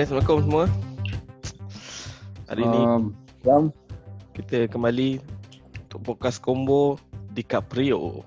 Okay, 0.00 0.16
Assalamualaikum 0.16 0.44
semua. 0.48 0.66
Hari 2.48 2.64
ni 2.64 2.80
Um, 3.44 3.68
kita 4.32 4.64
kembali 4.72 5.20
untuk 5.76 6.00
podcast 6.00 6.40
combo 6.40 6.96
DiCaprio. 7.36 8.24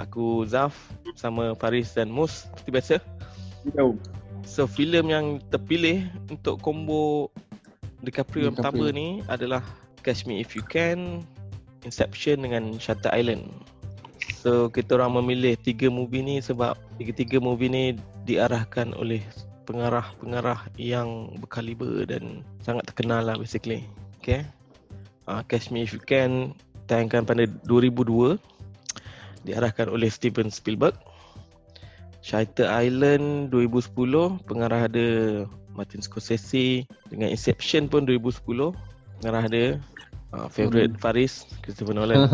Aku 0.00 0.48
Zaf 0.48 0.72
sama 1.12 1.52
Faris 1.60 1.92
dan 1.92 2.08
Mus 2.08 2.48
seperti 2.48 2.68
biasa. 2.72 2.94
yo. 3.76 4.00
So 4.48 4.64
filem 4.64 5.12
yang 5.12 5.44
terpilih 5.52 6.08
untuk 6.32 6.56
combo 6.64 7.28
DiCaprio 8.00 8.48
yang 8.48 8.56
pertama 8.56 8.88
ni 8.88 9.20
adalah 9.28 9.60
Catch 10.00 10.24
Me 10.24 10.40
If 10.40 10.56
You 10.56 10.64
Can, 10.64 11.20
Inception 11.84 12.48
dengan 12.48 12.80
Shutter 12.80 13.12
Island. 13.12 13.44
So 14.40 14.72
kita 14.72 14.96
orang 14.96 15.20
memilih 15.20 15.60
tiga 15.60 15.92
movie 15.92 16.24
ni 16.24 16.40
sebab 16.40 16.80
tiga-tiga 16.96 17.44
movie 17.44 17.68
ni 17.68 17.84
diarahkan 18.24 18.96
oleh 18.96 19.20
pengarah-pengarah 19.68 20.72
yang 20.80 21.36
berkaliber 21.44 22.08
dan 22.08 22.40
sangat 22.64 22.88
terkenal 22.88 23.20
lah 23.20 23.36
basically. 23.36 23.84
Okay. 24.16 24.48
Uh, 25.28 25.44
Catch 25.44 25.68
Me 25.68 25.84
If 25.84 25.92
You 25.92 26.00
Can 26.00 26.56
tayangkan 26.88 27.28
pada 27.28 27.44
2002 27.68 28.40
diarahkan 29.44 29.92
oleh 29.92 30.08
Steven 30.08 30.48
Spielberg. 30.48 30.96
Shutter 32.24 32.64
Island 32.64 33.52
2010 33.52 34.40
pengarah 34.48 34.88
ada 34.88 35.06
Martin 35.76 36.02
Scorsese 36.02 36.88
dengan 37.12 37.30
Inception 37.30 37.86
pun 37.86 38.08
2010 38.08 38.74
pengarah 39.20 39.46
ada 39.46 39.64
uh, 40.32 40.48
favorite 40.48 40.96
Hmm. 40.96 41.00
Faris 41.00 41.44
Christopher 41.60 41.94
Nolan. 41.94 42.24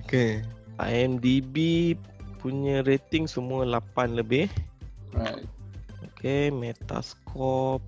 okay. 0.00 0.40
IMDb 0.80 1.56
punya 2.40 2.80
rating 2.82 3.28
semua 3.28 3.62
8 3.68 4.16
lebih. 4.16 4.48
right. 5.14 5.44
Okay, 6.16 6.48
Metascore 6.52 7.80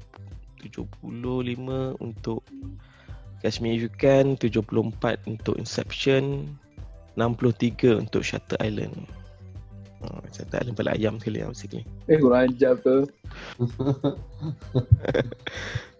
75 0.64 1.96
untuk 2.00 2.40
Catch 3.40 3.60
Me 3.60 3.76
If 3.76 3.88
You 3.88 3.92
Can, 3.92 4.38
74 4.40 5.20
untuk 5.26 5.58
Inception, 5.58 6.46
63 7.18 7.98
untuk 7.98 8.24
Shutter 8.24 8.56
Island. 8.62 8.94
Oh, 10.00 10.22
Shutter 10.32 10.62
Island 10.64 10.76
paling 10.80 10.94
ayam 10.96 11.14
sekali 11.20 11.44
lah 11.44 11.52
basically. 11.52 11.84
Eh, 12.08 12.16
kurang 12.16 12.48
ajar 12.48 12.74
tu. 12.80 13.04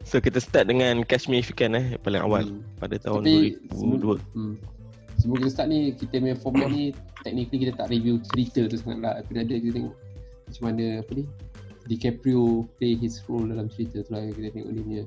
So 0.03 0.19
kita 0.19 0.43
start 0.43 0.67
dengan 0.67 1.07
Catch 1.07 1.31
Me 1.31 1.39
If 1.39 1.49
You 1.49 1.57
Can 1.57 1.79
eh, 1.79 1.95
paling 2.03 2.21
awal 2.21 2.45
Hmm. 2.51 2.61
pada 2.77 2.99
tahun 2.99 3.23
Tapi 3.23 3.55
2002. 3.71 4.19
Hmm. 4.35 4.55
Sebelum 5.23 5.39
kita 5.39 5.51
start 5.53 5.69
ni, 5.71 5.95
kita 5.95 6.19
punya 6.19 6.35
format 6.35 6.67
ni 6.69 6.91
technically 7.23 7.63
kita 7.63 7.79
tak 7.79 7.89
review 7.89 8.19
cerita 8.27 8.67
tu 8.67 8.75
sangat 8.75 8.99
lah. 8.99 9.15
Tapi 9.23 9.39
ada 9.39 9.55
kita 9.55 9.73
tengok 9.79 9.95
macam 10.43 10.63
mana 10.67 10.85
apa 10.99 11.11
ni 11.15 11.25
DiCaprio 11.83 12.43
play 12.77 12.95
his 12.95 13.23
role 13.25 13.47
dalam 13.47 13.67
cerita 13.67 14.03
tu 14.03 14.11
lah 14.11 14.23
kita 14.29 14.51
tengok 14.51 14.71
dia 14.71 14.83
punya 14.83 15.03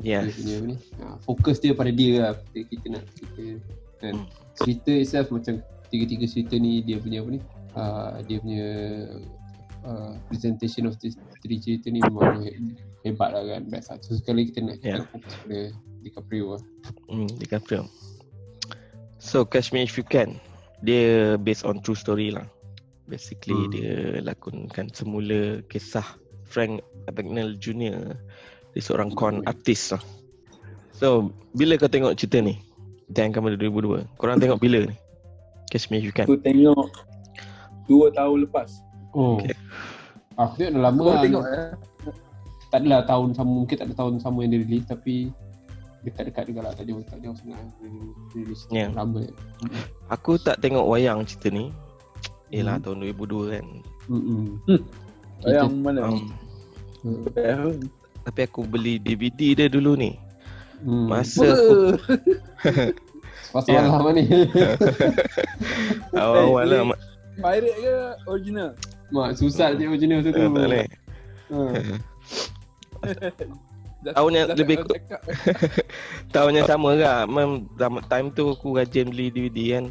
Yes. 0.00 0.24
dia 0.24 0.32
punya 0.32 0.54
apa 0.56 0.66
ni 0.66 0.76
ha, 0.98 1.04
fokus 1.20 1.56
dia 1.60 1.72
pada 1.72 1.92
dia 1.92 2.12
lah 2.18 2.32
kita, 2.48 2.58
kita 2.70 2.86
nak 2.90 3.04
cerita 3.12 3.44
kan 4.00 4.14
Hmm. 4.16 4.26
cerita 4.56 4.90
itself 4.90 5.28
macam 5.30 5.60
tiga-tiga 5.86 6.24
cerita 6.24 6.54
ni 6.56 6.80
dia 6.80 6.96
punya 6.96 7.20
apa 7.20 7.28
ni 7.28 7.40
uh, 7.72 8.14
dia 8.24 8.36
punya 8.40 8.66
uh, 9.84 10.12
presentation 10.26 10.88
of 10.88 10.96
this 10.98 11.14
three 11.40 11.60
cerita 11.60 11.86
ni 11.86 12.00
memang 12.00 12.40
he- 12.40 12.56
hebat 13.04 13.30
lah 13.30 13.44
kan 13.44 13.62
best 13.68 13.92
lah 13.92 13.98
so 14.00 14.16
sekali 14.16 14.48
kita 14.48 14.64
nak 14.64 14.76
Yeah. 14.80 14.82
kita 14.82 14.98
nak 14.98 15.08
fokus 15.12 15.34
pada 15.44 15.58
DiCaprio 16.02 16.46
lah 16.56 16.62
Hmm, 17.06 17.28
DiCaprio. 17.38 17.82
So 19.22 19.46
Catch 19.46 19.70
Me 19.70 19.86
If 19.86 19.94
You 19.94 20.02
Can 20.02 20.42
dia 20.82 21.38
based 21.38 21.62
on 21.62 21.78
true 21.78 21.94
story 21.94 22.34
lah. 22.34 22.42
Basically 23.06 23.54
Hmm. 23.54 23.70
dia 23.70 23.94
lakonkan 24.18 24.90
semula 24.90 25.62
kisah 25.70 26.02
Frank 26.42 26.82
Abagnale 27.06 27.54
Jr. 27.54 28.18
Dia 28.74 28.82
seorang 28.82 29.14
con 29.14 29.46
artist 29.46 29.94
lah. 29.94 30.02
So 30.90 31.30
bila 31.54 31.78
kau 31.78 31.86
tengok 31.86 32.18
cerita 32.18 32.42
ni? 32.42 32.58
Tayangkan 33.14 33.46
pada 33.46 33.56
2002. 33.60 34.02
Korang 34.18 34.42
tengok 34.42 34.58
bila 34.58 34.90
ni? 34.90 34.96
Catch 35.70 35.86
Me 35.88 36.02
If 36.02 36.10
You 36.10 36.14
Can. 36.14 36.26
Aku 36.26 36.42
tengok 36.42 36.90
dua 37.86 38.10
tahun 38.10 38.42
lepas. 38.42 38.68
oh 39.12 39.38
Okay. 39.38 39.54
aku 40.34 40.52
tengok 40.58 40.72
dah 40.72 40.82
lama 40.82 40.98
Kau 40.98 41.12
lah 41.12 41.22
tengok 41.22 41.44
eh? 41.46 41.70
tak 42.72 42.78
adalah 42.80 43.04
tahun 43.04 43.28
sama 43.36 43.50
mungkin 43.52 43.76
tak 43.76 43.86
ada 43.92 43.94
tahun 43.94 44.14
sama 44.16 44.38
yang 44.42 44.50
dia 44.56 44.60
release 44.64 44.88
tapi 44.88 45.28
dekat-dekat 46.02 46.44
juga 46.50 46.60
lah 46.66 46.72
tak 46.74 46.84
jauh 46.86 47.02
tak 47.06 47.18
jauh 47.22 47.36
sangat 47.38 47.62
dia 47.78 47.90
release 48.34 48.66
Yeah. 48.68 48.90
lama 48.90 49.22
Aku 50.10 50.34
tak 50.36 50.58
tengok 50.58 50.84
wayang 50.86 51.22
cerita 51.24 51.48
ni. 51.50 51.70
Yelah 52.52 52.76
Hmm. 52.76 52.84
tahun 52.84 52.98
2002 53.16 53.52
kan. 53.54 53.66
Mm-mm. 54.10 54.42
Yang 55.46 55.72
mana? 55.78 56.00
Um, 56.10 56.34
Hmm. 57.02 57.26
Eh, 57.34 57.82
tapi 58.22 58.46
aku 58.46 58.62
beli 58.62 58.94
DVD 58.94 59.58
dia 59.58 59.66
dulu 59.66 59.98
ni. 59.98 60.14
Hmm. 60.86 61.10
Masa 61.10 61.50
aku 61.50 61.98
Pasal 63.52 63.74
Ya. 63.74 63.82
yeah. 63.82 64.00
lah 64.00 64.12
ni 64.14 64.24
awal-awal 66.14 66.64
lah. 66.64 66.82
Pirate 67.36 67.74
ke 67.74 67.94
original? 68.26 68.70
Mak 69.12 69.36
susah 69.36 69.76
je 69.76 69.84
original 69.84 70.22
tu 70.22 70.30
tu 70.30 70.40
Tak 70.40 70.48
boleh. 70.48 70.86
Ha. 74.04 74.10
Tahun 74.12 74.32
yang 74.32 74.48
lebih 74.52 74.76
ku-. 74.82 74.98
Tahun 76.34 76.52
yang 76.52 76.66
sama 76.66 76.90
kan 76.96 77.24
Mem, 77.24 77.70
Time 78.04 78.28
tu 78.28 78.50
aku 78.50 78.74
rajin 78.74 79.08
beli 79.08 79.28
DVD 79.28 79.58
kan 79.76 79.86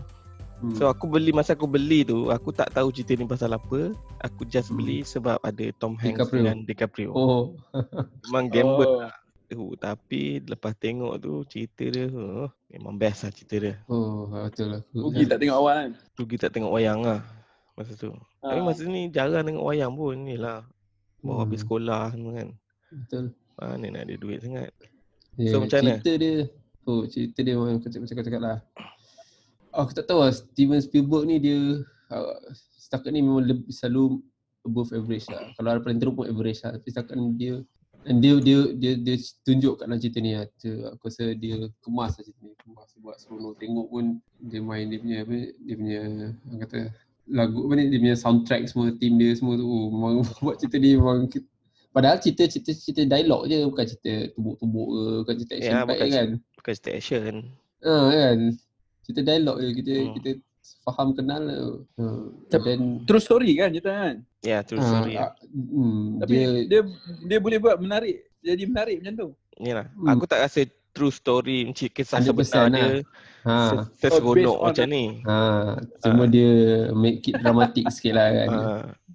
Hmm. 0.61 0.77
So 0.77 0.85
aku 0.85 1.09
beli 1.09 1.33
Masa 1.33 1.57
aku 1.57 1.66
beli 1.66 2.05
tu 2.05 2.29
Aku 2.29 2.53
tak 2.53 2.69
tahu 2.69 2.94
cerita 2.94 3.17
ni 3.17 3.25
pasal 3.25 3.50
apa 3.50 3.97
Aku 4.21 4.45
just 4.45 4.69
Hmm. 4.69 4.77
beli 4.77 5.01
Sebab 5.01 5.41
ada 5.41 5.66
Tom 5.73 5.97
Hanks 5.97 6.21
DiCaprio. 6.21 6.38
dengan 6.38 6.57
DiCaprio 6.61 7.09
Oh 7.09 7.57
Memang 8.29 8.45
gamble 8.45 8.85
Oh. 8.85 9.01
lah 9.01 9.09
uh, 9.50 9.73
Tapi 9.75 10.21
lepas 10.44 10.77
tengok 10.77 11.17
tu 11.17 11.41
Cerita 11.47 11.81
dia 11.83 12.05
uh, 12.05 12.45
Memang 12.69 12.94
best 12.94 13.25
lah 13.25 13.33
cerita 13.33 13.57
dia 13.57 13.75
Oh 13.88 14.29
betul 14.29 14.69
lah 14.69 14.81
Rugi 14.94 15.25
tak 15.25 15.41
tengok 15.41 15.57
awal 15.57 15.73
kan? 15.73 15.91
Rugi 16.13 16.35
tak 16.38 16.51
tengok 16.53 16.71
wayang 16.71 17.01
lah 17.01 17.19
Masa 17.73 17.91
tu 17.95 18.13
Tapi 18.38 18.53
Ah. 18.53 18.61
masa 18.61 18.85
ni 18.85 19.09
jarang 19.09 19.41
tengok 19.44 19.66
wayang 19.66 19.89
pun 19.89 20.13
Ni 20.13 20.38
lah 20.38 20.61
Bawa 21.17 21.33
Hmm. 21.33 21.41
habis 21.41 21.66
sekolah 21.66 22.13
semua 22.13 22.31
kan 22.38 22.50
Betul 22.94 23.33
Mana 23.59 23.85
nak 23.91 24.03
ada 24.07 24.16
duit 24.19 24.39
sangat 24.44 24.72
yeah, 25.35 25.51
So, 25.51 25.63
macam 25.63 25.79
mana? 25.84 26.00
Cerita 26.00 26.12
dia 26.19 26.35
Oh 26.88 27.03
cerita 27.06 27.39
dia 27.41 27.53
memang 27.57 27.79
macam 27.81 28.00
kau 28.03 28.25
cakap 28.25 28.41
lah 28.41 28.57
Aku 29.72 29.91
tak 29.95 30.06
tahu 30.07 30.19
lah 30.23 30.31
Steven 30.34 30.81
Spielberg 30.81 31.25
ni 31.28 31.38
dia 31.39 31.59
uh, 32.12 32.35
Setakat 32.79 33.16
ni 33.16 33.23
memang 33.23 33.45
lebih, 33.45 33.72
selalu 33.72 34.19
above 34.67 34.91
average 34.91 35.29
lah 35.29 35.51
Kalau 35.56 35.69
ada 35.75 35.79
paling 35.79 36.00
teruk 36.01 36.16
pun 36.17 36.28
average 36.28 36.62
lah 36.66 36.75
Tapi 36.75 36.88
setakat 36.89 37.16
ni 37.16 37.35
dia 37.38 37.56
dan 38.01 38.17
dia 38.17 38.34
dia 38.41 38.73
dia 38.73 38.97
dia 38.97 39.16
tunjuk 39.45 39.78
kat 39.78 39.85
dalam 39.85 40.01
cerita 40.01 40.19
ni 40.25 40.33
lah. 40.33 40.50
Aku 40.97 41.06
rasa 41.06 41.38
dia 41.38 41.69
kemas 41.85 42.18
lah 42.18 42.23
cerita 42.25 42.41
ni. 42.41 42.53
Kemas 42.57 42.89
buat 42.97 43.18
seronok 43.22 43.53
tengok 43.62 43.88
pun 43.94 44.06
dia 44.41 44.62
main 44.62 44.89
dia 44.89 44.97
punya 45.01 45.18
apa 45.22 45.38
dia 45.53 45.75
punya 45.78 46.00
orang 46.50 46.59
kata 46.66 46.79
lagu 47.29 47.57
apa 47.69 47.73
ni 47.78 47.83
dia 47.94 48.00
punya 48.01 48.18
soundtrack 48.18 48.63
semua 48.69 48.89
team 48.97 49.22
dia 49.22 49.38
semua 49.38 49.53
tu 49.57 49.66
oh, 49.66 49.89
memang 49.94 50.25
buat 50.45 50.57
cerita 50.57 50.81
ni 50.81 50.97
memang 50.97 51.29
padahal 51.91 52.18
cerita 52.18 52.44
cerita 52.47 52.72
cerita 52.72 53.03
dialog 53.06 53.46
je 53.46 53.57
bukan 53.63 53.85
cerita 53.85 54.13
tumbuk-tumbuk 54.34 54.88
ke 54.88 55.02
bukan 55.22 55.35
cerita 55.38 55.53
action 55.53 55.68
Ya, 55.68 55.75
yeah, 55.75 55.85
bukan 55.85 56.07
kan. 56.09 56.28
Bukan 56.56 56.72
cerita 56.74 56.91
action 56.91 57.34
Ha 57.81 57.94
kan. 58.09 58.40
Cerita 59.02 59.22
dialog 59.22 59.56
je 59.57 59.69
kita 59.75 59.94
Hmm. 59.94 60.13
kita 60.16 60.30
faham 60.81 61.07
kenal 61.12 61.41
lah. 61.41 61.59
Ha. 61.97 62.06
Tapi- 62.47 62.78
Dan 62.78 62.81
True 63.03 63.19
story 63.19 63.51
kan 63.56 63.69
cerita 63.69 63.91
kan? 63.91 64.16
Ya 64.41 64.57
true 64.62 64.78
ah, 64.78 64.88
story 64.88 65.13
ah, 65.16 65.31
hmm, 65.47 66.22
Tapi 66.22 66.34
dia 66.34 66.50
dia, 66.66 66.81
dia 67.28 67.40
boleh 67.40 67.57
buat 67.57 67.78
menarik. 67.78 68.25
Jadi 68.40 68.63
menarik 68.66 68.97
macam 69.00 69.13
tu. 69.13 69.28
Yalah, 69.59 69.88
Hmm. 69.94 70.07
aku 70.09 70.24
tak 70.25 70.41
rasa 70.41 70.66
true 70.91 71.09
story 71.09 71.66
macam 71.66 71.88
kisah 71.88 72.19
100% 72.19 72.41
sebenar 72.41 72.65
dia 72.68 72.89
ha. 73.45 73.56
se- 73.69 74.12
Oh, 74.51 74.65
macam 74.65 74.88
ni. 74.88 75.06
Ha, 75.24 75.36
cuma 76.01 76.24
dia 76.25 76.51
make 76.94 77.21
it 77.24 77.36
dramatic 77.38 77.86
sikit 77.95 78.13
lah 78.13 78.27
kan. 78.30 78.50
Ha, 78.50 78.60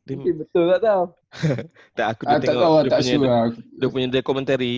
dia, 0.07 0.15
Mungkin 0.17 0.35
betul 0.39 0.65
tak 0.71 0.81
tahu. 0.87 1.05
tak 1.99 2.07
aku 2.15 2.23
Ah, 2.25 2.31
tu 2.31 2.37
tak 2.39 2.43
tengok 2.47 2.63
tahu 2.63 2.73
lah, 2.73 2.83
dia 2.83 2.91
tak 2.91 3.01
punya 3.03 3.15
sure 3.19 3.27
lah. 3.27 3.45
dia 3.77 3.89
punya 3.93 4.07
dokumentari 4.09 4.75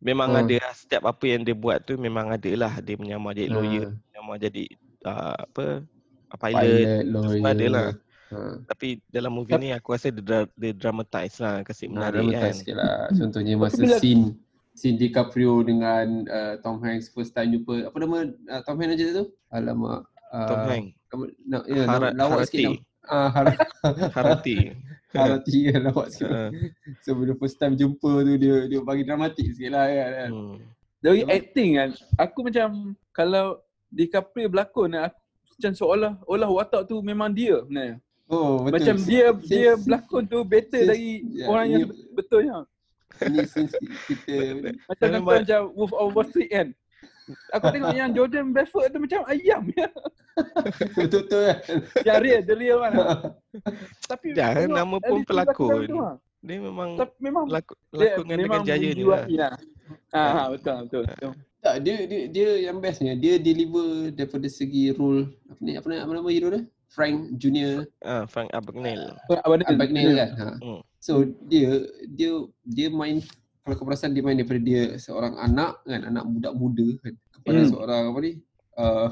memang 0.00 0.30
Hmm. 0.32 0.40
ada 0.40 0.54
lah, 0.64 0.72
setiap 0.72 1.02
apa 1.06 1.24
yang 1.28 1.42
dia 1.44 1.54
buat 1.54 1.78
tu 1.84 1.92
memang 2.00 2.26
ada 2.32 2.50
lah 2.56 2.72
dia 2.80 2.96
menyamar 2.96 3.32
jadi 3.36 3.50
lawyer, 3.52 3.84
Ha, 3.86 3.92
menyamar 4.10 4.36
jadi 4.40 4.64
uh, 5.04 5.36
apa 5.36 5.64
pilot, 6.40 6.88
pilot, 7.04 7.22
semua 7.28 7.52
lawyer. 7.52 7.54
ada 7.54 7.66
lah. 7.68 7.88
Ha. 8.30 8.38
Tapi 8.70 8.88
dalam 9.10 9.32
movie 9.34 9.58
ni 9.58 9.68
aku 9.74 9.88
rasa 9.92 10.08
dia, 10.14 10.22
dra- 10.22 10.52
dia 10.54 10.72
dramatize 10.72 11.36
lah 11.42 11.60
kasi 11.66 11.90
Nah, 11.90 12.08
menarik 12.08 12.30
kan. 12.38 12.54
sikit 12.54 12.76
lah. 12.78 12.94
Contohnya 13.18 13.54
masa 13.58 13.82
scene 13.98 14.24
scene 14.72 14.96
DiCaprio 14.96 15.60
dengan 15.66 16.24
uh, 16.30 16.54
Tom 16.62 16.78
Hanks 16.80 17.10
first 17.12 17.34
time 17.34 17.52
jumpa 17.52 17.90
apa 17.90 17.96
nama 18.00 18.16
uh, 18.30 18.60
Tom 18.64 18.78
Hanks 18.80 18.96
je 18.96 19.08
tu? 19.12 19.24
Alamak. 19.50 20.06
Uh, 20.30 20.46
Tom 20.46 20.60
Hanks, 20.70 20.90
na, 21.44 21.56
ya, 21.66 21.82
Harat, 21.90 22.12
lawak 22.14 22.46
sikit 22.46 22.70
nama. 22.70 22.78
Ah, 23.02 23.28
har- 23.28 23.56
Harati. 24.12 24.76
Harati 25.10 25.58
kan 25.66 25.80
lawak 25.82 26.06
sikit. 26.12 26.30
Ha, 26.30 26.52
So 27.02 27.16
bila 27.16 27.34
first 27.34 27.56
time 27.56 27.74
jumpa 27.74 28.22
tu 28.22 28.34
dia 28.36 28.68
dia 28.68 28.80
bagi 28.80 29.02
dramatik 29.02 29.50
sikit 29.50 29.70
lah 29.72 29.86
kan. 29.86 30.10
kan. 30.12 30.30
hmm. 30.30 30.56
Dari 31.00 31.20
Betul. 31.24 31.32
acting 31.32 31.70
kan, 31.74 31.90
aku 32.14 32.38
macam 32.44 32.68
kalau 33.10 33.46
DiCaprio 33.88 34.46
berlakon 34.46 34.92
aku 34.94 35.16
macam 35.56 35.72
seolah 35.72 36.12
olah 36.24 36.48
watak 36.48 36.86
tu 36.86 37.00
memang 37.00 37.32
dia 37.32 37.64
sebenarnya. 37.64 37.96
Oh 38.28 38.62
betul. 38.62 38.72
Macam 38.78 38.96
dia 39.02 39.26
dia 39.42 39.70
Since- 39.74 39.82
berlakon 39.82 40.22
tu 40.24 40.38
better 40.44 40.78
since- 40.78 40.90
dari 40.92 41.10
ya, 41.26 41.44
orang 41.48 41.66
yang 41.66 41.84
betulnya. 42.12 42.56
Ni 43.26 43.42
since 43.44 43.74
kita 44.06 44.34
Macam 44.86 45.08
macam 45.20 45.60
Wolf 45.74 45.92
of 45.92 46.14
Wall 46.14 46.28
Street 46.28 46.48
kan. 46.48 46.68
Aku 47.52 47.66
tengok 47.70 47.94
yang 47.94 48.10
Jordan 48.12 48.46
Belfort 48.50 48.88
tu 48.90 48.98
macam 48.98 49.20
ayam 49.26 49.62
ya. 49.74 49.88
betul-betul 50.96 51.40
kan. 51.46 51.56
Yang 52.06 52.16
real, 52.22 52.40
the 52.46 52.54
real 52.56 52.78
one. 52.80 52.94
Tapi 54.06 54.26
Dah, 54.32 54.50
tengok 54.56 54.76
nama 54.76 54.96
pun 55.02 55.18
pelakon. 55.26 55.80
tu, 55.86 55.96
ha. 56.00 56.12
Dia 56.40 56.56
memang 56.56 56.96
Tapi 56.96 57.14
memang 57.20 57.44
laku, 57.52 57.74
dia 57.92 58.16
lakon 58.16 58.24
dengan, 58.24 58.36
dengan 58.40 58.48
memang 58.48 58.62
jaya 58.64 58.88
dia. 58.96 59.04
lah. 59.04 59.22
lah. 59.28 59.54
Ah, 60.14 60.30
ha, 60.32 60.42
betul 60.54 60.76
betul. 60.88 61.02
betul. 61.04 61.32
Tak, 61.60 61.74
dia, 61.84 61.96
dia 62.08 62.22
dia 62.32 62.48
yang 62.72 62.80
bestnya 62.80 63.12
dia 63.12 63.36
deliver 63.36 64.08
daripada 64.16 64.48
segi 64.48 64.96
role 64.96 65.28
apa 65.52 65.60
ni 65.60 65.76
apa, 65.76 65.86
ni- 65.92 66.00
apa 66.00 66.12
nama 66.16 66.30
hero 66.32 66.48
dia? 66.48 66.62
Frank 66.90 67.36
Junior 67.38 67.84
Ah, 68.00 68.24
Frank 68.26 68.48
Abagnale. 68.56 69.14
Apa 69.28 69.54
dia? 69.60 69.68
Abagnale 69.68 70.12
kan. 70.16 70.30
Ha. 70.40 70.46
Hmm. 70.64 70.80
So 70.96 71.12
dia 71.46 71.84
dia 72.08 72.32
dia 72.64 72.88
main 72.88 73.20
kalau 73.60 73.74
kau 73.76 73.86
perasan 73.86 74.16
dia 74.16 74.24
main 74.24 74.36
daripada 74.36 74.60
dia 74.60 74.96
seorang 74.96 75.36
anak 75.36 75.84
kan 75.84 76.00
anak 76.08 76.24
budak 76.26 76.52
muda 76.56 76.86
kan 77.04 77.14
kepada 77.36 77.58
Hmm. 77.60 77.70
seorang 77.70 78.02
apa 78.08 78.18
ni 78.24 78.32
uh, 78.80 79.08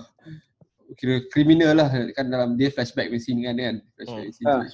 kira 0.96 1.20
kriminal 1.28 1.72
lah 1.76 1.88
kan 2.16 2.26
dalam 2.32 2.56
dia 2.56 2.72
flashback 2.72 3.12
punya 3.12 3.20
scene 3.20 3.44
kan 3.44 3.54
kan 3.56 3.76
flashback 3.94 4.24
Hmm. 4.24 4.34
scene 4.34 4.46
tu. 4.48 4.68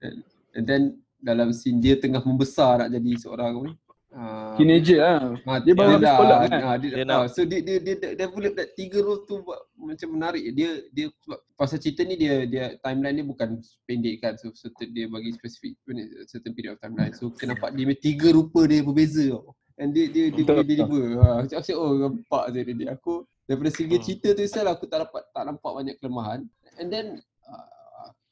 And, 0.00 0.16
and 0.56 0.64
then 0.64 0.82
dalam 1.20 1.50
scene 1.52 1.82
dia 1.82 1.98
tengah 1.98 2.22
membesar 2.22 2.86
nak 2.86 2.90
jadi 2.94 3.10
seorang 3.18 3.50
apa 3.52 3.66
ni 3.66 3.74
uh, 4.12 4.54
Teenager 4.54 4.98
lah. 4.98 5.20
Ah, 5.46 5.58
Dia 5.58 5.72
baru 5.72 5.90
habis 5.96 6.10
sekolah 6.10 6.38
kan? 6.42 6.50
ah, 6.60 6.76
dia, 6.76 6.88
Dia 6.90 6.96
dia 6.96 7.04
nak- 7.06 7.30
so 7.30 7.40
dia 7.42 7.60
dia 7.62 7.76
dia, 7.80 8.26
boleh 8.26 8.50
that 8.52 8.74
tiga 8.74 8.98
role 9.00 9.22
tu 9.24 9.40
buat 9.42 9.60
macam 9.74 10.08
menarik. 10.12 10.44
Dia 10.52 10.70
dia 10.90 11.06
sebab 11.22 11.38
pasal 11.54 11.78
cerita 11.78 12.02
ni 12.02 12.14
dia 12.14 12.44
dia 12.44 12.64
timeline 12.80 13.22
dia 13.22 13.26
bukan 13.26 13.48
pendek 13.86 14.14
kan. 14.20 14.34
So, 14.36 14.50
so 14.52 14.68
dia 14.76 15.06
bagi 15.06 15.30
spesifik 15.34 15.78
ni, 15.88 16.02
certain 16.26 16.52
period 16.52 16.76
of 16.76 16.82
timeline. 16.82 17.14
So 17.14 17.30
kita 17.30 17.54
nampak 17.54 17.74
dia 17.74 17.94
tiga 17.96 18.28
rupa 18.30 18.66
dia 18.66 18.82
berbeza 18.82 19.24
tau. 19.30 19.54
And 19.80 19.96
dia 19.96 20.12
dia 20.12 20.28
dia 20.28 20.44
boleh 20.44 20.66
deliver. 20.66 21.04
Ha, 21.24 21.26
aku 21.40 21.46
cakap 21.56 21.76
oh 21.80 21.92
nampak 21.96 22.44
je 22.52 22.60
dia, 22.68 22.74
dia. 22.76 22.88
Aku 22.92 23.12
daripada 23.48 23.70
segi 23.72 23.96
Hmm. 23.96 24.04
cerita 24.04 24.28
tu 24.36 24.42
salah 24.44 24.76
aku 24.76 24.84
tak 24.84 25.08
dapat 25.08 25.22
tak 25.32 25.42
nampak 25.42 25.70
banyak 25.72 25.94
kelemahan. 25.96 26.40
And 26.76 26.88
then 26.92 27.06
uh, 27.48 27.66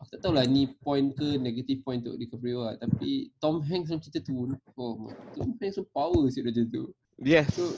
tak 0.08 0.18
tahulah 0.20 0.44
ni 0.44 0.72
point 0.80 1.12
ke 1.12 1.36
negative 1.36 1.80
point 1.82 2.00
untuk 2.00 2.16
DiCaprio 2.16 2.64
lah. 2.64 2.74
Tapi 2.76 3.28
Tom 3.38 3.60
Hanks 3.60 3.92
dalam 3.92 4.00
cerita 4.00 4.24
tu, 4.24 4.48
oh 4.74 5.12
Tom 5.36 5.52
Hanks 5.56 5.76
tu 5.76 5.84
power 5.92 6.24
sikit 6.28 6.48
macam 6.48 6.64
tu. 6.68 6.84
Yes. 7.20 7.52
So, 7.52 7.68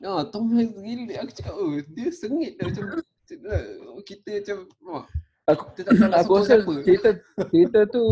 nah, 0.00 0.26
Tom 0.28 0.52
Hanks 0.52 0.76
gila. 0.76 1.14
Aku 1.22 1.32
cakap, 1.32 1.54
oh, 1.54 1.72
dia 1.92 2.08
sengit 2.10 2.60
dah 2.60 2.68
macam 2.68 2.84
oh, 3.90 4.02
kita 4.02 4.30
macam, 4.42 4.56
oh, 4.86 5.04
Aku 5.48 5.62
kita 5.74 5.80
tak 5.82 5.92
tahu 5.98 6.06
nak 6.06 6.18
aku 6.20 6.32
rasa 6.38 6.46
siapa. 6.46 6.72
cerita 6.86 7.08
cerita 7.50 7.78
tu 7.88 8.04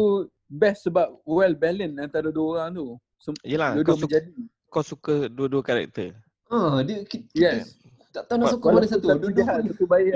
best 0.48 0.80
sebab 0.90 1.06
well 1.22 1.54
balanced 1.54 2.00
antara 2.00 2.34
dua 2.34 2.46
orang 2.56 2.70
tu. 2.74 2.86
Sem- 3.20 3.42
Yelah, 3.46 3.78
Dua-dua 3.78 3.86
kau 3.86 3.98
suka, 3.98 4.08
menjadi. 4.10 4.32
kau 4.66 4.84
suka 4.84 5.14
dua-dua 5.28 5.62
karakter. 5.62 6.08
Ah, 6.48 6.80
dia 6.82 7.04
kita, 7.04 7.28
Yes. 7.36 7.76
tak 8.10 8.26
tahu 8.26 8.42
nak 8.42 8.56
sokong 8.56 8.72
mana 8.74 8.88
satu. 8.88 9.06
Dua-dua 9.20 9.44
satu 9.62 9.84
baik. 9.86 10.12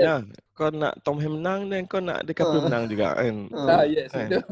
Kau 0.53 0.69
nak 0.69 1.01
Tom 1.01 1.17
Hanks 1.17 1.33
menang 1.33 1.65
dan 1.65 1.81
kau 1.83 1.97
nak 1.97 2.21
DiCaprio 2.23 2.61
Ah. 2.61 2.63
menang 2.63 2.83
juga 2.85 3.07
kan. 3.13 3.35
Ah, 3.51 3.69
Ah, 3.73 3.83
yes, 3.83 4.07
Kan? 4.07 4.29
betul. 4.29 4.43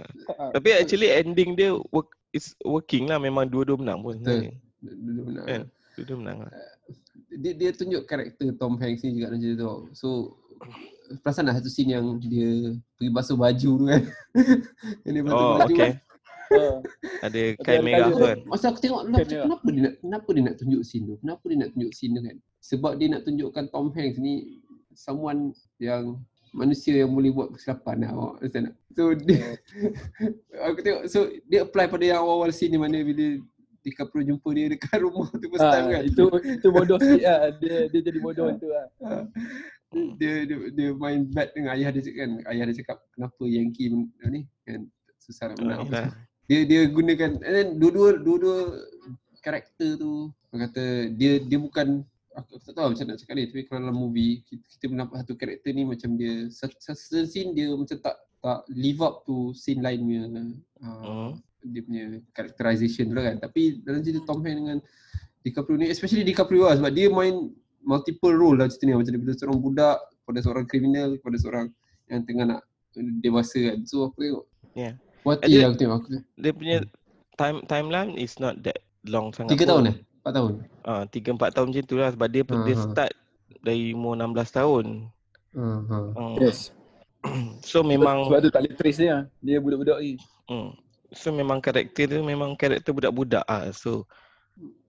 Tapi 0.56 0.68
actually 0.72 1.08
ending 1.08 1.52
dia 1.52 1.70
work 1.92 2.08
is 2.32 2.56
working 2.62 3.04
lah 3.04 3.20
memang 3.20 3.44
dua-dua 3.44 3.76
menang 3.76 4.00
pun 4.00 4.16
Betul. 4.16 4.48
sebenarnya. 4.48 4.52
dua-dua 4.80 5.24
menang. 5.28 5.46
Kan? 5.46 5.62
Dua-dua 5.92 6.16
menang 6.16 6.38
lah. 6.40 6.52
Dia, 7.32 7.52
dia 7.52 7.70
tunjuk 7.70 8.02
karakter 8.02 8.48
Tom 8.56 8.76
Hanks 8.76 9.00
ni 9.02 9.12
juga 9.14 9.28
macam 9.28 9.52
tu. 9.52 9.70
So, 9.92 10.08
perasan 11.20 11.44
lah 11.44 11.54
satu 11.54 11.68
scene 11.68 11.92
yang 11.92 12.16
dia 12.18 12.72
pergi 12.94 13.10
basuh 13.10 13.36
baju 13.36 13.70
tu 13.76 13.84
kan. 13.84 14.02
yang 15.04 15.12
dia 15.12 15.22
basuh 15.22 15.36
Oh, 15.38 15.56
baju 15.60 15.68
okay. 15.70 15.92
kan. 15.92 15.94
Ah, 16.52 16.84
Ada 17.24 17.56
Ada 17.56 17.64
kain 17.64 17.80
merah 17.80 18.08
tu 18.08 18.20
kan. 18.20 18.38
Masa 18.44 18.68
aku 18.68 18.76
tengok 18.78 19.08
lah, 19.08 19.24
ya. 19.24 19.48
kenapa 19.48 19.64
dia 19.66 19.82
nak 19.82 19.94
kenapa 19.98 20.28
dia 20.28 20.42
nak 20.44 20.56
tunjuk 20.60 20.82
scene 20.84 21.04
tu? 21.08 21.16
Kenapa 21.16 21.44
dia 21.48 21.56
nak 21.56 21.70
tunjuk 21.72 21.92
scene 21.92 22.12
tu 22.12 22.20
kan? 22.20 22.36
Sebab 22.60 22.92
dia 22.94 23.06
nak 23.08 23.22
tunjukkan 23.24 23.64
Tom 23.68 23.88
Hanks 23.88 24.16
ni 24.16 24.60
someone 24.94 25.56
yang 25.80 26.20
manusia 26.52 27.02
yang 27.02 27.10
boleh 27.10 27.32
buat 27.32 27.48
kesilapan 27.56 28.06
lah. 28.06 28.10
awak 28.12 28.32
Understand 28.40 28.64
tak? 28.68 28.74
So 28.92 29.02
dia 29.16 29.44
aku 30.68 30.78
tengok 30.84 31.02
so 31.08 31.18
dia 31.48 31.64
apply 31.64 31.88
pada 31.88 32.04
yang 32.04 32.20
awal-awal 32.20 32.52
scene 32.52 32.76
ni 32.76 32.78
mana 32.78 33.00
bila 33.00 33.40
DiCaprio 33.82 34.22
jumpa 34.22 34.48
dia 34.54 34.66
dekat 34.70 34.98
rumah 35.04 35.28
tu 35.32 35.48
first 35.50 35.66
time 35.66 35.86
ah, 35.88 35.92
kan. 35.98 36.02
itu 36.06 36.24
itu 36.60 36.68
bodoh 36.68 36.98
sikit 37.00 37.24
lah. 37.24 37.40
Dia 37.58 37.76
dia 37.88 38.00
jadi 38.04 38.18
bodoh 38.20 38.46
itu 38.52 38.68
lah. 38.68 38.86
Ah. 39.02 39.24
dia, 40.20 40.48
dia 40.48 40.56
dia 40.72 40.88
main 40.96 41.26
bet 41.26 41.50
dengan 41.56 41.72
ayah 41.74 41.88
dia 41.90 42.12
kan. 42.12 42.30
Ayah 42.46 42.64
dia 42.70 42.76
cakap 42.84 42.98
kenapa 43.16 43.42
Yankee 43.48 43.88
ni 44.28 44.40
kan 44.68 44.86
susah 45.24 45.50
nak 45.50 45.56
menang. 45.58 45.88
Ah, 45.88 46.12
dia 46.46 46.68
dia 46.68 46.80
gunakan 46.90 47.40
and 47.40 47.54
then 47.56 47.68
dua-dua 47.80 48.20
dua-dua 48.20 48.58
karakter 49.42 49.98
tu 49.98 50.30
kata 50.52 51.10
dia 51.18 51.42
dia 51.42 51.58
bukan 51.58 52.06
aku, 52.34 52.50
aku 52.56 52.64
tak 52.68 52.74
tahu 52.74 52.86
macam 52.92 53.04
nak 53.08 53.18
cakap 53.18 53.34
ni 53.34 53.44
tapi 53.48 53.62
kalau 53.64 53.80
dalam 53.82 53.96
movie 53.96 54.42
kita, 54.44 54.64
kita 54.68 54.84
nampak 54.90 55.16
satu 55.24 55.34
karakter 55.34 55.70
ni 55.70 55.82
macam 55.82 56.10
dia 56.14 56.48
certain 56.48 56.96
scene 57.26 57.52
dia 57.52 57.72
macam 57.72 57.96
tak 57.98 58.16
tak 58.42 58.58
live 58.74 59.00
up 59.00 59.22
to 59.22 59.54
scene 59.54 59.80
lain 59.80 60.02
punya 60.02 60.22
uh, 60.26 60.50
Hmm. 60.82 61.30
dia 61.62 61.80
punya 61.80 62.04
characterization 62.34 63.10
tu 63.10 63.14
lah 63.14 63.30
kan 63.30 63.36
tapi 63.38 63.78
dalam 63.80 64.02
cerita 64.02 64.26
Tom 64.26 64.42
Hanks 64.42 64.58
dengan 64.58 64.78
DiCaprio 65.42 65.76
ni 65.78 65.86
especially 65.86 66.22
DiCaprio 66.22 66.66
lah 66.66 66.74
sebab 66.74 66.90
dia 66.90 67.06
main 67.06 67.54
multiple 67.82 68.34
role 68.34 68.58
lah 68.58 68.66
cerita 68.66 68.90
ni 68.90 68.98
macam 68.98 69.14
daripada 69.14 69.34
seorang 69.34 69.58
budak 69.58 69.96
kepada 70.22 70.38
seorang 70.42 70.66
kriminal 70.66 71.08
kepada 71.18 71.36
seorang 71.38 71.66
yang 72.10 72.22
tengah 72.26 72.44
nak 72.50 72.60
dewasa 73.18 73.72
kan 73.72 73.78
so 73.86 74.06
aku 74.06 74.18
tengok 74.20 74.46
Yeah. 74.72 74.96
Puati 75.20 75.52
Dia- 75.52 75.68
aku 75.68 75.76
tengok 75.76 75.96
aku 76.00 76.08
Dia 76.40 76.52
punya 76.56 76.76
time 77.36 77.60
timeline 77.68 78.16
is 78.16 78.40
not 78.40 78.56
that 78.64 78.80
long 79.04 79.28
sangat. 79.36 79.52
Tiga 79.52 79.68
tahun 79.68 79.92
eh? 79.92 79.96
Empat 80.22 80.32
tahun? 80.38 80.52
Ah, 80.86 81.02
tiga 81.10 81.34
empat 81.34 81.50
tahun 81.50 81.74
macam 81.74 81.82
tu 81.82 81.96
lah 81.98 82.10
sebab 82.14 82.28
dia 82.30 82.42
uh 82.46 82.62
dia 82.62 82.76
Ah. 82.78 82.82
start 82.86 83.12
dari 83.58 83.90
umur 83.90 84.14
16 84.14 84.54
tahun. 84.54 84.84
Uh, 85.50 85.82
uh. 85.90 86.06
Hmm. 86.14 86.34
Yes. 86.38 86.70
So 87.66 87.82
memang 87.82 88.26
Sebab 88.26 88.38
tu 88.46 88.50
tak 88.50 88.62
boleh 88.66 88.74
trace 88.78 88.98
dia. 89.02 89.26
Dia 89.42 89.58
budak-budak 89.58 89.98
ni. 89.98 90.18
Hmm. 90.46 90.78
So 91.10 91.34
memang 91.34 91.58
karakter 91.58 92.06
dia 92.06 92.22
memang 92.22 92.54
karakter 92.54 92.94
budak-budak 92.94 93.42
ah. 93.50 93.74
So 93.74 94.06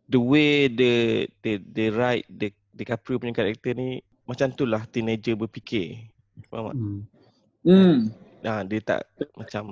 the 0.05 0.21
way 0.21 0.69
the 0.69 1.25
the 1.41 1.57
the 1.61 1.89
write 1.89 2.29
the 2.29 2.53
DiCaprio 2.73 3.17
punya 3.21 3.33
karakter 3.33 3.73
ni 3.73 4.01
macam 4.29 4.53
tu 4.53 4.69
lah 4.69 4.85
teenager 4.89 5.33
berfikir. 5.33 6.09
Faham 6.49 6.69
tak? 6.69 6.75
Hmm. 6.77 7.01
Hmm. 7.65 7.97
Nah, 8.43 8.59
dia 8.67 8.79
tak 8.83 9.01
macam 9.39 9.63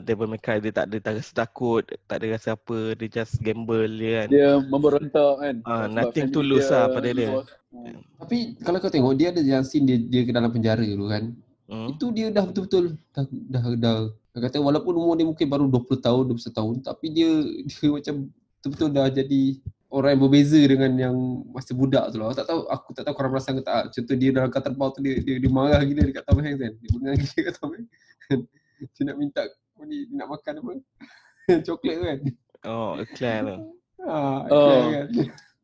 Devil 0.00 0.30
May 0.32 0.40
Cry 0.40 0.62
dia 0.64 0.72
tak 0.72 0.88
ada 0.88 0.96
tak 1.02 1.12
rasa 1.20 1.32
takut, 1.44 1.84
tak 2.08 2.16
ada 2.22 2.26
rasa 2.32 2.56
apa, 2.56 2.96
dia 2.96 3.08
just 3.20 3.36
gamble 3.44 3.90
je 4.00 4.08
kan. 4.16 4.28
Dia 4.32 4.48
memberontak 4.64 5.32
kan. 5.42 5.54
Ah, 5.68 5.84
Sebab 5.84 5.92
nothing 5.92 6.28
tulus 6.32 6.70
dia 6.70 6.72
lah 6.72 6.84
pada 6.88 7.08
dia. 7.12 7.30
Hmm. 7.72 8.00
Tapi 8.22 8.38
kalau 8.64 8.78
kau 8.80 8.92
tengok 8.92 9.14
dia 9.20 9.28
ada 9.28 9.42
yang 9.44 9.64
scene 9.64 9.84
dia, 9.84 10.00
dia 10.00 10.22
ke 10.24 10.32
dalam 10.32 10.48
penjara 10.48 10.80
dulu 10.80 11.12
kan. 11.12 11.36
Hmm. 11.68 11.92
Itu 11.92 12.12
dia 12.12 12.32
dah 12.32 12.44
betul-betul 12.48 12.96
dah 13.12 13.24
dah 13.28 13.62
dah 13.76 13.96
dia 14.32 14.40
kata 14.48 14.64
walaupun 14.64 14.96
umur 14.96 15.12
dia 15.16 15.28
mungkin 15.28 15.44
baru 15.44 15.68
20 15.68 16.00
tahun, 16.00 16.22
21 16.32 16.56
tahun 16.56 16.74
tapi 16.80 17.06
dia 17.12 17.30
dia 17.68 17.88
macam 17.92 18.14
betul-betul 18.60 18.88
dah 18.96 19.06
jadi 19.12 19.42
orang 19.92 20.16
yang 20.16 20.22
berbeza 20.24 20.60
dengan 20.64 20.90
yang 20.96 21.16
masa 21.52 21.76
budak 21.76 22.08
tu 22.12 22.16
lah. 22.16 22.32
Aku 22.32 22.36
tak 22.40 22.46
tahu 22.48 22.60
aku 22.64 22.88
tak 22.96 23.02
tahu 23.04 23.14
korang 23.14 23.32
perasan 23.36 23.60
ke 23.60 23.62
tak. 23.68 23.92
Contoh 23.92 24.16
dia 24.16 24.30
dalam 24.32 24.48
kat 24.48 24.62
terbang 24.64 24.90
tu 24.96 25.00
dia, 25.04 25.14
dia 25.20 25.36
dia 25.36 25.50
marah 25.52 25.84
gila 25.84 26.02
dekat 26.08 26.24
Tom 26.24 26.40
Hanks 26.40 26.60
kan. 26.64 26.72
Dia 26.80 26.88
bengang 26.96 27.16
gila 27.20 27.34
dekat 27.38 27.54
Tom 27.60 27.70
Hanks. 27.76 27.90
dia 28.82 29.02
nak 29.04 29.16
minta 29.20 29.42
apa 29.82 29.90
ni 29.90 30.06
dia 30.06 30.14
nak 30.14 30.28
makan 30.30 30.54
apa? 30.56 30.72
Coklat 31.66 31.94
tu 31.98 32.04
kan. 32.06 32.18
Oh, 32.62 32.90
Eclair 32.96 33.38
tu. 33.42 33.56
Ah, 34.02 34.42
Oh. 34.46 34.90
kan. 34.90 35.06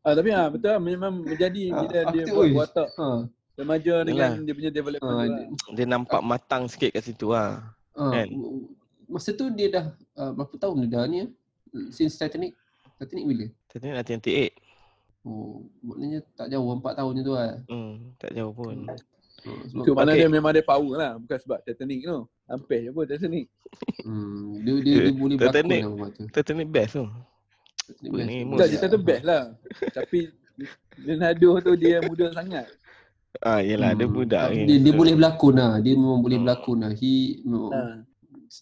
Ah, 0.00 0.14
tapi 0.14 0.30
ah 0.30 0.46
betul 0.46 0.70
lah, 0.70 0.78
memang 0.80 1.10
menjadi 1.20 1.62
Ah, 1.68 1.82
bila 1.82 1.98
dia 2.08 2.22
buat 2.28 2.38
oi. 2.40 2.50
watak 2.52 2.88
Ha. 2.92 3.06
remaja 3.54 3.94
dengan 4.00 4.30
Yalah. 4.30 4.44
dia 4.44 4.54
punya 4.54 4.70
development 4.70 5.10
Ah, 5.12 5.18
tu 5.18 5.26
dia- 5.28 5.34
lah. 5.34 5.74
Dia 5.74 5.86
nampak 5.88 6.20
matang 6.22 6.62
sikit 6.66 6.90
kat 6.92 7.02
situ 7.04 7.30
lah. 7.30 7.66
Ah, 7.92 8.10
Kan? 8.12 8.30
Masa 9.06 9.30
tu 9.32 9.50
dia 9.50 9.66
dah 9.68 9.84
uh, 10.14 10.30
berapa 10.32 10.54
tahun 10.56 10.76
dia 10.80 10.90
dah 10.92 11.02
ni? 11.04 11.26
Since 11.90 12.14
Titanic. 12.16 12.54
Titanic 12.96 13.24
bila? 13.26 13.46
Tadi 13.66 13.86
1998. 13.90 14.54
Oh, 15.24 15.66
maknanya 15.80 16.18
tak 16.32 16.46
jauh 16.48 16.66
4 16.72 16.94
tahun 16.94 17.12
je 17.12 17.22
tu 17.24 17.34
lah. 17.34 17.50
Hmm, 17.66 17.94
tak 18.16 18.30
jauh 18.32 18.52
pun. 18.52 18.74
Uh, 18.86 18.94
sebab, 19.66 19.82
Itu 19.82 19.90
mana 19.92 20.10
Okay. 20.10 20.20
dia 20.20 20.28
memang 20.30 20.50
ada 20.50 20.62
power 20.62 20.94
lah. 20.94 21.12
Bukan 21.16 21.38
sebab 21.40 21.58
Titanic 21.60 22.06
tu. 22.06 22.18
Hampir 22.48 22.78
je 22.80 22.90
pun 22.90 23.04
Titanic. 23.04 23.46
hmm, 24.02 24.64
dia, 24.64 24.72
dia, 24.80 24.94
dia 25.04 25.12
boleh 25.12 25.36
berlakon 25.36 25.52
Titanic. 25.52 25.82
lah 25.84 26.08
tu. 26.10 26.24
Titanic 26.32 26.68
best 26.68 26.90
tu. 26.96 27.04
Titanic 27.94 28.40
best. 28.50 28.68
cerita 28.68 28.86
tu 28.88 29.00
best 29.00 29.22
lah. 29.22 29.42
Tapi 29.92 30.18
Leonardo 30.98 31.50
tu 31.60 31.72
dia 31.76 32.00
muda 32.00 32.32
sangat. 32.32 32.66
Ah, 33.38 33.60
yelah, 33.60 33.92
dia 33.92 34.08
Hmm, 34.08 34.16
budak 34.16 34.50
tapi 34.50 34.56
ni. 34.56 34.64
Dia, 34.66 34.76
dia 34.82 34.92
boleh 34.92 35.14
berlakon 35.14 35.54
lah. 35.54 35.72
Dia 35.78 35.92
memang 35.94 36.18
boleh 36.18 36.38
berlakon 36.40 36.76
lah. 36.80 36.92
He, 36.92 37.12
memang, 37.44 37.70
Ha. 37.70 37.80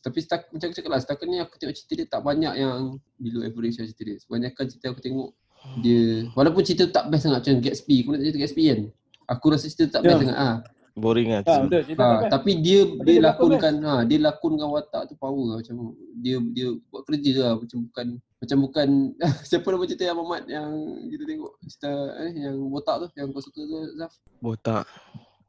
Tapi 0.02 0.18
setakat, 0.18 0.50
macam 0.50 0.66
aku 0.66 0.76
cakap 0.76 0.90
lah, 0.90 0.98
setakat 0.98 1.26
ni 1.30 1.38
aku 1.38 1.54
tengok 1.56 1.72
cerita 1.72 1.92
dia 1.94 2.06
tak 2.10 2.20
banyak 2.20 2.52
yang 2.58 2.98
below 3.16 3.40
average 3.40 3.78
lah 3.78 3.86
cerita 3.86 4.02
dia. 4.02 4.16
Kebanyakan 4.18 4.64
cerita 4.66 4.86
aku 4.90 4.98
tengok 4.98 5.30
dia, 5.78 6.02
walaupun 6.34 6.62
cerita 6.62 6.84
tak 6.90 7.06
best 7.06 7.22
sangat 7.22 7.38
macam 7.40 7.54
Gatsby. 7.62 7.96
Kau 8.02 8.10
nak 8.10 8.20
cerita 8.20 8.38
Gatsby 8.42 8.64
kan? 8.66 8.80
Aku 9.26 9.44
rasa 9.48 9.64
cerita 9.66 9.84
tak 9.88 10.00
Ya. 10.02 10.06
best 10.10 10.18
sangat 10.20 10.36
ah. 10.36 10.56
Boring 10.96 11.28
lah. 11.30 11.44
Ha, 11.44 11.46
tu. 11.46 11.68
betul. 11.68 11.82
Cerita 11.84 12.02
Ha, 12.02 12.08
ha, 12.08 12.28
tapi 12.32 12.50
dia 12.64 12.88
Tapi 12.88 13.04
dia 13.04 13.20
dia 13.20 13.24
lakonkan 13.28 13.74
ha 13.84 14.02
dia 14.08 14.18
lakonkan 14.18 14.68
watak 14.72 15.02
tu 15.12 15.14
power 15.20 15.44
lah, 15.52 15.56
macam 15.60 15.92
dia 16.24 16.36
dia 16.56 16.72
buat 16.88 17.04
kerja 17.04 17.32
lah 17.44 17.52
macam 17.60 17.78
bukan 17.84 18.06
macam 18.36 18.58
bukan 18.64 18.88
siapa 19.48 19.66
nama 19.68 19.84
cerita 19.84 20.04
yang 20.08 20.18
Mamat 20.18 20.42
yang 20.48 20.68
kita 21.12 21.24
tengok 21.28 21.52
cerita 21.68 21.92
eh 22.24 22.32
yang 22.32 22.56
botak 22.72 22.96
tu 23.04 23.06
yang 23.20 23.28
kau 23.30 23.44
suka 23.44 23.60
tu 23.60 23.76
Zaf. 24.00 24.12
Botak. 24.40 24.84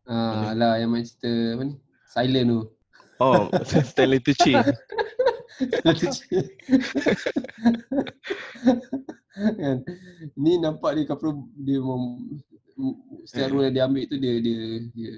Ha 0.08 0.52
lah 0.52 0.76
yang 0.80 0.92
main 0.92 1.08
cerita 1.08 1.32
apa 1.56 1.64
ni? 1.64 1.76
Silent 2.12 2.48
tu. 2.52 2.62
Oh, 3.18 3.50
Stanley 3.90 4.22
Tucci. 4.22 4.54
kan. 9.58 9.78
Ni 10.38 10.58
nampak 10.58 10.98
dia 10.98 11.06
couple 11.10 11.46
dia 11.62 11.82
mau 11.82 12.18
setiap 13.24 13.50
role 13.50 13.66
yang 13.66 13.76
dia 13.76 13.84
ambil 13.86 14.04
tu 14.06 14.18
dia 14.18 14.34
dia 14.38 14.60
dia 14.92 15.12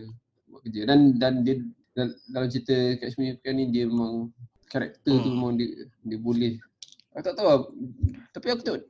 buat 0.47 0.61
kerja 0.63 0.81
dan 0.85 0.99
dan 1.15 1.33
dia 1.43 1.55
dal- 1.91 2.17
dalam 2.27 2.47
cerita 2.47 2.75
Catch 2.97 3.15
Me 3.15 3.29
If 3.29 3.37
You 3.37 3.41
Can 3.41 3.55
ni 3.55 3.65
dia 3.69 3.83
memang 3.85 4.31
karakter 4.65 5.13
tu 5.15 5.27
Hmm. 5.27 5.35
memang 5.35 5.51
dia 5.55 5.69
dia 6.01 6.17
boleh 6.17 6.53
aku 7.11 7.23
tak 7.23 7.33
tahu 7.35 7.47
lah. 7.47 7.59
tapi 8.31 8.45
aku 8.47 8.61
tengok 8.61 8.81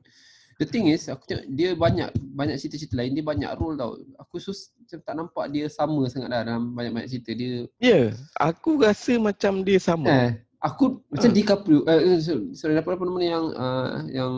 the 0.56 0.66
thing 0.66 0.86
is 0.86 1.08
aku 1.08 1.24
tengok 1.26 1.46
dia 1.50 1.72
banyak 1.72 2.08
banyak 2.30 2.56
cerita-cerita 2.56 2.94
lain 2.94 3.12
dia 3.12 3.24
banyak 3.24 3.50
role 3.54 3.74
tau 3.74 3.92
aku 4.16 4.36
sus 4.36 4.70
macam 4.76 4.98
tak 5.00 5.14
nampak 5.16 5.44
dia 5.48 5.64
sama 5.66 6.04
sangat 6.06 6.28
lah 6.28 6.40
dalam 6.44 6.70
banyak-banyak 6.70 7.08
cerita 7.08 7.30
dia 7.32 7.64
Ya, 7.76 7.88
yeah, 7.90 8.06
aku 8.36 8.76
rasa 8.76 9.16
macam 9.16 9.60
dia 9.60 9.80
sama. 9.80 10.04
eh 10.06 10.30
aku 10.60 11.00
macam 11.08 11.28
Ah. 11.28 11.34
DiCaprio 11.34 11.80
eh, 11.82 12.20
sorry, 12.20 12.52
sorry 12.52 12.76
apa 12.76 12.92
apa 12.92 13.02
nama 13.02 13.16
ni 13.16 13.28
yang 13.28 13.46
uh, 13.50 13.90
yang 14.06 14.32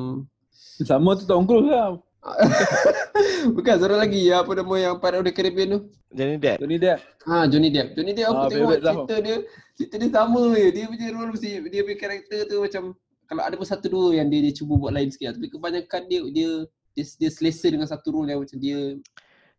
Sama 0.78 1.14
tu 1.14 1.26
Tom 1.26 1.42
Cruise 1.42 1.66
lah. 1.66 1.98
Bukan 3.56 3.74
seorang 3.82 4.00
lagi 4.06 4.30
ya, 4.30 4.46
apa 4.46 4.54
nama 4.54 4.74
yang 4.78 4.94
Pirate 5.02 5.18
of 5.18 5.24
the 5.26 5.32
Caribbean 5.34 5.68
tu. 5.74 5.80
Jadi 6.14 6.38
dia 6.38 6.54
Tony 6.60 6.76
Depp. 6.78 6.98
Ha 7.26 7.34
Johnny 7.50 7.68
Depp. 7.74 7.88
Johnny 7.98 8.12
Depp 8.14 8.28
aku 8.30 8.38
Ah, 8.38 8.48
tengok 8.48 8.70
lah. 8.70 8.78
cerita 8.82 9.14
dia 9.18 9.36
cerita 9.74 9.94
dia 9.98 10.10
sama 10.12 10.42
je. 10.54 10.66
Dia 10.70 10.84
punya 10.86 11.06
role 11.10 11.30
mesti 11.34 11.48
dia 11.66 11.80
punya 11.82 11.98
karakter 11.98 12.40
tu 12.46 12.56
macam 12.62 12.82
kalau 13.26 13.42
ada 13.42 13.54
pun 13.56 13.64
satu 13.64 13.86
dua 13.88 14.06
yang 14.20 14.28
dia, 14.28 14.44
dia 14.44 14.52
cuba 14.52 14.76
buat 14.76 14.92
lain 14.92 15.08
sikit 15.08 15.32
lah. 15.32 15.34
tapi 15.40 15.48
kebanyakan 15.48 16.00
dia 16.04 16.20
dia 16.30 16.50
dia, 16.92 17.04
dia 17.16 17.30
selesa 17.32 17.66
dengan 17.72 17.88
satu 17.88 18.12
role 18.12 18.28
yang 18.28 18.44
macam 18.44 18.58
dia 18.60 19.00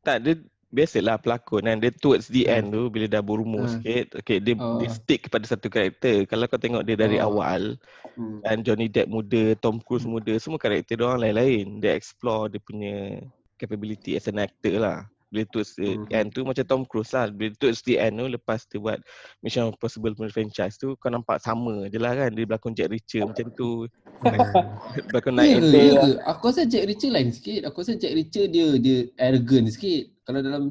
tak 0.05 0.22
dia 0.22 0.34
biasalah 0.74 1.22
pelakon 1.22 1.70
kan 1.70 1.77
dia 1.77 1.94
towards 1.94 2.25
the 2.34 2.50
Hmm. 2.50 2.53
end 2.58 2.65
tu 2.74 2.89
bila 2.89 3.06
dah 3.06 3.22
berumur 3.22 3.70
Hmm. 3.70 3.77
sikit 3.77 4.18
okay 4.18 4.42
dia 4.42 4.58
Oh. 4.58 4.82
dia 4.82 4.89
stick 4.89 5.30
kepada 5.30 5.46
satu 5.46 5.70
karakter 5.70 6.25
kalau 6.25 6.50
kau 6.50 6.58
tengok 6.58 6.82
dia 6.82 6.98
dari 6.98 7.22
Oh. 7.22 7.30
awal 7.30 7.77
hmm. 8.18 8.42
dan 8.42 8.65
Johnny 8.65 8.89
Depp 8.89 9.06
muda 9.08 9.53
Tom 9.62 9.77
Cruise 9.77 10.10
muda 10.10 10.34
semua 10.42 10.58
karakter 10.58 10.98
dia 10.98 11.06
orang 11.06 11.30
lain-lain 11.30 11.77
dia 11.77 11.94
explore 11.94 12.50
dia 12.50 12.58
punya 12.58 13.22
capability 13.62 14.18
as 14.18 14.25
an 14.25 14.42
actor 14.42 14.82
lah 14.82 15.06
bila 15.34 15.50
towards 15.50 15.74
the 15.82 15.98
Mhm. 15.98 16.13
end 16.13 16.28
tu 16.30 16.46
macam 16.46 16.62
Tom 16.70 16.82
Cruise 16.86 17.10
lah 17.10 17.34
bila 17.34 17.50
towards 17.58 17.82
the 17.90 17.98
end 17.98 18.22
tu 18.22 18.30
lepas 18.30 18.62
dia 18.70 18.78
buat 18.78 19.02
Mission 19.42 19.74
Impossible 19.74 20.13
punya 20.13 20.30
franchise 20.30 20.78
tu 20.78 20.94
kau 21.02 21.10
nampak 21.10 21.42
sama 21.42 21.90
je 21.90 21.98
lah 21.98 22.13
kan 22.13 22.30
dia 22.30 22.46
berlakon 22.46 22.78
Jack 22.78 22.94
Reacher 22.94 23.25
macam 23.25 23.50
tu 23.58 23.90
berlakon 25.10 25.34
Night 25.34 25.58
and? 25.58 25.74
Day 25.74 25.90
ke? 25.98 26.12
Aku 26.30 26.54
rasa 26.54 26.70
Jack 26.70 26.86
Reacher 26.86 27.10
lain 27.10 27.34
sikit. 27.34 27.66
Aku 27.66 27.82
rasa 27.82 27.98
Jack 27.98 28.13
Reacher 28.13 28.46
dia 28.46 28.78
dia 28.78 29.10
arrogant 29.18 29.66
sikit. 29.74 30.13
Kalau 30.30 30.40
dalam 30.46 30.63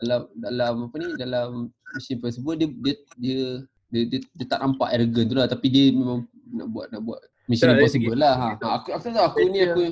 dalam 0.00 0.20
dalam 0.40 0.74
apa 0.88 0.96
ni 0.96 1.08
dalam 1.14 1.68
Mission 1.92 2.16
Impossible 2.16 2.56
dia 2.56 2.68
dia 2.80 2.94
dia 3.20 3.38
dia, 3.92 4.00
dia, 4.10 4.18
dia 4.24 4.46
tak 4.48 4.58
nampak 4.64 4.90
arrogant 4.90 5.28
tu 5.28 5.36
lah 5.36 5.46
tapi 5.46 5.70
dia 5.70 5.92
memang 5.92 6.24
nak 6.50 6.66
buat 6.72 6.86
nak 6.88 7.04
buat 7.04 7.20
Mission 7.46 7.76
Impossible 7.76 8.16
lah. 8.16 8.34
Ha. 8.34 8.48
ha. 8.56 8.68
Aku 8.80 8.96
aku 8.96 9.12
tahu 9.12 9.24
aku 9.28 9.38
ni 9.52 9.60
aku 9.68 9.84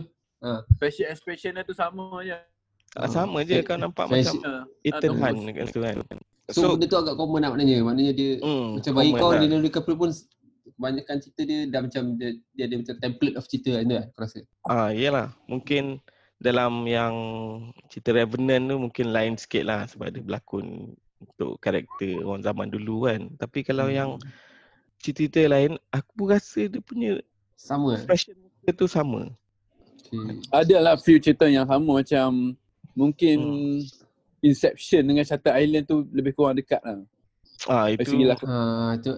Facial 0.83 1.15
expression 1.15 1.55
dia 1.55 1.63
tu 1.63 1.77
sama 1.77 2.19
je. 2.27 2.35
Ah, 2.93 3.09
sama 3.09 3.41
je 3.41 3.57
kau 3.65 3.81
nampak 3.81 4.05
Fashion- 4.05 4.37
macam 4.45 4.69
Ha. 4.69 4.85
Ethan 4.85 5.11
Hunt 5.17 5.39
Cruise. 5.41 5.57
kan 5.57 5.67
tu 5.73 5.81
kan 5.81 5.97
So, 6.53 6.61
so 6.61 6.69
benda 6.77 6.85
tu 6.91 6.99
agak 7.01 7.15
common 7.17 7.41
lah 7.41 7.51
maknanya. 7.55 7.81
Maknanya 7.81 8.13
dia 8.13 8.31
hmm, 8.43 8.69
macam 8.77 8.93
bagi 8.93 9.13
kau 9.17 9.31
lah. 9.33 9.41
Leonardo 9.41 9.65
DiCaprio 9.65 9.97
pun 9.97 10.11
kebanyakan 10.77 11.17
cerita 11.23 11.41
dia 11.49 11.59
dah 11.71 11.81
macam 11.81 12.03
dia, 12.21 12.31
dia 12.53 12.65
ada 12.69 12.75
macam 12.77 12.95
template 13.01 13.37
of 13.39 13.45
cerita 13.49 13.71
kan 13.73 13.85
tu 13.89 13.95
kan 13.97 14.05
aku 14.05 14.19
rasa. 14.21 14.39
Ah, 14.69 14.89
iyalah. 14.93 15.29
Mungkin 15.49 15.85
dalam 16.37 16.85
yang 16.85 17.15
cerita 17.89 18.13
Revenant 18.13 18.69
tu 18.69 18.77
mungkin 18.77 19.07
lain 19.15 19.35
sikit 19.41 19.65
lah 19.65 19.87
sebab 19.89 20.13
dia 20.13 20.21
berlakon 20.21 20.93
untuk 21.23 21.57
karakter 21.63 22.21
orang 22.21 22.43
zaman 22.45 22.69
dulu 22.69 23.09
kan. 23.09 23.33
Tapi 23.39 23.63
kalau 23.63 23.89
Hmm. 23.89 23.97
yang 23.97 24.11
cerita-cerita 25.01 25.49
lain, 25.49 25.73
aku 25.89 26.29
rasa 26.29 26.69
dia 26.69 26.83
punya 26.85 27.17
sama 27.57 27.97
expression 27.97 28.37
muka 28.37 28.71
tu 28.75 28.85
sama. 28.85 29.31
Okay. 30.05 30.37
Adalah 30.53 30.99
few 30.99 31.17
cerita 31.17 31.47
yang 31.47 31.65
sama 31.65 32.03
macam 32.03 32.59
mungkin 32.93 33.39
Inception 34.43 35.07
dengan 35.07 35.23
Shutter 35.23 35.55
Island 35.55 35.87
tu 35.87 36.03
lebih 36.11 36.35
kurang 36.35 36.59
dekat 36.59 36.83
lah. 36.83 36.99
Ah, 37.71 37.87
Dari 37.87 38.03
itu 38.03 38.11
segi 38.11 38.27
lakon. 38.27 38.47
Ha, 38.51 38.57
tu, 38.99 39.13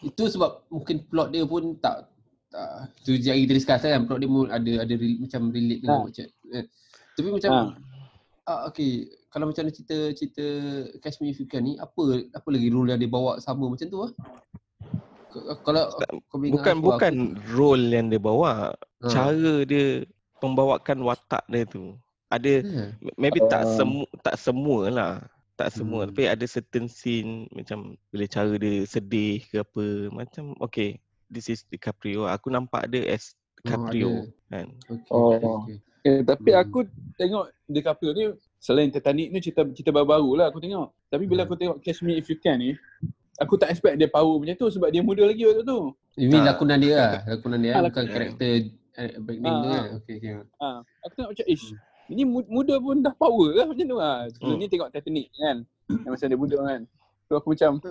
itu 0.00 0.22
sebab 0.32 0.64
mungkin 0.72 0.96
plot 1.04 1.28
dia 1.28 1.44
pun 1.44 1.76
tak 1.76 2.08
tak 2.48 2.88
tu 3.04 3.12
yang 3.20 3.36
kita 3.44 3.52
discuss 3.52 3.84
kan 3.84 4.08
plot 4.08 4.18
dia 4.22 4.30
pun 4.30 4.48
ada 4.48 4.72
ada 4.86 4.94
re, 4.96 5.08
macam 5.20 5.52
relate 5.52 5.80
dengan 5.84 5.98
Ha. 6.00 6.04
macam 6.08 6.24
eh. 6.56 6.64
Tapi 7.16 7.28
macam 7.28 7.50
Ha. 7.52 7.60
ah, 8.48 8.60
okay 8.70 9.04
kalau 9.28 9.52
macam 9.52 9.68
cerita 9.68 9.96
cerita 10.16 10.44
Catch 11.04 11.20
Me 11.20 11.36
If 11.36 11.44
You 11.44 11.48
Can 11.50 11.68
ni 11.68 11.76
apa 11.76 12.24
apa 12.32 12.48
lagi 12.48 12.72
role 12.72 12.88
yang 12.88 13.00
dia 13.02 13.10
bawa 13.12 13.36
sama 13.44 13.68
macam 13.68 13.84
tu 13.92 14.00
ah. 14.00 14.12
Kalau 15.36 15.84
Tak, 16.00 16.08
kau 16.32 16.40
boleh 16.40 16.48
ingat 16.48 16.56
bukan 16.56 16.76
aku, 16.80 16.84
bukan 16.88 17.14
role 17.52 17.86
yang 17.92 18.08
dia 18.08 18.16
bawa, 18.16 18.72
ha. 18.72 19.08
cara 19.12 19.68
dia 19.68 20.08
pembawakan 20.40 21.04
watak 21.04 21.44
dia 21.52 21.68
tu. 21.68 21.92
Ada 22.26 22.52
Ha. 22.58 22.82
maybe 23.14 23.38
tak 23.46 23.62
Oh. 23.62 23.70
semu 23.72 24.02
tak 24.20 24.34
semua 24.36 24.80
lah. 24.90 25.12
Tak 25.56 25.72
semua 25.72 26.04
Hmm. 26.04 26.12
tapi 26.12 26.28
ada 26.28 26.44
certain 26.44 26.84
scene 26.84 27.48
macam 27.48 27.96
bila 28.12 28.28
cara 28.28 28.52
dia 28.54 28.84
sedih 28.84 29.40
ke 29.42 29.64
apa 29.64 29.84
macam 30.12 30.52
okay 30.60 31.00
this 31.26 31.48
is 31.48 31.64
DiCaprio 31.64 32.28
aku 32.28 32.52
nampak 32.52 32.84
dia 32.86 33.08
as 33.08 33.32
DiCaprio 33.56 34.28
kan 34.46 34.68
Okay, 34.84 35.08
Oh. 35.08 35.64
okay. 35.64 35.80
Eh, 36.04 36.20
tapi 36.22 36.52
Hmm. 36.52 36.60
aku 36.60 36.78
tengok 37.16 37.44
DiCaprio 37.64 38.12
ni 38.12 38.24
selain 38.58 38.92
Titanic 38.92 39.32
ni 39.32 39.38
cerita 39.40 39.64
cerita 39.72 39.90
baru-baru 39.90 40.30
lah 40.36 40.46
aku 40.50 40.60
tengok. 40.60 40.92
Tapi 41.08 41.24
bila 41.24 41.42
Hmm. 41.42 41.48
aku 41.48 41.56
tengok 41.56 41.76
Catch 41.80 42.04
Me 42.04 42.14
If 42.14 42.28
You 42.28 42.36
Can 42.36 42.60
ni, 42.60 42.70
aku 43.36 43.56
tak 43.56 43.72
expect 43.72 43.96
dia 43.96 44.06
power 44.06 44.36
macam 44.36 44.54
tu 44.54 44.68
sebab 44.68 44.92
dia 44.92 45.00
muda 45.00 45.24
lagi 45.24 45.40
waktu 45.40 45.64
tu. 45.64 45.78
Ini 46.14 46.36
lakonan 46.44 46.78
dia 46.78 46.94
lah, 46.94 47.12
lakonan 47.26 47.58
dia 47.58 47.72
Ah, 47.72 47.80
bukan 47.80 47.90
lakonan. 48.04 48.12
karakter 48.12 48.52
eh, 48.92 49.10
name 49.16 49.40
Ah, 49.42 49.56
tu 49.56 49.66
ah. 49.66 49.72
kan. 49.72 49.84
Okay, 49.98 50.14
okay. 50.16 50.32
Ha, 50.60 50.66
aku 51.00 51.12
tengok 51.16 51.30
macam 51.32 51.46
ish. 51.48 51.66
Ini 52.06 52.22
mu- 52.22 52.46
muda 52.46 52.78
pun 52.78 53.00
dah 53.00 53.12
power 53.12 53.50
lah 53.52 53.66
macam 53.66 53.84
tu 53.84 53.96
lah. 53.96 54.30
Sebelum 54.30 54.54
Hmm. 54.54 54.62
ni 54.62 54.68
tengok 54.68 54.88
Titanic 54.90 55.26
kan. 55.32 55.56
Yang 55.88 56.10
masa 56.10 56.24
dia 56.26 56.38
muda 56.38 56.56
kan. 56.58 56.80
So 57.26 57.34
aku 57.34 57.48
macam 57.52 57.82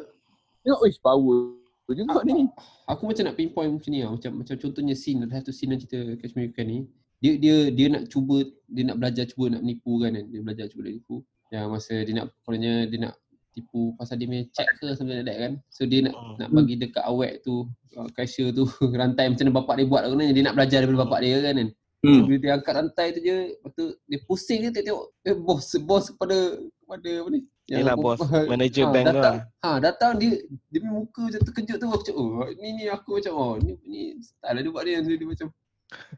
tengok 0.62 0.82
ish 0.86 1.00
power 1.00 1.40
juga 1.86 2.02
ni 2.24 2.32
ni. 2.34 2.46
Aku 2.88 3.06
macam 3.06 3.24
nak 3.24 3.36
pinpoint 3.36 3.70
macam 3.70 3.90
ni 3.90 4.00
lah. 4.02 4.10
Macam 4.10 4.32
macam 4.36 4.56
contohnya 4.56 4.96
scene 4.96 5.22
ada 5.22 5.38
satu 5.38 5.52
scene 5.52 5.70
dalam 5.72 5.82
cerita 5.82 5.98
You 6.34 6.52
Can 6.52 6.66
ni. 6.66 6.80
Dia 7.20 7.32
dia 7.36 7.56
dia 7.70 7.88
nak 7.90 8.08
cuba 8.08 8.42
dia 8.68 8.84
nak 8.84 8.98
belajar 8.98 9.24
cuba 9.26 9.54
nak 9.54 9.62
menipu 9.62 10.02
kan. 10.02 10.14
kan. 10.14 10.26
Dia 10.28 10.40
belajar 10.42 10.66
cuba 10.68 10.82
nak 10.82 10.92
menipu. 10.96 11.16
Yang 11.54 11.64
masa 11.70 11.94
dia 12.02 12.14
nak 12.14 12.26
kononnya 12.42 12.74
dia 12.88 13.00
nak 13.00 13.14
tipu 13.54 13.96
pasal 13.96 14.20
dia 14.20 14.28
punya 14.28 14.44
check 14.52 14.68
ke 14.76 14.88
something 14.92 15.16
like 15.16 15.28
that 15.28 15.38
kan. 15.38 15.54
So 15.70 15.86
dia 15.86 16.04
nak 16.04 16.14
Hmm. 16.14 16.36
nak 16.38 16.50
bagi 16.52 16.76
dekat 16.76 17.06
awet 17.06 17.40
tu 17.40 17.70
uh, 17.96 18.08
cashier 18.12 18.52
tu 18.52 18.66
rantai 19.00 19.30
macam 19.30 19.46
mana 19.46 19.56
bapak 19.60 19.74
dia 19.78 19.86
buat 19.86 20.02
lah 20.02 20.10
kononnya. 20.10 20.34
Dia 20.34 20.44
nak 20.44 20.56
belajar 20.56 20.78
daripada 20.82 21.00
bapak 21.06 21.20
dia 21.22 21.36
kan. 21.40 21.56
kan. 21.56 21.70
Hmm. 22.06 22.22
Bila 22.30 22.38
dia 22.38 22.52
angkat 22.54 22.74
rantai 22.78 23.08
tu 23.12 23.20
je, 23.20 23.38
lepas 23.50 23.72
tu 23.74 23.86
dia 24.06 24.20
pusing 24.30 24.60
je 24.62 24.70
tengok 24.70 25.04
eh, 25.26 25.34
bos 25.34 25.66
bos 25.82 26.06
kepada 26.14 26.38
kepada 26.62 27.10
apa 27.26 27.30
ni? 27.34 27.42
Yelah 27.66 27.98
bos 27.98 28.22
manager 28.46 28.86
Ah, 28.86 28.92
bank 28.94 29.06
datang, 29.10 29.36
lah 29.42 29.42
Ha 29.66 29.78
datang 29.82 30.12
dia 30.22 30.38
dia 30.70 30.78
punya 30.78 30.94
muka 30.94 31.22
macam 31.26 31.42
terkejut 31.42 31.78
tu 31.82 31.88
aku 31.90 31.98
macam 31.98 32.16
oh 32.16 32.46
ni 32.62 32.70
ni 32.78 32.84
aku 32.86 33.10
macam 33.18 33.34
oh 33.34 33.54
ni 33.58 33.74
ni 33.82 34.02
style 34.22 34.54
lah 34.54 34.62
dia 34.62 34.70
buat 34.70 34.84
dia 34.86 35.02
dia, 35.02 35.18
dia 35.18 35.26
macam 35.26 35.48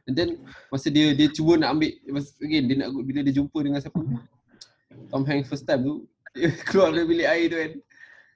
and 0.04 0.16
then 0.16 0.30
masa 0.68 0.88
dia 0.92 1.16
dia 1.16 1.28
cuba 1.32 1.56
nak 1.56 1.72
ambil 1.72 1.92
masa, 2.12 2.36
again 2.44 2.68
dia 2.68 2.76
nak 2.84 2.92
bila 3.00 3.20
dia 3.24 3.32
jumpa 3.32 3.58
dengan 3.64 3.80
siapa 3.80 3.96
Tom 5.08 5.24
Hanks 5.24 5.48
first 5.48 5.64
time 5.64 5.88
tu 5.88 5.96
dia 6.36 6.52
keluar 6.68 6.92
dari 6.92 7.08
bilik 7.08 7.28
air 7.28 7.46
tu 7.48 7.58
kan 7.58 7.72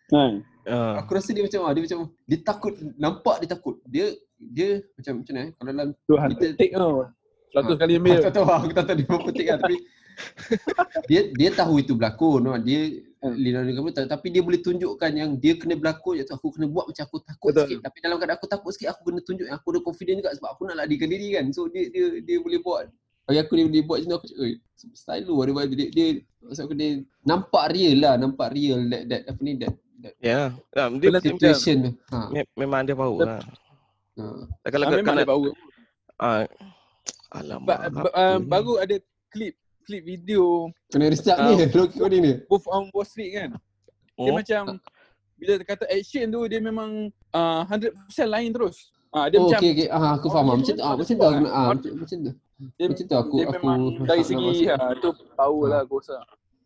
Kan. 0.07 0.33
Ah, 0.67 0.99
aku 0.99 1.11
rasa 1.15 1.31
dia 1.31 1.43
macam 1.43 1.59
ah 1.63 1.71
dia 1.71 1.83
macam 1.83 1.99
dia 2.23 2.37
takut 2.39 2.73
nampak 2.95 3.35
dia 3.43 3.49
takut 3.49 3.75
dia 3.83 4.05
dia 4.39 4.79
macam 4.95 5.19
macam 5.19 5.33
mana 5.33 5.41
eh 5.41 5.49
kalau 5.51 5.67
dalam 5.67 5.87
Tu 6.05 6.13
hantu 6.15 6.33
Kita- 6.37 6.55
take 6.55 6.73
tau. 6.75 7.11
100 7.51 7.75
kali 7.75 7.93
Aku 7.95 8.01
ambil. 8.01 8.19
tak 8.23 8.33
tahu 8.33 8.45
aku 8.47 8.73
tak 8.73 8.85
tahu 8.87 8.95
dia 8.97 9.07
petik 9.27 9.47
lah 9.47 9.57
tapi 9.59 9.75
dia 11.09 11.21
dia 11.31 11.49
tahu 11.55 11.73
itu 11.79 11.93
berlakon 11.95 12.39
no. 12.43 12.55
dia 12.59 12.81
Leonardo 13.21 13.69
DiCaprio 13.69 13.93
tahu, 13.93 14.07
tapi 14.09 14.27
dia 14.33 14.41
boleh 14.41 14.59
tunjukkan 14.65 15.11
yang 15.13 15.29
dia 15.37 15.53
kena 15.53 15.77
berlakon 15.77 16.17
iaitu 16.17 16.33
aku 16.33 16.57
kena 16.57 16.65
buat 16.71 16.89
macam 16.89 17.03
aku 17.05 17.17
takut 17.21 17.49
Betul. 17.53 17.63
sikit 17.67 17.79
tapi 17.85 17.97
dalam 18.01 18.15
keadaan 18.17 18.37
aku 18.39 18.47
takut 18.49 18.71
sikit 18.73 18.89
aku 18.95 19.01
kena 19.11 19.19
tunjuk 19.21 19.45
yang 19.45 19.57
aku 19.59 19.67
ada 19.75 19.79
confident 19.85 20.15
juga 20.23 20.31
sebab 20.35 20.49
aku 20.55 20.61
nak 20.67 20.77
larikan 20.81 21.07
diri 21.11 21.27
kan 21.37 21.45
so 21.53 21.67
dia 21.69 21.87
dia 21.93 22.05
dia 22.23 22.37
boleh 22.41 22.59
buat 22.63 22.89
bagi 23.29 23.39
aku 23.39 23.53
dia 23.55 23.65
boleh 23.69 23.83
buat 23.85 23.97
macam 24.01 24.09
tu 24.09 24.17
aku 24.17 24.27
cakap 24.31 24.41
"Oi, 24.41 24.53
style 24.97 25.23
lu 25.29 25.33
dia 25.45 25.53
buat 25.53 25.65
dia, 25.69 25.87
dia 25.93 26.07
maksud 26.41 26.63
aku 26.65 26.75
dia 26.75 26.89
nampak 27.21 27.65
real 27.71 27.95
lah 28.01 28.13
nampak 28.17 28.47
real 28.55 28.79
that, 28.89 29.03
that 29.07 29.21
apa 29.29 29.39
ni 29.45 29.53
that, 29.61 29.73
that 30.01 30.13
Ya 30.17 30.49
yeah. 30.49 30.87
dia 30.97 31.07
Betul. 31.13 31.13
macam 31.13 31.21
situation 31.37 31.75
tu 31.85 31.91
ha, 32.09 32.17
me- 32.33 32.51
memang 32.57 32.81
dia 32.87 32.95
power 32.97 33.21
lah 33.21 33.41
ha. 34.17 34.25
kalau 34.65 34.85
Ah, 34.89 34.91
memang 34.97 35.13
kalau 35.13 35.23
dia 35.25 35.31
ah, 37.31 37.41
Ba, 37.59 37.73
alamak 37.77 38.03
ba, 38.03 38.09
uh, 38.13 38.37
ni? 38.37 38.45
baru 38.45 38.73
ada 38.77 38.95
klip 39.27 39.55
klip 39.81 40.03
video 40.03 40.69
Kena 40.87 41.07
restart 41.07 41.37
Ah. 41.37 41.47
ni, 41.49 41.65
lock 41.73 41.91
coding 41.91 42.21
ni. 42.21 42.33
Wolf 42.47 42.65
on 42.67 42.91
Wall 42.91 43.03
Street 43.03 43.31
kan. 43.33 43.49
Dia 44.15 44.29
Oh, 44.29 44.35
macam 44.35 44.77
bila 45.35 45.57
dia 45.57 45.65
kata 45.65 45.85
action 45.89 46.29
tu 46.29 46.41
dia 46.45 46.59
memang 46.59 47.09
uh, 47.31 47.61
100% 47.65 47.97
lain 48.27 48.51
terus. 48.51 48.93
Ah 49.09 49.25
dia 49.25 49.41
Oh, 49.41 49.49
macam 49.49 49.59
okey 49.59 49.71
okey. 49.73 49.87
Ah, 49.89 50.13
aku 50.13 50.27
faham. 50.29 50.47
Ah, 50.47 50.55
Macam 50.55 50.73
tu. 50.73 50.81
Ah, 50.81 50.93
macam 50.93 51.13
tu. 51.13 51.23
aku 51.23 51.43
Ah, 51.49 51.65
macam 51.73 52.17
tu. 52.21 52.31
dia, 52.77 52.85
Macam 52.87 53.03
tu 53.03 53.15
aku 53.17 53.35
dia 53.35 53.43
aku 53.43 53.53
memang 53.57 53.79
dari 54.05 54.23
segi 54.23 54.69
ha, 54.69 54.75
tu 54.95 55.09
power 55.33 55.65
lah 55.67 55.79
aku 55.81 55.97
rasa. 55.97 56.15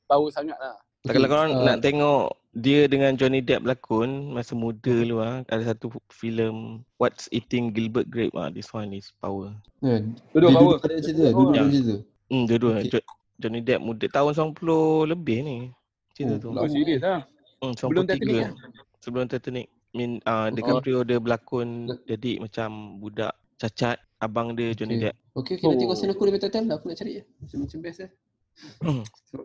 Power 0.05 0.29
sangat 0.29 0.57
lah. 0.59 0.75
Tak 1.01 1.13
kalau 1.15 1.27
korang 1.27 1.51
Ah, 1.53 1.63
nak 1.63 1.77
tengok 1.79 2.25
dia 2.55 2.87
dengan 2.87 3.11
Johnny 3.13 3.39
Depp 3.39 3.61
berlakon 3.61 4.31
masa 4.31 4.55
muda 4.55 4.87
dulu 4.87 5.19
ah 5.19 5.43
ada 5.45 5.63
satu 5.65 5.91
filem 6.09 6.79
What's 6.95 7.27
Eating 7.29 7.69
Gilbert 7.69 8.07
Grape 8.07 8.31
ah 8.33 8.47
this 8.47 8.71
one 8.71 8.89
is 8.89 9.11
power. 9.17 9.51
kan. 9.77 10.15
Dua-dua 10.31 10.49
power. 10.49 10.75
tu. 10.79 10.87
Duduk 10.87 11.51
Ya. 11.51 11.61
macam 11.61 11.65
tu. 11.67 11.97
Hmm 12.25 12.43
dua-dua 12.45 12.73
Okey. 12.79 12.89
Jo- 12.89 13.07
Johnny 13.35 13.59
Depp 13.59 13.83
muda 13.83 14.07
tahun 14.07 14.31
90 14.55 14.55
lebih 15.05 15.37
ni. 15.41 15.57
Cerita 16.11 16.39
Oh, 16.39 16.39
tu. 16.39 16.49
Oh, 16.55 16.65
serius 16.65 17.03
lah. 17.03 17.27
Hmm, 17.59 17.75
Sebelum 17.75 18.03
Titanic 18.05 18.23
93. 18.23 18.39
kan? 18.39 18.51
Sebelum 18.97 19.25
Titanic. 19.27 19.67
Min 19.91 20.11
uh, 20.21 20.47
Oh. 20.47 20.47
DiCaprio 20.49 20.99
dia 21.03 21.19
berlakon 21.19 21.67
jadi 22.03 22.39
macam 22.39 22.67
budak 22.97 23.31
cacat 23.55 23.95
abang 24.17 24.51
dia 24.51 24.71
Johnny 24.71 24.95
Okey. 24.97 25.03
Depp. 25.05 25.15
Okey 25.33 25.53
okey 25.55 25.65
nanti 25.69 25.83
Oh. 25.83 25.87
kau 25.87 25.97
send 25.97 26.11
aku 26.11 26.23
dia 26.25 26.39
title 26.41 26.71
aku 26.71 26.87
nak 26.87 26.97
cari 26.97 27.19
je. 27.19 27.23
Macam 27.37 27.57
macam 27.61 27.77
best 27.81 27.99
eh. 27.99 28.11
So, 29.27 29.35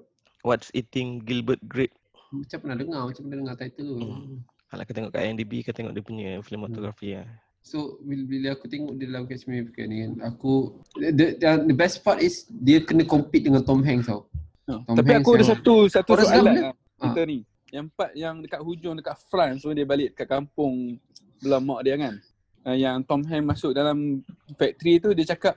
What's 0.41 0.71
Eating 0.73 1.21
Gilbert 1.21 1.59
Grape. 1.63 1.93
Macam 2.31 2.59
pernah 2.63 2.79
dengar, 2.79 3.03
macam 3.11 3.23
pernah 3.27 3.39
dengar 3.43 3.57
title 3.59 3.91
tu. 3.99 4.07
Hmm. 4.07 4.39
Kalau 4.71 4.83
kau 4.87 4.95
tengok 4.95 5.11
kat 5.11 5.23
IMDb 5.27 5.53
kau 5.67 5.75
tengok 5.75 5.93
dia 5.93 6.05
punya 6.07 6.29
filmografi 6.47 7.19
lah. 7.19 7.27
So 7.61 8.01
bila, 8.01 8.23
bila 8.25 8.47
aku 8.57 8.71
tengok 8.71 8.97
dia 8.97 9.07
dalam 9.11 9.29
Catch 9.29 9.45
Me 9.51 9.61
If 9.61 9.69
You 9.69 9.75
Can 9.77 9.87
ni 9.93 9.97
kan, 10.01 10.13
aku 10.25 10.81
the, 10.97 11.37
the, 11.37 11.49
the 11.69 11.77
best 11.77 12.01
part 12.01 12.23
is 12.25 12.49
dia 12.49 12.81
kena 12.81 13.05
compete 13.05 13.51
dengan 13.51 13.61
Tom 13.67 13.85
Hanks 13.85 14.09
tau. 14.09 14.31
Ha. 14.71 14.81
Tom 14.87 14.97
Tapi 14.97 15.11
Hanks 15.11 15.27
aku 15.27 15.31
ada 15.37 15.45
satu 15.45 15.75
satu 15.91 16.11
soalan 16.23 16.55
lah 16.71 16.75
Ah. 17.01 17.17
kita 17.17 17.21
ni. 17.25 17.39
Yang 17.73 17.87
part 17.97 18.13
yang 18.13 18.45
dekat 18.45 18.61
hujung 18.61 18.95
dekat 19.01 19.17
France 19.33 19.65
tu 19.65 19.73
dia 19.73 19.89
balik 19.89 20.13
dekat 20.13 20.29
kampung 20.29 21.01
belah 21.41 21.61
mak 21.61 21.81
dia 21.83 21.97
kan. 21.97 22.15
Uh, 22.61 22.77
yang 22.77 23.01
Tom 23.09 23.25
Hanks 23.25 23.47
masuk 23.57 23.73
dalam 23.73 24.21
factory 24.61 25.01
tu 25.01 25.17
dia 25.17 25.33
cakap 25.33 25.57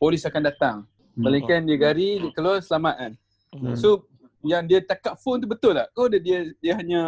polis 0.00 0.24
akan 0.24 0.42
datang. 0.48 0.76
Hmm. 1.12 1.28
Balikan 1.28 1.68
dia 1.68 1.76
gari, 1.76 2.24
dia 2.24 2.32
keluar 2.32 2.64
selamat 2.64 2.94
kan. 2.96 3.12
Hmm. 3.52 3.76
So 3.76 4.07
yang 4.42 4.62
dia 4.64 4.78
cakap 4.80 5.18
phone 5.18 5.42
tu 5.42 5.46
betul 5.46 5.74
tak? 5.74 5.90
Kau 5.92 6.06
dia 6.06 6.20
dia, 6.20 6.38
dia 6.58 6.72
hanya 6.76 7.02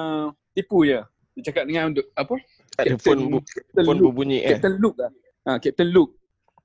tipu 0.51 0.83
je. 0.83 0.99
Dia 1.35 1.43
cakap 1.47 1.65
dengan 1.65 1.91
apa? 2.15 2.35
Ada 2.77 2.97
phone, 2.97 3.21
bu- 3.29 3.45
Captain 3.45 3.85
phone 3.85 3.99
Luke. 3.99 4.07
berbunyi 4.11 4.39
eh. 4.41 4.51
Captain 4.51 4.75
Luke 4.77 4.99
lah. 4.99 5.11
Ha, 5.43 5.51
Captain 5.59 5.89
Luke. 5.89 6.13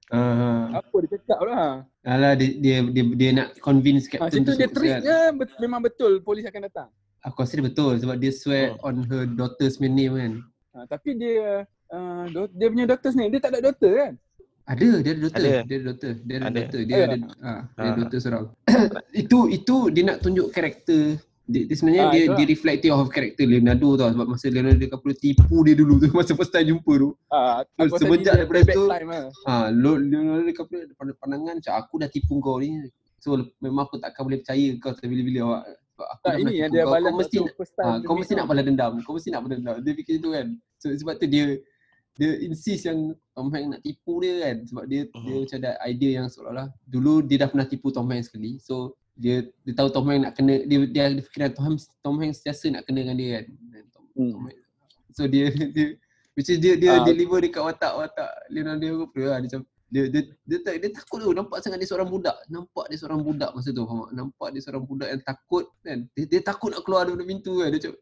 Ah, 0.08 0.70
Apa 0.80 0.96
dia 1.02 1.18
cakap 1.18 1.40
lah. 1.44 1.70
alah 2.06 2.34
dia, 2.38 2.50
dia 2.56 2.76
dia 2.86 3.04
dia 3.12 3.30
nak 3.34 3.48
convince 3.58 4.06
Ha, 4.08 4.30
captain 4.30 4.46
situ 4.46 4.54
dia 4.80 5.02
je 5.02 5.18
bet- 5.34 5.58
memang 5.58 5.82
betul 5.82 6.22
polis 6.22 6.46
akan 6.46 6.70
datang. 6.70 6.90
Aku 7.20 7.42
rasa 7.42 7.58
dia 7.58 7.66
betul 7.66 7.98
sebab 7.98 8.16
dia 8.16 8.30
swear 8.30 8.78
Hmm. 8.78 8.86
on 8.86 8.96
her 9.04 9.26
daughter's 9.26 9.82
name 9.82 10.14
kan. 10.14 10.34
Ha, 10.72 10.86
tapi 10.86 11.18
dia 11.18 11.66
uh, 11.90 12.24
do- 12.30 12.52
dia 12.52 12.68
punya 12.70 12.86
doktor 12.86 13.10
ni 13.14 13.26
dia 13.28 13.42
tak 13.42 13.58
ada 13.58 13.66
doktor 13.66 13.92
kan? 13.92 14.14
Ada, 14.66 14.90
dia 15.00 15.12
ada. 15.14 15.28
Ada. 15.28 15.50
Dia 15.62 15.78
ada 15.78 15.84
daughter. 15.86 16.12
Dia 16.20 16.36
ada, 16.36 16.44
Ada. 16.44 16.56
daughter. 16.56 16.82
Dia 16.82 16.96
Ada. 16.96 17.06
ada 17.06 17.16
ah, 17.40 17.62
dia 17.68 17.84
ada 17.84 17.86
Ah. 17.86 17.96
daughter 18.00 18.20
seorang. 18.20 18.46
itu 19.14 19.38
itu 19.48 19.76
dia 19.90 20.04
nak 20.04 20.18
tunjuk 20.20 20.48
karakter 20.50 21.04
dia, 21.46 21.62
dia 21.62 21.76
sebenarnya 21.78 22.04
Ah, 22.04 22.10
dia 22.10 22.22
itulah. 22.24 22.36
dia 22.36 22.46
reflective 22.50 22.92
of 22.92 23.08
karakter 23.08 23.46
Leonardo 23.46 23.90
tau 23.94 24.10
sebab 24.10 24.26
masa 24.26 24.50
Leonardo 24.50 24.82
DiCaprio 24.82 25.14
tipu 25.16 25.62
dia 25.62 25.78
dulu 25.78 26.02
tu 26.02 26.10
masa 26.18 26.34
first 26.34 26.50
time 26.50 26.66
jumpa 26.68 26.94
tu. 26.96 27.10
Ha, 27.30 27.62
Semenjak 27.94 28.34
dia 28.34 28.42
daripada 28.42 28.62
tu- 28.68 28.90
time 28.90 29.08
lah. 29.08 29.26
Ha, 29.46 29.54
Leonardo 29.70 30.44
DiCaprio 30.44 30.80
ada 30.82 30.94
pada 30.94 31.12
pandangan 31.16 31.54
macam 31.56 31.74
aku 31.76 31.94
dah 32.02 32.10
tipu 32.10 32.42
kau 32.42 32.58
ni. 32.58 32.90
So 33.22 33.30
memang 33.60 33.86
aku 33.86 33.98
takkan 33.98 34.26
boleh 34.26 34.42
percaya 34.42 34.74
kau 34.82 34.98
bila-bila 35.00 35.40
awak. 35.46 35.64
Sebab 35.96 36.08
aku 36.10 36.24
Tak 36.24 36.36
ini 36.36 36.54
yang 36.58 36.70
dia 36.70 36.82
kau. 36.82 36.92
balas 36.92 37.08
kau 37.08 37.16
mesti 37.16 37.38
ha, 37.80 37.86
kau 38.02 38.16
mesti 38.18 38.34
nak 38.34 38.46
balas 38.50 38.64
dendam. 38.66 38.92
Kau 39.00 39.14
mesti 39.14 39.30
nak 39.30 39.42
balas 39.46 39.56
dendam. 39.56 39.76
Dia 39.80 39.94
fikir 39.94 40.16
tu 40.18 40.30
kan. 40.34 40.48
So 40.76 40.90
sebab 40.92 41.14
tu 41.16 41.26
dia 41.26 41.62
dia 42.16 42.32
insist 42.40 42.88
yang 42.88 43.12
Tom 43.36 43.52
Hanks 43.52 43.70
nak 43.70 43.82
tipu 43.84 44.24
dia 44.24 44.34
kan 44.40 44.58
sebab 44.64 44.84
dia 44.88 45.02
dia 45.04 45.20
Hmm. 45.20 45.44
macam 45.44 45.58
ada 45.60 45.72
idea 45.84 46.12
yang 46.18 46.28
seolah-olah 46.28 46.68
dulu 46.88 47.20
dia 47.20 47.38
dah 47.44 47.50
pernah 47.52 47.68
tipu 47.68 47.92
Tom 47.92 48.08
Hanks 48.08 48.32
sekali. 48.32 48.56
So 48.60 48.96
dia 49.16 49.44
dia 49.64 49.74
tahu 49.76 49.92
Tom 49.92 50.08
Hanks 50.08 50.24
nak 50.24 50.34
kena 50.34 50.64
dia 50.64 50.78
dia 50.88 51.02
ada 51.12 51.22
fikiran 51.22 51.50
Tom 51.52 51.66
Hanks 51.70 51.84
Tom 52.00 52.16
Hanks 52.18 52.38
sentiasa 52.40 52.66
nak 52.72 52.84
kena 52.84 53.04
dengan 53.04 53.18
dia 53.20 53.30
kan. 53.36 53.46
Dan 53.70 53.84
Tom, 53.92 54.04
Hmm. 54.16 54.32
Tom 54.32 54.44
Hanks. 54.48 54.64
So 55.12 55.22
dia 55.28 55.46
dia 55.76 55.88
which 56.36 56.48
is 56.48 56.60
dia 56.60 56.74
dia 56.76 57.00
Ah. 57.00 57.04
deliver 57.04 57.40
dekat 57.40 57.64
watak-watak 57.64 58.32
Leonardo 58.48 58.84
DiCaprio 58.84 59.28
lah. 59.30 59.40
Dia 59.40 59.48
macam 59.52 59.62
dia 59.86 60.04
dia 60.10 60.22
dia, 60.44 60.58
dia, 60.64 60.76
dia 60.82 60.92
takut 60.92 61.20
tu 61.20 61.32
nampak 61.32 61.60
sangat 61.62 61.78
dia 61.80 61.88
seorang 61.88 62.08
budak. 62.08 62.36
Nampak 62.48 62.86
dia 62.88 62.98
seorang 63.00 63.22
budak 63.22 63.52
masa 63.52 63.70
tu 63.72 63.84
faham? 63.84 64.08
Nampak 64.12 64.48
dia 64.52 64.62
seorang 64.64 64.84
budak 64.84 65.08
yang 65.12 65.22
takut 65.22 65.66
kan. 65.84 66.00
Dia, 66.16 66.24
dia 66.32 66.40
takut 66.42 66.72
nak 66.72 66.82
keluar 66.84 67.04
daripada 67.04 67.24
pintu 67.24 67.60
kan. 67.60 67.70
Dia 67.72 67.80
macam 67.80 67.94
"Ya, 67.94 68.00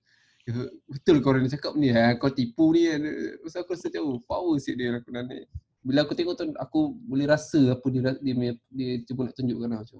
betul 0.91 1.23
kau 1.23 1.31
orang 1.31 1.47
ni 1.47 1.51
cakap 1.51 1.73
ni 1.79 1.87
ha, 1.95 2.19
kau 2.19 2.27
tipu 2.27 2.75
ni 2.75 2.91
kan. 2.91 3.01
Masa 3.43 3.63
aku 3.63 3.75
rasa 3.75 3.87
macam 3.87 4.03
oh, 4.03 4.19
power 4.27 4.55
sikit 4.59 4.75
dia 4.75 4.91
lakonan 4.91 5.23
ni. 5.31 5.47
Bila 5.83 6.07
aku 6.07 6.15
tengok 6.15 6.35
tu 6.39 6.47
aku 6.55 6.95
boleh 6.95 7.27
rasa 7.27 7.75
apa 7.75 7.85
dia 7.91 8.15
dia 8.19 8.33
dia, 8.35 8.51
dia 8.71 8.89
cuba 9.03 9.27
nak 9.27 9.35
tunjukkan 9.35 9.67
lah 9.67 9.79
macam. 9.83 9.99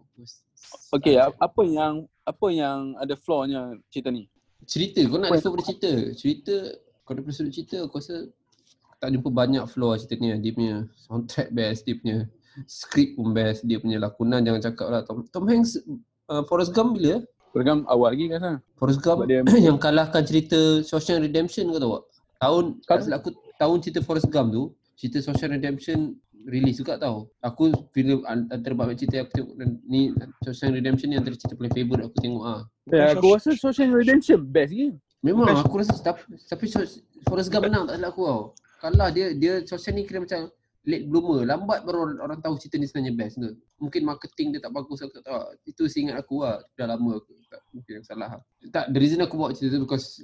Okey, 0.96 1.16
ap- 1.20 1.40
apa 1.40 1.62
yang 1.68 2.08
apa 2.24 2.48
yang 2.52 2.96
ada 3.00 3.16
flaw-nya 3.20 3.76
cerita 3.92 4.08
ni? 4.12 4.28
Cerita 4.64 5.00
kau 5.08 5.20
nak 5.20 5.32
refer 5.36 5.52
pada 5.52 5.64
cerita. 5.68 5.92
Cerita 6.16 6.56
kau 7.04 7.12
daripada 7.12 7.36
sudut 7.36 7.52
cerita 7.52 7.84
aku 7.84 8.00
rasa 8.00 8.32
aku 8.88 8.96
tak 9.00 9.10
jumpa 9.12 9.30
banyak 9.32 9.64
flaw 9.68 9.96
cerita 10.00 10.16
ni. 10.24 10.32
Dia 10.40 10.52
punya 10.56 10.76
soundtrack 11.04 11.52
best, 11.52 11.84
dia 11.84 11.96
punya 12.00 12.18
skrip 12.64 13.20
pun 13.20 13.36
best, 13.36 13.68
dia 13.68 13.80
punya 13.80 14.00
lakonan 14.00 14.40
jangan 14.40 14.62
cakap 14.64 14.88
lah. 14.88 15.02
Tom, 15.04 15.28
Tom 15.28 15.46
Hanks 15.52 15.84
uh, 16.32 16.44
Forrest 16.48 16.72
Gump 16.72 16.96
bila? 16.96 17.20
Program 17.54 17.86
awal 17.86 18.18
lagi 18.18 18.26
kan 18.28 18.40
sana. 18.42 18.58
Forrest 18.76 19.00
Gump 19.06 19.30
dia 19.30 19.46
yang 19.68 19.78
kalahkan 19.78 20.26
cerita 20.26 20.82
Shawshank 20.82 21.22
Redemption 21.22 21.70
kau 21.70 21.78
tahu 21.80 21.94
tak? 21.96 22.04
Tahun 22.42 22.64
tak 22.84 23.00
silap 23.06 23.18
aku 23.22 23.30
tahun 23.56 23.78
cerita 23.80 24.00
Forrest 24.02 24.28
Gump 24.28 24.50
tu, 24.52 24.64
cerita 24.98 25.22
Shawshank 25.22 25.54
Redemption 25.54 26.18
release 26.44 26.82
juga 26.82 27.00
tau. 27.00 27.32
Aku 27.40 27.72
filem 27.96 28.20
an- 28.28 28.52
antara 28.52 28.76
banyak 28.76 29.00
cerita 29.00 29.22
yang 29.22 29.26
aku 29.30 29.34
tengok 29.38 29.54
ni 29.86 30.02
Shawshank 30.44 30.74
Redemption 30.76 31.08
ni 31.14 31.16
antara 31.16 31.38
cerita 31.38 31.56
paling 31.56 31.72
favourite 31.72 32.04
aku 32.04 32.18
tengok 32.20 32.44
ah. 32.44 32.62
Ya, 32.90 33.16
aku 33.16 33.38
rasa 33.38 33.54
Social 33.56 33.94
Redemption 33.94 34.44
best 34.44 34.74
lagi. 34.74 34.92
Memang 35.24 35.48
Best. 35.48 35.64
aku 35.64 35.76
rasa 35.80 35.94
tapi, 36.04 36.22
tapi 36.50 36.66
Forrest 37.24 37.48
Gump 37.48 37.70
menang 37.70 37.88
tak 37.88 37.96
silap 37.96 38.12
aku 38.12 38.24
tau. 38.28 38.44
Kalah 38.84 39.08
dia 39.08 39.32
dia 39.32 39.64
Shawshank 39.64 39.96
ni 39.96 40.04
kira 40.04 40.20
macam 40.20 40.52
late 40.84 41.08
bloomer, 41.08 41.48
lambat 41.48 41.88
baru 41.88 42.12
orang, 42.12 42.20
orang 42.20 42.40
tahu 42.44 42.60
cerita 42.60 42.76
ni 42.76 42.88
sebenarnya 42.88 43.16
best 43.16 43.40
tu. 43.40 43.56
Mungkin 43.80 44.04
marketing 44.04 44.52
dia 44.52 44.62
tak 44.64 44.76
bagus 44.76 45.00
aku 45.00 45.16
tak 45.16 45.24
tahu. 45.24 45.40
Itu 45.64 45.88
seingat 45.88 46.20
aku 46.20 46.44
lah. 46.44 46.60
Dah 46.76 46.92
lama 46.92 47.24
aku 47.24 47.32
tak 47.48 47.64
mungkin 47.72 48.04
yang 48.04 48.06
salah. 48.08 48.30
lah. 48.36 48.42
Tak, 48.72 48.92
the 48.92 49.00
reason 49.00 49.24
aku 49.24 49.40
bawa 49.40 49.56
cerita 49.56 49.80
tu 49.80 49.88
because 49.88 50.20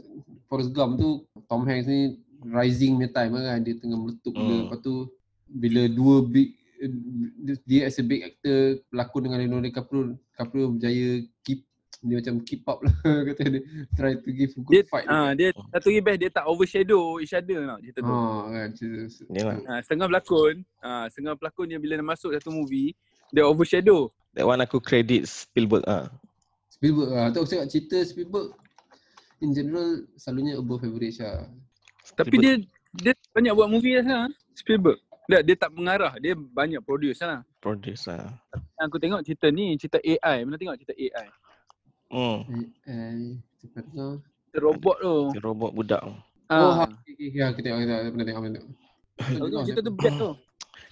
Forrest 0.52 0.76
Gump 0.76 1.00
tu 1.00 1.24
Tom 1.48 1.64
Hanks 1.64 1.88
ni 1.88 2.20
rising 2.44 3.00
punya 3.00 3.12
time 3.16 3.40
lah 3.40 3.56
kan. 3.56 3.60
Dia 3.64 3.76
tengah 3.80 4.00
meletup 4.00 4.34
Hmm. 4.36 4.68
lepas 4.68 4.80
tu 4.84 5.08
bila 5.48 5.82
dua 5.88 6.28
big 6.28 6.60
eh, 6.84 6.92
dia 7.64 7.88
as 7.88 7.98
a 7.98 8.04
big 8.04 8.22
actor 8.22 8.84
pelakon 8.92 9.22
dengan 9.26 9.40
Leonardo 9.42 9.66
DiCaprio 9.66 10.02
DiCaprio 10.36 10.66
berjaya 10.76 11.10
keep 11.42 11.66
dia 12.00 12.16
macam 12.24 12.36
keep 12.48 12.64
up 12.64 12.80
lah 12.80 12.96
kata 13.28 13.60
dia 13.60 13.62
try 13.92 14.16
to 14.16 14.30
give 14.32 14.56
a 14.56 14.60
good 14.64 14.72
Dia 14.72 14.84
fight 14.88 15.06
ah 15.12 15.36
dia 15.36 15.52
satu 15.76 15.92
lagi 15.92 16.00
best 16.00 16.20
dia 16.24 16.30
tak 16.32 16.46
overshadow 16.48 17.20
each 17.20 17.36
other 17.36 17.60
tau 17.68 17.80
cerita 17.84 18.00
tu. 18.00 18.14
Ha 18.14 18.40
kan 18.48 18.70
cerita 18.72 19.04
Yalah. 19.36 19.58
Ha, 19.68 19.74
setengah 19.84 20.08
pelakon, 20.08 20.56
ha, 20.80 20.90
setengah 21.12 21.34
pelakon 21.36 21.68
yang 21.68 21.82
bila 21.84 22.00
dia 22.00 22.08
masuk 22.08 22.32
satu 22.32 22.56
movie, 22.56 22.96
dia 23.36 23.44
overshadow. 23.44 24.08
That 24.32 24.48
one 24.48 24.64
aku 24.64 24.80
credit 24.80 25.28
Spielberg 25.28 25.84
ah. 25.92 26.08
Spielberg 26.72 27.12
lah. 27.12 27.28
Tu 27.36 27.38
aku 27.44 27.50
cakap 27.52 27.68
cerita 27.68 27.98
Spielberg 28.08 28.56
in 29.44 29.52
general 29.52 30.08
selalunya 30.16 30.56
above 30.56 30.88
average 30.88 31.20
lah. 31.20 31.52
Tapi 32.16 32.40
Spielberg. 32.40 32.64
dia 32.96 33.12
dia 33.12 33.14
banyak 33.36 33.54
buat 33.54 33.68
movie 33.68 34.00
lah 34.00 34.04
sana. 34.08 34.26
Spielberg. 34.56 35.00
Dia, 35.30 35.46
dia 35.46 35.54
tak 35.54 35.70
mengarah, 35.78 36.18
dia 36.18 36.34
banyak 36.34 36.82
produce 36.82 37.22
lah. 37.22 37.46
Produce 37.62 38.10
ah. 38.10 38.34
Yang 38.82 38.88
aku 38.88 38.98
tengok 38.98 39.22
cerita 39.22 39.48
ni, 39.54 39.78
cerita 39.78 40.02
AI. 40.02 40.42
Mana 40.42 40.58
tengok 40.58 40.80
cerita 40.80 40.96
AI? 40.98 41.28
Hmm. 42.10 42.38
Kau. 43.94 44.14
Cerita 44.50 44.58
robot 44.66 44.96
tu. 44.98 45.16
Si 45.34 45.40
robot 45.40 45.72
budak. 45.78 46.02
Oh, 46.04 46.18
Ah, 46.50 46.74
ha. 46.82 46.86
Okay, 47.06 47.14
okay, 47.14 47.46
okay, 47.46 47.62
kita 47.62 47.66
tengok, 47.70 47.82
kita 47.86 47.96
pernah 48.10 48.26
tengok, 48.26 48.42
aku 48.42 48.50
tengok 49.54 49.66
cerita 49.70 49.82
tu 49.86 49.94
best 49.94 50.18
tu. 50.18 50.32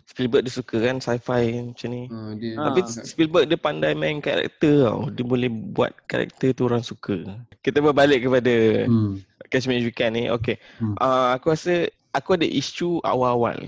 Spielberg 0.08 0.47
dia 0.47 0.53
suka 0.56 0.77
kan 0.80 0.97
sci-fi 1.03 1.43
macam 1.67 1.89
ni. 1.91 2.03
Ha, 2.08 2.17
dia, 2.39 2.51
Ah. 2.56 2.71
Tapi 2.71 2.80
Spielberg 3.03 3.45
dia 3.51 3.60
pandai 3.60 3.91
main 3.91 4.23
karakter 4.23 4.88
tau. 4.88 5.12
Dia 5.12 5.23
boleh 5.27 5.51
buat 5.51 5.91
karakter 6.08 6.56
tu 6.56 6.63
orang 6.69 6.80
suka. 6.80 7.27
Kita 7.60 7.84
berbalik 7.84 8.23
kepada 8.23 8.88
hmm. 8.88 9.19
Catch 9.51 9.67
Me 9.67 9.82
If 9.82 9.91
You 9.91 9.91
Can 9.91 10.15
ni. 10.15 10.32
Okay. 10.32 10.62
Hmm. 10.80 10.95
Uh, 10.95 11.36
aku 11.36 11.51
rasa 11.51 11.91
aku 12.15 12.39
ada 12.39 12.47
isu 12.47 13.03
awal-awal. 13.03 13.67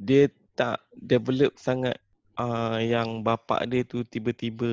Dia 0.00 0.32
tak 0.56 0.80
develop 0.96 1.52
sangat 1.60 2.00
uh, 2.40 2.80
yang 2.80 3.20
bapak 3.20 3.68
dia 3.68 3.84
tu 3.84 4.06
tiba-tiba 4.08 4.70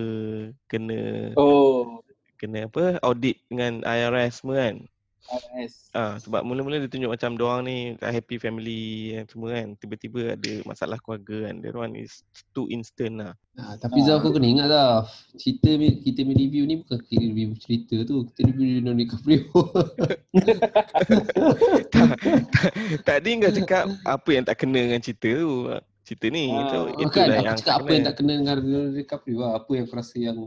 kena 0.72 1.34
Oh. 1.36 2.00
Kena 2.42 2.66
apa 2.66 2.98
audit 3.06 3.38
dengan 3.46 3.86
IRS 3.86 4.42
semua 4.42 4.66
kan. 4.66 4.76
RS. 5.22 5.94
Ah 5.94 6.18
sebab 6.18 6.42
mula-mula 6.42 6.82
dia 6.82 6.90
tunjuk 6.90 7.14
macam 7.14 7.38
doang 7.38 7.62
ni 7.62 7.94
kat 8.02 8.10
happy 8.10 8.42
family 8.42 9.14
and 9.14 9.30
semua 9.30 9.54
kan. 9.54 9.78
Tiba-tiba 9.78 10.34
ada 10.34 10.52
masalah 10.66 10.98
keluarga 10.98 11.46
kan. 11.46 11.62
That 11.62 11.78
one 11.78 11.94
is 11.94 12.26
too 12.58 12.66
instant 12.74 13.22
lah. 13.22 13.38
Ha, 13.60 13.76
tapi 13.78 14.00
Zah 14.02 14.16
aku 14.16 14.32
kena 14.32 14.48
ingat 14.48 14.68
lah 14.72 15.04
Cerita 15.36 15.76
ni- 15.76 16.00
kita 16.08 16.24
punya 16.24 16.40
review 16.40 16.64
ni 16.64 16.80
bukan 16.80 17.04
kita 17.04 17.20
review 17.20 17.52
cerita 17.60 18.00
tu 18.08 18.24
Kita 18.32 18.48
review 18.48 18.80
Leonardo 18.80 19.04
DiCaprio 19.04 19.44
Tadi 23.12 23.30
kau 23.44 23.52
cakap 23.52 23.84
apa 24.08 24.30
yang 24.32 24.48
tak 24.48 24.56
kena 24.56 24.80
dengan 24.80 25.04
cerita 25.04 25.36
tu. 25.36 25.68
Cerita 26.08 26.26
ni. 26.32 26.48
Ah, 26.48 26.64
itu, 26.64 26.80
Bukan 26.96 27.04
itulah 27.04 27.28
aku 27.28 27.44
yang 27.44 27.60
cakap 27.60 27.76
apa 27.76 27.92
yang 27.92 28.04
tak 28.08 28.16
kena 28.16 28.32
dengan 28.40 28.56
Leonardo 28.64 28.96
DiCaprio 28.96 29.38
lah 29.44 29.52
Apa 29.60 29.72
yang 29.76 29.86
aku 29.86 29.96
rasa 30.00 30.16
yang 30.16 30.38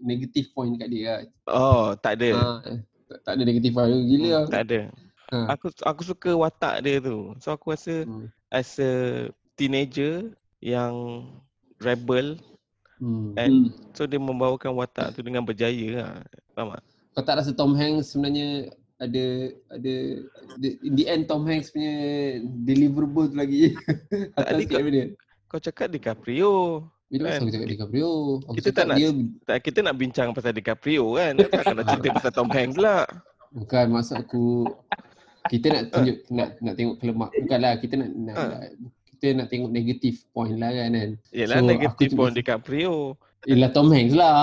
Negative 0.00 0.46
point 0.50 0.72
kat 0.74 0.88
dia 0.88 1.04
lah 1.04 1.20
Oh, 1.46 1.86
tak 1.94 2.16
ada. 2.16 2.30
ha, 2.32 2.44
tak, 3.06 3.18
tak 3.22 3.32
ada 3.36 3.42
negative 3.42 3.72
point 3.72 3.92
Gila 3.92 4.28
lah 4.28 4.42
Hmm, 4.42 4.52
tak 4.52 4.62
ada. 4.64 4.80
ha. 5.30 5.38
Aku 5.52 5.66
aku 5.82 6.02
suka 6.02 6.30
watak 6.32 6.74
dia 6.80 6.98
tu. 6.98 7.36
So 7.38 7.50
aku 7.50 7.70
rasa 7.70 8.04
Hmm. 8.04 8.26
as 8.48 8.76
a 8.76 8.92
teenager 9.54 10.32
yang 10.58 11.24
rebel 11.78 12.36
Hmm. 12.96 13.32
and 13.34 13.72
so 13.92 14.04
dia 14.04 14.16
membawakan 14.16 14.76
watak 14.76 15.12
tu 15.12 15.20
dengan 15.20 15.40
berjaya 15.40 15.88
lah. 15.96 16.12
Faham 16.52 16.76
tak? 16.76 16.82
Kau 17.10 17.22
tak 17.22 17.36
rasa 17.38 17.50
Tom 17.50 17.72
Hanks 17.72 18.12
sebenarnya 18.12 18.68
ada 18.96 19.24
ada 19.70 19.94
the- 20.56 20.76
in 20.80 20.92
the 20.92 21.08
end 21.08 21.24
Tom 21.24 21.42
Hanks 21.42 21.72
punya 21.72 21.92
deliverable 22.62 23.28
tu 23.28 23.36
lagi 23.36 23.72
atas 24.36 24.60
Tadi 24.60 24.64
kau- 24.64 24.84
dia. 24.84 25.06
Kau 25.46 25.58
cakap 25.58 25.90
DiCaprio. 25.90 26.84
Bila 27.10 27.22
masa 27.24 27.32
Kan? 27.32 27.40
aku 27.40 27.50
cakap 27.50 27.68
DiCaprio, 27.68 28.10
aku 28.40 28.54
Kita 28.54 28.68
tak 28.70 28.84
nak- 28.86 28.96
dia 28.96 29.08
Tak, 29.44 29.58
kita 29.60 29.82
nak 29.82 29.96
bincang 29.96 30.28
pasal 30.30 30.52
DiCaprio 30.52 31.04
kan. 31.12 31.36
Takkan 31.36 31.74
nak 31.74 31.86
cerita 31.88 32.08
pasal 32.14 32.32
Tom 32.32 32.48
Hanks 32.48 32.76
pula. 32.76 33.06
bukan 33.50 33.90
maksud 33.90 34.16
aku 34.16 34.70
kita 35.50 35.68
nak 35.68 35.82
tunjuk 35.90 36.16
nak 36.30 36.48
nak 36.60 36.74
tengok 36.76 36.96
kelemahan. 36.96 37.32
Bukanlah 37.36 37.76
kita 37.76 37.94
nak, 37.96 38.08
nak, 38.14 38.36
Ha. 38.36 38.44
kita 39.10 39.26
nak 39.34 39.48
tengok 39.48 39.68
negative 39.68 40.16
point 40.30 40.54
lah 40.54 40.70
kan 40.70 40.92
kan. 40.92 41.10
Yelah 41.30 41.56
So, 41.56 41.66
negatif 41.66 42.08
cuma- 42.08 42.30
DiCaprio. 42.30 43.16
Ialah 43.40 43.70
Tom 43.70 43.88
Hanks 43.88 44.12
lah. 44.12 44.36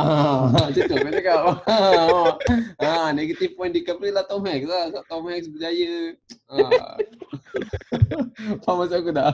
Macam 0.52 0.74
tu 0.74 0.92
aku 0.92 1.10
cakap. 1.14 1.62
ha, 2.82 3.12
negative 3.12 3.54
point 3.54 3.72
DiCaprio 3.72 4.12
lah 4.12 4.26
Tom 4.26 4.44
Hanks 4.44 4.66
lah. 4.66 4.90
Sebab 4.90 5.04
Tom 5.06 5.24
Hanks 5.24 5.48
berjaya. 5.48 6.18
Ha. 6.50 6.58
Faham 8.62 8.76
maksud 8.78 8.98
aku 8.98 9.12
tak? 9.14 9.34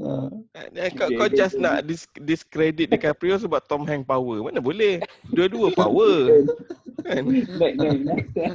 Ha. 0.00 0.32
Eh, 0.72 0.90
Kau, 0.92 1.08
kau 1.12 1.28
just 1.28 1.54
nak 1.54 1.84
dis- 1.84 2.08
discredit 2.16 2.88
DiCaprio 2.88 3.36
sebab 3.36 3.60
Tom 3.64 3.84
Hanks 3.84 4.04
power. 4.04 4.40
Mana 4.42 4.58
boleh? 4.58 4.98
Dua-dua 5.28 5.68
power. 5.80 6.40
kan? 7.02 7.22
Next, 7.22 7.52
next, 7.54 8.00
next. 8.02 8.30
Kan? 8.32 8.54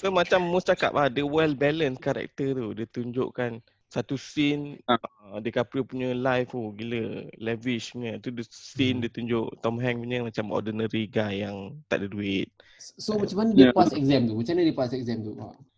So 0.00 0.08
macam 0.08 0.40
Mus 0.44 0.64
cakap 0.64 0.92
lah, 0.92 1.08
dia 1.08 1.24
well 1.24 1.52
balanced 1.52 2.00
karakter 2.00 2.54
tu. 2.54 2.72
Dia 2.72 2.86
tunjukkan 2.86 3.60
satu 3.88 4.18
scene 4.18 4.80
Ha. 4.90 4.98
uh, 4.98 5.38
DiCaprio 5.38 5.86
punya 5.86 6.10
life 6.12 6.50
oh 6.50 6.72
gila 6.72 7.28
lavish 7.38 7.92
punya. 7.92 8.18
Tu 8.18 8.32
the 8.32 8.42
scene 8.44 8.98
dia 8.98 9.08
tunjuk 9.08 9.54
Tom 9.60 9.76
Hanks 9.76 10.00
punya 10.00 10.24
macam 10.24 10.50
ordinary 10.50 11.06
guy 11.06 11.44
yang 11.44 11.76
tak 11.86 12.02
ada 12.02 12.08
duit. 12.08 12.48
So 12.80 13.16
macam 13.16 13.36
mana 13.38 13.50
dia 13.52 13.68
Ya. 13.68 13.72
pass 13.72 13.92
exam 13.92 14.26
tu? 14.26 14.34
Macam 14.34 14.52
mana 14.56 14.64
dia 14.66 14.76
pass 14.76 14.92
exam 14.92 15.18
tu? 15.22 15.32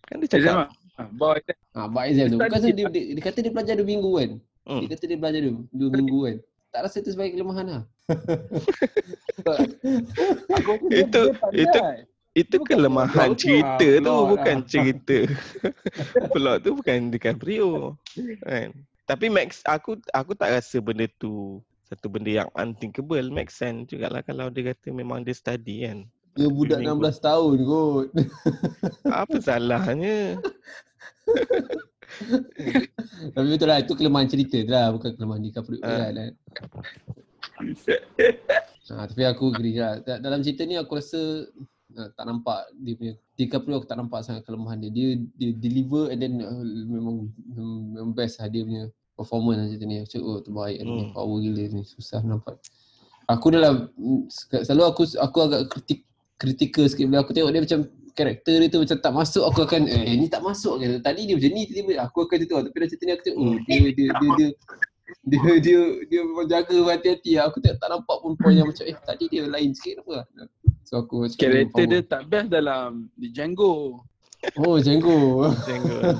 Kan 0.06 0.16
dia 0.18 0.28
Exam 0.30 0.40
cakap. 0.40 0.68
Ha, 0.96 1.02
boy, 1.12 1.36
Ha, 1.76 1.84
buat 1.86 2.04
exam 2.08 2.26
tu. 2.30 2.36
Bukan 2.40 2.48
dia- 2.48 2.72
dia, 2.72 2.86
dia, 2.88 3.02
dia, 3.12 3.22
kata 3.22 3.38
dia 3.44 3.52
belajar 3.52 3.74
dua 3.76 3.84
minggu 3.84 4.10
kan? 4.16 4.30
hmm, 4.64 4.80
Dia 4.80 4.88
kata 4.96 5.04
dia 5.04 5.18
belajar 5.20 5.40
dua, 5.44 5.52
dua 5.68 5.88
minggu 5.92 6.18
kan? 6.24 6.36
Tak 6.72 6.80
rasa 6.84 6.96
tu 7.00 7.10
sebagai 7.10 7.36
kelemahan 7.36 7.66
lah. 7.68 7.82
aku 10.52 10.72
pun 10.78 10.88
Itu- 10.90 11.32
dia 11.52 11.64
itu- 11.64 11.84
itu 12.36 12.54
bukan 12.60 12.68
kelemahan 12.76 13.28
plot 13.32 13.36
tu. 13.36 13.40
cerita 13.48 13.86
Ah, 13.88 13.96
tu 13.96 14.04
plot 14.04 14.28
bukan 14.30 14.56
lah. 14.56 14.66
cerita. 14.72 15.18
Plot 16.30 16.58
tu 16.60 16.70
bukan 16.76 16.98
DiCaprio. 17.08 17.70
Kan? 18.44 18.68
Tapi 19.06 19.26
Max 19.30 19.62
aku 19.64 19.96
aku 20.12 20.32
tak 20.34 20.50
rasa 20.52 20.76
benda 20.80 21.06
tu 21.16 21.62
satu 21.86 22.10
benda 22.10 22.42
yang 22.42 22.48
unthinkable 22.52 23.30
make 23.30 23.48
sense 23.48 23.86
jugalah 23.86 24.20
kalau 24.20 24.50
dia 24.50 24.74
kata 24.74 24.90
memang 24.90 25.22
dia 25.22 25.32
study 25.32 25.86
kan. 25.86 26.04
Dia 26.36 26.48
budak 26.52 26.84
Dua 26.84 26.92
minggu. 26.92 27.08
16 27.08 27.16
tahun 27.26 27.56
kot. 27.64 28.06
Apa 29.08 29.36
salahnya? 29.40 30.36
Tapi 33.34 33.46
betul 33.50 33.68
lah, 33.68 33.78
itu 33.80 33.92
kelemahan 33.92 34.28
cerita 34.28 34.56
tu 34.62 34.72
lah. 34.72 34.88
Bukan 34.92 35.10
kelemahan 35.16 35.42
DiCaprio 35.42 35.78
Ah. 35.82 35.88
uh. 35.88 36.10
lah. 36.12 36.24
kan? 36.28 36.34
Ha, 38.86 39.02
tapi 39.10 39.26
aku 39.26 39.50
agree 39.50 39.82
lah. 39.82 39.98
Da- 39.98 40.22
Dalam 40.22 40.46
cerita 40.46 40.62
ni 40.62 40.78
aku 40.78 40.94
rasa 40.94 41.18
uh, 41.98 42.08
tak 42.14 42.22
nampak 42.22 42.70
dia 42.78 42.94
punya 42.94 43.12
DiCaprio 43.34 43.82
aku 43.82 43.90
tak 43.90 43.98
nampak 43.98 44.22
sangat 44.22 44.46
kelemahan 44.46 44.78
dia. 44.78 44.94
Dia 44.94 45.08
dia 45.34 45.50
deliver 45.58 46.14
and 46.14 46.22
then 46.22 46.38
uh, 46.38 46.62
memang 46.86 47.26
memang 47.90 48.14
best 48.14 48.38
lah 48.38 48.46
dia 48.46 48.62
punya 48.62 48.86
performance 49.18 49.58
lah 49.58 49.66
cerita 49.74 49.84
ni. 49.90 50.06
Cakap 50.06 50.22
oh 50.22 50.38
terbaik 50.38 50.78
hmm. 50.78 50.86
Hmm. 50.86 51.10
power 51.18 51.36
gila 51.42 51.62
ni 51.66 51.82
susah 51.82 52.22
nampak. 52.22 52.62
Aku 53.26 53.50
dalam 53.50 53.90
selalu 54.46 54.82
aku 54.86 55.02
aku 55.18 55.38
agak 55.42 55.66
kritik 55.66 56.05
kritikal 56.36 56.84
sikit 56.88 57.08
bila 57.08 57.24
aku 57.24 57.32
tengok 57.32 57.52
dia 57.52 57.62
macam 57.64 57.80
karakter 58.16 58.54
dia 58.64 58.68
tu 58.72 58.80
macam 58.80 58.98
tak 58.98 59.12
masuk 59.12 59.44
aku 59.44 59.60
akan 59.68 59.82
eh 59.92 60.16
ni 60.16 60.26
tak 60.28 60.40
masuk 60.40 60.80
kan. 60.80 60.88
Tadi 61.04 61.20
dia 61.28 61.34
macam 61.36 61.50
ni 61.52 61.62
tiba-tiba 61.68 61.92
aku 62.00 62.18
akan 62.24 62.36
macam 62.40 62.48
tu 62.48 62.56
tapi 62.64 62.76
dalam 62.80 62.88
cerita 62.88 63.04
ni 63.04 63.12
aku 63.12 63.24
tengok 63.24 63.40
oh 63.40 63.54
dia 63.68 63.78
dia 63.92 64.08
dia 64.08 64.30
dia 64.36 64.48
dia 65.26 65.52
dia, 65.58 65.78
dia 66.10 66.20
memang 66.22 66.46
jaga 66.48 66.76
hati-hati 66.90 67.32
lah. 67.38 67.44
Aku 67.52 67.58
tak, 67.60 67.78
tak 67.78 67.88
nampak 67.92 68.16
pun 68.24 68.32
point 68.40 68.56
yang 68.56 68.68
macam 68.70 68.84
eh 68.88 68.96
tadi 69.04 69.24
dia 69.28 69.44
lain 69.46 69.70
sikit 69.76 70.02
apa. 70.02 70.24
So 70.86 71.02
aku 71.02 71.26
cakap 71.30 71.42
Karakter 71.50 71.84
dia 71.86 72.00
tak 72.06 72.22
best 72.30 72.48
dalam 72.48 73.10
di 73.18 73.28
Django. 73.30 74.00
Oh 74.56 74.76
Django. 74.78 75.50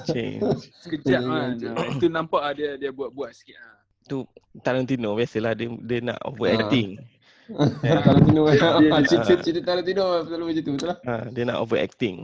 Change. 0.05 0.43
Sekejap 0.85 1.23
kan. 1.23 1.49
Itu 1.97 2.07
nampak 2.13 2.43
ah 2.45 2.53
dia 2.53 2.77
dia 2.77 2.91
buat-buat 2.93 3.31
sikit 3.33 3.57
ah. 3.57 3.79
Tu 4.07 4.23
Tarantino 4.63 5.17
biasalah 5.17 5.55
dia 5.57 5.71
dia 5.83 5.99
nak 6.03 6.19
overacting. 6.27 7.01
Tarantino 7.81 8.43
Dia- 8.51 9.03
cerita 9.05 9.33
cerita 9.39 9.61
Tarantino 9.65 10.05
selalu 10.23 10.45
macam 10.47 10.63
tu 10.63 10.73
betul 10.73 10.89
lah. 10.89 10.99
Ha, 11.03 11.15
dia 11.31 11.43
nak 11.45 11.59
overacting. 11.61 12.17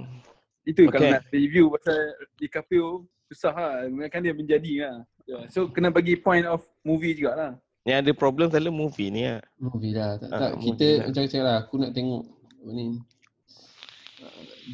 Itu 0.63 0.87
kalau 0.87 1.03
Okay. 1.05 1.13
nak 1.13 1.25
review 1.29 1.65
pasal 1.71 1.99
DiCaprio 2.37 2.87
susah 3.27 3.53
lah. 3.53 3.75
Kan 4.09 4.23
dia 4.23 4.33
menjadi 4.33 4.73
lah. 4.81 4.97
Ya, 5.23 5.39
So 5.49 5.67
kena 5.67 5.89
bagi 5.89 6.15
point 6.15 6.43
of 6.45 6.63
movie 6.83 7.15
jugalah. 7.15 7.55
Yang 7.83 7.99
ada 8.01 8.13
problem 8.13 8.47
selalu 8.49 8.71
movie 8.73 9.11
ni 9.11 9.23
lah. 9.25 9.43
Movie 9.57 9.91
lah. 9.93 10.15
Tak, 10.17 10.29
Ah, 10.29 10.39
tak 10.41 10.51
kita 10.61 10.87
lah. 10.89 11.05
macam 11.07 11.23
cakap 11.25 11.43
lah 11.43 11.57
aku 11.61 11.75
nak 11.79 11.91
tengok 11.93 12.23
apa 12.23 12.71
ni 12.71 12.85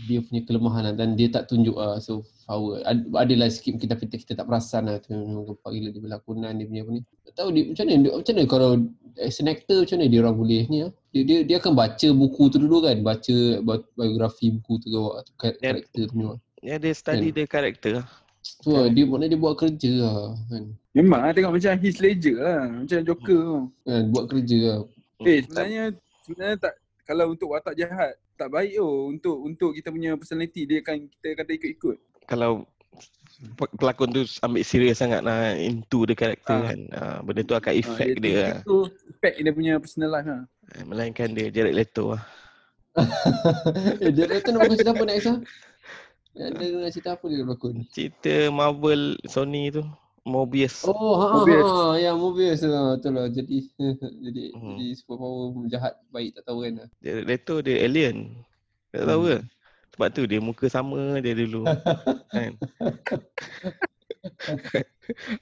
dia 0.05 0.21
punya 0.21 0.45
kelemahan 0.45 0.83
lah 0.85 0.95
dan 0.95 1.17
dia 1.17 1.29
tak 1.31 1.49
tunjuk 1.49 1.73
lah 1.73 1.97
so 1.97 2.21
power. 2.49 2.81
Ad, 2.89 3.13
adalah 3.13 3.53
sikit 3.53 3.77
kita 3.77 3.93
kita, 4.01 4.17
kita 4.17 4.33
tak 4.41 4.49
perasan 4.49 4.89
lah 4.89 4.97
tu 5.05 5.13
memang 5.13 5.53
gempak 5.53 5.69
gila 5.69 5.89
dia 5.93 6.01
berlakonan 6.01 6.53
dia 6.57 6.65
punya 6.65 6.83
apa 6.83 6.91
ni. 6.97 7.03
Tak 7.29 7.33
tahu 7.37 7.49
dia 7.53 7.63
macam 7.69 7.85
mana 7.85 7.97
dia, 8.01 8.11
macam 8.17 8.33
mana 8.33 8.45
kalau 8.49 8.71
as 9.21 9.39
an 9.45 9.53
actor 9.53 9.79
macam 9.85 9.97
mana 10.01 10.07
dia 10.09 10.19
orang 10.25 10.37
boleh 10.41 10.63
ni 10.73 10.79
ah. 10.89 10.93
Dia, 11.13 11.23
dia 11.29 11.39
dia 11.45 11.57
akan 11.61 11.73
baca 11.77 12.09
buku 12.17 12.43
tu 12.49 12.57
dulu 12.57 12.77
kan, 12.81 12.97
baca 13.05 13.37
bi- 13.61 13.89
biografi 13.93 14.47
buku 14.57 14.73
tu 14.81 14.89
ke 15.37 15.49
karakter 15.61 16.03
tu 16.09 16.13
punya. 16.17 16.41
Ya 16.65 16.81
dia 16.81 16.97
study 16.97 17.29
Kan. 17.31 17.37
dia 17.37 17.47
karakter 17.47 17.93
lah. 18.03 18.07
Tu 18.65 18.73
lah, 18.73 18.89
dia 18.89 19.05
maknanya 19.05 19.37
dia 19.37 19.41
buat 19.45 19.55
kerja 19.61 19.93
lah 20.01 20.33
kan. 20.49 20.65
Memang 20.97 21.21
lah 21.21 21.31
tengok 21.37 21.53
macam 21.53 21.73
Heath 21.77 22.01
Ledger 22.01 22.37
lah. 22.41 22.65
Macam 22.81 22.99
Joker 23.05 23.41
tu. 23.45 23.61
kan 23.85 24.03
buat 24.09 24.25
kerja 24.33 24.59
lah. 24.65 24.79
Eh 25.27 25.39
sebenarnya 25.45 25.83
sebenarnya 26.25 26.57
tak 26.57 26.75
kalau 27.05 27.35
untuk 27.37 27.53
watak 27.53 27.77
jahat 27.77 28.17
tak 28.39 28.55
baik 28.55 28.79
oh 28.79 29.11
untuk 29.11 29.35
untuk 29.43 29.75
kita 29.75 29.91
punya 29.91 30.15
personality 30.15 30.63
dia 30.63 30.79
akan 30.79 31.11
kita 31.11 31.29
kata 31.43 31.51
ikut-ikut. 31.59 31.97
Kalau 32.29 32.69
pe- 33.57 33.73
pelakon 33.81 34.13
tu 34.13 34.23
ambil 34.45 34.63
serius 34.63 35.01
sangat 35.01 35.25
lah 35.25 35.57
into 35.57 36.05
the 36.05 36.13
character 36.13 36.53
Ah. 36.53 36.69
kan. 36.69 36.81
Ha, 36.93 37.03
benda 37.25 37.41
tu 37.43 37.57
akan 37.57 37.73
effect 37.73 38.15
Ah, 38.15 38.21
dia 38.21 38.37
lah. 38.37 38.61
Itu 38.61 38.77
effect 39.09 39.37
dia 39.41 39.53
punya 39.57 39.73
personal 39.81 40.11
life 40.13 40.29
lah. 40.29 40.43
Eh, 40.77 40.85
Melainkan 40.85 41.33
dia 41.33 41.49
Jared 41.49 41.73
Leto 41.73 42.13
lah. 42.13 42.23
eh, 44.05 44.11
dia 44.13 44.27
kata 44.27 44.53
nak 44.53 44.59
berlakon 44.67 44.77
cerita 44.77 44.93
apa 44.93 45.05
next 45.07 45.27
lah? 45.31 45.39
Dia 46.35 46.67
nak 46.77 46.93
cerita 46.93 47.11
apa 47.17 47.25
dia 47.31 47.43
berlakon? 47.47 47.75
Cerita 47.95 48.35
Marvel 48.53 49.03
Sony 49.25 49.73
tu. 49.73 49.83
Mobius. 50.29 50.85
Oh, 50.85 51.17
ha, 51.17 51.41
Mobius. 51.41 51.65
ha, 51.65 51.73
ha, 51.73 51.97
ya 51.97 52.13
Mobius 52.13 52.61
lah, 52.61 53.01
betul 53.01 53.17
lah. 53.17 53.33
Jadi, 53.33 53.65
jadi, 54.29 54.45
Hmm. 54.53 54.77
jadi 54.77 54.87
superpower 54.93 55.57
jahat 55.73 55.97
baik 56.13 56.37
tak 56.37 56.45
tahu 56.53 56.69
kan. 56.69 56.85
Jared 57.01 57.25
Leto 57.25 57.65
dia 57.65 57.81
alien. 57.81 58.37
Tak 58.93 59.09
tahu 59.09 59.21
ke? 59.25 59.39
Sebab 59.99 60.09
tu 60.15 60.23
dia 60.25 60.39
muka 60.39 60.71
sama 60.71 61.19
dia 61.19 61.35
dulu. 61.35 61.67
kan? 62.31 62.55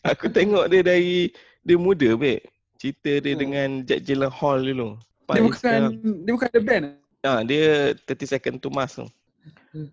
Aku 0.08 0.32
tengok 0.32 0.72
dia 0.72 0.80
dari 0.80 1.28
dia 1.60 1.76
muda 1.76 2.16
babe. 2.16 2.40
Cerita 2.76 3.12
dia 3.20 3.32
Hmm. 3.36 3.40
dengan 3.40 3.68
Jack 3.84 4.00
Gyllenhaal 4.04 4.58
dulu. 4.64 4.88
Dia 4.96 5.26
Sampai 5.26 5.42
bukan 5.42 5.58
sekarang. 5.60 5.92
dia 6.00 6.32
bukan 6.32 6.48
the 6.52 6.62
band. 6.62 6.84
Ha, 7.20 7.42
dia 7.42 7.64
30 8.06 8.30
second 8.30 8.56
to 8.56 8.68
Mars 8.70 8.96
tu. 8.96 9.04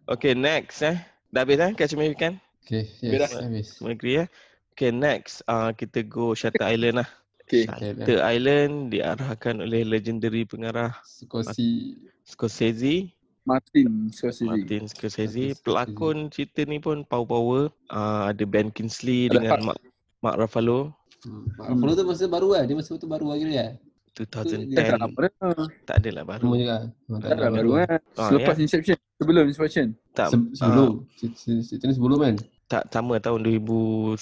Okay, 0.06 0.32
next 0.32 0.80
eh. 0.80 0.95
Dah 1.28 1.43
habis 1.43 1.58
eh? 1.58 1.73
Catch 1.73 1.97
Me 1.97 2.08
If 2.08 2.13
You 2.13 2.15
Can? 2.15 2.34
Okay, 2.63 2.88
yes, 3.02 3.34
habis. 3.34 3.67
Semua 3.76 3.91
agree 3.91 4.21
eh? 4.21 4.28
Okay, 4.71 4.93
next. 4.93 5.41
Uh, 5.43 5.73
kita 5.73 6.06
go 6.06 6.32
Shutter 6.32 6.63
Island 6.63 7.02
lah. 7.02 7.10
Okay. 7.43 7.65
Shutter 7.67 8.21
Island 8.21 8.93
diarahkan 8.93 9.60
oleh 9.60 9.84
legendary 9.84 10.45
pengarah 10.45 10.93
Skosi 11.04 11.97
Scorsese, 12.23 13.10
Martin 13.43 14.08
Scorsese. 14.10 14.47
Martin 14.47 14.84
Scorsese. 14.88 15.27
Martin 15.51 15.62
Pelakon 15.63 16.17
cerita 16.32 16.63
ni 16.63 16.79
pun 16.79 17.03
power-power. 17.03 17.71
Uh, 17.91 18.23
ada 18.32 18.43
Ben 18.47 18.71
Kingsley 18.71 19.27
Ada 19.27 19.39
dengan. 19.39 19.60
Mark, 19.67 19.79
Mark 20.23 20.36
Ruffalo. 20.39 20.95
Hmm. 21.27 21.47
Ruffalo 21.60 21.91
tu 21.95 22.03
masa 22.08 22.25
baru 22.27 22.47
kan? 22.56 22.63
Dia 22.67 22.75
masa 22.79 22.89
betul 22.95 23.10
baru 23.12 23.25
lagi 23.36 23.43
kan? 23.51 23.73
2010. 24.13 24.77
Dah 24.77 24.84
tak 24.86 24.99
lama 25.01 25.17
dah. 25.25 25.65
Tak 25.89 25.95
adalah 25.99 26.23
baru. 26.23 26.45
Lama 26.45 26.56
juga. 26.62 26.77
Oh, 27.10 27.19
Tak 27.19 27.29
dah 27.34 27.49
baru 27.49 27.71
kan. 27.82 27.99
Ah, 28.15 28.27
Selepas 28.29 28.56
Inception. 28.62 28.97
Sebelum 29.19 29.43
Inception. 29.49 29.88
Tak, 30.13 30.27
Se- 30.29 30.51
sebelum. 30.53 30.91
Se- 31.17 31.63
Cerita 31.65 31.84
ni 31.89 31.93
sebelum 31.97 32.19
kan? 32.21 32.36
tak 32.69 32.89
sama 32.89 33.21
tahun 33.21 33.45
2010. 33.45 34.17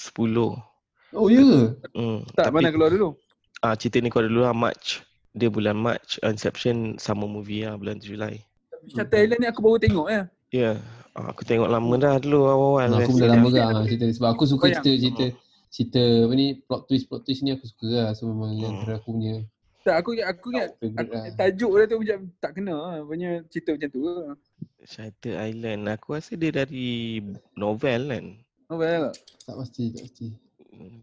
Oh 1.12 1.28
ya 1.28 1.40
ke? 1.40 1.62
Hmm. 1.96 2.20
Tak, 2.36 2.52
Tapi, 2.52 2.56
mana 2.60 2.68
keluar 2.72 2.90
dulu? 2.92 3.16
Ah, 3.60 3.72
cerita 3.76 4.00
ni 4.00 4.08
keluar 4.08 4.28
dulu 4.28 4.42
lah 4.44 4.56
March. 4.56 5.00
Dia 5.32 5.48
bulan 5.48 5.76
March. 5.76 6.20
Inception 6.20 6.96
sama 7.00 7.24
movie 7.24 7.64
lah 7.64 7.76
bulan 7.76 7.96
Julai. 8.00 8.40
Shutter 8.88 9.18
Island 9.20 9.40
ni 9.40 9.48
aku 9.48 9.60
baru 9.60 9.78
tengok 9.78 10.08
ya. 10.08 10.22
Ya. 10.50 10.60
Yeah. 10.72 10.76
Ah, 11.12 11.28
aku 11.28 11.44
tengok 11.44 11.68
lama 11.68 11.94
dah 11.94 12.16
dulu 12.16 12.48
awal-awal. 12.48 12.88
Nah, 12.88 12.98
aku 12.98 13.12
Rasa 13.12 13.20
dah 13.20 13.28
dah- 13.28 13.36
lama 13.36 13.48
kan 13.52 13.84
cerita 13.84 14.04
ni. 14.04 14.14
Sebab 14.16 14.28
aku 14.32 14.44
suka 14.48 14.64
cerita 14.72 14.90
cerita 14.90 15.24
cerita 15.68 16.02
apa 16.24 16.32
ni 16.32 16.46
plot 16.58 16.82
twist 16.86 17.04
plot 17.04 17.22
twist 17.22 17.40
ni 17.42 17.50
aku 17.52 17.64
suka 17.64 17.86
lah. 17.88 18.08
So 18.12 18.22
memang 18.26 18.50
yang 18.54 18.72
Hmm. 18.72 18.80
antara 18.80 18.96
aku 18.96 19.10
punya 19.12 19.34
Tak, 19.82 19.96
aku 19.98 20.14
ingat, 20.14 20.26
aku 20.30 20.46
ingat 20.54 20.68
aku, 20.94 21.10
lah. 21.10 21.22
tajuk 21.34 21.70
dia 21.74 21.84
tu 21.84 21.96
macam 21.98 22.18
tak 22.38 22.50
kena 22.54 22.74
lah. 22.74 22.94
Punya 23.02 23.30
cerita 23.50 23.70
macam 23.74 23.88
tu 23.90 24.00
lah. 24.00 24.34
Shutter 24.82 25.34
Island. 25.36 25.80
Aku 25.90 26.06
rasa 26.14 26.32
dia 26.32 26.50
dari 26.50 27.18
novel 27.52 28.02
kan. 28.08 28.24
Novel 28.70 29.10
tak? 29.10 29.14
Tak 29.42 29.54
pasti, 29.58 29.82
tak 29.90 30.02
pasti. 30.06 30.26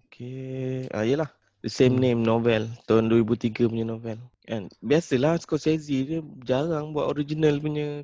Okay. 0.02 0.88
Ah, 0.90 1.04
yelah. 1.04 1.30
The 1.60 1.72
same 1.72 2.00
Hmm. 2.00 2.04
name 2.04 2.22
novel. 2.24 2.72
Tahun 2.88 3.12
2003 3.12 3.68
punya 3.68 3.84
novel. 3.84 4.16
Kan. 4.48 4.72
Biasalah 4.80 5.38
Scorsese 5.38 5.86
dia 5.92 6.20
jarang 6.42 6.96
buat 6.96 7.12
original 7.12 7.60
punya 7.60 8.02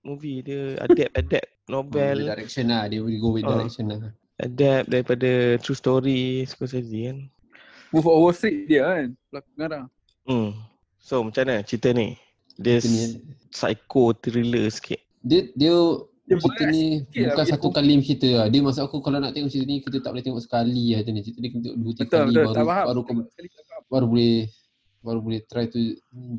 movie. 0.00 0.40
Dia 0.40 0.80
adapt-adapt 0.80 1.48
novel. 1.68 2.32
direction 2.32 2.72
lah. 2.72 2.88
Dia 2.88 3.04
will 3.04 3.20
go 3.20 3.36
with 3.36 3.44
Ah. 3.44 3.60
direction 3.60 3.92
lah. 3.92 4.10
Adapt 4.40 4.88
daripada 4.88 5.60
true 5.60 5.76
story 5.76 6.42
Scorsese 6.44 7.12
kan. 7.12 7.18
Wolf 7.92 8.08
of 8.08 8.16
Wall 8.18 8.34
Street 8.34 8.66
dia 8.66 8.82
kan. 8.82 9.06
Pelakon 9.30 9.50
pengarah. 9.54 9.84
Hmm. 10.24 10.50
So 10.98 11.20
macam 11.20 11.44
mana 11.44 11.60
cerita 11.60 11.92
ni? 11.92 12.16
Dia 12.56 12.80
psycho 13.50 14.14
thriller 14.14 14.70
sikit. 14.70 15.02
dia 15.20 15.48
dia 15.56 15.74
Dia 16.24 16.40
cerita 16.40 16.64
ni 16.72 16.84
lah, 17.04 17.36
bukan 17.36 17.44
satu 17.52 17.68
kali 17.68 17.92
cerita 18.00 18.28
lah. 18.32 18.46
Dia 18.48 18.60
maksud 18.64 18.82
aku 18.88 18.96
kalau 19.04 19.20
nak 19.20 19.36
tengok 19.36 19.52
cerita 19.52 19.68
ni 19.68 19.84
kita 19.84 19.96
tak 20.00 20.10
boleh 20.16 20.24
tengok 20.24 20.40
sekali 20.40 20.84
lah 20.96 21.00
cerita 21.04 21.10
ni. 21.12 21.20
Cerita 21.20 21.38
ni 21.40 21.48
kena 21.52 21.62
tengok 21.68 21.78
dua 21.78 21.92
tiga 21.92 22.04
kali 22.08 22.32
betul. 22.32 22.32
baru 22.32 22.40
baru 22.40 22.54
tak 22.54 22.64
faham. 22.64 22.84
baru 23.92 24.06
boleh 24.08 24.34
baru 25.04 25.18
boleh 25.20 25.40
try 25.44 25.64
to 25.68 25.80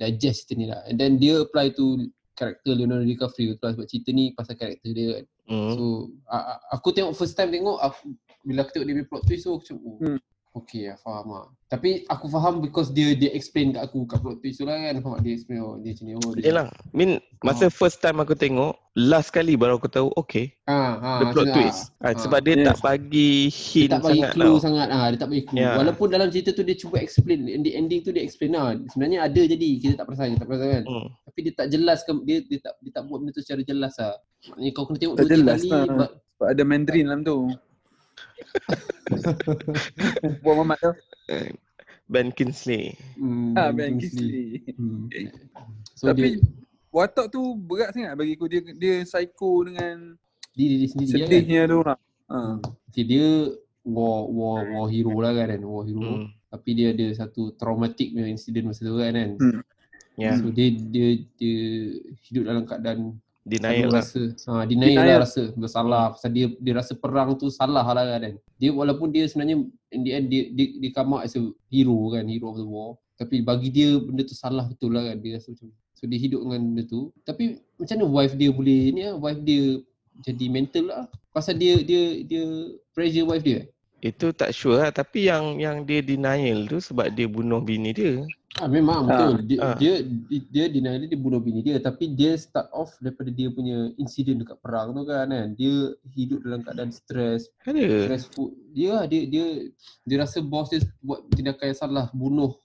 digest 0.02 0.50
cerita 0.50 0.54
ni 0.58 0.66
lah. 0.66 0.82
And 0.90 0.98
then 0.98 1.22
dia 1.22 1.46
apply 1.46 1.78
to 1.78 2.10
karakter 2.36 2.74
Leonardo 2.76 3.06
DiCaprio 3.06 3.56
tu 3.56 3.64
lah 3.64 3.72
sebab 3.78 3.88
cerita 3.88 4.10
ni 4.12 4.34
pasal 4.34 4.58
karakter 4.58 4.90
dia 4.92 5.08
kan. 5.22 5.26
Hmm. 5.46 5.72
So 5.78 5.84
a- 6.28 6.58
a- 6.58 6.62
aku 6.74 6.90
tengok 6.90 7.14
first 7.14 7.38
time 7.38 7.54
tengok 7.54 7.78
aku 7.78 8.10
bila 8.42 8.66
aku 8.66 8.72
tengok 8.74 8.86
dia 8.90 8.96
punya 8.98 9.08
plot 9.08 9.24
twist 9.30 9.44
tu 9.46 9.50
aku 9.54 9.62
macam 9.62 9.78
oh, 9.86 9.98
Hmm. 10.02 10.20
Okay 10.56 10.88
lah 10.88 10.98
faham 10.98 11.28
lah. 11.30 11.46
Tapi 11.66 12.08
aku 12.08 12.26
faham 12.26 12.58
because 12.58 12.88
dia 12.90 13.12
dia 13.12 13.28
explain 13.30 13.70
kat 13.70 13.84
aku 13.84 14.06
kat 14.06 14.18
plot 14.18 14.40
twist 14.40 14.56
tu 14.56 14.64
lah 14.64 14.80
kan. 14.80 14.96
Faham 14.98 15.14
tak? 15.14 15.22
dia 15.22 15.34
explain 15.34 15.60
oh 15.60 15.76
dia 15.76 15.92
macam 15.92 16.06
ni. 16.06 16.14
Oh, 16.16 16.32
dia 16.32 16.44
Yelah. 16.46 16.68
Min 16.90 17.10
masa 17.42 17.68
first 17.68 18.00
time 18.00 18.18
aku 18.18 18.34
tengok, 18.34 18.72
last 18.96 19.30
kali 19.30 19.54
baru 19.54 19.76
aku 19.76 19.90
tahu 19.90 20.08
okay, 20.14 20.56
Ha, 20.64 20.80
ha, 20.96 21.12
the 21.20 21.26
plot 21.30 21.52
twist. 21.52 21.92
lah. 22.00 22.00
Ah, 22.02 22.08
Ah. 22.08 22.16
sebab 22.18 22.40
dia 22.40 22.56
Yes. 22.56 22.66
tak 22.66 22.78
bagi 22.82 23.32
Dia 23.44 23.52
hint 23.52 23.90
tak 23.90 24.00
bagi 24.00 24.14
sangat 24.16 24.32
clue 24.32 24.48
tau. 24.48 24.64
sangat 24.64 24.88
ah 24.90 25.06
dia 25.06 25.18
tak 25.18 25.30
bagi 25.30 25.44
clue. 25.44 25.60
Ya. 25.60 25.72
Walaupun 25.76 26.08
dalam 26.08 26.28
cerita 26.30 26.50
tu 26.50 26.64
dia 26.64 26.76
cuba 26.76 26.96
explain 26.98 27.40
di 27.44 27.72
ending 27.72 28.00
tu 28.00 28.10
dia 28.10 28.24
explain 28.24 28.52
lah. 28.52 28.68
Sebenarnya 28.90 29.20
ada 29.22 29.42
jadi 29.46 29.68
kita 29.78 29.94
tak 29.98 30.06
perasan, 30.06 30.26
kita 30.30 30.40
tak 30.40 30.48
perasan 30.48 30.68
kan. 30.72 30.84
Hmm. 30.86 31.08
Tapi 31.26 31.40
dia 31.42 31.54
tak 31.54 31.68
jelaskan 31.70 32.16
dia 32.24 32.38
dia 32.42 32.60
tak 32.62 32.74
dia 32.80 32.92
tak 32.94 33.04
buat 33.06 33.18
benda 33.20 33.32
tu 33.32 33.44
secara 33.44 33.62
jelas 33.62 33.94
lah. 33.98 34.16
Maknanya 34.48 34.72
kau 34.72 34.84
kena 34.86 34.98
tengok 34.98 35.16
Tak 35.16 35.20
dua 35.20 35.28
tiga 35.28 35.42
jelas 35.44 35.60
kali 35.60 35.68
lah. 35.68 35.84
ba- 36.00 36.14
Sebab 36.32 36.48
ada 36.48 36.64
Mandarin 36.64 37.06
dalam 37.06 37.22
tu. 37.22 37.38
Buat 40.44 40.56
Mamat 40.62 40.78
tu. 40.82 40.92
Ben 42.06 42.30
Kingsley. 42.30 42.94
hmm, 43.18 43.58
Ha, 43.58 43.74
Ben 43.74 43.98
Kingsley. 43.98 44.62
Hmm. 44.78 45.10
So 45.96 46.12
Tapi 46.12 46.36
dia 46.36 46.44
watak 46.92 47.32
tu 47.32 47.56
berat 47.56 47.96
sangat 47.96 48.20
bagi 48.20 48.36
aku. 48.36 48.52
Dia 48.52 48.60
dia 48.76 48.96
psycho 49.08 49.64
dengan 49.64 50.20
dia 50.52 50.68
diri 50.68 50.88
sendiri 50.92 51.08
lah 51.08 51.16
kan. 51.16 51.30
sedihnya 51.32 51.62
tu 51.68 51.78
lah. 51.84 51.98
Ha. 52.28 52.38
Okay, 52.92 53.04
dia 53.08 53.28
war 53.88 54.28
war 54.28 54.60
war 54.76 54.86
hero 54.92 55.16
lah 55.24 55.32
kan, 55.32 55.60
war 55.64 55.88
hero. 55.88 56.04
Hmm. 56.04 56.28
Tapi 56.52 56.70
dia 56.76 56.92
ada 56.92 57.08
satu 57.16 57.56
traumatic 57.56 58.12
punya 58.12 58.28
insiden 58.28 58.68
masa 58.68 58.84
tu 58.84 59.00
kan 59.00 59.16
kan. 59.16 59.32
Hmm. 59.40 59.62
Ya, 60.16 60.40
So 60.40 60.48
dia 60.52 60.72
dia 60.72 61.08
dia 61.36 61.60
hidup 62.28 62.44
dalam 62.48 62.64
keadaan 62.68 63.20
denial 63.46 63.94
lah. 63.94 64.02
rasa. 64.02 64.22
Ha, 64.50 64.66
denial, 64.66 64.90
Denial. 64.98 65.06
lah 65.06 65.18
rasa 65.22 65.42
bersalah 65.54 66.04
pasal 66.18 66.30
dia 66.34 66.50
dia 66.58 66.74
rasa 66.74 66.94
perang 66.98 67.38
tu 67.38 67.48
salah 67.54 67.86
lah 67.86 68.04
kan. 68.18 68.36
Dia 68.58 68.74
walaupun 68.74 69.14
dia 69.14 69.30
sebenarnya 69.30 69.70
in 69.94 70.02
the 70.02 70.12
end 70.12 70.26
dia 70.34 70.50
dia, 70.50 70.66
dia 70.82 70.92
come 70.92 71.14
out 71.16 71.24
as 71.24 71.38
a 71.38 71.44
hero 71.70 72.10
kan 72.12 72.26
hero 72.26 72.50
of 72.52 72.58
the 72.58 72.66
war. 72.66 72.98
Tapi 73.16 73.46
bagi 73.46 73.72
dia 73.72 73.96
benda 74.02 74.26
tu 74.26 74.36
salah 74.36 74.66
betul 74.66 74.98
lah 74.98 75.06
kan. 75.14 75.22
Dia 75.22 75.38
rasa 75.38 75.54
macam 75.54 75.70
so 75.96 76.04
dia 76.10 76.20
hidup 76.20 76.42
dengan 76.44 76.60
benda 76.74 76.84
tu. 76.90 77.14
Tapi 77.24 77.62
macam 77.78 77.96
mana 78.02 78.08
wife 78.10 78.34
dia 78.36 78.50
boleh 78.52 78.82
ni 78.92 79.02
lah? 79.06 79.16
Wife 79.16 79.42
dia 79.46 79.64
jadi 80.26 80.46
mental 80.50 80.84
lah. 80.90 81.04
Pasal 81.30 81.62
dia 81.62 81.80
dia 81.86 82.26
dia 82.26 82.44
pressure 82.98 83.30
wife 83.30 83.46
dia 83.46 83.70
Itu 84.02 84.34
tak 84.34 84.52
sure 84.58 84.82
lah. 84.82 84.90
Tapi 84.90 85.30
yang 85.30 85.62
yang 85.62 85.86
dia 85.86 86.02
denial 86.02 86.66
tu 86.66 86.82
sebab 86.82 87.14
dia 87.14 87.30
bunuh 87.30 87.62
bini 87.62 87.94
dia. 87.94 88.26
Ah 88.56 88.72
memang 88.72 89.04
Ah, 89.12 89.36
betul. 89.36 89.52
Dia, 89.52 89.58
ah. 89.60 89.76
dia 89.76 89.94
dia 90.00 90.40
dia 90.48 90.66
denial 90.72 91.04
dia, 91.04 91.12
dia 91.12 91.20
bunuh 91.20 91.44
bini 91.44 91.60
dia 91.60 91.76
tapi 91.76 92.16
dia 92.16 92.40
start 92.40 92.72
off 92.72 92.96
daripada 93.04 93.28
dia 93.28 93.52
punya 93.52 93.92
insiden 94.00 94.40
dekat 94.40 94.56
perang 94.64 94.96
tu 94.96 95.04
kan 95.04 95.28
kan. 95.28 95.48
Dia 95.60 95.92
hidup 96.16 96.40
dalam 96.40 96.64
keadaan 96.64 96.88
stres, 96.88 97.52
Ada. 97.68 97.84
stressful. 98.08 98.56
Dia 98.72 98.96
lah, 98.96 99.06
dia 99.12 99.28
dia 99.28 99.46
dia 100.08 100.16
rasa 100.24 100.40
bos 100.40 100.72
dia 100.72 100.80
buat 101.04 101.28
tindakan 101.36 101.66
yang 101.68 101.76
salah 101.76 102.08
bunuh 102.16 102.56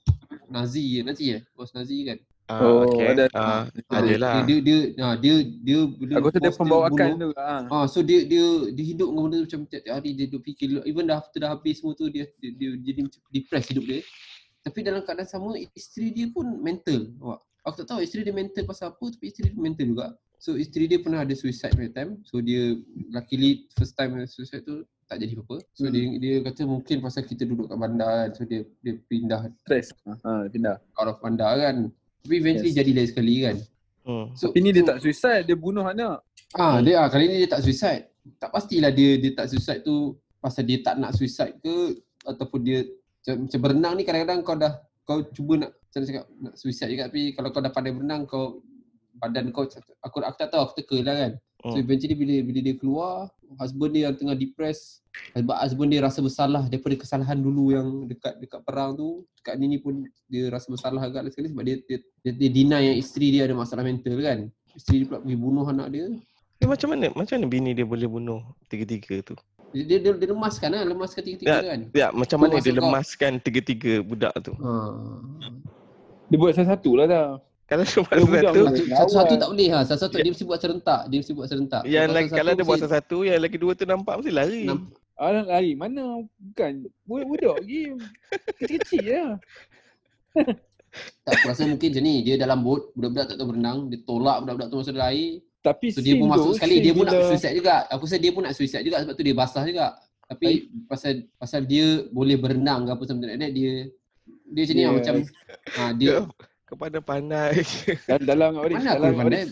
Nazi 0.46 1.02
Nazi 1.02 1.34
eh 1.34 1.42
bos 1.58 1.74
Nazi 1.74 2.06
kan. 2.06 2.18
Ah, 2.46 2.66
Oh, 2.66 2.82
okay. 2.86 3.06
ada. 3.10 3.24
Ah, 3.30 3.62
Ah, 3.90 3.98
adalah. 3.98 4.42
Dia 4.46 4.58
dia 4.58 4.58
dia, 4.62 4.78
ah, 5.02 5.14
dia, 5.14 5.34
dia 5.42 5.78
bila 5.86 6.12
Aku 6.18 6.30
rasa 6.30 6.38
dia 6.38 6.50
bos 6.50 6.58
pembawakan 6.58 7.06
bunuh, 7.14 7.30
tu. 7.30 7.30
Ha. 7.34 7.54
Ah, 7.66 7.86
so 7.86 7.98
dia 8.02 8.22
dia 8.22 8.46
dia 8.70 8.84
hidup 8.94 9.10
dengan 9.10 9.22
benda 9.26 9.36
tu 9.38 9.46
macam 9.46 9.60
tiap-tiap 9.66 9.94
hari 9.98 10.10
dia 10.14 10.26
duk 10.26 10.42
fikir 10.46 10.66
even 10.82 11.06
dah 11.06 11.18
after 11.18 11.38
dah 11.38 11.50
habis 11.50 11.78
semua 11.78 11.94
tu 11.94 12.06
dia 12.06 12.30
dia, 12.38 12.50
dia 12.54 12.70
jadi 12.78 13.10
macam 13.10 13.20
depressed 13.28 13.74
hidup 13.74 13.86
dia. 13.86 14.02
Tapi 14.60 14.78
dalam 14.84 15.00
keadaan 15.00 15.28
sama 15.28 15.56
isteri 15.72 16.12
dia 16.12 16.28
pun 16.28 16.60
mental. 16.60 17.08
Awak. 17.20 17.40
Aku 17.60 17.74
tak 17.84 17.86
tahu 17.92 18.00
isteri 18.00 18.24
dia 18.24 18.32
mental 18.32 18.64
pasal 18.64 18.92
apa 18.92 19.04
tapi 19.12 19.28
isteri 19.28 19.52
dia 19.52 19.60
mental 19.60 19.86
juga. 19.88 20.06
So 20.40 20.56
isteri 20.56 20.88
dia 20.88 20.96
pernah 21.00 21.20
ada 21.20 21.32
suicide 21.36 21.76
punya 21.76 21.92
time. 21.92 22.20
So 22.24 22.40
dia 22.40 22.76
luckily 23.12 23.68
first 23.76 23.92
time 23.96 24.16
suicide 24.24 24.64
tu 24.64 24.84
tak 25.04 25.20
jadi 25.20 25.36
apa-apa. 25.36 25.60
So 25.76 25.88
Hmm. 25.88 25.92
dia 25.92 26.04
dia 26.16 26.34
kata 26.40 26.64
mungkin 26.64 26.96
pasal 27.04 27.28
kita 27.28 27.44
duduk 27.44 27.68
kat 27.68 27.76
bandar 27.76 28.08
kan. 28.08 28.30
So 28.36 28.42
dia 28.48 28.60
dia 28.80 28.96
pindah 29.04 29.52
Stress. 29.68 29.92
Ha, 30.08 30.48
pindah. 30.48 30.76
out 30.96 31.08
of 31.12 31.20
bandar 31.20 31.52
kan. 31.60 31.76
Tapi 32.24 32.34
eventually 32.36 32.72
Yes. 32.72 32.78
jadi 32.80 32.90
lain 32.96 33.08
sekali 33.08 33.34
kan. 33.44 33.56
Hmm. 34.00 34.26
So, 34.32 34.48
Tapi 34.48 34.60
ni 34.64 34.70
dia 34.72 34.84
tak 34.84 35.04
suicide, 35.04 35.44
dia 35.44 35.56
bunuh 35.56 35.84
anak. 35.84 36.24
Ah, 36.56 36.80
Hmm. 36.80 36.88
dia 36.88 37.04
ah, 37.04 37.08
kali 37.12 37.28
ni 37.28 37.36
dia 37.44 37.50
tak 37.52 37.60
suicide. 37.60 38.08
Tak 38.40 38.48
pastilah 38.52 38.88
dia 38.92 39.20
dia 39.20 39.32
tak 39.36 39.52
suicide 39.52 39.84
tu 39.84 40.16
pasal 40.40 40.64
dia 40.64 40.80
tak 40.80 40.96
nak 40.96 41.12
suicide 41.12 41.52
ke 41.60 42.00
ataupun 42.24 42.60
dia 42.64 42.88
macam, 43.20 43.34
macam 43.44 43.58
berenang 43.60 43.94
ni 43.96 44.02
kadang-kadang 44.08 44.38
kau 44.40 44.56
dah 44.56 44.72
kau 45.04 45.18
cuba 45.36 45.66
nak 45.66 45.70
macam 45.76 46.00
cakap 46.06 46.24
nak 46.40 46.54
suicide 46.56 46.90
juga 46.94 47.04
tapi 47.12 47.36
kalau 47.36 47.48
kau 47.52 47.60
dah 47.60 47.72
pandai 47.72 47.92
berenang 47.92 48.24
kau 48.24 48.64
badan 49.20 49.52
kau 49.52 49.68
aku 50.00 50.16
aku 50.24 50.36
tak 50.40 50.48
tahu 50.48 50.62
aku 50.64 50.74
teka 50.80 50.98
lah 51.04 51.14
kan. 51.16 51.32
So 51.60 51.76
Hmm. 51.76 51.84
eventually 51.84 52.16
bila 52.16 52.34
bila 52.40 52.58
dia 52.64 52.74
keluar 52.80 53.28
husband 53.60 53.92
dia 53.92 54.08
yang 54.08 54.16
tengah 54.16 54.32
depressed 54.32 55.04
sebab 55.36 55.60
husband 55.60 55.92
dia 55.92 56.00
rasa 56.00 56.24
bersalah 56.24 56.64
daripada 56.72 56.96
kesalahan 56.96 57.36
dulu 57.36 57.76
yang 57.76 58.08
dekat 58.08 58.40
dekat 58.40 58.64
perang 58.64 58.96
tu 58.96 59.28
dekat 59.36 59.60
ni 59.60 59.76
ni 59.76 59.78
pun 59.82 60.08
dia 60.32 60.48
rasa 60.48 60.72
bersalah 60.72 61.04
agak 61.04 61.28
lah 61.28 61.30
sekali 61.30 61.52
sebab 61.52 61.64
dia 61.68 61.76
dia, 61.84 61.98
dia, 62.24 62.32
dia 62.32 62.48
deny 62.48 62.82
yang 62.88 62.96
isteri 62.96 63.28
dia 63.28 63.44
ada 63.44 63.52
masalah 63.52 63.84
mental 63.84 64.16
kan. 64.24 64.48
Isteri 64.72 65.04
dia 65.04 65.06
pula 65.12 65.18
pergi 65.20 65.36
bunuh 65.36 65.66
anak 65.68 65.88
dia 65.92 66.06
Dia 66.62 66.66
macam 66.70 66.88
mana? 66.96 67.06
Macam 67.12 67.34
mana 67.36 67.46
bini 67.52 67.70
dia 67.76 67.84
boleh 67.84 68.08
bunuh 68.08 68.40
tiga-tiga 68.72 69.20
tu? 69.20 69.36
Dia, 69.70 69.84
dia, 69.86 70.10
dia, 70.12 70.28
lemaskan 70.28 70.68
lah, 70.68 70.82
lemaskan 70.82 71.22
tiga-tiga 71.22 71.50
Ya. 71.52 71.62
kan. 71.62 71.80
Ya, 71.94 72.06
macam 72.10 72.36
mana 72.42 72.50
dia 72.52 72.58
maksud 72.58 72.74
kau- 72.74 72.82
lemaskan 72.82 73.32
tiga-tiga 73.38 73.92
budak 74.02 74.34
tu? 74.42 74.52
Ha. 74.58 74.72
Dia 76.26 76.36
buat 76.36 76.52
satu-satu 76.52 76.90
lah 76.98 77.06
dah. 77.06 77.28
Kalau 77.64 77.82
dia 77.86 77.94
buat 77.96 78.10
Dia 78.10 78.26
budak 78.26 78.42
satu, 78.42 78.58
budak. 78.58 78.74
Satu, 78.74 78.90
satu, 78.90 79.12
satu 79.14 79.14
Awal. 79.30 79.38
tak 79.38 79.48
boleh 79.54 79.68
ha. 79.70 79.78
Satu, 79.86 80.00
satu 80.02 80.16
dia 80.18 80.30
mesti 80.30 80.42
buat 80.42 80.58
serentak. 80.58 81.00
Dia 81.06 81.18
mesti 81.22 81.32
buat 81.32 81.46
serentak. 81.46 81.82
yang 81.86 82.02
Kalau 82.02 82.16
lagi, 82.18 82.26
satu 82.26 82.36
kalau 82.36 82.50
dia 82.50 82.64
buat 82.66 82.78
mesti- 82.78 82.90
satu, 82.92 83.16
yang 83.22 83.38
lagi 83.38 83.56
dua 83.56 83.72
tu 83.72 83.84
nampak 83.86 84.14
mesti 84.18 84.32
lari. 84.34 84.62
Nampak. 84.66 84.98
Ah, 85.14 85.30
lari. 85.44 85.72
Mana? 85.76 86.02
Bukan. 86.34 86.72
Budak-budak 87.04 87.54
lagi. 87.60 87.82
Kecil-kecil 88.58 89.00
je. 89.04 89.22
Tak, 91.22 91.32
aku 91.36 91.46
rasa 91.46 91.62
mungkin 91.64 91.88
macam 91.92 92.02
ni. 92.02 92.14
Dia 92.26 92.34
dalam 92.34 92.58
bot, 92.60 92.90
budak-budak 92.92 93.26
tak 93.28 93.36
tahu 93.38 93.54
berenang. 93.54 93.78
Dia 93.86 93.98
tolak 94.02 94.36
budak-budak 94.42 94.66
tu 94.66 94.76
masuk 94.80 94.94
dalam 94.96 95.10
air. 95.12 95.30
Tapi 95.60 95.86
So 95.92 96.00
dia 96.00 96.16
pun 96.16 96.26
masuk 96.26 96.46
tu, 96.46 96.56
sekali. 96.56 96.80
Dia 96.80 96.92
pun 96.92 97.04
nak 97.04 97.20
suicide 97.28 97.54
juga. 97.54 97.74
Aku 97.88 98.04
rasa 98.08 98.16
dia 98.16 98.32
pun 98.32 98.42
nak 98.42 98.54
suicide 98.56 98.84
juga 98.84 98.96
sebab 99.04 99.12
tu 99.12 99.22
dia 99.22 99.36
basah 99.36 99.64
juga. 99.64 99.86
Tapi 100.24 100.48
pasal 100.86 101.12
pasal 101.36 101.60
dia 101.64 102.06
boleh 102.08 102.38
berenang 102.38 102.86
ke 102.86 102.90
apa 102.90 103.02
something 103.02 103.26
like 103.26 103.36
that, 103.36 103.50
dia 103.50 103.90
dia 104.46 104.62
macam 104.62 104.74
ni 104.74 104.80
lah 104.80 104.88
Dia- 104.88 104.96
macam 104.96 105.14
ha, 105.68 105.82
dia 105.92 106.14
Kau 106.64 106.78
pandai-pandai. 106.78 107.54
Dalam, 108.08 108.22
dalam 108.24 108.50
Oris, 108.56 108.78
mana 108.78 108.90
aku 108.94 109.18
pandai 109.18 109.42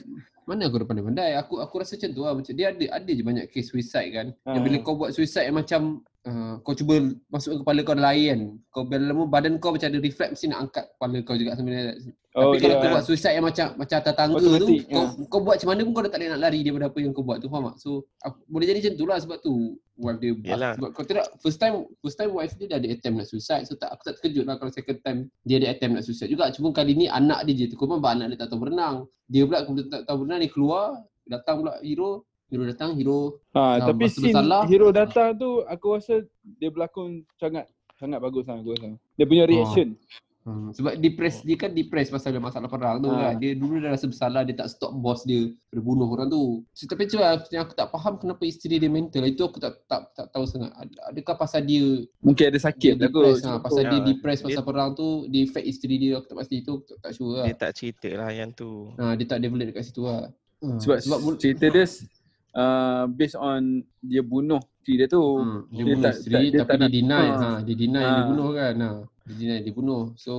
mana 0.48 0.62
aku 0.64 0.76
dah 0.78 0.86
pandai-pandai 0.86 1.30
aku 1.36 1.54
aku 1.60 1.74
rasa 1.76 1.92
macam 1.98 2.10
tu 2.10 2.22
lah 2.24 2.32
macam 2.32 2.52
dia 2.54 2.66
ada 2.72 2.84
ada 2.88 3.10
je 3.10 3.20
banyak 3.20 3.44
case 3.50 3.68
suicide 3.68 4.08
kan 4.14 4.26
Ha. 4.46 4.56
yang 4.56 4.62
bila 4.64 4.76
kau 4.80 4.96
buat 4.96 5.10
suicide 5.12 5.44
yang 5.44 5.58
macam 5.58 6.00
uh, 6.26 6.54
kau 6.66 6.74
cuba 6.74 6.98
masuk 7.30 7.62
kepala 7.62 7.80
kau 7.86 7.94
lain. 7.94 8.38
Kan 8.38 8.40
kau 8.72 8.82
bila 8.88 9.12
lama 9.12 9.24
badan 9.28 9.60
kau 9.62 9.70
macam 9.70 9.86
ada 9.92 9.98
refleks 10.02 10.38
mesti 10.38 10.46
nak 10.50 10.60
angkat 10.66 10.84
kepala 10.96 11.16
kau 11.22 11.36
juga 11.38 11.54
sebenarnya. 11.54 11.94
Oh, 12.38 12.54
Tapi 12.54 12.58
kalau 12.62 12.74
dia- 12.74 12.82
kau 12.82 12.90
buat 12.94 13.04
suicide 13.04 13.34
yang 13.34 13.46
macam 13.46 13.66
macam 13.74 13.96
atas 13.98 14.14
tangga 14.14 14.38
tu, 14.38 14.46
Automatic, 14.46 14.80
kau, 14.86 15.04
ya. 15.04 15.24
kau 15.26 15.40
buat 15.42 15.54
macam 15.58 15.68
mana 15.74 15.80
pun 15.82 15.92
kau 15.92 16.02
dah 16.02 16.10
tak 16.10 16.20
boleh 16.22 16.30
nak 16.30 16.42
lari 16.42 16.58
daripada 16.62 16.86
apa 16.86 16.98
yang 17.02 17.12
kau 17.14 17.24
buat 17.26 17.38
tu, 17.42 17.48
faham 17.50 17.64
tak? 17.72 17.76
So, 17.82 17.90
aku, 18.22 18.38
boleh 18.46 18.66
jadi 18.70 18.78
macam 18.78 18.94
tu 18.94 19.06
lah 19.06 19.18
sebab 19.18 19.38
tu. 19.42 19.54
Wife 19.98 20.22
dia 20.22 20.30
Yalah. 20.30 20.78
sebab 20.78 20.94
kau 20.94 21.02
tidak 21.02 21.26
first 21.42 21.58
time 21.58 21.82
first 21.98 22.14
time 22.14 22.30
wife 22.30 22.54
dia 22.54 22.70
dah 22.70 22.78
ada 22.78 22.86
attempt 22.86 23.18
nak 23.18 23.26
suicide. 23.26 23.66
So 23.66 23.74
tak 23.74 23.90
aku 23.98 24.06
tak 24.06 24.22
terkejut 24.22 24.46
lah 24.46 24.54
kalau 24.54 24.70
second 24.70 25.02
time 25.02 25.26
dia 25.42 25.58
ada 25.58 25.74
attempt 25.74 25.98
nak 25.98 26.04
suicide 26.06 26.30
juga. 26.30 26.54
Cuma 26.54 26.70
kali 26.70 26.94
ni 26.94 27.10
anak 27.10 27.42
dia 27.50 27.66
je. 27.66 27.74
Tu 27.74 27.74
kau 27.74 27.90
anak 27.90 28.30
dia 28.30 28.38
tak 28.38 28.54
tahu 28.54 28.62
berenang. 28.62 29.10
Dia 29.26 29.42
pula 29.42 29.66
aku 29.66 29.74
tak 29.90 30.06
tahu 30.06 30.22
berenang 30.22 30.38
dia 30.46 30.50
keluar 30.54 31.02
datang 31.26 31.66
pula 31.66 31.82
hero 31.82 32.22
hero 32.48 32.64
datang 32.64 32.90
hero 32.92 33.36
Ha, 33.50 33.60
Ah, 33.76 33.76
tapi 33.84 34.06
scene 34.06 34.30
bersalah. 34.30 34.62
hero 34.64 34.88
datang 34.90 35.34
tu 35.34 35.62
aku 35.64 35.86
rasa 35.94 36.24
dia 36.54 36.68
berlakon 36.68 37.08
sangat 37.34 37.68
sangat 37.94 38.18
bagus 38.18 38.44
lah 38.44 38.56
aku 38.56 38.72
rasa. 38.72 38.94
Dia 39.12 39.24
punya 39.24 39.42
Oh. 39.42 39.48
reaction. 39.48 39.98
Hmm, 40.40 40.72
sebab 40.72 40.96
depress 40.96 41.42
dia 41.42 41.56
kan 41.56 41.68
depress 41.68 42.08
pasal 42.08 42.32
ada 42.32 42.40
masalah 42.40 42.66
perang 42.66 42.96
tu 42.98 43.10
Ha. 43.10 43.20
kan. 43.20 43.34
Dia 43.36 43.52
dulu 43.52 43.76
dah 43.76 43.92
rasa 43.92 44.08
bersalah 44.08 44.40
dia 44.42 44.56
tak 44.56 44.70
stop 44.70 44.96
bos 44.96 45.20
dia 45.22 45.44
daripada 45.66 45.82
bunuh 45.82 46.08
orang 46.08 46.24
tu. 46.26 46.64
So, 46.72 46.88
tapi 46.88 47.04
tu 47.04 47.20
lah 47.20 47.36
yang 47.48 47.68
aku 47.68 47.74
tak 47.74 47.90
faham 47.90 48.16
kenapa 48.16 48.40
isteri 48.42 48.78
dia 48.78 48.88
mental. 48.88 49.28
Itu 49.28 49.44
aku 49.44 49.58
tak 49.58 49.84
tak 49.84 50.08
tak 50.10 50.26
tahu 50.30 50.48
sangat. 50.48 50.72
Ad- 50.72 50.96
Adakah 51.06 51.36
pasal 51.36 51.60
dia 51.62 52.00
Mungkin 52.18 52.44
ada 52.46 52.54
dia 52.54 52.64
sakit 52.64 52.92
lah 52.94 53.10
kot. 53.10 53.28
depress 53.28 53.38
ha, 53.44 53.60
pasal 53.60 53.82
dia 53.82 53.92
Ya, 53.92 54.04
depress 54.06 54.38
dia- 54.38 54.46
pasal 54.48 54.62
perang 54.64 54.90
tu 54.94 55.08
dia 55.28 55.40
affect 55.42 55.66
isteri 55.66 55.94
dia 55.98 56.10
aku 56.16 56.26
tak 56.26 56.36
pasti 56.38 56.56
tu 56.58 56.72
aku 56.72 56.84
tak, 56.86 56.98
tak 56.98 57.12
sure 57.12 57.32
lah. 57.34 57.44
Dia 57.44 57.56
tak 57.58 57.72
cerita 57.74 58.08
lah 58.10 58.30
yang 58.30 58.50
tu. 58.50 58.70
Ha, 58.94 59.12
dia 59.12 59.26
tak 59.26 59.38
develop 59.38 59.66
dekat 59.66 59.84
situ 59.84 60.00
lah. 60.00 60.32
Ha, 60.58 60.66
Sebab, 60.76 60.96
sebab 60.98 61.18
cerita 61.36 61.66
dia 61.68 61.84
uh, 62.52 63.04
based 63.08 63.34
on 63.34 63.60
dia 64.00 64.20
bunuh 64.20 64.60
isteri 64.78 64.94
dia 64.96 65.08
tu. 65.08 65.20
Hmm, 65.20 65.66
dia, 65.66 65.74
Dia 65.74 65.84
bunuh 65.84 66.02
tak- 66.02 66.14
isteri 66.14 66.32
tak- 66.32 66.42
dia 66.42 66.58
tapi 66.58 66.70
tak 66.70 66.78
dia 66.78 66.90
deny. 66.94 67.26
ha. 67.26 67.36
Ha. 67.36 67.50
dia 67.60 67.74
deny 67.76 68.04
dia 68.06 68.18
Ha. 68.18 68.26
bunuh 68.26 68.48
kan. 68.52 68.74
Ha. 68.74 68.90
Dia 69.22 69.34
deny 69.34 69.58
dia 69.60 69.72
bunuh. 69.72 70.02
So 70.14 70.32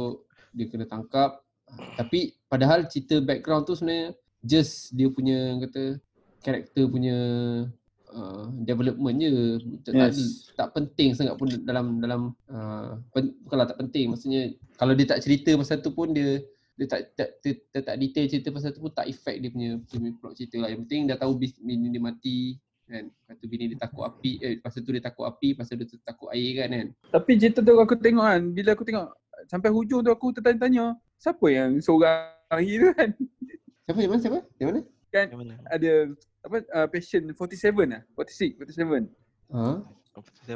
dia 0.49 0.65
kena 0.65 0.85
tangkap. 0.85 1.45
Tapi 1.95 2.19
padahal 2.45 2.85
cerita 2.85 3.19
background 3.19 3.63
tu 3.63 3.73
sebenarnya 3.73 4.17
just 4.41 4.89
dia 4.91 5.05
punya 5.07 5.37
kata 5.59 6.01
karakter 6.39 6.83
punya 6.87 7.17
uh, 8.09 8.45
development 8.59 9.15
je. 9.15 9.31
Tak, 9.83 9.93
tak, 9.93 10.09
Yes. 10.09 10.49
tak 10.51 10.67
penting 10.71 11.13
sangat 11.13 11.35
pun 11.35 11.45
dalam 11.61 11.99
dalam 11.99 12.21
uh, 12.47 12.97
pen, 13.11 13.37
bukanlah 13.39 13.67
tak 13.67 13.77
penting 13.77 14.09
maksudnya 14.09 14.49
kalau 14.75 14.93
dia 14.93 15.05
tak 15.05 15.21
cerita 15.21 15.53
pasal 15.53 15.77
tu 15.77 15.91
pun 15.91 16.09
dia 16.09 16.41
dia 16.79 16.87
tak 16.87 16.99
tak 17.19 17.29
dia, 17.43 17.53
dia 17.59 17.81
tak 17.83 17.95
detail 17.99 18.25
cerita 18.31 18.49
pasal 18.55 18.71
tu 18.71 18.79
pun 18.79 18.91
tak 18.95 19.11
effect 19.11 19.37
dia 19.43 19.51
punya 19.51 19.69
punya 19.83 20.09
plot 20.15 20.33
cerita 20.39 20.55
lah. 20.63 20.71
Yang 20.71 20.87
penting 20.87 21.01
dah 21.11 21.17
tahu 21.19 21.35
bis- 21.35 21.59
bini 21.59 21.91
dia 21.91 21.99
mati 21.99 22.55
kan. 22.87 23.05
Lepas 23.11 23.35
tu 23.35 23.45
bini 23.51 23.63
dia 23.67 23.77
takut 23.77 24.07
api 24.07 24.31
eh 24.39 24.55
pasal 24.63 24.79
tu 24.87 24.95
dia 24.95 25.03
takut 25.03 25.27
api, 25.27 25.59
pasal 25.59 25.75
dia 25.75 25.85
takut 26.07 26.31
air 26.31 26.63
kan 26.63 26.69
kan. 26.71 26.87
Tapi 27.11 27.31
cerita 27.35 27.59
tu 27.59 27.75
aku 27.75 27.99
tengok 27.99 28.23
kan, 28.23 28.41
bila 28.55 28.69
aku 28.71 28.87
tengok 28.87 29.11
sampai 29.51 29.69
hujung 29.75 30.01
tu 30.07 30.11
aku 30.11 30.31
tertanya-tanya, 30.31 30.95
siapa 31.19 31.45
yang 31.51 31.75
seorang 31.83 32.31
lagi 32.47 32.73
tu 32.79 32.87
kan? 32.95 33.09
Siapa 33.83 33.99
yang 33.99 34.11
mana 34.15 34.21
siapa? 34.23 34.39
Yang 34.55 34.67
mana? 34.71 34.81
Yang 35.27 35.39
mana? 35.43 35.53
Ada 35.67 35.91
apa 36.39 36.57
uh, 36.71 36.87
patient 36.87 37.23
47 37.35 37.91
lah, 37.91 38.01
46, 38.15 38.55
47. 38.55 39.11
Ha? 39.51 39.63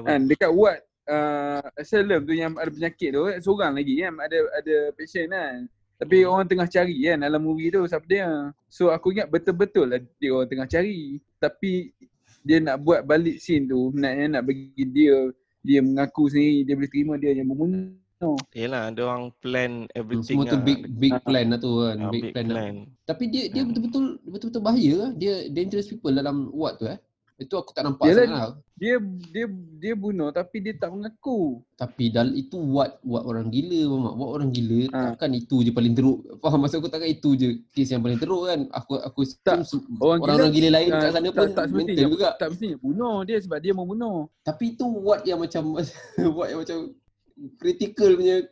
Kan 0.07 0.19
dekat 0.31 0.51
ward 0.55 0.79
uh, 1.09 1.63
asylum 1.75 2.23
tu 2.23 2.33
yang 2.35 2.55
ada 2.55 2.71
penyakit 2.71 3.09
tu 3.11 3.23
seorang 3.43 3.75
lagi 3.75 3.93
kan 3.99 4.13
ada 4.19 4.37
ada 4.59 4.75
patient 4.95 5.27
kan. 5.31 5.57
Tapi 6.03 6.17
orang 6.23 6.45
tengah 6.45 6.67
cari 6.67 6.95
kan 7.01 7.17
dalam 7.19 7.39
movie 7.39 7.71
tu 7.71 7.87
siapa 7.87 8.03
dia. 8.05 8.27
So 8.67 8.91
aku 8.91 9.15
ingat 9.15 9.27
betul-betul 9.27 9.87
lah 9.87 9.99
dia 10.19 10.29
orang 10.29 10.49
tengah 10.51 10.67
cari. 10.67 11.17
Tapi 11.39 11.95
dia 12.43 12.59
nak 12.59 12.83
buat 12.83 13.01
balik 13.03 13.39
scene 13.39 13.65
tu 13.65 13.89
nak 13.95 14.11
nak 14.29 14.43
bagi 14.43 14.83
dia 14.83 15.31
dia 15.59 15.79
mengaku 15.79 16.27
sendiri 16.27 16.67
dia 16.67 16.73
boleh 16.75 16.91
terima 16.91 17.13
dia 17.15 17.31
yang 17.31 17.47
membunuh. 17.47 17.95
Yelah, 18.55 18.87
dia 18.91 19.03
orang 19.03 19.35
plan 19.39 19.83
everything 19.91 20.39
Semua 20.39 20.47
tu 20.47 20.55
lah. 20.55 20.63
big 20.63 20.79
big 20.95 21.11
Ah. 21.11 21.19
plan 21.19 21.45
lah 21.51 21.59
tu 21.59 21.71
kan. 21.83 21.97
Ah, 21.99 22.07
big, 22.07 22.21
big 22.23 22.31
plan. 22.31 22.45
Lah. 22.47 22.55
plan. 22.55 22.75
Tapi 23.03 23.23
dia 23.27 23.43
dia 23.47 23.61
Hmm. 23.63 23.69
betul-betul 23.71 24.05
betul-betul 24.23 24.61
bahaya 24.63 24.93
lah. 24.95 25.11
Dia 25.11 25.33
dangerous 25.51 25.87
people 25.87 26.11
dalam 26.11 26.47
ward 26.51 26.79
tu 26.79 26.87
eh. 26.87 26.99
Itu 27.35 27.55
aku 27.55 27.71
tak 27.71 27.83
nampak 27.83 28.05
Yalah, 28.05 28.23
sangat. 28.23 28.49
Dia 28.73 28.95
dia 29.27 29.45
dia 29.79 29.93
bunuh 29.93 30.29
tapi 30.29 30.59
dia 30.59 30.73
tak 30.73 30.89
mengaku. 30.89 31.65
Tapi 31.73 32.07
dal 32.07 32.29
itu 32.31 32.55
ward 32.55 33.01
ward 33.01 33.23
orang 33.23 33.49
gila 33.49 33.79
mamak. 33.91 34.13
Ward 34.13 34.31
orang 34.31 34.49
gila 34.49 34.79
Ha. 34.87 34.99
takkan 35.11 35.33
itu 35.33 35.55
je 35.59 35.71
paling 35.71 35.91
teruk. 35.91 36.21
Faham 36.37 36.59
maksud 36.59 36.77
aku 36.77 36.87
takkan 36.87 37.09
itu 37.09 37.29
je 37.33 37.47
kes 37.69 37.89
yang 37.89 37.99
paling 37.99 38.17
teruk 38.17 38.45
kan. 38.45 38.59
Aku 38.71 38.97
aku 38.97 39.19
Tak. 39.41 39.61
assume 39.61 39.81
Orang 39.97 40.21
orang-orang 40.21 40.51
gila, 40.51 40.69
lain 40.71 40.89
Ah, 40.89 40.99
kat 40.99 41.09
sana 41.11 41.25
tak- 41.25 41.33
pun 41.33 41.47
tak 41.51 41.65
semestinya. 41.67 41.97
mental 41.99 42.11
juga. 42.11 42.29
Tak 42.37 42.47
mestinya 42.49 42.77
bunuh 42.79 43.15
dia 43.23 43.37
sebab 43.39 43.57
dia 43.59 43.73
mau 43.73 43.85
bunuh. 43.85 44.17
Tapi 44.41 44.63
itu 44.69 44.85
ward 44.85 45.21
yang 45.23 45.39
macam 45.39 45.63
ward 46.37 46.49
yang 46.49 46.61
macam 46.61 46.77
critical 47.57 48.09
punya 48.13 48.45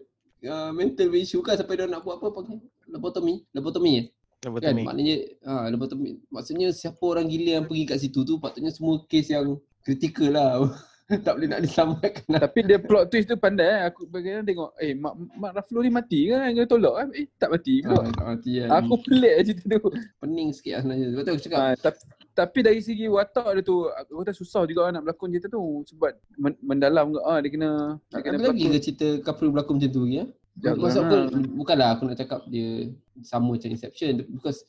uh, 0.43 0.71
mental 0.71 1.09
issue 1.13 1.39
kan 1.39 1.53
sampai 1.53 1.75
dia 1.75 1.85
nak 1.85 2.01
buat 2.01 2.17
apa 2.17 2.33
panggil 2.33 2.57
lobotomi, 2.87 3.45
lobotomi 3.51 3.91
eh? 3.95 4.05
Yang 4.41 4.53
kan 4.57 4.73
maknanya 4.81 5.15
ha 5.45 5.69
lobotomi 5.69 6.17
maksudnya 6.27 6.73
siapa 6.73 7.01
orang 7.03 7.29
gila 7.29 7.61
yang 7.61 7.65
pergi 7.65 7.83
kat 7.85 7.97
situ 7.99 8.25
tu 8.25 8.41
patutnya 8.41 8.73
semua 8.73 8.97
kes 9.05 9.29
yang 9.29 9.53
kritikal 9.81 10.29
lah. 10.29 10.65
tak 11.27 11.35
boleh 11.35 11.45
nak 11.45 11.59
diselamatkan. 11.59 12.23
lah. 12.25 12.39
Tapi 12.39 12.59
dia 12.63 12.79
plot 12.79 13.11
twist 13.11 13.27
tu 13.27 13.35
pandai 13.35 13.67
eh. 13.67 13.81
Aku 13.85 14.07
bagaimana 14.07 14.41
tengok 14.41 14.69
eh 14.79 14.95
mak 14.95 15.11
mak 15.35 15.51
Raflo 15.53 15.83
ni 15.83 15.91
mati 15.91 16.25
kan 16.25 16.49
dia 16.49 16.63
tolak 16.63 16.95
kan? 16.95 17.07
Eh 17.11 17.27
tak 17.35 17.51
mati 17.51 17.83
Ha, 17.83 17.91
pula. 17.91 18.01
tak 18.09 18.25
mati 18.25 18.51
kan. 18.57 18.69
Aku 18.71 18.93
pelik 18.97 19.33
je 19.37 19.51
cerita 19.51 19.75
tu. 19.77 19.89
pening 20.17 20.49
sikit 20.49 20.71
lah 20.71 20.81
sebenarnya. 20.81 21.07
Sebab 21.11 21.21
tu 21.21 21.29
aku 21.29 21.41
cakap 21.43 21.59
Ha, 21.59 21.65
tapi, 21.75 21.99
tapi 22.31 22.59
dari 22.63 22.79
segi 22.79 23.05
watak 23.05 23.47
dia 23.51 23.61
tu 23.61 23.75
aku 23.85 24.11
kata 24.17 24.31
susah 24.31 24.61
juga 24.63 24.87
nak 24.87 25.03
berlakon 25.03 25.29
cerita 25.29 25.47
tu 25.51 25.61
sebab 25.85 26.09
men, 26.39 26.53
mendalam 26.63 27.11
ke 27.11 27.19
ah 27.21 27.37
dia 27.37 27.49
kena 27.51 27.69
dia 28.07 28.21
kena 28.23 28.37
ada 28.39 28.47
lagi 28.47 28.65
ke 28.65 28.79
cerita 28.79 29.07
couple 29.21 29.51
berlakon 29.51 29.77
macam 29.77 29.91
tu 29.91 30.03
ya? 30.07 30.23
Jangan 30.61 30.77
Maksud 30.77 31.01
aku 31.01 31.15
lah. 31.15 31.27
bukanlah 31.51 31.87
aku 31.91 32.01
nak 32.05 32.17
cakap 32.17 32.39
dia 32.45 32.69
sama 33.21 33.57
macam 33.57 33.69
Inception 33.69 34.13
because 34.29 34.61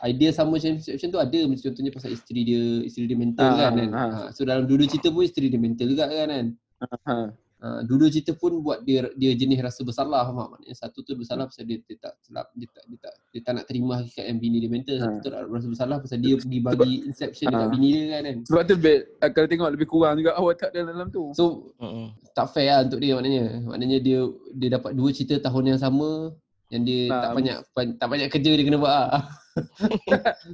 idea 0.00 0.30
sama 0.30 0.54
macam 0.54 0.72
Inception 0.72 1.10
tu 1.10 1.18
ada 1.18 1.38
macam 1.44 1.62
contohnya 1.66 1.90
pasal 1.90 2.10
isteri 2.10 2.40
dia 2.42 2.62
isteri 2.82 3.04
dia 3.04 3.18
mental 3.18 3.44
Ah, 3.44 3.58
kan, 3.60 3.72
kan? 3.74 3.90
ah. 3.90 4.08
Ha, 4.08 4.26
so 4.30 4.42
dalam 4.42 4.64
dua-dua 4.64 4.86
cerita 4.86 5.10
pun 5.10 5.22
isteri 5.22 5.46
dia 5.46 5.58
mental 5.58 5.86
juga 5.86 6.06
kan 6.06 6.28
kan 6.28 6.46
Ha. 6.80 7.16
Ha, 7.60 7.84
dua-dua 7.84 8.08
cerita 8.08 8.32
pun 8.32 8.56
buat 8.58 8.80
dia 8.80 9.12
dia 9.14 9.36
jenis 9.36 9.60
rasa 9.60 9.84
bersalah 9.84 10.24
faham? 10.24 10.48
Maknanya 10.50 10.72
satu 10.74 11.04
tu 11.04 11.12
bersalah 11.12 11.44
pasal 11.44 11.64
dia, 11.64 11.76
dia 11.78 11.96
tak 11.98 12.16
selap, 12.22 12.48
dia 12.54 12.64
tak 12.66 12.84
dia 12.84 12.98
tak 12.98 13.14
dia 13.28 13.40
tak 13.44 13.52
nak 13.52 13.64
terima 13.64 13.92
hakikat 14.00 14.24
yang 14.24 14.38
bini 14.38 14.56
dia 14.58 14.70
mental. 14.70 14.96
Satu 14.96 15.12
Ha. 15.12 15.20
tu 15.20 15.52
rasa 15.52 15.66
bersalah 15.68 15.96
pasal 16.00 16.18
dia 16.18 16.34
pergi 16.34 16.58
bagi 16.58 16.92
inception 17.04 17.46
dekat 17.46 17.60
Ha. 17.62 17.70
bini 17.70 17.88
dia 17.92 18.04
kan. 18.08 18.22
kan. 18.24 18.36
Sebab 18.48 18.62
tu 18.64 18.74
lebih 18.74 18.96
kalau 19.30 19.46
tengok 19.46 19.68
lebih 19.70 19.86
kurang 19.86 20.14
juga 20.16 20.32
awak 20.34 20.54
tak 20.56 20.70
dalam 20.72 20.88
dalam 20.88 21.08
tu. 21.08 21.24
So 21.36 21.76
Mm-mm. 21.76 22.16
tak 22.32 22.48
fair 22.48 22.72
lah 22.72 22.80
untuk 22.82 22.96
dia 22.96 23.12
maknanya. 23.12 23.44
Maknanya 23.62 23.98
dia 24.00 24.18
dia 24.56 24.68
dapat 24.72 24.90
dua 24.96 25.08
cerita 25.12 25.36
tahun 25.38 25.64
yang 25.68 25.78
sama 25.78 26.32
yang 26.72 26.82
dia 26.82 27.12
Ha. 27.12 27.16
tak 27.20 27.30
banyak 27.36 27.56
tak 28.00 28.08
banyak 28.08 28.28
kerja 28.32 28.50
dia 28.56 28.64
kena 28.64 28.78
buat 28.80 28.94
ah. 29.10 29.22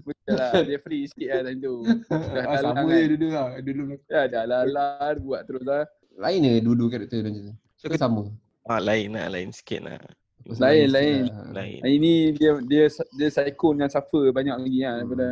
Betul 0.02 0.34
lah. 0.34 0.52
Dia 0.58 0.78
free 0.80 1.06
sikit 1.06 1.28
lah 1.28 1.40
time 1.44 1.60
tu. 1.60 1.74
Dah 2.34 2.44
Ah, 2.48 2.58
sama 2.58 2.82
kan. 2.82 2.98
je 2.98 3.06
dulu 3.14 3.26
lah. 3.30 3.46
Dulu 3.60 3.82
Ya 4.08 4.22
dah 4.26 4.42
lah 4.42 4.62
buat 5.20 5.46
terus 5.46 5.62
lah. 5.62 5.84
Lain 6.16 6.40
ke 6.40 6.52
dua-dua 6.60 6.88
karakter 6.90 7.18
macam 7.22 7.42
tu. 7.42 7.54
So, 7.76 7.86
Ke 7.86 7.96
sama. 7.96 8.22
Ah, 8.64 8.80
lain 8.80 9.12
lah, 9.12 9.28
lain 9.28 9.52
sikit 9.52 9.80
lah. 9.80 10.00
Lain, 10.46 10.86
sikit 10.86 10.90
lain. 10.90 11.20
lah. 11.26 11.46
Lain. 11.52 11.78
Hari 11.82 11.96
ni 11.98 12.14
dia 12.32 12.50
dia 12.62 12.84
dia 13.12 13.28
psycho 13.28 13.68
dengan 13.72 13.90
suffer 13.90 14.30
banyak 14.30 14.56
lagi 14.56 14.80
lah 14.80 14.94
daripada 15.00 15.26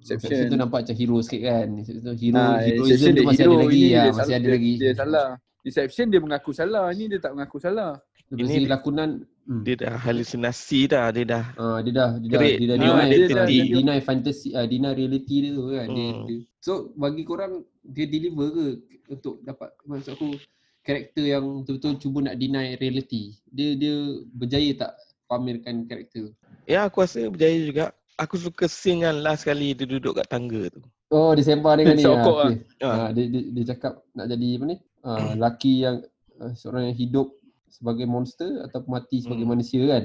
Inception 0.00 0.30
Inception. 0.32 0.48
tu 0.48 0.56
nampak 0.56 0.78
macam 0.82 0.96
hero 0.96 1.16
sikit 1.20 1.40
kan. 1.44 1.66
Inception 1.76 2.02
tu 2.02 2.14
hero, 2.16 2.38
Ah, 2.38 2.58
heroism 2.58 2.86
Inception 2.86 3.12
tu 3.12 3.22
masih 3.26 3.42
hero, 3.42 3.52
ada 3.52 3.60
lagi. 3.60 3.76
ini 3.76 3.90
Ya, 3.90 4.00
dia 4.00 4.12
masih 4.14 4.34
ada 4.34 4.42
dia- 4.42 4.54
lagi. 4.54 4.72
Dia 4.78 4.92
salah. 4.94 5.28
Inception 5.60 6.06
dia 6.08 6.20
mengaku 6.24 6.50
salah, 6.50 6.84
ni 6.90 7.04
dia 7.04 7.18
tak 7.20 7.32
mengaku 7.36 7.58
salah. 7.60 7.92
Ini 8.30 8.62
dia- 8.66 8.70
lakonan 8.70 9.26
hmm. 9.50 9.62
Dia 9.66 9.74
dah 9.74 9.94
halusinasi 9.98 10.86
dah, 10.86 11.10
dia 11.10 11.26
dah. 11.26 11.44
Ah, 11.58 11.78
dia 11.82 11.90
dah 11.90 12.10
dia 12.22 12.30
dah 12.30 12.40
dia 12.46 12.68
dah 12.70 12.78
deny, 12.78 13.10
ah, 13.34 13.46
dia 13.50 13.64
deny 13.66 13.98
fantasy 13.98 14.54
ah, 14.54 14.62
deny 14.62 14.94
reality 14.94 15.36
dia 15.42 15.50
tu 15.50 15.64
kan. 15.66 15.86
Dia, 15.90 16.06
Hmm. 16.06 16.24
dia, 16.30 16.36
so 16.62 16.72
bagi 16.94 17.22
korang 17.26 17.66
dia 17.82 18.06
deliver 18.06 18.48
ke 18.54 18.66
untuk 19.10 19.42
dapat 19.42 19.74
maksud 19.82 20.14
aku 20.14 20.38
karakter 20.80 21.24
yang 21.26 21.44
betul-betul 21.66 21.98
cuba 21.98 22.18
nak 22.30 22.38
deny 22.38 22.78
reality. 22.78 23.34
Dia 23.50 23.74
dia 23.74 23.94
berjaya 24.30 24.70
tak 24.78 24.92
pamerkan 25.26 25.90
karakter? 25.90 26.30
Ya, 26.70 26.86
aku 26.86 27.02
rasa 27.02 27.26
berjaya 27.26 27.58
juga. 27.58 27.84
Aku 28.14 28.36
suka 28.36 28.68
scene 28.68 29.02
yang 29.02 29.24
last 29.24 29.42
kali 29.42 29.72
dia 29.72 29.88
duduk 29.88 30.20
kat 30.20 30.28
tangga 30.28 30.68
tu. 30.70 30.84
Oh, 31.10 31.32
dia 31.34 31.42
sembang 31.42 31.80
dengan 31.82 31.96
ni. 31.98 32.04
Sokok 32.04 32.36
ah, 32.36 32.46
lah. 32.46 32.52
okay. 32.54 32.84
ah, 32.86 33.08
dia, 33.10 33.24
dia, 33.26 33.42
dia 33.50 33.64
cakap 33.74 33.92
nak 34.14 34.26
jadi 34.30 34.48
apa 34.54 34.64
ni? 34.68 34.76
Ah, 35.00 35.32
laki 35.34 35.74
yang 35.82 35.96
ah, 36.38 36.52
seorang 36.54 36.92
yang 36.92 36.96
hidup 37.00 37.32
sebagai 37.70 38.06
monster 38.10 38.50
atau 38.66 38.82
mati 38.90 39.22
sebagai 39.24 39.46
Hmm. 39.46 39.52
manusia 39.54 39.82
kan. 39.86 40.04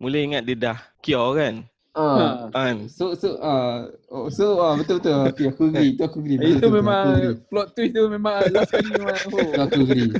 Mula 0.00 0.16
ingat 0.18 0.42
dia 0.48 0.56
dah 0.56 0.78
cure 1.04 1.30
kan? 1.36 1.54
Ah, 1.94 2.46
Ha. 2.48 2.54
Kan? 2.54 2.76
So 2.86 3.12
so 3.18 3.34
ah 3.42 3.90
oh, 4.14 4.30
so 4.30 4.62
ah 4.62 4.78
betul 4.78 5.02
betul 5.02 5.14
okay, 5.26 5.46
aku 5.50 5.62
agree 5.74 5.90
tu 5.98 6.02
aku 6.06 6.16
agree 6.22 6.38
Itu 6.38 6.46
betul, 6.56 6.70
betul, 6.70 6.70
betul, 6.70 6.80
memang 6.80 7.02
aku 7.02 7.08
agree. 7.18 7.36
plot 7.50 7.68
twist 7.74 7.92
tu 7.98 8.02
memang 8.06 8.34
last 8.54 8.70
kali 8.70 8.88
memang 8.94 9.18
oh. 9.28 9.52
aku 9.58 9.76
agree 9.84 10.10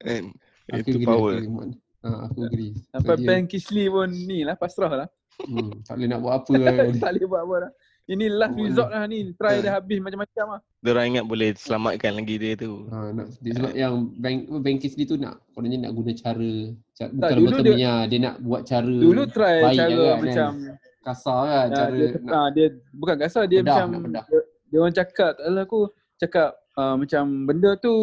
Kan? 0.00 0.24
Itu 0.70 0.96
agree, 0.96 1.04
power. 1.04 1.34
aku 1.34 1.34
agree. 1.36 1.50
Mak- 1.52 1.78
Ha, 2.00 2.08
aku 2.32 2.38
agree. 2.48 2.72
Sampai 2.88 3.12
So, 3.20 3.26
Ben 3.28 3.44
Kisley 3.44 3.84
pun 3.92 4.08
ni 4.08 4.40
lah 4.40 4.56
pasrah 4.56 4.88
lah. 5.04 5.08
Hmm, 5.44 5.84
tak 5.84 6.00
boleh 6.00 6.08
nak 6.08 6.20
buat 6.24 6.34
apa 6.40 6.52
tak 7.04 7.10
boleh 7.12 7.26
buat 7.28 7.42
apa 7.44 7.56
lah. 7.68 7.70
Ini 8.10 8.26
last 8.28 8.52
Buat 8.52 8.66
resort 8.66 8.90
lah 8.90 9.06
ni. 9.06 9.18
Try 9.32 9.54
Ha. 9.54 9.62
dah 9.62 9.72
habis 9.72 9.98
macam-macam 10.02 10.46
lah. 10.50 10.60
Diorang 10.82 11.06
ingat 11.06 11.24
boleh 11.24 11.48
selamatkan 11.54 12.12
lagi 12.12 12.34
dia 12.36 12.52
tu. 12.56 12.90
Ha, 12.90 12.96
nak, 13.12 13.26
dia 13.38 13.52
sebab 13.54 13.70
yang 13.72 13.94
bank 14.12 14.38
bank 14.58 14.76
Kisley 14.80 15.04
tu 15.04 15.14
nak 15.14 15.38
kononnya 15.52 15.78
nak 15.80 15.92
guna 15.92 16.10
cara, 16.12 16.50
cara 16.92 17.10
bukan 17.12 17.30
dulu 17.38 17.56
dia- 17.62 17.78
dia, 17.78 17.94
dia 18.08 18.18
nak 18.20 18.34
buat 18.40 18.62
cara 18.64 18.90
Dulu 18.90 19.22
try 19.28 19.58
baik 19.62 19.78
cara 19.78 19.94
kan, 19.94 20.16
macam 20.18 20.50
kasar 21.00 21.40
kan 21.40 21.54
ah, 21.54 21.66
cara 21.70 21.94
dia, 21.94 22.08
nak 22.18 22.34
ah, 22.34 22.48
dia 22.50 22.66
bukan 22.92 23.16
kasar 23.16 23.42
dia 23.46 23.60
Bedah, 23.62 23.74
macam 23.78 23.86
bedah. 24.02 24.24
dia, 24.26 24.40
dia 24.66 24.76
orang 24.76 24.94
cakap 24.94 25.30
tak 25.32 25.62
aku 25.62 25.80
cakap 26.18 26.50
ah, 26.74 26.94
macam 26.94 27.22
benda 27.46 27.70
tu 27.78 27.94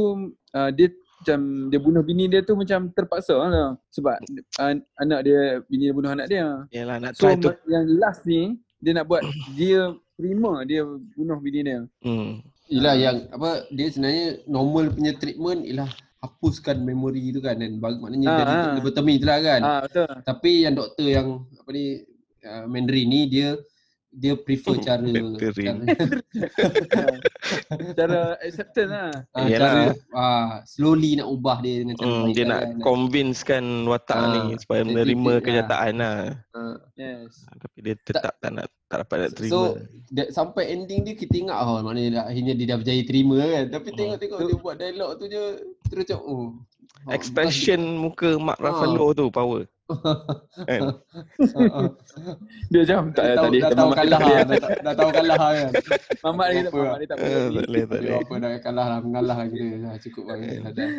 ah, 0.52 0.70
dia 0.72 0.88
macam 1.18 1.40
dia 1.68 1.80
bunuh 1.80 2.02
bini 2.02 2.26
dia 2.26 2.40
tu 2.40 2.54
macam 2.54 2.88
terpaksa 2.90 3.36
lah 3.36 3.76
sebab 3.90 4.16
ah, 4.56 4.72
anak 4.98 5.20
dia 5.22 5.40
bini 5.66 5.90
dia 5.90 5.94
bunuh 5.94 6.10
anak 6.10 6.26
dia. 6.26 6.64
Yalah 6.72 6.98
nak 6.98 7.12
So 7.14 7.28
try 7.28 7.36
tu. 7.36 7.50
ma- 7.50 7.60
yang 7.68 7.86
last 7.98 8.24
ni 8.24 8.56
dia 8.82 8.92
nak 8.94 9.06
buat 9.10 9.22
dia 9.58 9.94
terima 10.18 10.66
dia 10.66 10.84
bunuh 11.14 11.38
bini 11.42 11.62
dia. 11.66 11.82
Hmm. 12.02 12.42
Yelah 12.68 12.96
yang 13.00 13.18
apa 13.32 13.64
dia 13.72 13.88
sebenarnya 13.88 14.44
normal 14.44 14.92
punya 14.92 15.16
treatment 15.16 15.64
ialah 15.64 15.88
hapuskan 16.20 16.82
memori 16.82 17.30
tu 17.32 17.40
kan 17.40 17.56
dan 17.62 17.78
bagi 17.78 18.02
maknanya 18.02 18.28
Ah, 18.28 18.38
dari 18.42 18.54
ah. 18.54 18.74
lobotomi 18.82 19.14
tu 19.22 19.26
lah 19.30 19.40
kan. 19.40 19.62
Ah 19.64 19.80
betul. 19.86 20.10
Tapi 20.26 20.52
yang 20.66 20.74
doktor 20.76 21.08
yang 21.08 21.28
apa 21.56 21.70
ni 21.72 21.86
uh, 22.44 22.66
Mandarin 22.68 23.08
ni 23.08 23.22
dia 23.30 23.56
dia 24.18 24.34
prefer 24.34 24.76
cara 24.80 25.06
Mandarin. 25.06 25.86
cara, 25.86 25.86
Cara 27.94 28.20
acceptance 28.40 28.90
lah. 28.90 29.12
ah, 29.32 29.46
Yalah. 29.46 29.70
cara 29.70 29.84
ah, 30.12 30.50
slowly 30.64 31.16
nak 31.16 31.30
ubah 31.30 31.58
dia 31.60 31.76
dengan 31.80 31.96
cara 31.96 32.08
Hmm, 32.08 32.24
baik 32.24 32.34
dia 32.34 32.42
lah 32.42 32.50
nak 32.50 32.62
kan. 32.64 32.78
convincekan 32.82 33.64
watak 33.86 34.18
Ah, 34.18 34.28
ni 34.28 34.58
supaya 34.58 34.82
menerima 34.84 35.32
dia- 35.32 35.44
kenyataan 35.44 35.94
lah. 35.96 36.18
Ah, 36.52 36.76
Yes. 36.96 37.46
Tapi 37.48 37.78
dia 37.80 37.94
tetap 37.96 38.34
tak 38.36 38.52
nak 38.52 38.66
tak 38.88 38.98
dapat 39.00 39.18
nak 39.20 39.32
terima. 39.34 39.54
So 39.54 39.60
that, 40.12 40.28
sampai 40.32 40.64
ending 40.68 41.04
dia 41.04 41.14
kita 41.14 41.36
ingat 41.38 41.58
oh 41.60 41.78
maknanya 41.80 42.10
dah, 42.12 42.24
akhirnya 42.26 42.54
dia 42.54 42.66
dah 42.68 42.78
berjaya 42.78 43.02
terima 43.04 43.36
kan. 43.40 43.64
Tapi 43.70 43.88
Hmm. 43.88 43.98
tengok-tengok 43.98 44.40
dia 44.42 44.56
buat 44.58 44.76
dialog 44.76 45.12
tu 45.14 45.26
je 45.26 45.44
terus 45.86 46.04
macam 46.04 46.20
oh. 46.20 46.48
oh, 47.06 47.12
Expression 47.12 47.80
muka 47.96 48.36
Mark 48.36 48.58
Ruffalo 48.58 49.14
tu 49.14 49.30
power. 49.30 49.70
Kan? 49.88 50.82
Dia 52.72 52.80
macam 52.84 53.00
tak 53.12 53.24
tak 53.24 53.36
tahu, 53.36 53.48
boleh. 53.48 53.62
dah 53.64 53.72
tahu 53.72 53.90
kalah 53.90 54.20
tak 54.20 54.28
dah, 54.28 54.44
boleh. 54.44 54.60
dah, 54.60 54.70
dah 54.84 54.94
tahu 54.94 55.10
kalah 55.16 55.38
kan. 55.40 55.70
Mamat 56.28 56.48
dia 56.48 56.60
tak 56.60 56.68
Apa? 56.68 56.80
mamat 56.84 56.98
dia 56.98 57.08
tak 57.08 57.18
Eh, 57.18 57.24
tak 57.24 57.32
boleh. 57.48 57.64
boleh, 57.64 57.82
tak 57.82 57.88
Tak 57.88 58.00
boleh. 58.04 58.18
apa 58.20 58.34
dah 58.38 58.52
kalah 58.60 58.86
lah, 58.86 59.00
mengalah 59.00 59.38
lah 59.38 59.48
kita. 59.48 59.66
Dah 59.80 59.96
cukup 59.98 60.24
lah 60.28 60.36
kita 60.38 60.70
dah. 60.78 60.90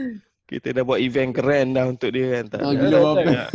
Kita 0.48 0.72
dah 0.72 0.80
buat 0.80 0.96
event 0.96 1.36
keren 1.36 1.76
dah 1.76 1.84
untuk 1.92 2.08
dia 2.08 2.40
kan. 2.40 2.44
Tak 2.56 2.60
Oh, 2.64 2.72
gila 2.72 2.98
apa. 3.20 3.52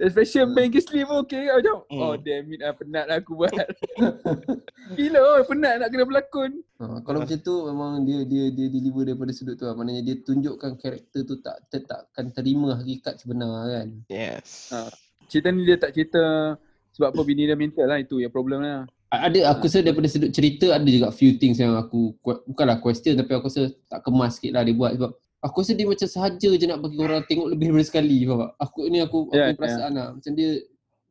Especially 0.00 0.48
Ben 0.56 0.72
Kisley 0.72 1.04
pun 1.04 1.28
okay 1.28 1.44
kan 1.44 1.60
macam 1.60 1.76
Hmm. 1.92 2.00
oh 2.00 2.14
damn 2.16 2.48
it 2.48 2.64
ah 2.64 2.72
penat 2.72 3.04
lah 3.04 3.20
aku 3.20 3.36
buat. 3.36 3.52
Gila 4.98 5.20
oh, 5.20 5.44
penat 5.44 5.84
nak 5.84 5.88
kena 5.92 6.08
berlakon. 6.08 6.64
Ha, 6.80 7.04
kalau 7.04 7.20
macam 7.20 7.36
tu 7.36 7.54
memang 7.68 8.00
dia 8.08 8.24
dia 8.24 8.48
dia 8.48 8.66
deliver 8.72 9.04
daripada 9.04 9.28
sudut 9.36 9.60
tu 9.60 9.68
lah. 9.68 9.76
Maknanya 9.76 10.00
dia 10.00 10.16
tunjukkan 10.24 10.72
karakter 10.80 11.20
tu 11.28 11.36
tak 11.44 11.60
tetapkan 11.68 12.32
terima 12.32 12.80
hakikat 12.80 13.20
sebenar 13.20 13.68
kan. 13.68 13.88
Yes. 14.08 14.72
Ha. 14.72 14.88
Cerita 15.28 15.52
ni 15.52 15.68
dia 15.68 15.76
tak 15.76 15.92
cerita 15.92 16.56
sebab 16.96 17.12
apa 17.12 17.20
bini 17.28 17.44
dia 17.44 17.60
mental 17.60 17.92
lah 17.92 18.00
itu 18.00 18.24
yang 18.24 18.32
problem 18.32 18.64
lah. 18.64 18.88
Ada 19.12 19.52
aku 19.52 19.68
rasa 19.68 19.84
daripada 19.84 20.08
sudut 20.08 20.32
cerita 20.32 20.72
ada 20.72 20.88
juga 20.88 21.12
few 21.12 21.36
things 21.36 21.60
yang 21.60 21.76
aku 21.76 22.16
bukanlah 22.24 22.80
question 22.80 23.20
tapi 23.20 23.36
aku 23.36 23.52
rasa 23.52 23.68
tak 23.92 24.00
kemas 24.08 24.40
sikit 24.40 24.56
lah 24.56 24.64
dia 24.64 24.72
buat 24.72 24.96
sebab 24.96 25.12
aku 25.42 25.58
rasa 25.58 25.72
dia 25.72 25.84
macam 25.84 26.06
sahaja 26.06 26.50
je 26.50 26.64
nak 26.64 26.78
bagi 26.78 26.96
orang 26.96 27.24
tengok 27.24 27.48
lebih 27.48 27.66
daripada 27.68 27.84
sekali 27.84 28.22
faham 28.22 28.40
tak? 28.40 28.50
Aku 28.60 28.78
ni 28.86 28.98
aku 28.98 29.24
aku 29.24 29.32
Ya, 29.32 29.44
punya 29.44 29.56
perasaan 29.56 29.92
lah 29.92 30.12
macam 30.12 30.32
dia 30.32 30.48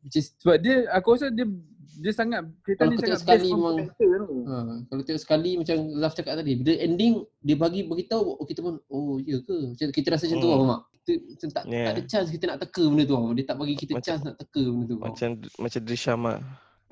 macam 0.01 0.21
Sebab 0.33 0.57
dia 0.57 0.73
aku 0.89 1.07
rasa 1.11 1.29
dia 1.29 1.45
dia 1.93 2.09
sangat 2.09 2.41
cerita 2.61 2.79
Kalau 2.79 2.89
kau 2.89 2.97
sangat 2.97 3.03
tengok 3.03 3.21
sekali 3.21 3.49
memang- 3.51 3.77
tu. 3.77 3.85
ha, 4.41 4.55
kalau 4.87 5.01
tengok 5.03 5.21
sekali 5.21 5.53
macam 5.53 5.75
Love 5.93 6.13
cakap 6.13 6.33
tadi 6.35 6.55
bila 6.55 6.71
ending 6.77 7.23
dia 7.39 7.55
bagi 7.55 7.83
beritahu 7.83 8.33
oh, 8.33 8.41
kita 8.41 8.59
pun 8.59 8.79
oh 8.87 9.19
ya 9.21 9.37
ke 9.39 9.55
macam 9.69 9.85
kita 9.91 10.07
rasa 10.09 10.25
macam 10.25 10.37
tu 10.37 10.47
Hmm. 10.47 10.57
faham 10.57 10.71
tak? 10.71 10.81
Kita 11.01 11.17
macam 11.27 11.49
tak, 11.51 11.63
Yeah. 11.67 11.83
tak 11.83 11.91
ada 11.91 12.07
chance 12.07 12.29
kita 12.29 12.43
nak 12.45 12.59
teka 12.59 12.83
benda 12.85 13.03
tu 13.03 13.33
dia 13.33 13.43
tak 13.43 13.57
bagi 13.57 13.75
kita 13.75 13.91
Macam- 13.91 14.07
chance 14.07 14.23
nak 14.23 14.35
teka 14.37 14.63
benda 14.63 14.85
tu? 14.87 14.97
Macam 14.97 15.29
macam 15.59 15.79
Drishama. 15.83 16.33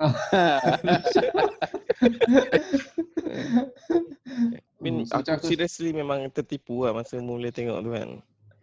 Mean, 4.80 5.04
Hmm, 5.04 5.06
so 5.06 5.20
macam 5.20 5.34
aku 5.36 5.46
seriously 5.46 5.92
memang 5.92 6.24
tertipu 6.32 6.88
lah 6.88 6.96
masa 6.96 7.20
mula 7.20 7.52
tengok 7.52 7.78
tu 7.84 7.90
kan. 7.92 8.08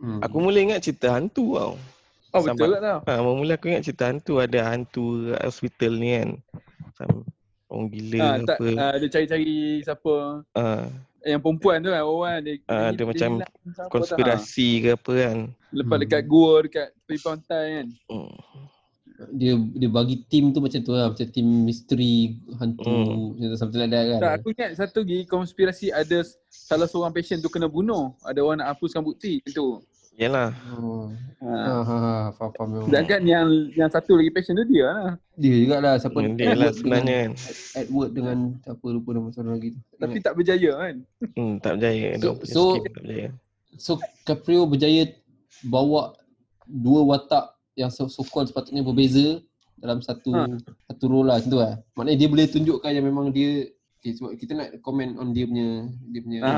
Hmm. 0.02 0.20
Aku 0.26 0.38
mula 0.42 0.58
ingat 0.58 0.82
cerita 0.82 1.14
hantu 1.14 1.58
tau. 1.58 1.74
Oh 2.34 2.42
betul 2.44 2.74
Sampai- 2.74 2.74
tak 2.74 2.82
tau. 2.82 3.00
Ha, 3.06 3.22
mula 3.22 3.54
aku 3.54 3.66
ingat 3.70 3.84
cerita 3.86 4.04
hantu 4.10 4.34
ada 4.42 4.60
hantu 4.66 5.06
hospital 5.38 5.92
ni 5.94 6.10
kan. 6.18 6.30
Macam 6.82 7.10
orang 7.70 7.88
gila 7.94 8.20
Ha, 8.20 8.30
tak, 8.44 8.58
apa. 8.58 8.68
uh, 8.74 8.94
dia 8.98 9.10
cari-cari 9.10 9.54
siapa 9.80 10.14
Ha, 10.58 10.66
yang 11.24 11.40
perempuan 11.40 11.78
tu 11.80 11.90
kan 11.90 12.02
orang 12.02 12.38
dia, 12.42 12.54
Ah, 12.66 12.90
dia 12.90 13.06
macam 13.06 13.32
hilang 13.38 13.46
siapa 13.46 13.78
tak, 13.78 13.88
konspirasi 13.94 14.70
ke 14.82 14.90
apa 14.98 15.14
kan. 15.14 15.38
ha. 15.46 15.70
Lepas 15.70 15.96
Hmm. 15.96 16.04
dekat 16.04 16.22
gua 16.26 16.52
dekat 16.64 16.88
tepi 16.98 17.18
pantai 17.20 17.66
kan. 17.78 17.88
Hmm. 18.10 18.34
Dia 19.32 19.54
dia 19.74 19.88
bagi 19.88 20.22
tim 20.24 20.50
tu 20.50 20.60
macam 20.60 20.78
tu 20.78 20.92
lah 20.92 21.10
macam 21.10 21.26
tim 21.28 21.66
misteri 21.66 22.38
hantu 22.56 22.86
Hmm. 22.86 23.34
macam 23.34 23.48
tu 23.48 23.58
something 23.58 23.80
like 23.80 23.90
that 23.90 24.06
kan 24.08 24.20
Tak, 24.20 24.34
aku 24.36 24.48
ingat 24.54 24.70
satu 24.76 25.02
lagi 25.02 25.26
konspirasi 25.26 25.90
ada 25.90 26.22
salah 26.48 26.86
seorang 26.86 27.10
patient 27.10 27.40
tu 27.40 27.48
kena 27.48 27.66
bunuh. 27.66 28.14
Ada 28.22 28.40
orang 28.40 28.58
nak 28.60 28.70
hapuskan 28.72 29.02
bukti 29.02 29.42
tu. 29.48 29.82
Yalah. 30.14 30.50
oh. 30.76 31.14
Ha. 31.38 31.46
ha 31.46 31.76
ha 31.80 31.96
ha 31.96 32.14
faham 32.32 32.50
faham 32.52 32.68
memang 32.72 32.88
Sedangkan 32.88 33.22
yang 33.24 33.46
yang 33.72 33.86
satu 33.88 34.18
lagi 34.18 34.30
patient 34.30 34.58
tu 34.58 34.66
dia 34.68 34.86
lah. 34.88 35.14
dia 35.34 35.54
jugalah 35.56 35.94
siapa 35.96 36.18
Hmm, 36.18 36.34
dia 36.34 36.54
lah 36.54 36.72
sebenarnya 36.72 37.16
kan. 37.20 37.32
Edward 37.76 38.10
dengan 38.12 38.38
siapa 38.60 38.86
lupa 38.88 39.10
nama 39.14 39.30
seorang 39.30 39.54
lagi 39.56 39.70
tu 39.72 39.80
Tapi 39.96 40.18
tak 40.20 40.34
berjaya 40.34 40.72
kan. 40.76 40.96
Hmm, 41.32 41.54
tak 41.58 41.72
berjaya. 41.76 42.10
So- 42.18 42.38
so- 42.44 42.74
scheme 42.76 42.86
tak 42.88 42.96
berjaya. 43.00 43.30
so 43.76 43.92
Caprio 44.24 44.66
berjaya 44.66 45.10
bawa 45.64 46.14
dua 46.66 47.02
watak 47.08 47.57
yang 47.78 47.88
so, 47.88 48.10
so 48.10 48.26
called 48.26 48.46
sepatutnya 48.46 48.82
berbeza 48.82 49.40
dalam 49.76 50.02
satu 50.02 50.34
Ha. 50.34 50.50
satu 50.88 51.06
role 51.06 51.30
lah 51.30 51.38
macam 51.38 51.50
tu 51.50 51.60
lah 51.60 51.74
maknanya 51.94 52.18
dia 52.18 52.28
boleh 52.28 52.46
tunjukkan 52.48 52.92
yang 52.92 53.06
memang 53.06 53.30
dia 53.30 53.70
okay, 53.96 54.12
sebab 54.12 54.34
kita 54.34 54.52
nak 54.52 54.74
komen 54.82 55.16
on 55.16 55.30
dia 55.30 55.46
punya 55.46 55.68
dia 56.10 56.20
punya 56.20 56.40
Ha. 56.42 56.54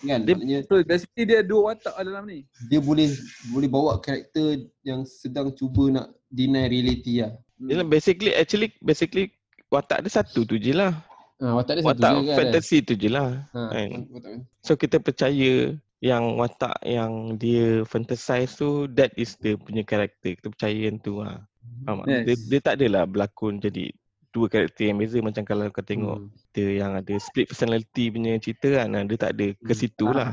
kan 0.00 0.20
Dia- 0.22 0.34
maknanya 0.34 0.58
So 0.64 0.78
basically 0.80 1.24
dia 1.24 1.42
dua 1.42 1.74
watak 1.74 1.90
lah 1.92 2.04
dalam 2.04 2.24
ni. 2.24 2.46
dia 2.64 2.78
boleh 2.78 3.10
boleh 3.48 3.66
bawa 3.66 3.98
karakter 3.98 4.46
yang 4.80 5.02
sedang 5.02 5.50
cuba 5.50 5.90
nak 5.92 6.06
deny 6.28 6.66
reality 6.66 7.20
lah. 7.20 7.34
Yalah 7.60 7.84
basically 7.84 8.30
actually 8.32 8.70
basically 8.78 9.30
watak 9.68 10.00
dia 10.00 10.10
satu 10.12 10.42
tu 10.42 10.54
je 10.56 10.70
lah. 10.72 10.94
Ha, 11.38 11.50
watak 11.52 11.74
dia 11.76 11.82
satu 11.82 11.90
Watak 11.92 12.10
je 12.12 12.22
kan. 12.24 12.36
fantasi 12.36 12.76
tu 12.80 12.94
je 12.94 13.08
lah. 13.08 13.28
Ha, 13.50 13.60
kan. 13.70 13.90
watak 14.08 14.30
So 14.60 14.74
kita 14.74 14.98
percaya 14.98 15.74
yang 16.02 16.34
watak 16.34 16.82
yang 16.82 17.38
dia 17.38 17.86
fantasize 17.86 18.58
tu 18.58 18.90
that 18.90 19.14
is 19.14 19.38
dia 19.38 19.54
punya 19.54 19.86
karakter. 19.86 20.34
Kita 20.34 20.50
percaya 20.50 20.74
yang 20.74 20.98
tu 20.98 21.22
lah. 21.22 21.46
Faham? 21.86 22.02
Yes. 22.10 22.26
Dia, 22.26 22.34
dia 22.50 22.60
tak 22.60 22.74
adalah 22.82 23.06
berlakon 23.06 23.62
jadi 23.62 23.94
dua 24.34 24.50
karakter 24.50 24.90
yang 24.90 24.98
beza 24.98 25.22
macam 25.22 25.44
kalau 25.46 25.70
kau 25.70 25.84
tengok 25.84 26.18
Hmm. 26.18 26.32
cerita 26.34 26.64
yang 26.66 26.92
ada 26.98 27.14
split 27.20 27.46
personality 27.46 28.08
punya 28.10 28.32
cerita 28.42 28.68
kan 28.82 28.88
ah, 28.98 29.04
dia 29.06 29.18
tak 29.20 29.30
ada 29.38 29.46
ke 29.54 29.72
Hmm. 29.72 29.78
situ 29.78 30.06
lah. 30.10 30.30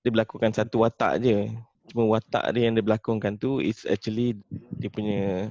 Dia 0.00 0.08
berlakonkan 0.08 0.52
satu 0.56 0.88
watak 0.88 1.20
je. 1.20 1.52
Cuma 1.90 2.16
watak 2.16 2.56
dia 2.56 2.70
yang 2.70 2.78
dia 2.78 2.84
berlakonkan 2.86 3.36
tu 3.36 3.60
is 3.60 3.84
actually 3.84 4.38
dia 4.72 4.88
punya 4.88 5.50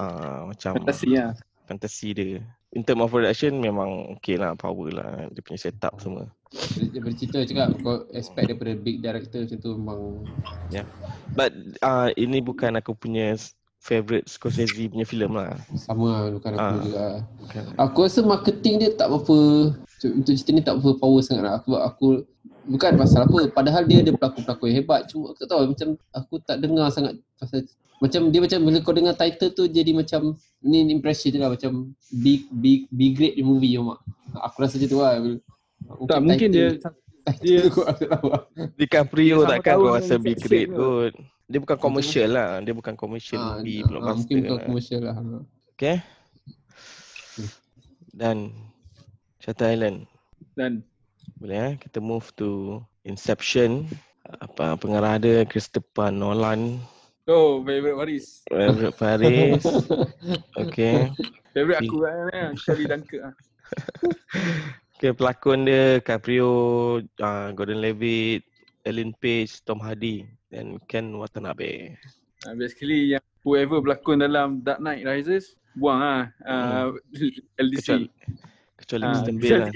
uh, 0.00 0.50
macam 0.50 0.82
Fantasi 0.82 1.14
lah. 1.14 1.36
fantasi 1.68 2.08
dia. 2.10 2.32
In 2.70 2.82
term 2.82 3.00
of 3.00 3.08
production 3.08 3.56
memang 3.56 4.14
okay 4.14 4.34
lah 4.34 4.52
power 4.52 4.90
lah 4.90 5.30
dia 5.30 5.40
punya 5.40 5.60
setup 5.60 5.96
semua. 5.96 6.26
Dari- 6.50 6.90
Daripada 6.90 7.14
cerita 7.14 7.38
cakap 7.42 7.68
kau 7.80 7.96
expect 8.10 8.46
daripada 8.48 8.72
big 8.74 9.00
director 9.00 9.38
macam 9.42 9.58
tu 9.58 9.70
memang 9.76 10.00
But 11.32 11.52
uh, 11.80 12.10
ini 12.14 12.40
bukan 12.40 12.74
aku 12.74 12.92
punya 12.92 13.36
favourite 13.78 14.26
Scorsese 14.26 14.74
punya 14.90 15.06
filem 15.06 15.30
lah. 15.30 15.54
sama 15.78 16.26
lah 16.26 16.34
bukan 16.34 16.50
aku 16.52 16.60
Ah. 16.60 16.82
juga. 16.82 17.06
Bukan. 17.38 17.62
Aku 17.78 17.98
rasa 18.02 18.20
marketing 18.20 18.74
dia 18.78 18.90
tak 18.92 19.08
berapa 19.08 19.36
untuk 20.02 20.32
cerita 20.34 20.50
ni 20.50 20.60
tak 20.60 20.74
berapa 20.76 20.98
power 20.98 21.22
sangat 21.22 21.42
lah. 21.44 21.54
Aku 21.60 21.70
aku 21.76 22.06
bukan 22.66 22.98
pasal 22.98 23.24
apa 23.24 23.46
padahal 23.48 23.86
dia 23.86 24.02
ada 24.02 24.10
pelakon-pelakon 24.10 24.66
yang 24.66 24.78
hebat 24.82 25.06
cuma 25.06 25.30
aku 25.30 25.46
tahu 25.46 25.70
macam 25.70 25.88
aku 26.10 26.34
tak 26.42 26.58
dengar 26.58 26.90
sangat 26.90 27.14
pasal 27.38 27.62
macam 27.96 28.28
dia 28.28 28.40
macam 28.40 28.58
bila 28.60 28.78
kau 28.80 28.92
dengar 28.92 29.14
title 29.14 29.50
tu 29.50 29.64
jadi 29.66 29.90
macam 29.90 30.36
ni 30.60 30.84
impression 30.86 31.32
je 31.32 31.38
lah 31.40 31.48
macam 31.48 31.90
big 32.12 32.44
big 32.52 32.84
big 32.92 33.12
great 33.14 33.34
movie 33.40 33.76
Mak. 33.76 33.98
Aku 34.44 34.56
rasa 34.60 34.76
macam 34.76 34.90
tu 34.90 35.00
lah. 35.00 35.14
Tak 36.04 36.18
mungkin 36.20 36.48
dia 36.50 36.76
title 37.24 37.42
dia- 37.42 37.66
aku 37.66 37.80
tak 37.82 37.96
tahu. 38.06 38.28
DiCaprio 38.76 39.36
Dia 39.36 39.42
sama 39.42 39.52
takkan 39.56 39.74
kau 39.76 39.94
rasa 39.96 40.14
big 40.16 40.38
great 40.38 40.68
kot. 40.68 41.12
Dia 41.46 41.58
bukan 41.62 41.78
commercial 41.78 42.28
lah. 42.34 42.58
Dia 42.60 42.74
bukan 42.74 42.94
commercial 42.94 43.38
Ah, 43.38 43.48
movie 43.56 43.78
ah, 43.78 43.86
blockbuster 43.86 44.18
mungkin 44.18 44.36
bukan 44.36 44.50
lah. 44.52 44.64
commercial 44.66 45.00
lah. 45.02 45.16
Okay. 45.72 45.96
Dan 48.12 48.36
Shutter 49.38 49.70
Island. 49.70 50.08
dan 50.56 50.82
Boleh 51.36 51.58
eh? 51.58 51.72
Kita 51.78 52.00
move 52.00 52.32
to 52.34 52.80
Inception. 53.04 53.86
Apa 54.42 54.74
pengarah 54.74 55.20
dia 55.20 55.46
Christopher 55.46 56.10
Nolan. 56.10 56.82
Oh, 57.26 57.58
favorite 57.66 57.98
Waris. 57.98 58.46
Favorite 58.46 58.94
Faris. 58.94 59.64
Okay. 60.62 61.10
Favorite 61.50 61.80
aku 61.82 61.96
kan. 62.06 62.30
eh. 62.30 62.50
Charlie 62.54 62.86
Dunkirk 62.86 63.22
ah. 63.26 63.34
Okay, 64.96 65.12
pelakon 65.12 65.68
dia 65.68 66.00
Caprio, 66.00 66.48
uh, 67.20 67.48
Gordon 67.52 67.84
Levitt, 67.84 68.46
Ellen 68.80 69.12
Page, 69.20 69.60
Tom 69.60 69.76
Hardy 69.76 70.24
dan 70.48 70.80
Ken 70.88 71.12
Watanabe. 71.12 71.92
Ah, 72.48 72.56
basically 72.56 73.12
yang 73.12 73.24
whoever 73.44 73.82
berlakon 73.82 74.24
dalam 74.24 74.64
Dark 74.64 74.80
Knight 74.80 75.04
Rises 75.04 75.52
buang 75.76 76.00
ah 76.00 76.22
uh, 76.48 76.96
LDC. 77.60 77.76
Kecuali 77.82 78.06
kecuali 78.78 79.02
Ah, 79.04 79.12
Mr. 79.20 79.32
Bean 79.36 79.52
lah. 79.60 79.70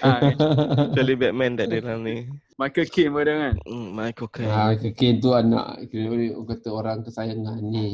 Ah, 0.00 0.18
Kecuali 0.90 1.14
Batman 1.14 1.52
tak 1.54 1.66
ada 1.68 1.76
dalam 1.80 2.00
ni. 2.02 2.16
Michael 2.54 2.86
Caine 2.86 3.10
pun 3.10 3.20
ada 3.22 3.32
kan. 3.34 3.54
Hmm, 3.64 3.88
Michael 3.92 4.28
Caine. 4.30 4.50
Ah, 4.50 4.70
Ken 4.74 5.14
tu 5.18 5.30
anak 5.30 5.66
kira 5.88 6.06
orang 6.30 6.46
kata 6.46 6.68
orang 6.70 6.98
kesayangan 7.02 7.58
ni. 7.62 7.86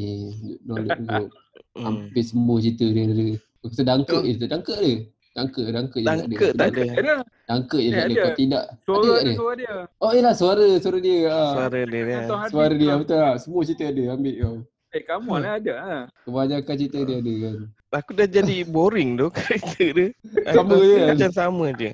Group. 0.63 0.89
Hmm. 1.71 1.87
Hampir 1.87 2.27
semua 2.27 2.59
cerita 2.59 2.83
dia 2.83 3.07
ada. 3.07 3.27
Orang 3.63 3.71
kata 3.71 3.81
Dunkirk 3.87 4.23
je, 4.27 4.33
Dunkirk 4.43 4.79
dia. 4.83 4.95
Dunkirk, 5.31 5.67
Dunkirk 5.71 6.03
je 6.03 6.51
tak 6.51 6.67
ada. 6.67 6.83
Ada 6.83 7.13
Dunkirk 7.47 7.79
je 7.79 7.87
Eh, 7.87 7.95
tak 7.95 8.03
ada. 8.03 8.19
Kau 8.19 8.33
tidak. 8.35 8.63
suara 8.83 8.99
Ada 8.99 9.07
dia, 9.07 9.23
dia? 9.23 9.35
suara 9.39 9.53
dia. 9.55 9.75
Oh 10.03 10.11
yelah 10.11 10.33
suara, 10.35 10.67
suara 10.83 10.99
dia. 10.99 11.17
ah. 11.31 11.51
Suara 11.55 11.79
dia 11.87 12.01
dia. 12.03 12.19
Suara 12.51 12.73
dia 12.75 12.93
betul 12.99 13.17
tak? 13.17 13.35
Semua 13.39 13.61
cerita 13.63 13.83
ada 13.87 14.03
ambil 14.11 14.35
kau. 14.35 14.55
Eh, 14.91 15.01
on 15.07 15.39
lah 15.39 15.53
ada 15.55 15.73
ah. 15.79 16.03
Kebanyakan 16.27 16.75
cerita 16.75 16.99
dia 16.99 17.17
ada 17.23 17.33
kan. 17.39 17.55
Aku 17.91 18.15
dah 18.15 18.23
jadi 18.23 18.63
boring 18.63 19.19
tu 19.19 19.27
karakter 19.35 19.89
dia. 19.91 20.07
Sama 20.55 20.79
Aku 20.79 20.87
je? 20.87 20.99
Macam 21.11 21.31
sama 21.35 21.65
je. 21.75 21.91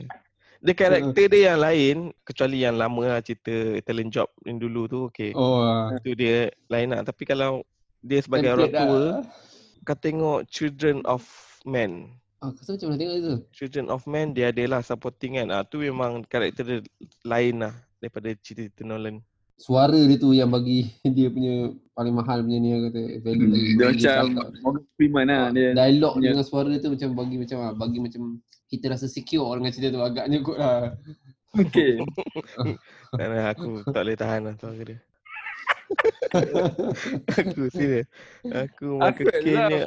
Dia 0.58 0.74
karakter 0.74 1.26
dia 1.30 1.54
yang 1.54 1.60
lain 1.62 1.96
kecuali 2.26 2.58
yang 2.66 2.78
lama 2.78 3.18
lah 3.18 3.22
cerita 3.22 3.82
talent 3.86 4.10
job 4.14 4.30
yang 4.46 4.58
dulu 4.62 4.82
tu 4.90 4.98
okey. 5.10 5.34
Oh, 5.34 5.62
ah. 5.62 5.94
Tu 6.02 6.14
dia 6.18 6.54
lain 6.70 6.94
lah 6.94 7.02
tapi 7.02 7.26
kalau 7.26 7.66
dia 8.02 8.22
sebagai 8.22 8.54
orang 8.54 8.74
tua 8.74 8.98
dah. 9.02 9.22
kau 9.86 9.98
tengok 9.98 10.40
Children 10.50 11.02
of 11.06 11.26
Men. 11.66 12.14
Ah, 12.42 12.54
kau 12.54 12.74
macam 12.74 12.94
mana 12.94 12.98
tengok 13.02 13.16
itu? 13.18 13.34
Children 13.54 13.86
of 13.90 14.02
Men 14.06 14.38
dia 14.38 14.54
adalah 14.54 14.86
supporting 14.86 15.42
kan. 15.42 15.50
Ah 15.50 15.66
tu 15.66 15.82
memang 15.82 16.22
karakter 16.26 16.62
dia 16.66 16.80
lain 17.26 17.66
lah 17.66 17.74
daripada 17.98 18.30
cerita-cerita 18.38 18.86
Nolan. 18.86 19.22
Suara 19.58 19.98
dia 19.98 20.18
tu 20.18 20.32
yang 20.32 20.48
bagi 20.48 20.86
dia 21.18 21.28
punya 21.28 21.56
paling 21.92 22.14
mahal 22.14 22.42
punya 22.42 22.58
ni 22.58 22.70
kata 22.88 23.02
value. 23.20 23.48
Hmm, 23.48 23.58
dia 23.74 23.86
Bagi 23.88 24.06
macam. 24.06 24.26
Morgan 24.62 24.86
Freeman 24.94 25.28
lah 25.28 25.46
dia. 25.50 25.70
dialog 25.74 26.14
Ya. 26.18 26.30
dengan 26.30 26.46
suara 26.46 26.70
dia 26.70 26.78
tu 26.78 26.94
macam 26.94 27.10
bagi 27.14 27.36
macam 27.36 27.58
ah, 27.60 27.74
bagi 27.74 27.98
macam 27.98 28.22
kita 28.68 28.86
rasa 28.88 29.08
secure 29.08 29.50
dengan 29.56 29.72
cerita 29.72 29.90
tu 29.92 30.02
agaknya 30.02 30.38
kot 30.40 30.58
lah. 30.58 30.94
Okay. 31.58 31.98
Dan 33.12 33.30
aku 33.52 33.82
tak 33.84 33.98
boleh 33.98 34.14
tahan 34.16 34.42
lah 34.44 34.54
suara 34.56 34.78
dia. 34.78 35.00
aku 37.32 37.72
serius. 37.72 38.06
Aku 38.46 39.00
Alfred 39.00 39.32
Caine 39.42 39.56
lah. 39.56 39.70
ni 39.70 39.80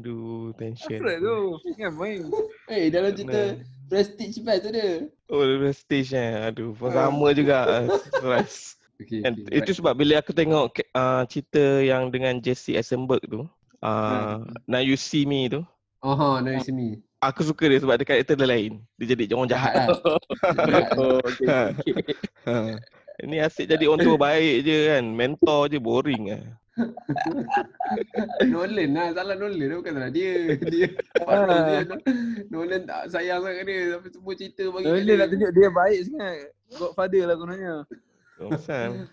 aduh 0.00 0.50
tension. 0.56 0.98
Alfred 0.98 1.20
tu. 1.20 1.38
Ingat 1.76 1.92
main. 1.94 2.20
Eh 2.66 2.88
dalam 2.88 3.12
cerita 3.12 3.54
Nah. 3.54 3.62
Prestige 3.86 4.42
Best 4.42 4.66
tu 4.66 4.70
dia. 4.74 5.06
Oh 5.30 5.44
dia 5.44 5.70
stage 5.70 6.10
eh. 6.10 6.50
Aduh 6.50 6.74
pun 6.74 6.90
Ah. 6.90 7.06
sama 7.06 7.28
juga. 7.30 7.86
Stress. 8.10 8.75
Okay, 8.96 9.20
And 9.28 9.44
itu 9.52 9.76
sebab 9.76 9.92
bila 9.92 10.24
aku 10.24 10.32
tengok 10.32 10.80
uh, 10.96 11.22
cerita 11.28 11.84
yang 11.84 12.08
dengan 12.08 12.40
Jesse 12.40 12.80
Eisenberg 12.80 13.20
tu. 13.28 13.44
Uh, 13.84 14.40
Now 14.64 14.80
You 14.80 14.96
See 14.96 15.28
Me 15.28 15.52
tu. 15.52 15.60
Aha, 16.00 16.40
dari 16.40 16.64
sini. 16.64 16.88
Aku 17.20 17.44
suka 17.44 17.68
dia 17.68 17.80
sebab 17.80 18.00
dia 18.00 18.08
karakter 18.08 18.36
dia 18.36 18.48
lain. 18.48 18.80
Dia 18.96 19.12
jadi 19.12 19.36
orang 19.36 19.52
jahat. 19.52 19.72
Lah. 19.74 19.88
Lah. 20.64 20.86
Oh, 21.00 21.20
okay. 21.20 21.46
Ha. 21.48 21.60
Ha. 22.48 22.76
Ini 23.24 23.48
asyik 23.48 23.72
jadi 23.72 23.84
orang 23.88 24.04
tua 24.04 24.16
baik 24.20 24.56
je 24.64 24.76
kan. 24.92 25.04
Mentor 25.08 25.72
je 25.72 25.78
boring 25.80 26.24
lah. 26.36 26.44
Nolan 28.52 28.90
lah, 28.92 29.08
salah 29.16 29.32
Nolan 29.32 29.64
tu 29.64 29.76
bukan 29.80 29.92
salah 29.96 30.12
dia. 30.12 30.60
Dia 30.60 30.86
Ah. 31.24 31.80
dia 31.80 31.96
Nolan 32.52 32.84
tak 32.84 33.08
sayang 33.08 33.40
sangat 33.40 33.64
dia 33.64 33.96
tapi 33.96 34.08
semua 34.12 34.32
cerita 34.36 34.64
bagi 34.68 34.86
Dia 35.08 35.14
nak 35.16 35.28
tunjuk 35.32 35.50
dia 35.56 35.68
baik 35.72 36.00
sangat. 36.04 36.38
Godfather 36.76 37.22
lah 37.24 37.36
kononnya. 37.40 37.74
Oh, 38.40 38.52
Pasal 38.52 39.08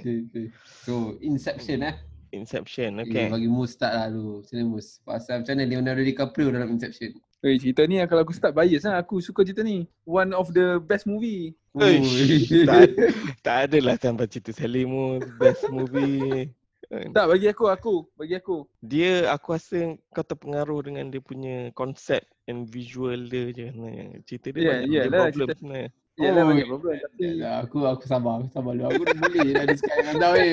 Okay, 0.00 0.24
okay. 0.24 0.46
So, 0.64 1.20
Inception 1.20 1.84
eh. 1.84 1.94
Inception. 2.32 3.04
Okay. 3.04 3.12
Okay. 3.12 3.26
Bagi 3.28 3.48
Mus 3.52 3.76
start 3.76 3.92
lah 3.92 4.08
dulu. 4.08 4.40
Sini 4.48 4.64
Mus. 4.64 4.96
Pasal 5.04 5.44
macam 5.44 5.52
mana 5.52 5.68
Leonardo 5.68 6.00
DiCaprio 6.00 6.48
dalam 6.48 6.72
Inception? 6.72 7.12
Eh, 7.44 7.60
cerita 7.60 7.84
ni 7.84 8.00
kalau 8.08 8.24
aku 8.24 8.32
start 8.32 8.56
bias 8.56 8.88
lah. 8.88 9.04
Aku 9.04 9.20
suka 9.20 9.44
cerita 9.44 9.60
ni. 9.60 9.84
One 10.08 10.32
of 10.32 10.56
the 10.56 10.80
best 10.80 11.04
movie. 11.04 11.52
Uish, 11.76 12.48
tak, 12.64 12.96
tak 13.44 13.56
adalah 13.68 14.00
sampai 14.00 14.24
cerita 14.28 14.56
Selimu 14.56 15.20
best 15.36 15.68
movie. 15.68 16.48
Tak, 16.88 17.24
bagi 17.28 17.48
aku, 17.52 17.64
aku. 17.68 17.94
Bagi 18.16 18.36
aku. 18.40 18.64
Dia 18.80 19.28
aku 19.32 19.56
rasa 19.56 19.96
kau 20.12 20.24
terpengaruh 20.24 20.80
dengan 20.84 21.08
dia 21.12 21.20
punya 21.20 21.72
konsep 21.72 22.24
and 22.48 22.68
visual 22.68 23.16
dia 23.28 23.52
je. 23.52 23.68
Nah, 23.72 24.16
Cerita 24.24 24.52
dia 24.52 24.60
Ya, 24.60 24.68
banyak 24.76 24.88
ya 24.88 24.96
yeah, 24.96 25.04
lah, 25.08 25.28
problem 25.28 25.32
cerita- 25.48 25.56
sebenarnya. 25.60 25.90
Yalah 26.22 26.42
Oh, 26.42 26.48
banyak 26.54 26.66
problem. 26.70 26.94
Tapi 27.02 27.24
Yalah, 27.42 27.54
aku 27.66 27.78
aku 27.82 28.04
sabar, 28.06 28.32
aku 28.38 28.48
sabar 28.54 28.72
dulu. 28.78 28.86
Aku 28.94 29.02
boleh 29.02 29.52
dah 29.52 29.66
discuss 29.66 29.94
dengan 29.98 30.14
Zaf 30.22 30.32
ni. 30.38 30.50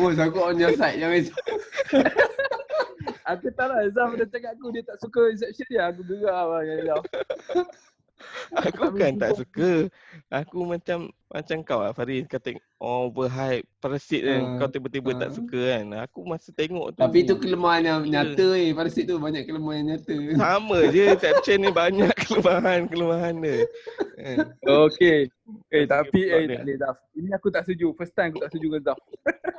Mus, 0.00 0.16
aku 0.16 0.38
on 0.40 0.56
your 0.56 0.72
side. 0.74 0.96
Jangan 0.96 1.14
risau. 1.20 1.36
aku 3.28 3.46
tak 3.52 3.66
lah. 3.68 3.78
Zaf 3.92 4.10
dah 4.16 4.28
cakap 4.32 4.50
aku 4.56 4.66
dia 4.72 4.82
tak 4.82 4.96
suka 4.98 5.20
Inception 5.28 5.66
dia. 5.68 5.82
Aku 5.92 6.00
gerak 6.08 6.44
lah. 6.48 6.62
Aku 8.66 8.92
kan 8.94 9.16
tak 9.16 9.36
suka. 9.38 9.88
Aku 10.30 10.66
macam 10.66 11.10
macam 11.30 11.62
kau 11.62 11.78
lah 11.78 11.94
Farid 11.94 12.26
kata 12.26 12.58
oh, 12.82 13.06
overhype 13.06 13.62
parasit 13.78 14.26
kan 14.26 14.42
Ah, 14.42 14.56
kau 14.58 14.68
tiba-tiba 14.68 15.14
tak 15.14 15.30
ah. 15.30 15.34
suka 15.34 15.60
kan. 15.78 15.84
Aku 16.06 16.26
masa 16.26 16.50
tengok 16.50 16.94
tu. 16.94 17.00
Tapi 17.00 17.22
itu 17.22 17.34
kelemahan 17.38 17.82
yang 17.86 18.00
Ya. 18.10 18.22
nyata 18.26 18.46
eh. 18.58 18.70
Pada 18.74 18.90
situ 18.90 19.14
banyak 19.16 19.46
kelemahan 19.46 19.86
yang 19.86 19.88
nyata. 19.96 20.16
sama 20.36 20.78
je 20.90 21.02
Inception 21.14 21.58
ni 21.62 21.70
banyak 21.70 22.12
kelemahan-kelemahan 22.26 23.34
dia. 23.38 23.58
Kan? 24.18 24.36
Okay. 24.66 25.18
Eh 25.70 25.86
Tak 25.86 26.10
tapi 26.10 26.20
eh 26.26 26.46
tak 26.50 26.62
boleh 26.66 26.76
Zaf. 26.82 26.96
Ini 27.14 27.28
aku 27.34 27.48
tak 27.50 27.62
setuju. 27.66 27.86
First 27.94 28.14
time 28.18 28.34
aku 28.34 28.40
tak 28.42 28.50
setuju 28.54 28.66
dengan 28.74 28.82
Zaf. 28.90 28.98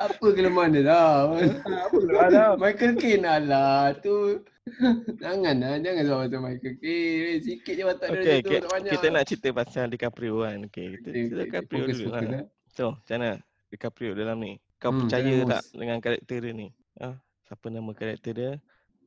Apa 0.01 0.25
kelemahan 0.35 0.69
dia 0.75 0.83
dah? 0.91 1.31
Ha, 1.31 1.87
apa 1.87 1.97
Zaf? 2.31 2.53
Michael 2.59 2.93
Caine 2.99 3.25
alah 3.27 3.95
tu. 3.99 4.43
Jangan 5.23 5.55
lah, 5.57 5.81
jangan 5.81 6.03
sama 6.05 6.21
macam 6.29 6.41
Michael 6.45 6.75
Caine. 6.77 7.21
Eh, 7.33 7.37
Sikit 7.41 7.73
je 7.73 7.83
watak 7.83 8.07
dia 8.13 8.21
Okay, 8.21 8.37
macam 8.37 8.61
tu, 8.61 8.69
banyak. 8.69 8.91
kita 8.93 9.07
nak 9.09 9.23
cerita 9.25 9.47
pasal 9.51 9.85
DiCaprio 9.89 10.33
kan. 10.45 10.57
Okay, 10.69 10.85
kita 10.97 11.07
Okay, 11.09 11.21
cerita 11.25 11.33
okay, 11.33 11.45
DiCaprio 11.49 11.83
dulu 11.89 12.03
fokus, 12.05 12.29
lah. 12.29 12.45
So, 12.69 12.85
macam 12.95 13.15
mana 13.17 13.31
DiCaprio 13.69 14.11
dalam 14.13 14.37
ni? 14.37 14.51
Kau 14.77 14.89
Hmm, 14.93 15.05
percaya 15.05 15.25
jangan, 15.25 15.49
tak 15.49 15.63
dengan 15.73 15.97
karakter 15.97 16.37
dia 16.41 16.53
ni? 16.53 16.67
Ah, 16.97 17.15
siapa 17.45 17.65
nama 17.69 17.91
karakter 17.91 18.33
dia? 18.33 18.51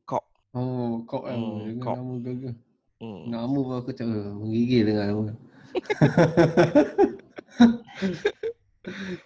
Cop. 0.04 0.24
Oh, 0.52 1.02
kau 1.06 1.22
kan. 1.22 1.38
Hmm, 1.38 1.78
Dengan 1.78 1.94
nama 1.94 2.14
gagal. 2.18 2.54
Hmm. 2.98 3.22
Nama 3.26 3.56
pun 3.56 3.74
aku 3.74 3.90
cakap, 3.90 4.10
eh, 4.10 4.34
menggigil 4.34 4.82
dengan 4.86 5.04
nama. 5.06 5.24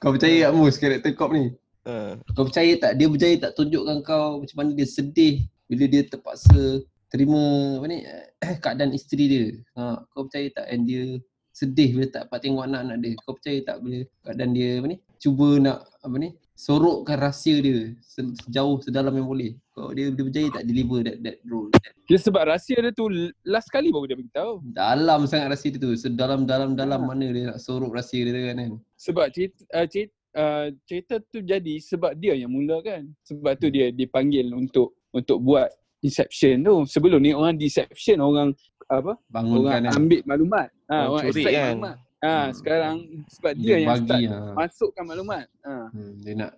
kau 0.00 0.14
percaya 0.14 0.48
tak 0.48 0.52
Mus 0.54 0.78
karakter 0.78 1.12
Kop 1.12 1.30
ni? 1.32 1.52
Ah, 1.84 2.16
Kau 2.32 2.48
percaya 2.48 2.72
tak 2.76 2.96
dia 2.96 3.08
berjaya 3.08 3.36
tak 3.36 3.52
tunjukkan 3.52 4.00
kau 4.00 4.40
macam 4.40 4.56
mana 4.56 4.70
dia 4.72 4.88
sedih 4.88 5.44
bila 5.68 5.84
dia 5.86 6.02
terpaksa 6.04 6.82
terima 7.08 7.40
apa 7.80 7.86
ni 7.88 7.98
eh, 8.04 8.56
keadaan 8.64 8.92
isteri 8.92 9.24
dia. 9.28 9.44
Ha, 9.76 10.02
kau 10.12 10.26
percaya 10.26 10.48
tak 10.52 10.66
and 10.68 10.84
dia 10.84 11.04
sedih 11.52 11.90
bila 11.98 12.06
tak 12.08 12.22
dapat 12.28 12.38
tengok 12.44 12.64
anak-anak 12.64 12.96
dia. 13.00 13.12
Kau 13.22 13.34
percaya 13.36 13.58
tak 13.64 13.76
bila 13.84 13.98
keadaan 14.24 14.52
dia 14.52 14.70
apa 14.80 14.86
ni 14.88 14.96
cuba 15.18 15.48
nak 15.58 15.78
apa 16.06 16.16
ni 16.16 16.30
sorokkan 16.54 17.18
rahsia 17.18 17.58
dia 17.58 17.90
se- 18.02 18.34
sejauh 18.46 18.78
sedalam 18.82 19.14
yang 19.14 19.26
boleh. 19.26 19.52
Kau 19.74 19.90
dia 19.94 20.10
dia 20.10 20.22
berjaya 20.26 20.48
tak 20.54 20.64
deliver 20.66 21.02
that 21.06 21.18
that 21.22 21.38
role. 21.46 21.70
Dia 22.06 22.18
sebab 22.18 22.50
rahsia 22.50 22.78
dia 22.78 22.92
tu 22.94 23.10
last 23.42 23.68
kali 23.70 23.90
baru 23.90 24.06
dia 24.06 24.16
beritahu. 24.18 24.52
Dalam 24.70 25.26
sangat 25.26 25.54
rahsia 25.54 25.70
dia 25.74 25.80
tu. 25.82 25.92
Sedalam-dalam-dalam 25.94 27.00
Ha. 27.02 27.06
mana 27.06 27.26
dia 27.30 27.44
nak 27.54 27.58
sorok 27.62 27.94
rahsia 27.94 28.26
dia 28.26 28.52
kan. 28.52 28.58
kan? 28.58 28.70
Sebab 28.98 29.26
cerita, 29.30 29.60
uh, 29.74 29.86
cerita, 29.86 30.14
uh, 30.34 30.66
cerita 30.86 31.14
tu 31.30 31.38
jadi 31.42 31.74
sebab 31.78 32.14
dia 32.14 32.34
yang 32.34 32.50
mula 32.50 32.78
kan. 32.82 33.06
Sebab 33.26 33.54
tu 33.58 33.70
dia 33.70 33.90
dipanggil 33.90 34.50
untuk 34.50 34.97
untuk 35.10 35.38
buat 35.40 35.68
Inception 35.98 36.62
tu. 36.62 36.74
Sebelum 36.84 37.18
ni 37.18 37.32
orang 37.32 37.54
Deception 37.54 38.18
orang 38.18 38.54
apa? 38.86 39.18
Bangunkan 39.28 39.82
orang 39.82 39.82
kan. 39.84 39.98
ambil 39.98 40.20
maklumat. 40.24 40.66
Ha, 40.86 40.94
Orang 40.94 41.10
orang 41.10 41.22
curi 41.24 41.32
extract 41.34 41.54
kan. 41.54 41.66
maklumat. 41.72 41.96
Ha, 42.18 42.30
Hmm. 42.30 42.50
sekarang 42.50 42.94
sebab 43.28 43.52
dia, 43.54 43.62
Dia 43.62 43.74
yang 43.74 43.86
bagi 43.86 44.02
start 44.02 44.22
ha. 44.24 44.38
masukkan 44.56 45.04
maklumat. 45.04 45.44
Ha. 45.60 45.72
Hmm, 45.88 46.12
dia 46.18 46.32
nak 46.34 46.50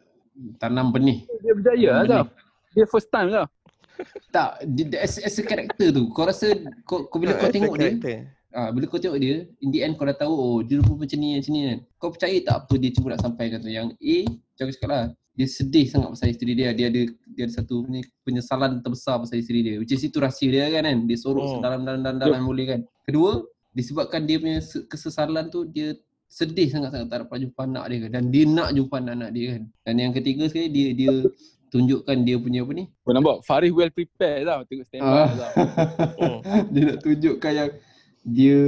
tanam 0.56 0.86
benih. 0.88 1.18
Dia 1.36 1.52
berjaya 1.52 1.88
lah 1.90 2.00
Benih. 2.00 2.12
tau. 2.14 2.24
Dia 2.70 2.84
first 2.86 3.08
time 3.08 3.28
lah. 3.28 3.46
Tak, 4.30 4.50
dia, 4.66 4.96
as, 4.98 5.18
as 5.18 5.36
a 5.36 5.44
character 5.44 5.88
tu, 5.90 6.08
kau 6.08 6.24
rasa 6.24 6.56
kau, 6.82 7.04
kau 7.04 7.16
bila 7.16 7.36
kau 7.36 7.48
tengok 7.48 7.76
dia, 7.76 7.92
ah, 8.50 8.72
bila 8.72 8.84
kau 8.84 8.96
tengok 8.96 9.18
dia, 9.18 9.44
in 9.58 9.68
the 9.68 9.80
end 9.80 9.92
kau 9.94 10.04
dah 10.04 10.16
tahu 10.16 10.32
oh 10.32 10.58
dia 10.60 10.80
rupa 10.80 10.96
macam 10.98 11.16
ni 11.16 11.36
macam 11.36 11.50
ni 11.50 11.60
kan. 11.62 11.78
Kau 11.94 12.08
percaya 12.08 12.36
tak 12.40 12.56
apa 12.58 12.74
dia 12.76 12.90
cuba 12.90 13.06
nak 13.12 13.20
sampaikan 13.20 13.58
tu? 13.58 13.68
Yang 13.68 13.92
A, 13.94 14.16
macam 14.24 14.62
aku 14.62 14.72
cakap 14.72 14.88
lah, 14.88 15.04
dia 15.40 15.48
sedih 15.48 15.88
sangat 15.88 16.12
pasal 16.12 16.28
isteri 16.28 16.52
dia. 16.52 16.68
Dia 16.70 16.92
ada 16.92 17.00
dia 17.08 17.48
ada 17.48 17.52
satu 17.54 17.88
ni, 17.88 18.04
penyesalan 18.20 18.84
terbesar 18.84 19.16
pasal 19.16 19.40
isteri 19.40 19.64
dia. 19.64 19.74
Which 19.80 19.88
is 19.90 20.04
itu 20.04 20.20
rahsia 20.20 20.52
dia 20.52 20.68
kan 20.68 20.84
kan. 20.84 21.08
Dia 21.08 21.16
sorok 21.16 21.40
Hmm. 21.42 21.52
sedalam-dalam 21.56 22.20
dalam 22.20 22.36
yang 22.36 22.44
boleh 22.46 22.66
kan. 22.68 22.80
Kedua, 23.02 23.40
disebabkan 23.72 24.28
dia 24.28 24.36
punya 24.36 24.60
se- 24.60 24.84
kesesalan 24.84 25.48
tu 25.48 25.64
dia 25.64 25.96
sedih 26.28 26.68
sangat-sangat 26.68 27.08
tak 27.08 27.18
dapat 27.24 27.36
jumpa 27.40 27.60
anak 27.64 27.84
dia 27.88 27.98
kan. 28.04 28.10
Dan 28.12 28.24
dia 28.28 28.44
nak 28.44 28.68
jumpa 28.70 28.94
anak-anak 29.00 29.30
dia 29.32 29.46
kan. 29.56 29.62
Dan 29.80 29.94
yang 29.96 30.12
ketiga 30.12 30.44
sekali 30.44 30.68
dia 30.68 30.88
dia 30.92 31.12
tunjukkan 31.68 32.16
dia 32.20 32.36
punya 32.36 32.60
apa 32.60 32.72
ni? 32.76 32.84
Kau 33.00 33.10
nampak 33.10 33.36
Faris 33.42 33.72
well 33.72 33.88
prepared 33.88 34.44
tau 34.44 34.60
tengok 34.68 34.84
standby 34.84 35.08
Ah. 35.16 35.28
tau. 35.32 35.50
Hmm. 36.20 36.38
dia 36.76 36.82
nak 36.84 36.98
tunjukkan 37.00 37.52
yang 37.56 37.70
dia 38.20 38.58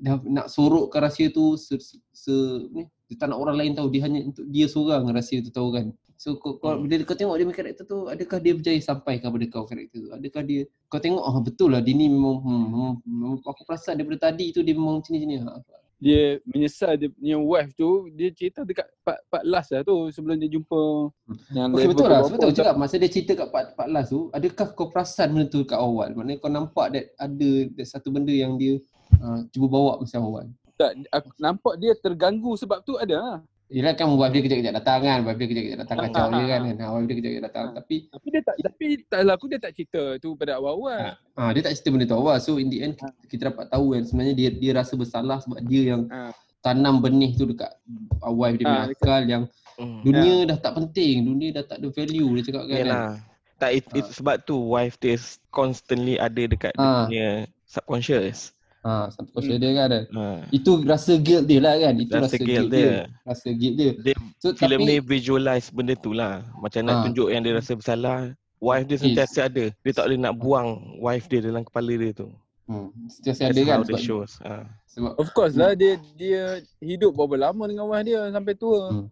dah 0.00 0.16
nak 0.24 0.46
sorokkan 0.48 1.04
rahsia 1.04 1.28
tu 1.28 1.60
se, 1.60 1.76
se, 1.76 2.00
se 2.08 2.32
ni 2.72 2.88
dia 3.04 3.20
tak 3.20 3.28
nak 3.28 3.36
orang 3.36 3.58
lain 3.58 3.72
tahu 3.74 3.90
dia 3.90 4.06
hanya 4.06 4.24
untuk 4.24 4.48
dia 4.48 4.64
seorang 4.64 5.04
rahsia 5.10 5.42
tu 5.42 5.52
tahu 5.52 5.76
kan 5.76 5.92
so 6.20 6.36
kau, 6.36 6.60
kau 6.60 6.76
Hmm. 6.76 6.84
bila 6.84 7.00
kau 7.08 7.16
tengok 7.16 7.32
dia 7.40 7.46
punya 7.48 7.56
karakter 7.56 7.84
tu 7.88 7.98
adakah 8.04 8.38
dia 8.44 8.52
berjaya 8.52 8.80
sampai 8.84 9.16
kepada 9.16 9.44
kau 9.48 9.64
karakter 9.64 9.98
tu 10.04 10.10
adakah 10.12 10.42
dia 10.44 10.60
kau 10.92 11.00
tengok 11.00 11.24
ah 11.24 11.40
betul 11.40 11.72
lah 11.72 11.80
dia 11.80 11.96
ni 11.96 12.12
memang 12.12 12.44
hmm, 12.44 12.92
memang 13.08 13.40
aku 13.40 13.64
perasan 13.64 13.96
daripada 13.96 14.28
tadi 14.28 14.52
tu 14.52 14.60
dia 14.60 14.76
memang 14.76 15.00
macam 15.00 15.16
ni 15.16 15.40
ha. 15.40 15.56
Dia 16.00 16.40
menyesal 16.48 16.96
dia 16.96 17.08
punya 17.12 17.36
wife 17.36 17.72
tu 17.76 18.08
dia 18.16 18.32
cerita 18.32 18.64
dekat 18.64 18.88
part, 19.04 19.20
part 19.28 19.44
last 19.44 19.68
lah 19.72 19.80
tu 19.80 20.08
sebelum 20.08 20.36
dia 20.36 20.48
jumpa 20.48 21.08
yang 21.52 21.72
Okey 21.72 21.84
level 21.84 21.92
betul 21.92 22.08
lah 22.08 22.20
betul 22.24 22.50
tu. 22.52 22.56
cakap 22.60 22.74
masa 22.76 22.94
dia 22.96 23.10
cerita 23.12 23.32
kat 23.36 23.48
part, 23.52 23.66
part 23.76 23.88
last 23.88 24.08
tu 24.12 24.28
adakah 24.32 24.66
kau 24.76 24.88
perasan 24.88 25.28
benda 25.32 25.48
tu 25.48 25.60
kat 25.64 25.76
awal 25.76 26.08
maknanya 26.12 26.40
kau 26.40 26.48
nampak 26.48 26.86
that 26.92 27.04
ada 27.16 27.50
that 27.76 27.84
satu 27.84 28.08
benda 28.12 28.32
yang 28.32 28.56
dia 28.56 28.76
uh, 29.20 29.44
cuba 29.52 29.68
bawa 29.68 30.00
masa 30.00 30.20
awal 30.20 30.48
Tak, 30.76 30.96
aku 31.12 31.28
nampak 31.36 31.74
dia 31.76 31.92
terganggu 31.96 32.56
sebab 32.56 32.80
tu 32.80 32.96
ada 32.96 33.16
lah. 33.20 33.36
Yelah 33.70 33.94
kan 33.94 34.10
wife 34.10 34.30
dia 34.30 34.42
kejap-kejap 34.42 34.74
datang 34.76 34.98
kan 35.00 35.18
Wife 35.22 35.38
dia 35.38 35.46
kejap-kejap 35.46 35.78
datang 35.80 35.98
kacau 36.02 36.26
dia 36.28 36.44
kan 36.44 36.60
ha, 36.66 36.86
Wife 36.90 37.06
dia 37.06 37.16
kejap-kejap 37.16 37.44
datang 37.46 37.66
Tapi 37.72 37.96
Tapi 38.10 38.26
dia 38.28 38.40
tak 38.42 38.54
tapi 38.60 38.86
tak 39.04 39.18
salah 39.20 39.34
aku 39.34 39.46
dia 39.46 39.58
tak 39.58 39.72
cerita 39.72 40.02
tu 40.18 40.34
pada 40.34 40.58
awal-awal. 40.58 41.14
ha, 41.14 41.42
dia 41.50 41.62
tak 41.62 41.72
cerita 41.72 41.88
benda 41.88 42.04
tu 42.04 42.16
awal 42.16 42.36
So 42.38 42.58
in 42.58 42.66
the 42.66 42.78
end 42.80 42.98
kita 43.24 43.48
dapat 43.48 43.70
tahu 43.70 43.94
kan 43.94 44.02
Sebenarnya 44.02 44.34
dia 44.34 44.48
dia 44.50 44.72
rasa 44.74 44.92
bersalah 44.92 45.38
sebab 45.38 45.62
dia 45.64 45.82
yang 45.88 46.02
Ha. 46.06 46.34
tanam 46.60 46.98
benih 46.98 47.32
tu 47.32 47.46
dekat 47.46 47.70
uh, 48.18 48.28
wife 48.28 48.58
dia 48.58 48.66
punya 48.66 48.82
Ha, 48.82 48.92
akal 48.92 49.22
Yang 49.24 49.44
Hmm. 49.80 50.04
dunia 50.04 50.44
dah 50.44 50.58
tak 50.60 50.72
penting 50.76 51.24
Dunia 51.24 51.48
dah 51.52 51.64
tak 51.64 51.78
ada 51.78 51.88
value 51.88 52.30
dia 52.36 52.42
cakap 52.44 52.64
kan 52.66 52.76
Yalah. 52.76 53.16
Tak 53.56 53.70
it, 53.72 53.84
it, 53.94 54.06
sebab 54.10 54.36
tu 54.42 54.56
wife 54.66 54.96
dia 54.96 55.16
constantly 55.48 56.16
ada 56.16 56.42
dekat 56.42 56.72
dia 56.72 56.82
Ah. 56.82 57.04
punya 57.06 57.28
subconscious. 57.64 58.52
Ha, 58.82 59.08
Sampai 59.12 59.30
kau 59.32 59.42
dia 59.44 59.70
kan 59.74 59.88
Ha. 60.10 60.24
Itu 60.50 60.80
rasa 60.82 61.16
guilt 61.16 61.44
dia 61.44 61.60
lah 61.60 61.74
kan 61.76 61.94
Itu 61.96 62.12
Rasa 62.16 62.24
rasa, 62.26 62.36
guilt 62.38 62.48
guilt 62.48 62.68
dia. 62.70 62.80
dia. 62.80 63.02
Rasa 63.24 63.48
guilt 63.52 63.74
dia 63.76 63.90
Dia 64.00 64.14
So 64.40 64.46
filem 64.56 64.80
ni 64.82 64.96
tapi 64.98 65.06
visualize 65.06 65.68
benda 65.68 65.94
tu 65.94 66.10
lah. 66.12 66.40
Macam 66.58 66.80
nak 66.82 66.94
Ah. 66.94 67.02
tunjuk 67.04 67.28
yang 67.28 67.44
dia 67.44 67.52
rasa 67.52 67.76
bersalah. 67.76 68.32
Wife 68.56 68.86
dia 68.86 68.96
Yes. 68.96 69.02
sentiasa 69.04 69.38
ada. 69.48 69.64
Dia 69.72 69.92
tak 69.92 70.04
boleh 70.06 70.20
nak 70.20 70.34
buang 70.36 70.68
wife 70.96 71.28
dia 71.28 71.40
dalam 71.40 71.60
kepala 71.60 71.92
dia 71.92 72.12
tu. 72.12 72.28
hmm, 72.68 72.88
Sentiasa 73.08 73.48
That's 73.48 73.56
ada 73.56 73.60
kan 73.64 73.76
how 73.76 73.82
the 73.82 73.88
sebab, 73.92 74.00
shows. 74.00 74.32
Ha. 74.40 74.64
sebab 74.86 75.12
Of 75.16 75.28
course 75.32 75.54
lah 75.56 75.72
dia 75.74 75.96
dia 76.14 76.42
hidup 76.78 77.12
berapa 77.12 77.36
lama 77.36 77.68
dengan 77.68 77.84
wife 77.88 78.04
dia 78.04 78.20
sampai 78.28 78.54
tua. 78.54 78.80
Hmm. 78.88 79.06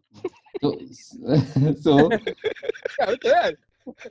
So, 0.58 0.68
so 1.84 1.92
Ya, 2.98 3.04
betul 3.08 3.30
kan? 3.30 3.52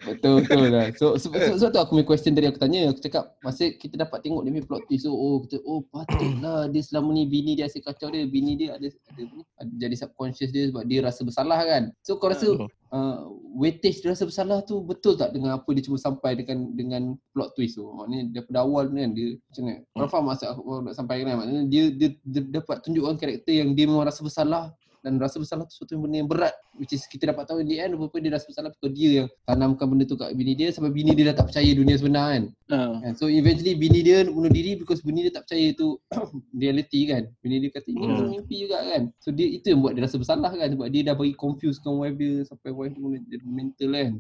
Betul 0.04 0.44
betul 0.44 0.64
lah. 0.74 0.88
So 0.96 1.16
sebab, 1.16 1.40
sebab, 1.40 1.56
sebab 1.60 1.70
tu 1.74 1.80
aku 1.80 1.92
punya 1.98 2.06
question 2.06 2.34
tadi 2.34 2.48
aku 2.50 2.60
tanya, 2.60 2.92
aku 2.92 3.02
cakap 3.02 3.24
masa 3.42 3.70
kita 3.76 3.96
dapat 3.98 4.20
tengok 4.26 4.42
dia 4.46 4.52
punya 4.54 4.66
plot 4.66 4.84
twist 4.90 5.04
so 5.06 5.12
oh 5.14 5.44
kita 5.46 5.58
oh 5.64 5.82
patutlah 5.90 6.68
dia 6.72 6.82
selama 6.82 7.10
ni 7.14 7.24
bini 7.30 7.58
dia 7.58 7.70
asyik 7.70 7.88
kacau 7.88 8.10
dia, 8.10 8.26
bini 8.26 8.58
dia 8.58 8.76
ada 8.76 8.88
ada, 8.88 9.22
ni, 9.22 9.42
ada 9.60 9.72
jadi 9.78 9.96
subconscious 9.96 10.52
dia 10.52 10.70
sebab 10.70 10.84
dia 10.88 11.00
rasa 11.04 11.22
bersalah 11.24 11.60
kan. 11.64 11.84
So 12.02 12.18
kau 12.18 12.32
rasa 12.32 12.48
Hmm. 12.48 12.72
uh, 12.96 13.20
weightage 13.60 14.00
dia 14.00 14.16
rasa 14.16 14.24
bersalah 14.24 14.64
tu 14.64 14.80
betul 14.80 15.20
tak 15.20 15.36
dengan 15.36 15.60
apa 15.60 15.68
dia 15.76 15.84
cuba 15.84 16.00
sampai 16.00 16.40
dengan 16.40 16.72
dengan 16.72 17.04
plot 17.36 17.52
twist 17.60 17.76
tu? 17.76 17.84
Maknanya 17.84 18.32
daripada 18.32 18.64
awal 18.64 18.88
kan 18.88 19.12
dia 19.12 19.36
macam 19.36 19.64
mana? 19.68 19.76
Kau 19.92 20.08
faham 20.08 20.26
maksud 20.32 20.48
aku 20.48 20.62
nak 20.88 20.96
sampai 20.96 21.16
kan? 21.28 21.36
Maknanya 21.36 21.64
dia, 21.68 21.84
dia, 21.92 22.10
dia 22.24 22.42
dapat 22.48 22.80
tunjukkan 22.88 23.16
karakter 23.20 23.54
yang 23.54 23.76
dia 23.76 23.86
memang 23.86 24.08
rasa 24.08 24.24
bersalah 24.24 24.72
dan 25.08 25.16
rasa 25.24 25.39
bersalah 25.39 25.64
tu 25.72 25.80
suatu 25.80 25.95
benda 25.95 26.20
yang 26.20 26.28
berat 26.28 26.51
which 26.76 26.91
is 26.91 27.08
kita 27.08 27.32
dapat 27.32 27.47
tahu 27.47 27.64
in 27.64 27.72
the 27.72 27.80
end 27.80 27.95
rupa 27.95 28.20
dia 28.20 28.36
rasa 28.36 28.43
bersalah 28.43 28.76
because 28.76 28.91
dia 28.91 29.24
yang 29.24 29.28
tanamkan 29.47 29.88
benda 29.88 30.03
tu 30.03 30.20
kat 30.20 30.36
bini 30.36 30.51
dia 30.51 30.68
sampai 30.76 30.91
bini 30.91 31.16
dia 31.16 31.32
dah 31.32 31.39
tak 31.39 31.47
percaya 31.47 31.72
dunia 31.72 31.95
sebenar 31.95 32.26
kan. 32.36 32.43
Kan? 32.68 33.14
so 33.16 33.32
eventually 33.32 33.80
bini 33.80 34.03
dia 34.03 34.28
bunuh 34.28 34.51
diri 34.51 34.76
because 34.76 34.99
bini 34.99 35.24
dia 35.24 35.32
tak 35.32 35.47
percaya 35.47 35.72
itu 35.72 35.95
reality 36.62 37.08
kan 37.08 37.24
bini 37.39 37.64
dia 37.64 37.72
kata 37.72 37.88
ini 37.88 38.05
Hmm. 38.08 38.28
mimpi 38.36 38.68
juga 38.68 38.84
kan 38.84 39.03
so 39.24 39.32
dia 39.32 39.47
itu 39.47 39.72
yang 39.72 39.80
buat 39.80 39.95
dia 39.95 40.03
rasa 40.03 40.20
bersalah 40.20 40.51
kan 40.51 40.68
sebab 40.76 40.88
dia 40.91 41.01
dah 41.08 41.16
bagi 41.16 41.36
confuse 41.39 41.80
kan 41.80 41.95
wife 41.95 42.20
dia 42.20 42.43
sampai 42.43 42.76
wife 42.76 42.91
dia 42.91 42.99
mula 42.99 43.18
jadi 43.24 43.45
mental 43.47 43.91
kan 43.95 44.14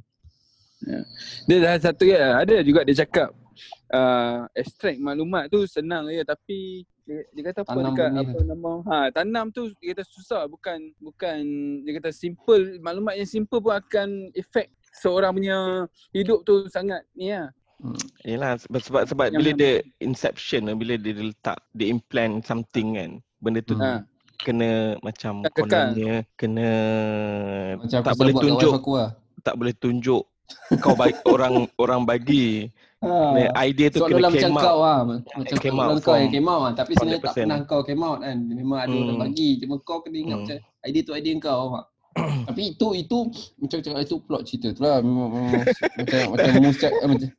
Dia 1.49 1.57
dah 1.57 1.73
satu 1.81 2.05
ya, 2.05 2.37
ada 2.37 2.61
juga 2.61 2.85
dia 2.85 3.01
cakap 3.01 3.33
uh, 3.89 4.45
extract 4.53 5.01
maklumat 5.01 5.49
tu 5.49 5.65
senang 5.65 6.05
je 6.13 6.21
tapi 6.21 6.85
dia, 7.07 7.19
dia 7.31 7.43
kata 7.47 7.59
apa? 7.63 7.71
Tanam 7.71 7.93
dekat 7.95 8.07
benih 8.11 8.25
apa 8.27 8.39
nama? 8.43 8.71
Ha 8.83 8.97
tanam 9.09 9.45
tu 9.49 9.61
dia 9.79 9.95
kata 9.95 10.03
susah. 10.05 10.43
Bukan 10.45 10.77
bukan 10.99 11.37
dia 11.81 11.91
kata 11.97 12.11
simple. 12.11 12.77
Maklumat 12.83 13.15
yang 13.15 13.25
simple 13.25 13.63
pun 13.63 13.73
akan 13.73 14.27
efek 14.35 14.67
seorang 14.91 15.31
punya 15.31 15.57
hidup 16.11 16.43
tu 16.43 16.67
sangat 16.67 17.07
ni 17.15 17.31
lah. 17.31 17.47
hmm. 17.79 17.97
Yelah. 18.27 18.59
Sebab 18.59 18.81
sebab, 18.83 19.03
sebab 19.07 19.27
Yang 19.31 19.39
bila 19.39 19.49
dia 19.55 19.73
inception 20.03 20.67
bila 20.75 20.93
dia 20.99 21.13
letak 21.15 21.57
dia 21.71 21.87
implant 21.87 22.43
something 22.43 22.99
kan 22.99 23.11
benda 23.39 23.63
tu 23.63 23.79
Hmm. 23.79 24.03
Ha. 24.03 24.03
kena 24.37 24.69
macam 25.01 25.41
kononnya 25.55 26.21
kena 26.35 26.69
macam 27.79 27.99
tak 28.03 28.15
boleh 28.19 28.33
tunjuk. 28.35 28.73
aku 28.75 28.91
lah. 28.99 29.09
Tak 29.41 29.55
boleh 29.55 29.73
tunjuk 29.73 30.23
kau 30.79 30.95
bagi 30.95 31.15
orang 31.27 31.67
orang 31.77 32.01
bagi 32.03 32.67
ha. 33.01 33.63
idea 33.63 33.87
tu 33.89 33.99
kena 33.99 34.17
Seolah-olah 34.17 34.31
macam 34.31 34.41
came 34.41 34.57
kau 34.57 34.65
out 34.67 34.79
lah 34.79 34.99
Macam 35.37 35.55
Came 35.57 35.77
out 35.77 35.97
kau 36.01 36.15
yang 36.15 36.31
came 36.31 36.49
out 36.49 36.61
lah 36.61 36.73
Tapi 36.73 36.91
sebenarnya 36.93 37.21
tak 37.21 37.33
100%. 37.33 37.37
pernah 37.45 37.59
kau 37.63 37.81
came 37.83 38.03
out 38.03 38.17
kan 38.21 38.37
Memang 38.41 38.79
ada 38.79 38.95
orang 38.95 39.17
Hmm. 39.17 39.23
bagi 39.23 39.49
Cuma 39.61 39.75
kau 39.81 39.99
kena 40.01 40.17
ingat 40.17 40.37
Hmm. 40.37 40.45
macam 40.45 40.57
Idea 40.87 41.01
tu 41.03 41.13
idea 41.13 41.33
kau 41.37 41.61
faham? 41.69 41.85
Tapi 42.49 42.61
itu 42.73 42.87
itu 42.95 43.17
Macam 43.57 43.77
cakap 43.77 43.99
itu 44.01 44.15
plot 44.19 44.41
cerita 44.43 44.67
tu 44.71 44.81
lah 44.81 44.97
Memang, 45.01 45.27
memang 45.29 45.53
Macam 45.97 46.19
macam 46.33 46.49
Mus 46.59 46.77
cakap 46.77 46.97
eh, 46.97 47.07
Macam 47.07 47.29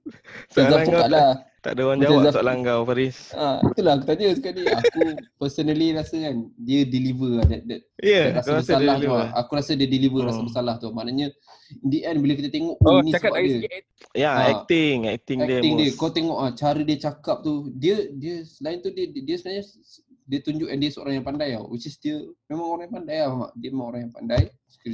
Zaf 0.52 0.78
kau 0.78 0.92
cakap 0.94 1.08
lah 1.10 1.30
tak 1.58 1.74
ada 1.74 1.82
orang 1.84 1.98
Macam 1.98 2.10
jawab 2.14 2.32
soalan 2.32 2.56
kau 2.62 2.80
Faris. 2.86 3.16
Ha, 3.34 3.46
Itulah 3.66 3.92
aku 3.98 4.04
tanya 4.06 4.26
sekali 4.30 4.62
Aku 4.70 5.02
personally 5.36 5.88
rasa 5.90 6.16
kan 6.16 6.36
Dia 6.54 6.80
deliver 6.86 7.30
lah 7.34 7.46
that, 7.46 7.62
that, 7.66 7.80
yeah, 7.98 8.24
that 8.30 8.34
rasa 8.38 8.50
rasa 8.50 8.62
bersalah 8.78 8.94
tu 8.96 9.10
lah. 9.10 9.28
Aku 9.34 9.50
rasa 9.58 9.72
dia 9.74 9.88
deliver 9.88 10.20
rasa 10.22 10.38
Hmm. 10.38 10.46
bersalah 10.46 10.74
tu. 10.78 10.88
Maknanya 10.90 11.26
In 11.82 11.88
the 11.90 12.00
end 12.00 12.18
bila 12.22 12.32
kita 12.32 12.48
tengok 12.48 12.76
Oh, 12.80 13.02
ni 13.02 13.10
cakap 13.10 13.34
sebab 13.34 13.42
dia 13.42 13.52
segi 13.58 13.68
ya 14.16 14.30
Ha. 14.30 14.42
acting 14.56 14.98
acting, 15.04 15.38
acting 15.42 15.60
dia, 15.60 15.60
dia, 15.76 15.88
most- 15.92 15.98
kau 15.98 16.08
tengok 16.08 16.38
ah 16.38 16.50
cara 16.50 16.80
dia 16.80 16.96
cakap 16.96 17.36
tu 17.42 17.52
dia 17.74 18.08
dia 18.08 18.40
selain 18.40 18.80
tu 18.80 18.88
dia 18.88 19.04
dia, 19.04 19.20
dia 19.20 19.36
sebenarnya 19.36 19.64
dia 20.24 20.38
tunjuk 20.40 20.68
dia 20.70 20.88
seorang 20.88 21.14
yang 21.16 21.26
pandai 21.26 21.52
tau. 21.52 21.68
Which 21.68 21.84
is 21.84 21.96
dia 21.96 22.16
memang 22.46 22.66
orang 22.68 22.84
yang 22.86 22.94
pandai 22.96 23.16
lah 23.18 23.28
dia 23.52 23.68
memang 23.68 23.86
orang 23.86 24.00
yang 24.06 24.14
pandai 24.14 24.42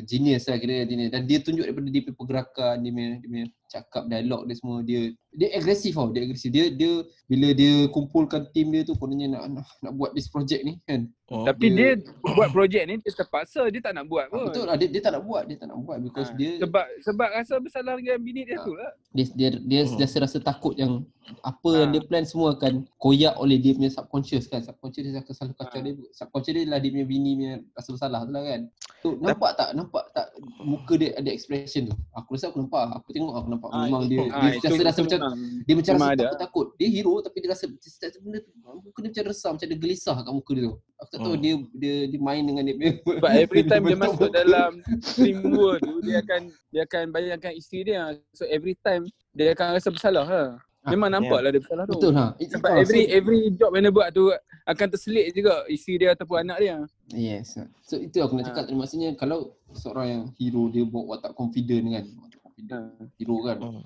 genius 0.03 0.45
lah 0.45 0.57
kira 0.57 0.83
genius 0.83 1.11
dan 1.11 1.23
dia 1.23 1.39
tunjuk 1.39 1.63
daripada 1.63 1.87
dia 1.87 2.01
punya 2.01 2.17
pergerakan 2.17 2.75
dia 2.79 2.91
punya, 2.91 3.11
dia 3.15 3.29
punya 3.29 3.45
cakap 3.67 4.03
dialog 4.07 4.41
dia 4.45 4.55
semua 4.55 4.77
dia 4.81 5.01
dia 5.31 5.49
agresif 5.53 5.93
tau 5.93 6.09
dia 6.09 6.23
agresif 6.23 6.49
dia 6.49 6.71
dia 6.71 6.93
bila 7.25 7.51
dia 7.51 7.73
kumpulkan 7.89 8.47
tim 8.49 8.71
dia 8.71 8.83
tu 8.83 8.95
kononnya 8.95 9.27
nak, 9.33 9.43
nak 9.53 9.67
nak 9.81 9.93
buat 9.93 10.11
this 10.13 10.27
project 10.27 10.63
ni 10.63 10.79
kan 10.85 11.11
Hmm. 11.25 11.41
Tapi 11.41 11.73
dia, 11.73 11.97
Dia- 11.97 12.05
buat 12.37 12.53
projek 12.53 12.85
ni 12.85 13.01
dia 13.01 13.09
terpaksa 13.11 13.65
dia 13.73 13.81
tak 13.81 13.97
nak 13.97 14.05
buat 14.05 14.29
Ah, 14.29 14.37
pun. 14.37 14.45
betul 14.45 14.69
lah 14.69 14.77
dia, 14.77 14.93
dia 14.93 15.01
tak 15.01 15.17
nak 15.17 15.25
buat 15.25 15.49
dia 15.49 15.57
tak 15.57 15.73
nak 15.73 15.81
buat 15.81 15.97
because 15.99 16.29
Ha, 16.29 16.37
dia 16.37 16.51
sebab 16.61 16.85
sebab 17.01 17.29
rasa 17.33 17.55
bersalah 17.57 17.97
dengan 17.97 18.21
bini 18.21 18.45
dia 18.45 18.61
Ha. 18.61 18.65
tu 18.69 18.77
lah. 18.77 18.93
dia 19.09 19.25
dia 19.33 19.49
dia 19.57 19.81
Hmm. 19.89 19.97
hmm. 19.97 20.21
rasa 20.21 20.37
takut 20.39 20.77
yang 20.77 21.01
apa 21.41 21.71
Ha. 21.73 21.81
yang 21.81 21.91
dia 21.97 22.03
plan 22.05 22.29
semua 22.29 22.53
akan 22.53 22.85
koyak 22.95 23.41
oleh 23.41 23.57
dia 23.57 23.73
punya 23.73 23.89
subconscious 23.89 24.45
kan 24.45 24.61
subconscious 24.61 25.09
dia 25.09 25.17
akan 25.17 25.33
selalu 25.33 25.55
kacau 25.57 25.79
Ha. 25.81 25.85
dia 25.89 25.93
subconscious 26.13 26.53
dia 26.53 26.65
lah 26.69 26.77
dia 26.79 26.91
punya 26.93 27.07
bini 27.09 27.31
punya 27.33 27.53
rasa 27.73 27.89
bersalah 27.89 28.21
tu 28.21 28.31
lah 28.31 28.43
kan 28.45 28.61
so 29.01 29.09
nampak 29.17 29.51
tak 29.55 29.64
nampak 29.73 30.05
tak 30.11 30.27
muka 30.61 30.93
dia 30.95 31.15
ada 31.15 31.31
expression 31.31 31.89
tu 31.89 31.95
aku 32.13 32.35
rasa 32.35 32.51
aku 32.51 32.61
nampak 32.61 32.83
aku 32.93 33.09
tengok 33.11 33.33
aku 33.33 33.49
nampak 33.49 33.69
Ah, 33.71 33.87
memang 33.87 34.03
dia 34.05 34.21
Ah, 34.29 34.45
dia 34.45 34.59
itu- 34.59 34.67
rasa 34.69 34.83
rasa 34.83 34.99
itu 34.99 35.07
macam 35.07 35.21
dia 35.63 35.75
macam 35.75 35.95
rasa 35.95 36.07
ada. 36.11 36.23
takut-takut 36.27 36.67
dia 36.77 36.89
hero 36.91 37.15
tapi 37.19 37.37
dia 37.39 37.49
rasa 37.49 37.65
setiap 37.79 38.11
benda 38.19 38.39
tu 38.41 38.51
muka 38.61 38.99
dia 38.99 39.09
macam 39.09 39.25
resah 39.25 39.51
macam 39.51 39.67
ada 39.67 39.77
gelisah 39.77 40.17
kat 40.19 40.33
muka 40.35 40.51
dia 40.53 40.63
tu 40.65 40.75
aku 40.95 41.09
tak 41.09 41.21
tahu 41.21 41.35
Hmm. 41.35 41.41
dia 41.41 41.53
dia 41.73 41.95
dia 42.07 42.21
main 42.21 42.43
dengan 42.43 42.63
dia 42.63 42.75
punya 42.75 42.93
Sebab 42.99 43.31
every 43.33 43.63
time 43.71 43.83
dia 43.85 43.97
masuk 43.97 44.29
dalam 44.31 44.71
film 45.15 45.41
world 45.53 45.81
tu 45.81 45.95
dia 46.01 46.17
akan 46.19 46.41
dia 46.69 46.83
akan 46.83 47.05
bayangkan 47.09 47.53
isteri 47.53 47.81
dia. 47.87 48.03
So 48.33 48.45
every 48.45 48.75
time 48.77 49.07
dia 49.31 49.53
akan 49.53 49.75
rasa 49.75 49.89
bersalah 49.89 50.25
lah. 50.25 50.49
Memang 50.87 51.09
Ah, 51.09 51.15
nampak 51.15 51.39
lah 51.39 51.49
dia 51.49 51.61
bersalah 51.61 51.85
tu. 51.85 51.93
betul 51.95 52.13
ha 52.13 52.27
It- 52.37 52.51
Sebab 52.51 52.69
ah, 52.69 52.77
every 52.77 53.03
so- 53.03 53.13
every 53.15 53.41
job 53.51 53.71
yang 53.73 53.85
dia 53.85 53.95
buat 53.95 54.09
tu 54.11 54.25
akan 54.65 54.87
terselit 54.87 55.33
juga 55.33 55.65
isteri 55.67 55.95
dia 55.99 56.13
ataupun 56.13 56.37
anak 56.41 56.59
dia. 56.59 56.77
Yes. 57.11 57.57
So 57.83 57.97
itu 57.97 58.19
aku 58.19 58.35
nak 58.35 58.45
Ha. 58.45 58.49
cakap 58.51 58.63
tadi 58.67 58.77
maksudnya 58.77 59.11
kalau 59.15 59.39
seorang 59.73 60.07
yang 60.07 60.23
hero 60.35 60.69
dia 60.69 60.85
bawa 60.85 61.17
watak 61.17 61.33
confident 61.33 61.85
kan. 61.91 62.05
Watak 62.19 62.41
confident. 62.43 62.85
Ha. 62.91 63.05
Hero 63.15 63.37
kan. 63.41 63.57
Hmm. 63.59 63.83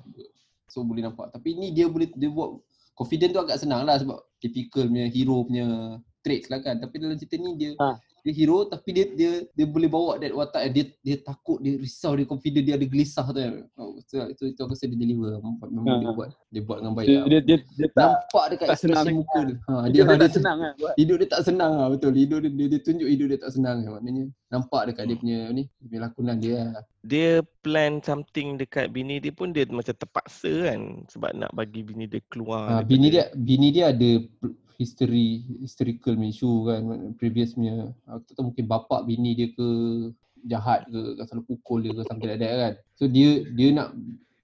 So 0.67 0.83
boleh 0.83 1.03
nampak. 1.03 1.31
Tapi 1.31 1.49
ni 1.53 1.71
dia 1.71 1.87
boleh 1.87 2.11
dia 2.11 2.29
buat 2.29 2.59
confident 2.93 3.31
tu 3.31 3.41
agak 3.41 3.59
senang 3.59 3.83
lah 3.83 3.95
sebab 3.95 4.19
typical 4.37 4.85
punya 4.85 5.07
hero 5.07 5.37
punya 5.41 5.67
traits 6.21 6.47
lah 6.47 6.59
kan. 6.59 6.77
Tapi 6.77 6.95
dalam 6.97 7.15
cerita 7.15 7.37
ni 7.37 7.55
dia 7.55 7.71
Ha. 7.77 7.95
Dia 8.27 8.33
hero 8.35 8.67
tapi 8.67 8.91
dia 8.91 9.05
dia 9.15 9.31
dia 9.55 9.67
boleh 9.69 9.87
bawa 9.87 10.19
that 10.19 10.35
watak 10.35 10.71
dia 10.75 10.85
dia 11.01 11.17
takut, 11.19 11.59
dia 11.63 11.79
risau, 11.79 12.19
dia 12.19 12.27
confident, 12.27 12.65
dia 12.67 12.75
ada 12.75 12.87
gelisah 12.87 13.27
tu 13.29 13.39
kan. 13.39 13.55
Oh, 13.79 13.97
So, 14.09 14.25
itu 14.25 14.55
itu 14.55 14.61
aku 14.63 14.73
rasa 14.73 14.89
dia 14.89 14.97
deliver. 14.97 15.37
Memang 15.69 16.01
dia 16.01 16.09
Ha. 16.09 16.17
buat 16.17 16.29
dia 16.49 16.63
buat 16.65 16.79
dengan 16.81 16.95
baik. 16.97 17.09
Dia, 17.09 17.19
lah. 17.19 17.27
dia, 17.29 17.41
dia, 17.45 17.57
dia 17.77 17.89
tak 17.93 18.09
Nampak 18.09 18.45
dekat 18.55 18.67
tak 18.69 18.79
senang 18.81 19.05
sangat. 19.05 19.19
muka 19.21 19.39
dia. 19.45 19.57
Ha, 19.59 19.73
dia, 19.73 19.79
dia, 19.79 19.93
dia, 19.93 20.05
dia, 20.09 20.19
tak 20.21 20.33
senang 20.33 20.57
kan 20.59 20.73
buat. 20.81 20.95
Hidup 20.97 21.17
dia 21.19 21.29
tak 21.29 21.43
senang 21.45 21.73
lah 21.77 21.87
betul. 21.93 22.13
Hidup 22.17 22.39
dia, 22.41 22.51
dia, 22.51 22.67
dia 22.73 22.81
tunjuk 22.81 23.09
hidup 23.09 23.27
dia 23.29 23.39
tak 23.39 23.53
senang 23.53 23.77
kan. 23.85 23.91
Maknanya 24.01 24.25
nampak 24.49 24.83
dekat 24.89 25.05
dia 25.11 25.17
punya 25.21 25.39
ni, 25.53 25.63
dia 25.69 25.87
punya 25.87 26.01
lakonan 26.09 26.37
dia 26.41 26.57
lah. 26.73 26.85
Dia 27.05 27.29
plan 27.63 27.93
something 28.01 28.49
dekat 28.57 28.93
bini 28.93 29.21
dia 29.21 29.33
pun 29.33 29.53
dia 29.53 29.65
macam 29.69 29.95
terpaksa 29.95 30.53
kan 30.73 30.81
sebab 31.09 31.31
nak 31.37 31.51
bagi 31.53 31.81
bini 31.85 32.05
dia 32.09 32.21
keluar. 32.33 32.81
Ha, 32.81 32.83
bini 32.85 33.13
dia 33.13 33.29
bini 33.37 33.69
dia 33.71 33.93
ada 33.93 34.11
history 34.79 35.29
historical 35.59 36.15
issue 36.23 36.65
kan 36.65 36.83
previous 37.15 37.53
punya 37.53 37.91
aku 38.07 38.23
tak 38.25 38.35
tahu 38.35 38.45
mungkin 38.49 38.65
bapak 38.65 39.01
bini 39.05 39.35
dia 39.35 39.49
ke 39.51 39.69
jahat 40.47 40.87
ke 40.87 40.99
selalu 41.21 41.45
pukul 41.45 41.83
dia 41.83 41.93
ke 41.93 42.03
something 42.07 42.31
like 42.31 42.39
that 42.39 42.53
kan 42.55 42.73
so 42.95 43.05
dia 43.05 43.43
dia 43.53 43.75
nak 43.75 43.91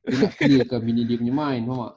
dia 0.05 0.17
nak 0.21 0.33
clearkan 0.35 0.81
bini 0.83 1.03
dia 1.07 1.17
punya 1.17 1.33
mind 1.33 1.63
faham 1.65 1.81
tak 1.87 1.95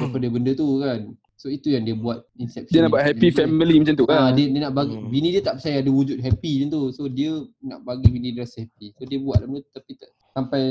daripada 0.00 0.26
benda 0.26 0.50
tu 0.56 0.68
kan 0.80 1.00
so 1.36 1.52
itu 1.52 1.68
yang 1.70 1.84
dia 1.84 1.92
buat 1.92 2.24
inception 2.34 2.72
Dia 2.72 2.80
nak 2.82 2.92
buat 2.96 3.04
happy 3.04 3.28
Dia- 3.28 3.38
family 3.44 3.76
macam 3.76 3.94
tu 3.94 4.04
Ah, 4.08 4.32
kan. 4.32 4.32
dia, 4.32 4.46
dia 4.48 4.60
nak 4.64 4.72
bagi 4.72 4.96
Hmm. 4.96 5.12
bini 5.12 5.28
dia 5.28 5.42
tak 5.44 5.60
percaya 5.60 5.76
ada 5.78 5.90
wujud 5.92 6.16
happy 6.18 6.52
macam 6.56 6.70
tu. 6.72 6.82
So 6.90 7.02
dia 7.04 7.30
nak 7.60 7.84
bagi 7.84 8.08
bini 8.08 8.32
dia 8.32 8.48
rasa 8.48 8.64
happy. 8.64 8.96
So 8.96 9.04
dia 9.04 9.20
buat 9.20 9.44
benda 9.44 9.60
tu 9.60 9.70
tapi 9.70 9.92
tak, 9.92 10.08
sampai 10.32 10.62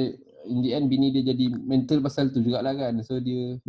in 0.43 0.57
the 0.59 0.73
end 0.73 0.89
bini 0.89 1.13
dia 1.13 1.29
jadi 1.29 1.45
mental 1.61 2.01
pasal 2.01 2.33
tu 2.33 2.41
jugalah 2.41 2.73
kan. 2.73 2.97
So 3.05 3.21
dia 3.21 3.61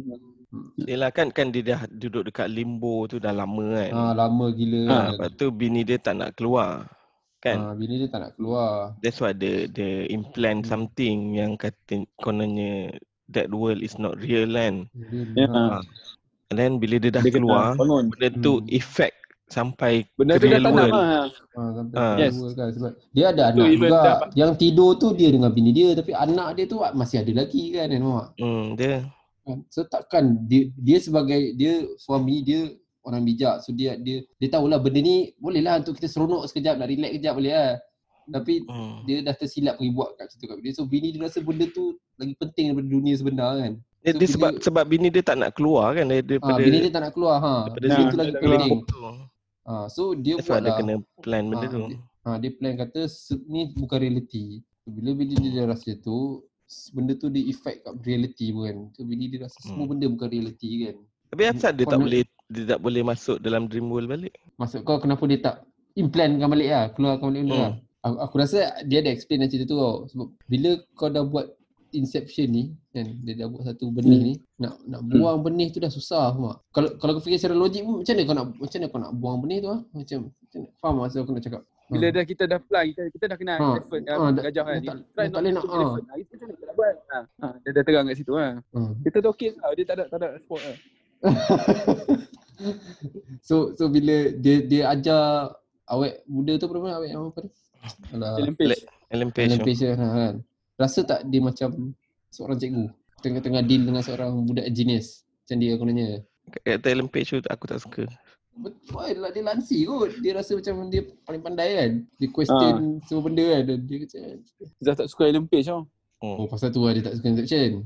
Yelah 0.76 1.08
kan 1.08 1.28
kan 1.28 1.48
dia 1.48 1.62
dah 1.64 1.80
duduk 1.88 2.26
dekat 2.26 2.48
limbo 2.48 3.04
tu 3.04 3.16
dah 3.16 3.30
lama 3.30 3.64
kan. 3.74 3.90
ah 3.92 4.12
lama 4.12 4.46
gila 4.50 4.80
Ha, 4.84 4.94
kan. 4.94 5.04
lepas 5.12 5.28
tu 5.34 5.46
bini 5.48 5.80
dia 5.82 5.96
tak 5.96 6.14
nak 6.14 6.34
keluar. 6.34 6.86
Kan? 7.38 7.56
Ah, 7.58 7.72
bini 7.72 7.98
dia 7.98 8.08
tak 8.08 8.20
nak 8.20 8.32
keluar. 8.34 8.96
That's 8.98 9.18
why 9.18 9.32
dia 9.32 9.66
dia 9.66 10.08
implant 10.08 10.62
Hmm. 10.62 10.70
something 10.70 11.16
yang 11.34 11.54
kata 11.54 12.02
kononnya 12.16 12.96
that 13.26 13.48
world 13.48 13.78
is 13.78 13.94
not 13.94 14.16
real 14.16 14.48
kan. 14.48 14.88
Dia, 14.94 15.44
Ya. 15.44 15.46
ha. 15.46 15.80
And 16.48 16.56
then 16.56 16.72
bila 16.76 16.96
dia 16.96 17.10
dah 17.10 17.20
Dia 17.20 17.28
kena 17.30 17.40
keluar, 17.42 17.64
bangun. 17.74 18.04
benda 18.10 18.28
tu 18.38 18.54
Hmm. 18.58 18.68
effect 18.70 19.16
sampai 19.46 20.08
Benda 20.14 20.34
ke 20.34 20.40
tu 20.40 20.46
dah 20.46 20.50
real 20.50 20.64
tanam 20.64 20.76
world. 20.78 20.92
lah. 20.94 21.24
Ah, 21.54 21.70
sampai 21.70 21.96
Ah. 21.96 22.16
yes. 22.16 22.32
Kan 22.54 22.68
sebab 22.70 22.92
dia 23.10 23.24
ada 23.28 23.42
Tu 23.46 23.60
anak 23.60 23.68
even 23.70 23.88
juga. 23.88 24.00
dapat- 24.02 24.30
Yang 24.34 24.50
tidur 24.56 24.90
tu 24.96 25.08
dia 25.12 25.28
dengan 25.28 25.50
bini 25.50 25.70
dia 25.70 25.88
tapi 25.92 26.12
anak 26.12 26.48
dia 26.54 26.64
tu 26.64 26.76
masih 26.92 27.16
ada 27.20 27.32
lagi 27.34 27.62
kan 27.70 27.86
kan? 27.86 28.00
Hmm, 28.36 28.64
dia? 28.74 29.04
So 29.68 29.84
takkan 29.84 30.24
dia 30.42 30.72
dia 30.74 30.98
sebagai 30.98 31.52
dia 31.52 31.84
suami 31.96 32.40
dia 32.40 32.72
orang 33.02 33.22
bijak 33.22 33.60
so 33.60 33.70
dia 33.70 33.94
dia 33.94 34.24
dia 34.34 34.48
tahulah 34.48 34.78
benda 34.78 34.98
ni 34.98 35.16
boleh 35.36 35.60
lah 35.60 35.76
untuk 35.76 35.94
kita 35.94 36.08
seronok 36.08 36.48
sekejap 36.48 36.74
nak 36.74 36.88
relax 36.88 37.10
kejap 37.14 37.34
boleh 37.34 37.52
lah. 37.52 37.72
Tapi 38.24 38.64
hmm. 38.64 39.04
dia 39.04 39.16
dah 39.20 39.34
tersilap 39.34 39.76
pergi 39.76 39.92
buat 39.92 40.16
kat 40.16 40.26
situ 40.28 40.44
kat 40.46 40.56
dia. 40.58 40.72
So 40.72 40.84
bini 40.84 41.12
dia 41.12 41.20
rasa 41.20 41.38
benda 41.38 41.68
tu 41.68 41.92
lagi 42.16 42.32
penting 42.34 42.72
daripada 42.72 42.88
dunia 42.88 43.14
sebenar 43.14 43.50
kan. 43.58 43.72
Dia, 44.00 44.12
So, 44.12 44.16
dia 44.16 44.18
bila- 44.18 44.32
sebab 44.32 44.50
sebab 44.62 44.84
bini 44.86 45.08
dia 45.08 45.20
tak 45.20 45.36
nak 45.36 45.50
keluar 45.52 45.92
kan 45.92 46.04
dari- 46.06 46.20
Ha, 46.20 46.28
daripada 46.30 46.56
bini 46.58 46.78
dia 46.78 46.90
tak 46.90 47.02
nak 47.02 47.12
keluar 47.12 47.36
ha. 47.36 47.54
daripada 47.66 47.84
Nah, 47.86 47.96
tu 48.06 48.16
lagi 48.16 48.32
dia 48.32 48.40
penting. 48.40 48.72
Ha, 49.62 49.72
so 49.88 50.02
dia 50.14 50.34
That's 50.36 50.44
buat 50.46 50.58
dia 50.58 50.66
lah. 50.66 50.76
kena 50.78 50.94
plan 51.18 51.42
benda 51.46 51.66
Ah, 51.66 51.70
tu. 51.70 51.80
dia- 51.86 52.02
Ha, 52.24 52.28
dia 52.38 52.50
plan 52.50 52.72
kata 52.74 53.00
"Se- 53.06 53.44
ni 53.44 53.68
bukan 53.70 53.98
reality. 53.98 54.44
Bila 54.82 55.10
bini 55.12 55.36
dia 55.38 55.50
dah 55.58 55.66
rasa 55.70 55.92
tu 55.98 56.40
benda 56.90 57.12
tu 57.14 57.28
dia 57.28 57.44
effect 57.44 57.84
kat 57.84 57.94
reality 58.02 58.50
pun 58.50 58.62
kan. 58.64 58.78
So 58.92 59.04
bini 59.04 59.28
dia 59.28 59.44
rasa 59.44 59.58
semua 59.60 59.84
Hmm. 59.84 59.96
benda 59.96 60.06
bukan 60.08 60.28
reality 60.30 60.68
kan. 60.84 60.96
Tapi 61.30 61.42
asal 61.50 61.72
dia 61.74 61.84
tak 61.84 61.98
nak- 61.98 62.04
boleh 62.06 62.22
dia 62.44 62.64
tak 62.68 62.80
boleh 62.80 63.02
masuk 63.02 63.36
dalam 63.40 63.66
dream 63.66 63.88
world 63.88 64.06
balik? 64.06 64.32
Maksud 64.56 64.84
kau 64.84 65.00
kenapa 65.00 65.24
dia 65.26 65.40
tak 65.40 65.56
implantkan 65.94 66.48
balik 66.48 66.68
lah, 66.68 66.84
keluarkan 66.92 67.26
balik 67.30 67.42
benda 67.42 67.54
Hmm. 67.54 67.64
lah. 67.64 67.74
Aku, 68.04 68.16
aku 68.20 68.34
rasa 68.36 68.58
dia 68.84 69.00
ada 69.00 69.08
explain 69.08 69.40
dalam 69.40 69.50
cerita 69.50 69.72
tu 69.72 69.78
tau. 69.80 70.04
Sebab 70.12 70.26
bila 70.46 70.70
kau 70.92 71.08
dah 71.08 71.24
buat 71.24 71.46
inception 71.94 72.50
ni 72.50 72.64
kan, 72.90 73.06
dia 73.22 73.38
dah 73.38 73.46
buat 73.46 73.64
satu 73.64 73.88
benih 73.88 74.18
Hmm. 74.18 74.26
ni, 74.28 74.34
nak 74.58 74.74
nak 74.84 75.00
buang 75.06 75.40
benih 75.40 75.70
tu 75.70 75.78
dah 75.78 75.88
susah 75.88 76.34
tak? 76.34 76.56
Kalau 76.74 76.88
kalau 76.98 77.12
kau 77.16 77.22
fikir 77.22 77.38
secara 77.38 77.54
logik 77.54 77.86
pun, 77.86 78.02
macam 78.02 78.12
mana 78.12 78.26
kau 78.26 78.34
nak 78.34 78.46
macam 78.58 78.78
mana 78.82 78.86
kau 78.90 79.00
nak 79.00 79.12
buang 79.14 79.38
benih 79.40 79.58
tu 79.62 79.68
ah? 79.70 79.80
Macam, 79.94 80.18
macam 80.28 80.58
mana? 80.60 80.68
Faham 80.82 80.94
maksud 81.00 81.18
aku 81.22 81.32
nak 81.32 81.44
cakap? 81.46 81.62
Bila 81.94 82.06
Ha. 82.06 82.12
dah 82.12 82.24
kita 82.24 82.44
dah 82.44 82.60
fly, 82.60 82.84
kita, 82.90 83.02
kita 83.08 83.24
dah 83.26 83.36
kenal 83.36 83.56
Ha, 83.56 83.66
elephant, 83.72 84.04
ha, 84.04 84.14
uh, 84.14 84.30
dah- 84.30 84.44
gajah 84.44 84.64
kan. 84.64 84.78
tak- 84.80 85.00
Try 85.08 85.24
not 85.24 85.34
boleh 85.34 85.52
nak- 85.52 85.64
ha. 85.64 85.74
elephant. 85.76 86.04
Ha, 86.04 86.12
itu 86.14 86.30
macam 86.30 86.40
mana 86.40 86.52
kita 86.52 86.64
nak 86.64 86.74
buat? 86.74 86.94
Ha, 87.04 87.18
ha, 87.40 87.46
dia 87.56 87.70
dah 87.70 87.82
terang 87.82 88.04
kat 88.04 88.16
situ 88.16 88.32
ha. 88.34 88.48
Ha. 88.50 88.80
Kita 89.00 89.16
tu 89.16 89.28
okey 89.30 89.48
tau, 89.54 89.72
dia 89.72 89.84
tak 89.84 89.94
ada 89.94 90.04
tak 90.06 90.18
ada 90.18 90.28
sport 90.38 90.62
lah. 90.62 90.76
so 93.40 93.54
so 93.72 93.88
bila 93.88 94.16
dia 94.34 94.56
dia 94.62 94.82
ajar 94.88 95.52
awet 95.86 96.20
muda 96.26 96.52
tu 96.54 96.66
berapa 96.66 96.88
awet 96.94 97.10
yang 97.10 97.28
apa 97.28 97.38
tu? 97.40 97.50
Alah, 98.10 98.36
Ellen 98.38 98.54
Page. 98.54 98.80
Ellen 99.10 99.30
Page. 99.30 99.46
Ellen 99.46 99.58
tu. 99.58 99.66
Page 99.66 99.80
kan, 99.86 99.96
kan. 99.98 100.34
Rasa 100.74 101.00
tak 101.02 101.20
dia 101.24 101.38
macam 101.38 101.92
seorang 102.28 102.56
cikgu 102.56 102.84
tengah-tengah 103.20 103.62
deal 103.62 103.82
dengan 103.82 104.00
seorang 104.00 104.32
budak 104.42 104.68
genius. 104.70 105.22
Macam 105.42 105.56
dia 105.58 105.70
aku 105.72 105.84
nanya. 105.84 106.08
Kata 106.62 106.86
Ellen 106.88 107.08
Page 107.08 107.28
tu 107.30 107.44
aku 107.46 107.64
tak 107.64 107.78
suka. 107.78 108.04
Betul 108.54 109.18
lah 109.18 109.30
dia 109.30 109.42
lansi 109.42 109.82
kot. 109.82 110.14
Dia 110.22 110.38
rasa 110.38 110.54
macam 110.54 110.86
dia 110.86 111.02
paling 111.26 111.42
pandai 111.42 111.68
kan. 111.74 111.90
Dia 112.16 112.28
question 112.30 113.02
semua 113.02 113.22
benda 113.26 113.42
kan. 113.42 113.62
Dan 113.66 113.78
dia 113.82 113.96
macam 114.00 114.20
Zah 114.78 114.94
tak 114.94 115.06
suka 115.10 115.22
Ellen 115.26 115.46
Page 115.46 115.66
tau. 115.66 115.82
Hmm. 116.22 116.36
oh 116.40 116.46
pasal 116.46 116.70
tu 116.70 116.80
lah 116.80 116.94
dia 116.94 117.02
tak 117.02 117.18
suka 117.18 117.26
Inception. 117.28 117.84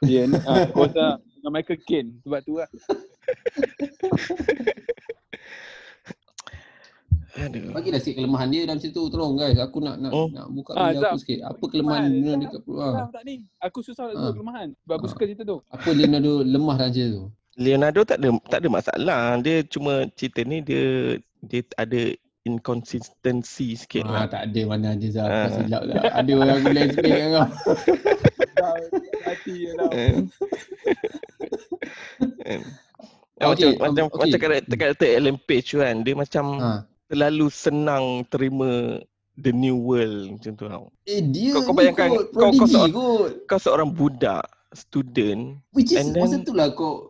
Dia 0.00 0.24
ni, 0.24 0.38
ha, 0.38 0.64
kuasa 0.70 1.18
dengan 1.18 1.52
Michael 1.52 1.78
Caine. 1.84 2.10
Sebab 2.22 2.40
tu 2.42 2.54
lah. 2.56 2.70
Aduh. 7.30 7.70
Bagilah 7.70 8.02
sikit 8.02 8.18
kelemahan 8.18 8.50
dia 8.50 8.66
dalam 8.66 8.82
situ 8.82 9.00
tolong 9.06 9.38
guys. 9.38 9.54
Aku 9.56 9.78
nak 9.78 10.02
nak, 10.02 10.10
Oh. 10.10 10.26
nak 10.28 10.50
buka 10.50 10.74
Ah, 10.74 10.90
benda 10.90 11.14
aku 11.14 11.22
sikit. 11.22 11.38
Apa 11.46 11.64
kelemahan. 11.70 12.10
DiCaprio? 12.10 12.76
Ha. 12.76 12.88
Ha. 12.90 13.02
tak 13.14 13.22
ni. 13.22 13.34
Aku 13.62 13.78
susah 13.86 14.10
nak 14.10 14.14
sebut 14.18 14.32
kelemahan. 14.34 14.68
Sebab 14.82 14.94
aku 14.98 15.06
Ah. 15.06 15.12
suka 15.14 15.22
cerita 15.24 15.42
tu. 15.46 15.58
Apa 15.70 15.88
Leonardo 15.94 16.42
lemah 16.42 16.76
dalam 16.76 16.90
cerita 16.90 17.10
tu? 17.14 17.24
Leonardo 17.60 18.00
tak 18.02 18.18
ada 18.18 18.32
tak 18.48 18.64
ada 18.64 18.68
masalah. 18.68 19.20
Dia 19.38 19.60
cuma 19.62 20.08
cerita 20.10 20.40
ni 20.42 20.58
dia 20.60 21.16
dia 21.40 21.60
ada 21.76 22.16
inconsistency 22.42 23.76
sikit 23.76 24.08
Ah, 24.08 24.24
lah. 24.24 24.26
tak 24.26 24.48
ada 24.48 24.60
mana 24.64 24.96
ada 24.96 25.06
Zaf. 25.06 25.28
Ah. 25.28 25.44
Kau 25.44 25.52
silap 25.60 25.82
tak. 25.84 26.02
Ada 26.10 26.30
orang 26.32 26.48
aku 26.50 26.64
boleh 26.64 26.82
explain 26.82 27.12
kat 27.12 27.28
kau. 27.28 27.46
Hati 29.22 29.52
je 29.54 29.70
tau. 29.74 29.90
Okay, 29.90 30.12
macam 33.40 33.68
macam 33.78 34.04
okay. 34.06 34.18
macam 34.20 34.38
karakter 34.38 34.76
karakter 34.76 35.08
Ellen 35.16 35.38
Page 35.38 35.66
tu 35.66 35.80
kan 35.80 35.96
dia 36.00 36.12
macam 36.12 36.44
Ha. 36.56 36.70
terlalu 37.08 37.46
senang 37.48 38.04
terima 38.28 39.00
the 39.34 39.48
new 39.48 39.76
world 39.76 40.36
macam 40.36 40.52
tu 40.54 40.64
tau. 40.64 40.84
Eh 41.04 41.20
dia 41.22 41.56
Kau- 41.56 41.64
kau 41.68 41.74
bayangkan, 41.74 42.08
kot, 42.10 42.24
kau- 42.30 42.52
kau 42.52 42.68
seorang- 42.68 42.92
kot. 42.92 43.30
Kau 43.44 43.58
seorang 43.58 43.88
budak 43.90 44.44
student 44.70 45.56
Which 45.72 45.90
is 45.90 45.98
And 45.98 46.12
then- 46.12 46.22
masa 46.22 46.36
tu 46.40 46.52
lah 46.52 46.68
kau 46.70 47.09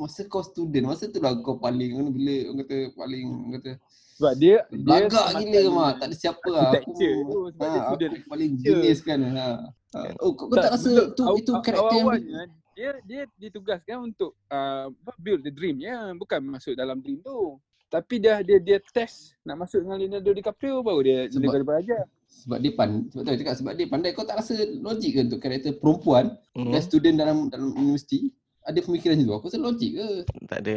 masa 0.00 0.24
kau 0.24 0.40
student, 0.40 0.88
masa 0.88 1.04
tu 1.06 1.20
lah 1.20 1.36
kau 1.44 1.60
paling 1.60 1.92
mana 1.92 2.08
bila 2.08 2.34
orang 2.48 2.58
kata 2.64 2.76
paling 2.96 3.24
orang 3.28 3.52
kata 3.60 3.70
Sebab 4.16 4.32
dia 4.36 4.56
dia 4.68 4.80
belagak 4.84 5.26
gila 5.36 5.60
mak 5.72 5.92
tak 6.00 6.06
ada 6.08 6.16
siapa 6.16 6.50
lah. 6.52 6.70
Aku 6.76 6.92
tu 6.96 7.40
sebab 7.52 7.66
dia 7.68 7.72
ha, 7.72 7.80
aku 7.80 7.94
student. 7.94 8.12
paling 8.28 8.50
genius 8.60 9.00
kan 9.04 9.18
ha. 9.20 9.48
ha. 9.96 10.00
Oh 10.20 10.32
kau, 10.36 10.48
kau 10.48 10.56
tak, 10.56 10.72
rasa 10.76 10.88
betul. 10.92 11.12
tu 11.16 11.22
Aw- 11.24 11.38
itu 11.40 11.52
karakter 11.60 11.96
yang 11.96 12.08
awal-awalnya 12.08 12.44
dia 12.70 12.90
dia 13.04 13.22
ditugaskan 13.36 14.08
untuk 14.08 14.32
uh, 14.48 14.88
build 15.20 15.44
the 15.44 15.52
dream 15.52 15.76
ya. 15.84 16.16
Bukan 16.16 16.40
masuk 16.48 16.72
dalam 16.72 17.04
dream 17.04 17.20
tu. 17.20 17.60
Tapi 17.90 18.22
dia 18.22 18.40
dia 18.40 18.56
dia 18.62 18.78
test 18.94 19.34
nak 19.44 19.66
masuk 19.66 19.82
dengan 19.84 19.98
Leonardo 20.00 20.30
DiCaprio 20.30 20.80
baru 20.80 21.00
dia 21.04 21.18
Sebab- 21.28 21.52
dia 21.52 21.64
belajar. 21.66 22.02
sebab 22.30 22.58
dia 22.62 22.72
pan 22.72 22.90
sebab 23.10 23.22
tu 23.26 23.30
cakap 23.42 23.56
sebab 23.58 23.72
dia 23.74 23.86
pandai. 23.90 24.10
Kau 24.14 24.24
tak 24.24 24.38
rasa 24.40 24.54
logik 24.80 25.10
ke 25.12 25.20
untuk 25.26 25.40
karakter 25.42 25.74
perempuan 25.76 26.38
hmm, 26.54 26.70
dan 26.70 26.80
student 26.80 27.16
dalam 27.18 27.36
dalam 27.50 27.74
universiti 27.74 28.30
ada 28.62 28.78
pemikiran 28.78 29.14
macam 29.14 29.26
tu 29.26 29.34
aku 29.34 29.46
rasa 29.46 29.58
logik 29.58 29.90
ke 29.92 30.06
tak 30.46 30.58
ada. 30.60 30.76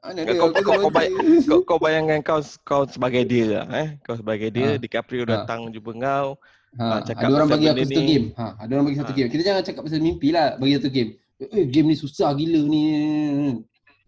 mana 0.00 0.16
Kau- 0.16 0.24
ada 0.24 0.32
kau- 0.32 0.48
aku 0.48 0.60
kau- 0.62 0.80
kau 0.80 0.90
bayang- 0.90 1.18
Kau 1.44 1.60
kau 1.62 1.78
bayangkan 1.78 2.18
kau 2.20 2.40
kau 2.62 2.82
sebagai 2.86 3.22
dia 3.22 3.44
lah 3.50 3.64
eh. 3.74 3.88
Kau 4.00 4.16
sebagai 4.16 4.48
dia, 4.48 4.68
Ha. 4.70 4.80
DiCaprio 4.80 5.22
Ha. 5.22 5.30
datang 5.36 5.68
jumpa 5.68 5.92
kau. 5.92 6.28
Ha, 6.72 6.84
Ah, 6.86 7.00
cakap 7.02 7.26
ada 7.26 7.34
orang 7.34 7.48
bagi 7.50 7.66
aku 7.66 7.82
satu 7.82 7.98
ni. 7.98 8.06
game. 8.06 8.26
Ha, 8.32 8.44
ada 8.56 8.70
orang 8.70 8.86
bagi 8.86 8.98
satu 8.98 9.10
Ah. 9.10 9.16
game. 9.16 9.28
Kita 9.28 9.42
jangan 9.42 9.62
cakap 9.62 9.82
pasal 9.84 10.00
mimpi 10.00 10.28
lah, 10.30 10.54
bagi 10.54 10.72
satu 10.78 10.88
game. 10.88 11.10
Eh, 11.36 11.64
game 11.66 11.86
ni 11.88 11.96
susah 11.96 12.30
gila 12.32 12.60
ni. 12.62 12.82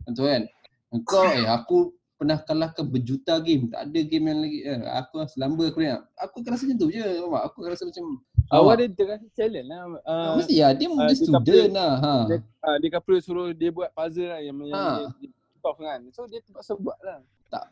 Betul 0.03 0.25
kan? 0.25 0.43
Engkau 0.91 1.25
eh 1.27 1.45
aku 1.45 1.91
pernah 2.23 2.39
kalahkan 2.39 2.87
berjuta 2.87 3.35
game. 3.39 3.67
Tak 3.67 3.91
ada 3.91 4.01
game 4.01 4.25
yang 4.25 4.39
lagi 4.39 4.59
eh, 4.63 4.79
aku 4.95 5.13
lah 5.19 5.27
selamba 5.27 5.65
aku 5.67 5.79
ni. 5.79 5.91
Aku 6.17 6.35
akan 6.39 6.51
rasa 6.55 6.63
macam 6.65 6.79
tu 6.79 6.89
je. 6.89 7.03
Faham 7.03 7.29
tak? 7.29 7.43
Aku 7.43 7.57
akan 7.59 7.71
rasa 7.71 7.85
macam 7.85 8.05
awal 8.49 8.63
faham 8.65 8.79
dia 8.79 8.87
dia 8.89 9.05
kasi 9.09 9.27
challenge 9.33 9.67
lah 9.67 9.79
tak? 9.83 10.03
uh, 10.07 10.31
mesti 10.39 10.55
ya 10.55 10.69
dia, 10.71 10.87
ah, 10.87 10.95
dia 10.95 11.07
dia 11.09 11.17
student 11.19 11.73
lah. 11.73 11.93
Ha. 11.99 12.13
dia, 12.25 12.37
uh, 12.63 12.77
DiCaprio 12.79 13.19
suruh 13.19 13.49
dia 13.51 13.71
buat 13.71 13.91
puzzle 13.91 14.29
lah 14.29 14.39
yang 14.39 14.55
yang 14.63 14.73
Ha. 14.73 14.87
dia, 14.95 15.07
dia 15.19 15.29
solve 15.59 15.79
kan 15.79 16.01
so 16.11 16.21
dia 16.27 16.39
terpaksa 16.41 16.73
buat 16.75 16.99
lah 17.01 17.19
Tak 17.49 17.65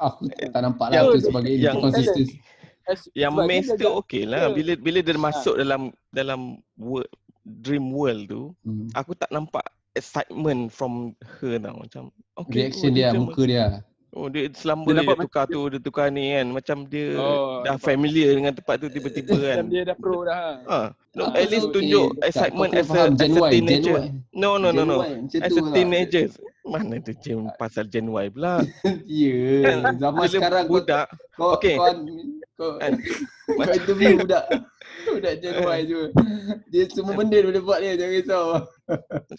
aku 0.00 0.22
tak 0.30 0.60
nampak 0.60 0.86
lah 0.88 0.94
Yang- 0.96 1.06
tu 1.10 1.20
sebagai 1.26 1.52
yang- 1.52 1.76
inconsistency. 1.76 2.40
As- 2.86 3.10
Yang 3.12 3.32
dia 3.34 3.44
maze 3.44 3.70
tu 3.74 3.88
okey 3.98 4.22
lah. 4.24 4.46
dia- 4.46 4.54
Bila 4.54 4.72
bila 4.78 4.98
dia 5.02 5.18
masuk 5.18 5.54
dalam 5.56 5.82
dalam 6.08 6.40
world, 6.74 7.10
dream 7.44 7.90
world 7.90 8.22
tu, 8.26 8.42
Hmm. 8.62 8.86
aku 8.92 9.12
tak 9.12 9.28
nampak 9.28 9.66
excitement 9.92 10.68
from 10.68 11.12
her 11.36 11.56
tau. 11.58 11.76
Macam 11.76 12.02
okay, 12.34 12.68
Reaction 12.68 12.90
oh, 12.90 12.94
dia, 12.94 13.06
cuma- 13.10 13.28
muka 13.28 13.42
dia. 13.42 13.64
Oh 14.16 14.32
dia 14.32 14.48
selamba 14.56 14.96
Dia 14.96 15.04
dia, 15.04 15.16
tukar 15.20 15.44
tu, 15.44 15.60
dia 15.68 15.76
tukar 15.76 16.08
ni 16.08 16.32
kan. 16.32 16.48
Macam 16.48 16.88
dia 16.88 17.20
Oh, 17.20 17.60
dah 17.60 17.76
nampak. 17.76 17.84
familiar 17.84 18.32
dengan 18.32 18.52
tempat 18.56 18.80
tu 18.80 18.88
tiba-tiba 18.88 19.36
kan. 19.36 19.56
Macam 19.60 19.68
dia 19.68 19.82
dah 19.84 19.96
pro 20.00 20.24
dah. 20.24 20.56
Ha. 20.64 20.78
No, 21.16 21.22
Ah, 21.28 21.36
at 21.36 21.48
least 21.52 21.68
so, 21.68 21.72
tunjuk 21.76 22.08
eh, 22.16 22.28
tak, 22.28 22.28
excitement 22.32 22.70
kau 22.72 22.80
kena 22.80 22.80
as 22.80 22.88
a, 22.96 23.00
as 23.04 23.20
Gen 23.20 23.32
a 23.36 23.36
Y, 23.36 23.44
Gen 23.44 23.52
teenager. 23.52 23.96
Y. 24.00 24.08
No, 24.32 24.50
no, 24.56 24.68
no, 24.72 24.82
Gen 24.84 24.88
no. 24.88 24.96
As 25.04 25.52
a 25.52 25.60
lah. 25.60 25.72
teenager. 25.76 26.24
Mana 26.66 26.96
tu 26.98 27.12
Jim 27.20 27.38
pasal 27.60 27.84
Gen 27.92 28.08
Y 28.08 28.26
pula. 28.32 28.54
Ya, 29.20 29.92
zaman 30.00 30.24
Bila 30.24 30.32
sekarang 30.32 30.64
kau 30.64 30.72
budak 30.80 31.06
kau 31.36 31.48
Okey. 31.60 31.76
kau 31.76 31.92
kau, 32.56 32.70
kan. 32.80 32.92
kau 33.52 33.74
interview 33.76 34.16
budak 34.16 34.44
budak 35.18 35.34
Gen 35.42 35.54
Y 35.64 35.80
je. 35.88 36.02
Dia 36.72 36.82
semua 36.92 37.12
benda 37.16 37.36
dia 37.36 37.48
boleh 37.48 37.62
buat 37.62 37.78
dia, 37.82 37.98
jangan 37.98 38.14
risau. 38.14 38.46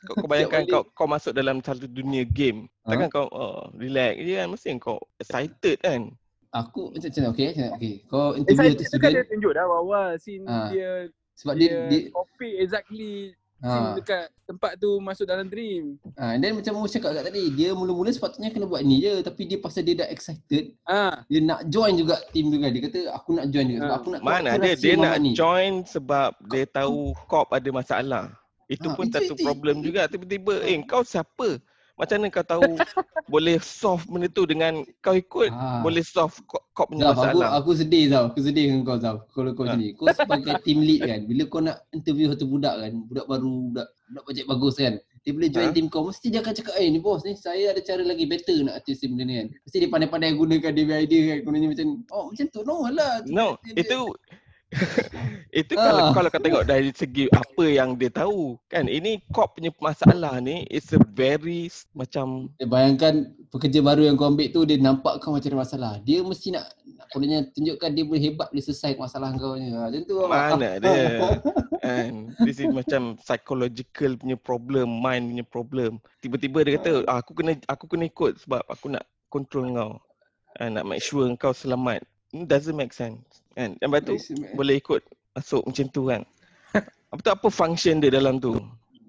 kau, 0.07 0.13
kau 0.19 0.27
bayangkan 0.27 0.63
kau 0.67 0.83
kau 0.91 1.07
masuk 1.07 1.31
dalam 1.31 1.63
satu 1.63 1.87
dunia 1.87 2.27
game. 2.27 2.67
Ha? 2.83 2.95
Takkan 2.95 3.09
kau 3.11 3.25
oh, 3.31 3.71
relax 3.77 4.19
je 4.19 4.33
kan. 4.35 4.47
Mesti 4.51 4.67
kau 4.79 4.97
excited 5.21 5.77
kan. 5.79 6.11
Aku 6.55 6.91
macam 6.91 7.09
macam 7.11 7.23
okey, 7.35 7.45
macam 7.53 7.67
okey. 7.79 7.93
Kau 8.07 8.27
interview 8.35 8.73
tu 8.75 8.83
tu 8.87 8.97
kan 8.97 9.11
dia 9.11 9.21
student 9.21 9.27
tunjuk 9.29 9.51
dah 9.53 9.63
awal-awal 9.67 10.07
scene 10.17 10.43
Ah. 10.47 10.71
dia 10.71 11.11
sebab 11.37 11.53
dia 11.53 11.85
dia, 11.85 12.09
dia 12.09 12.09
copy 12.09 12.49
exactly 12.57 13.11
ha, 13.59 13.93
dekat 13.93 14.27
tempat 14.43 14.75
tu 14.75 14.97
masuk 14.97 15.23
dalam 15.23 15.45
dream. 15.45 15.97
ha, 16.13 16.31
and 16.31 16.39
then 16.39 16.53
macam 16.53 16.73
Mu 16.73 16.85
cakap 16.85 17.11
kat 17.11 17.25
tadi, 17.25 17.49
dia 17.51 17.71
mula-mula 17.71 18.09
sepatutnya 18.09 18.49
kena 18.49 18.65
buat 18.65 18.81
ni 18.81 18.99
je 18.99 19.19
tapi 19.19 19.43
dia 19.43 19.57
pasal 19.57 19.81
dia 19.81 19.95
dah 19.95 20.07
excited, 20.07 20.77
Ah, 20.83 21.25
dia 21.25 21.39
nak 21.39 21.65
join 21.67 21.93
juga 21.93 22.21
team 22.29 22.47
tu 22.47 22.57
kan. 22.57 22.69
Dia 22.69 22.81
kata 22.83 22.99
aku 23.11 23.29
nak 23.33 23.45
join 23.47 23.65
juga 23.67 23.79
sebab 23.81 23.89
Ah. 23.89 23.97
aku 23.97 24.07
nak 24.09 24.21
Mana 24.21 24.49
ada 24.51 24.61
rahsia 24.63 24.77
dia 24.77 24.93
nak 24.95 25.15
ni. 25.17 25.31
join 25.33 25.73
sebab 25.83 26.29
dia 26.47 26.63
tahu 26.65 26.97
kop 27.25 27.47
ada 27.49 27.69
masalah. 27.69 28.25
Itu 28.65 28.87
Ha, 28.87 28.95
pun 28.95 29.05
itu- 29.05 29.15
satu 29.15 29.33
itu- 29.33 29.41
problem 29.41 29.79
juga 29.79 30.05
tiba-tiba 30.05 30.59
eh 30.61 30.75
kau 30.83 31.01
siapa? 31.01 31.57
Macam 31.97 32.15
mana 32.21 32.29
kau 32.29 32.45
tahu 32.45 32.61
boleh 33.33 33.57
solve 33.57 34.05
benda 34.05 34.29
tu 34.29 34.45
dengan 34.45 34.85
kau 35.01 35.17
ikut 35.17 35.49
Ah. 35.49 35.81
boleh 35.81 36.05
solve 36.05 36.37
kop, 36.45 36.61
kop 36.71 36.93
punya 36.93 37.09
Zaf, 37.09 37.17
aku, 37.17 37.21
masalah. 37.41 37.49
aku 37.57 37.71
sedih 37.73 38.03
Zaf. 38.07 38.23
Aku 38.29 38.39
sedih 38.45 38.63
dengan 38.69 38.81
kau 38.85 38.97
Zaf. 39.01 39.17
Kalau 39.33 39.51
kau 39.57 39.65
macam 39.65 39.81
ni. 39.81 39.97
Kau 39.97 40.05
sebagai 40.13 40.53
team 40.65 40.85
lead 40.85 41.01
kan. 41.01 41.19
Bila 41.25 41.43
kau 41.49 41.59
nak 41.59 41.81
interview 41.89 42.29
satu 42.29 42.45
budak 42.45 42.77
kan. 42.77 42.93
Budak 43.09 43.25
baru, 43.25 43.53
budak, 43.73 43.87
budak 44.07 44.23
bajet 44.23 44.45
bagus 44.45 44.75
kan. 44.77 44.95
Dia 45.25 45.31
boleh 45.35 45.49
join 45.51 45.67
Ha? 45.67 45.75
team 45.75 45.87
kau. 45.89 46.05
Mesti 46.05 46.27
dia 46.29 46.39
akan 46.39 46.53
cakap, 46.53 46.73
eh 46.77 46.87
ni 46.87 46.99
bos 47.01 47.25
ni 47.25 47.33
saya 47.33 47.73
ada 47.73 47.81
cara 47.81 47.99
lagi 47.99 48.23
better 48.23 48.63
nak 48.63 48.77
achieve 48.79 49.01
benda 49.09 49.23
ni 49.25 49.33
kan. 49.41 49.47
Mesti 49.65 49.77
dia 49.81 49.89
pandai-pandai 49.89 50.31
gunakan 50.37 50.71
dia 50.71 50.95
idea 51.01 51.21
kan. 51.33 51.37
Gunanya 51.43 51.67
macam, 51.73 51.87
oh 52.13 52.23
macam 52.29 52.45
tu. 52.47 52.59
No 52.61 52.85
lah. 52.87 53.25
No, 53.25 53.57
itu 53.65 54.13
itu 55.63 55.79
kalau 55.79 56.11
kalau 56.11 56.27
kau 56.27 56.43
tengok 56.43 56.67
dari 56.67 56.91
segi 56.91 57.31
apa 57.31 57.63
yang 57.63 57.95
dia 57.95 58.11
tahu 58.11 58.59
kan? 58.67 58.83
Ini 58.91 59.23
kop 59.31 59.55
punya 59.55 59.71
masalah 59.79 60.43
ni 60.43 60.67
is 60.67 60.91
a 60.91 60.99
very 61.15 61.71
macam 61.95 62.51
Dia 62.59 62.67
bayangkan 62.67 63.31
pekerja 63.47 63.79
baru 63.79 64.03
yang 64.03 64.19
kau 64.19 64.27
ambil 64.27 64.51
tu 64.51 64.67
dia 64.67 64.75
nampak 64.75 65.23
kau 65.23 65.31
macam 65.31 65.47
ada 65.47 65.59
masalah. 65.63 65.93
Dia 66.03 66.19
mesti 66.19 66.51
nak 66.51 66.67
kononnya 67.15 67.47
tunjukkan 67.55 67.89
dia 67.95 68.03
boleh 68.03 68.21
hebat 68.27 68.47
boleh 68.51 68.65
selesai 68.67 68.99
masalah 68.99 69.31
kau 69.39 69.55
ni. 69.55 69.71
Ha, 69.71 69.87
Macam 69.87 70.01
tu. 70.03 70.15
Mana 70.27 70.69
dia? 70.83 71.03
Kan? 71.87 72.35
This 72.43 72.59
is 72.59 72.67
macam 72.67 73.15
psychological 73.23 74.19
punya 74.19 74.35
problem 74.35 74.99
mind 74.99 75.31
punya 75.31 75.45
problem. 75.47 76.03
Tiba-tiba 76.19 76.67
dia 76.67 76.75
kata 76.75 77.07
ah, 77.07 77.23
aku 77.23 77.31
kena 77.39 77.55
aku 77.71 77.87
kena 77.87 78.11
ikut 78.11 78.43
sebab 78.43 78.67
aku 78.67 78.91
nak 78.91 79.07
control 79.31 79.71
kau. 79.71 79.91
Ah, 80.59 80.67
nak 80.67 80.83
make 80.83 80.99
sure 80.99 81.23
kau 81.39 81.55
selamat. 81.55 82.03
It 82.35 82.51
doesn't 82.51 82.75
make 82.75 82.91
sense 82.91 83.46
kan 83.57 83.73
yang 83.81 83.89
tu 84.05 84.13
boleh 84.53 84.77
ikut 84.77 85.01
masuk 85.33 85.65
macam 85.65 85.85
tu 85.89 86.01
kan 86.05 86.21
apa 87.11 87.19
tu 87.25 87.31
apa 87.33 87.47
function 87.49 87.97
dia 87.97 88.13
dalam 88.13 88.37
tu 88.37 88.53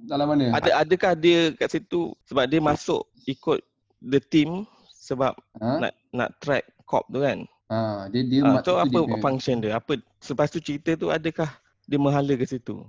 Dalam 0.09 0.33
mana? 0.33 0.57
ada 0.57 0.81
adakah 0.81 1.13
dia 1.13 1.53
kat 1.53 1.69
situ 1.69 2.17
sebab 2.25 2.49
dia 2.49 2.65
masuk 2.65 3.05
ikut 3.29 3.61
the 4.01 4.19
team 4.19 4.65
sebab 4.89 5.37
Ha? 5.61 5.85
nak 5.85 5.93
nak 6.15 6.31
track 6.41 6.65
cop 6.89 7.05
tu 7.13 7.21
kan 7.21 7.45
Ha, 7.69 8.09
dia 8.09 8.25
dia 8.25 8.41
so 8.65 8.73
tu 8.73 8.75
apa 8.81 8.97
dia 9.05 9.21
function 9.21 9.61
dia? 9.61 9.77
Apa 9.77 10.01
selepas 10.25 10.49
tu 10.49 10.57
cerita 10.57 10.97
tu 10.97 11.13
adakah 11.13 11.53
dia 11.85 12.01
menghala 12.01 12.33
ke 12.33 12.49
situ? 12.49 12.81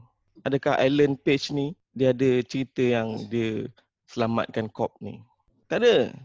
Adakah 0.48 0.80
Alan 0.80 1.20
Page 1.20 1.52
ni 1.52 1.76
dia 1.92 2.16
ada 2.16 2.40
cerita 2.48 2.80
yang 2.80 3.28
dia 3.28 3.68
selamatkan 4.08 4.72
cop 4.72 4.96
ni? 5.04 5.20
Tak 5.68 5.84
ada. 5.84 6.16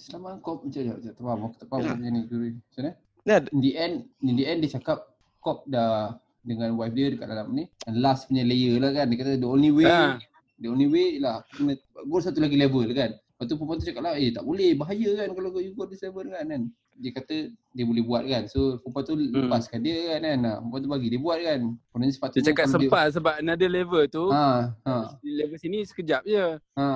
Selama 0.00 0.40
kau 0.40 0.64
macam 0.64 0.80
mana? 0.80 1.12
Tak 1.12 1.20
faham. 1.20 1.38
Aku 1.44 1.56
tak 1.60 1.66
faham 1.68 1.80
Yalah. 1.84 1.96
macam 2.00 2.08
ni. 2.08 2.20
Macam 2.24 2.80
mana? 2.80 2.90
Ada. 3.26 3.48
In 3.52 3.60
the 3.60 3.72
end, 3.76 3.94
in 4.24 4.34
the 4.36 4.44
end 4.48 4.64
dia 4.64 4.76
cakap 4.80 5.06
Kop 5.40 5.64
dah 5.64 6.20
dengan 6.44 6.76
wife 6.76 6.92
dia 6.92 7.12
dekat 7.12 7.28
dalam 7.28 7.52
ni. 7.56 7.64
And 7.88 8.04
last 8.04 8.28
punya 8.28 8.44
layer 8.44 8.76
lah 8.76 8.92
kan. 8.92 9.08
Dia 9.08 9.16
kata 9.20 9.32
the 9.40 9.48
only 9.48 9.72
way, 9.72 9.88
Ah. 9.88 10.20
the 10.60 10.68
only 10.68 10.88
way 10.88 11.16
lah 11.16 11.40
kena 11.56 11.76
go 12.04 12.20
satu 12.20 12.40
lagi 12.44 12.60
level 12.60 12.84
kan. 12.92 13.16
Lepas 13.16 13.44
tu 13.48 13.56
perempuan 13.56 13.80
tu 13.80 13.88
cakap 13.88 14.02
lah, 14.04 14.20
eh 14.20 14.28
tak 14.36 14.44
boleh, 14.44 14.76
bahaya 14.76 15.10
kan 15.16 15.32
kalau 15.32 15.48
you 15.64 15.72
go 15.72 15.88
this 15.88 16.04
level 16.04 16.28
kan. 16.28 16.44
kan. 16.44 16.62
Dia 17.00 17.10
kata 17.10 17.36
dia 17.48 17.84
boleh 17.84 18.02
buat 18.02 18.22
kan. 18.22 18.44
So 18.44 18.76
perempuan 18.78 19.02
tu 19.02 19.14
lepaskan 19.16 19.80
dia 19.80 19.96
kan. 20.10 20.20
kan. 20.22 20.38
Ha, 20.38 20.52
perempuan 20.58 20.80
tu 20.80 20.90
bagi 20.90 21.08
dia 21.08 21.18
buat 21.18 21.38
kan. 21.38 21.60
Kononnya 21.88 22.06
Dia 22.06 22.16
sepatutnya 22.20 22.46
cakap 22.46 22.66
sempat 22.68 23.04
sebab 23.10 23.34
another 23.38 23.68
level 23.68 24.02
tu. 24.06 24.24
Ha, 24.28 24.44
ha, 24.84 24.94
Di 25.18 25.30
level 25.34 25.56
sini 25.56 25.78
sekejap 25.82 26.22
je. 26.22 26.46
ha. 26.76 26.88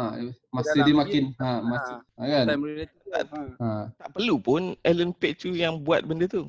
Masa 0.49 0.77
dia 0.77 0.87
ni, 0.87 0.95
makin, 0.95 1.23
ha, 1.37 1.51
masa, 1.61 1.95
ha, 2.15 2.23
kan. 2.23 2.45
Time 2.47 2.63
related. 2.63 2.99
Ha. 3.11 3.21
Ha. 3.59 3.69
Tak 3.95 4.09
perlu 4.13 4.37
pun 4.37 4.61
Alan 4.83 5.11
Page 5.11 5.39
tu 5.41 5.51
yang 5.51 5.81
buat 5.81 6.03
benda 6.03 6.27
tu. 6.27 6.45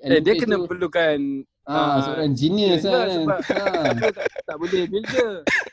Eh, 0.00 0.20
dia 0.20 0.32
Page 0.32 0.40
kena 0.40 0.56
tu- 0.56 0.68
perlukan 0.68 1.18
Ah, 1.62 1.94
Ah, 1.94 1.98
seorang 2.02 2.34
genius 2.34 2.82
dia 2.82 2.90
lah 2.90 3.02
kan. 3.04 3.10
sebab- 3.14 3.42
Ha. 3.46 3.62
dia 3.96 4.10
tak, 4.12 4.26
tak 4.42 4.56
boleh 4.58 4.82
je. 4.82 5.26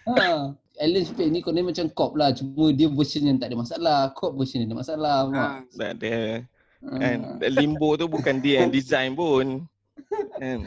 ha. 0.07 0.53
Alan 0.79 1.03
Spade 1.03 1.27
ni 1.27 1.41
kononnya 1.41 1.65
macam 1.67 1.85
Cop 1.89 2.13
lah. 2.13 2.29
Cuma 2.31 2.69
dia 2.71 2.87
version 2.87 3.25
yang 3.25 3.35
tak 3.35 3.49
ada 3.49 3.57
masalah. 3.57 3.99
Cop 4.13 4.31
version 4.31 4.61
yang 4.61 4.69
ada 4.69 4.79
masalah. 4.79 5.17
Ha. 5.27 5.33
Ha. 5.33 5.45
Tak 5.73 5.89
ada. 5.97 6.15
Ha. 6.79 6.95
Kan 6.95 7.17
Limbo 7.51 7.95
tu 7.95 8.07
bukan 8.07 8.39
dia 8.39 8.63
yang 8.63 8.71
design 8.71 9.11
pun. 9.13 9.67
Kan. 10.35 10.63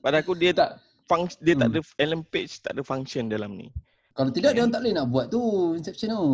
Pada 0.00 0.24
aku 0.24 0.32
dia 0.32 0.50
tak 0.50 0.76
Tak. 0.76 0.80
function 1.04 1.40
dia 1.40 1.54
tak 1.54 1.68
Hmm. 1.68 1.76
ada 1.76 1.80
Alan 2.00 2.22
Page 2.24 2.52
tak 2.58 2.72
ada 2.72 2.82
function 2.82 3.28
dalam 3.28 3.54
ni. 3.54 3.68
Kalau 4.10 4.32
tidak 4.32 4.56
dia 4.56 4.64
orang 4.64 4.72
tak 4.72 4.80
boleh 4.80 4.94
nak 4.94 5.06
buat 5.06 5.26
tu. 5.28 5.40
Inception 5.76 6.08
tu. 6.10 6.24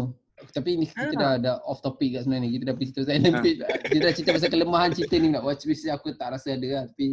Tapi 0.44 0.70
ni 0.74 0.86
kita 0.86 1.06
Ha. 1.06 1.14
dah, 1.14 1.32
dah 1.36 1.54
off 1.62 1.78
topic 1.80 2.14
kat 2.14 2.22
sebenarnya. 2.22 2.48
Kita 2.48 2.64
dah 2.64 2.74
pergi 2.74 2.86
cerita 2.88 3.00
pasal 3.02 3.14
Alan 3.16 3.32
Ha. 3.32 3.40
Page. 3.42 3.58
Kita 3.84 4.00
dah 4.00 4.12
cerita 4.12 4.30
pasal 4.32 4.48
kelemahan 4.48 4.90
cerita 4.92 5.14
ni 5.16 5.28
nak 5.28 5.42
watch. 5.42 5.62
Which 5.64 5.82
aku 5.84 6.08
tak 6.12 6.28
rasa 6.30 6.48
ada 6.52 6.68
lah. 6.68 6.84
Tapi 6.88 7.06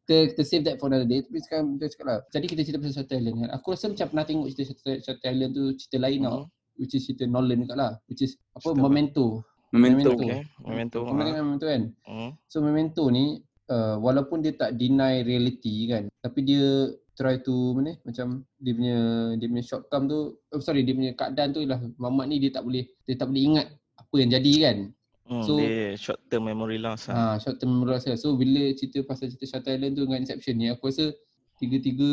kita, 0.00 0.16
kita 0.30 0.42
save 0.42 0.64
that 0.64 0.78
for 0.78 0.86
another 0.86 1.04
day. 1.04 1.20
Tapi 1.20 1.38
sekarang 1.42 1.66
kita 1.74 1.84
cakap 1.92 2.06
lah. 2.06 2.18
Jadi 2.28 2.46
kita 2.46 2.60
cerita 2.62 2.78
pasal 2.78 2.94
Shutter 2.96 3.16
Island 3.16 3.36
kan. 3.36 3.50
Aku 3.52 3.66
rasa 3.68 3.84
macam 3.86 4.06
pernah 4.08 4.24
tengok 4.24 4.46
cerita 4.48 4.62
Shutter, 4.68 4.94
Shutter 5.00 5.28
Island 5.28 5.52
tu 5.52 5.64
cerita 5.74 5.96
lain 6.00 6.20
tau. 6.22 6.38
Hmm. 6.40 6.54
Which 6.76 6.92
is 6.92 7.02
cerita 7.02 7.24
Nolan 7.24 7.56
dekat 7.60 7.76
lah. 7.76 7.92
Which 8.06 8.20
is 8.20 8.32
apa 8.52 8.62
Cerita 8.64 8.78
apa? 8.78 8.86
Memento. 8.86 9.26
Memento. 9.74 10.14
Memento. 10.14 10.22
Okay. 10.22 10.42
Memento. 10.62 10.98
Ha. 11.02 11.12
Memento 11.12 11.64
kan? 11.66 11.82
Hmm. 12.06 12.30
So 12.46 12.62
Memento 12.62 13.02
ni 13.10 13.40
uh, 13.70 13.96
walaupun 13.98 14.42
dia 14.42 14.54
tak 14.54 14.78
deny 14.78 15.22
reality 15.26 15.90
kan 15.90 16.06
tapi 16.22 16.46
dia 16.46 16.90
try 17.16 17.40
to 17.40 17.72
mana 17.72 17.96
macam 18.04 18.44
dia 18.60 18.72
punya 18.76 18.98
dia 19.40 19.46
punya 19.48 19.64
short 19.64 19.88
term 19.88 20.04
tu 20.04 20.36
oh, 20.36 20.60
sorry 20.60 20.84
dia 20.84 20.92
punya 20.92 21.12
keadaan 21.16 21.50
tu 21.56 21.64
ialah 21.64 21.80
Mamat 21.96 22.26
ni 22.28 22.36
dia 22.38 22.52
tak 22.52 22.68
boleh 22.68 22.84
dia 23.08 23.16
tak 23.16 23.32
boleh 23.32 23.42
ingat 23.42 23.66
apa 23.96 24.14
yang 24.20 24.30
jadi 24.30 24.52
kan. 24.62 24.78
Hmm, 25.26 25.42
So- 25.42 25.58
dia 25.58 25.98
short 25.98 26.20
term 26.30 26.46
memory 26.46 26.78
loss 26.78 27.08
lah. 27.10 27.16
Ha 27.16 27.42
short 27.42 27.58
term 27.58 27.74
memory 27.74 27.98
loss. 27.98 28.06
So 28.20 28.36
bila 28.36 28.70
cerita 28.76 29.02
pasal 29.02 29.32
cerita 29.32 29.58
Shutter 29.58 29.74
Island 29.80 29.96
tu 29.98 30.04
dengan 30.06 30.22
Inception 30.22 30.54
ni 30.60 30.70
aku 30.70 30.92
rasa 30.92 31.10
tiga-tiga 31.56 32.12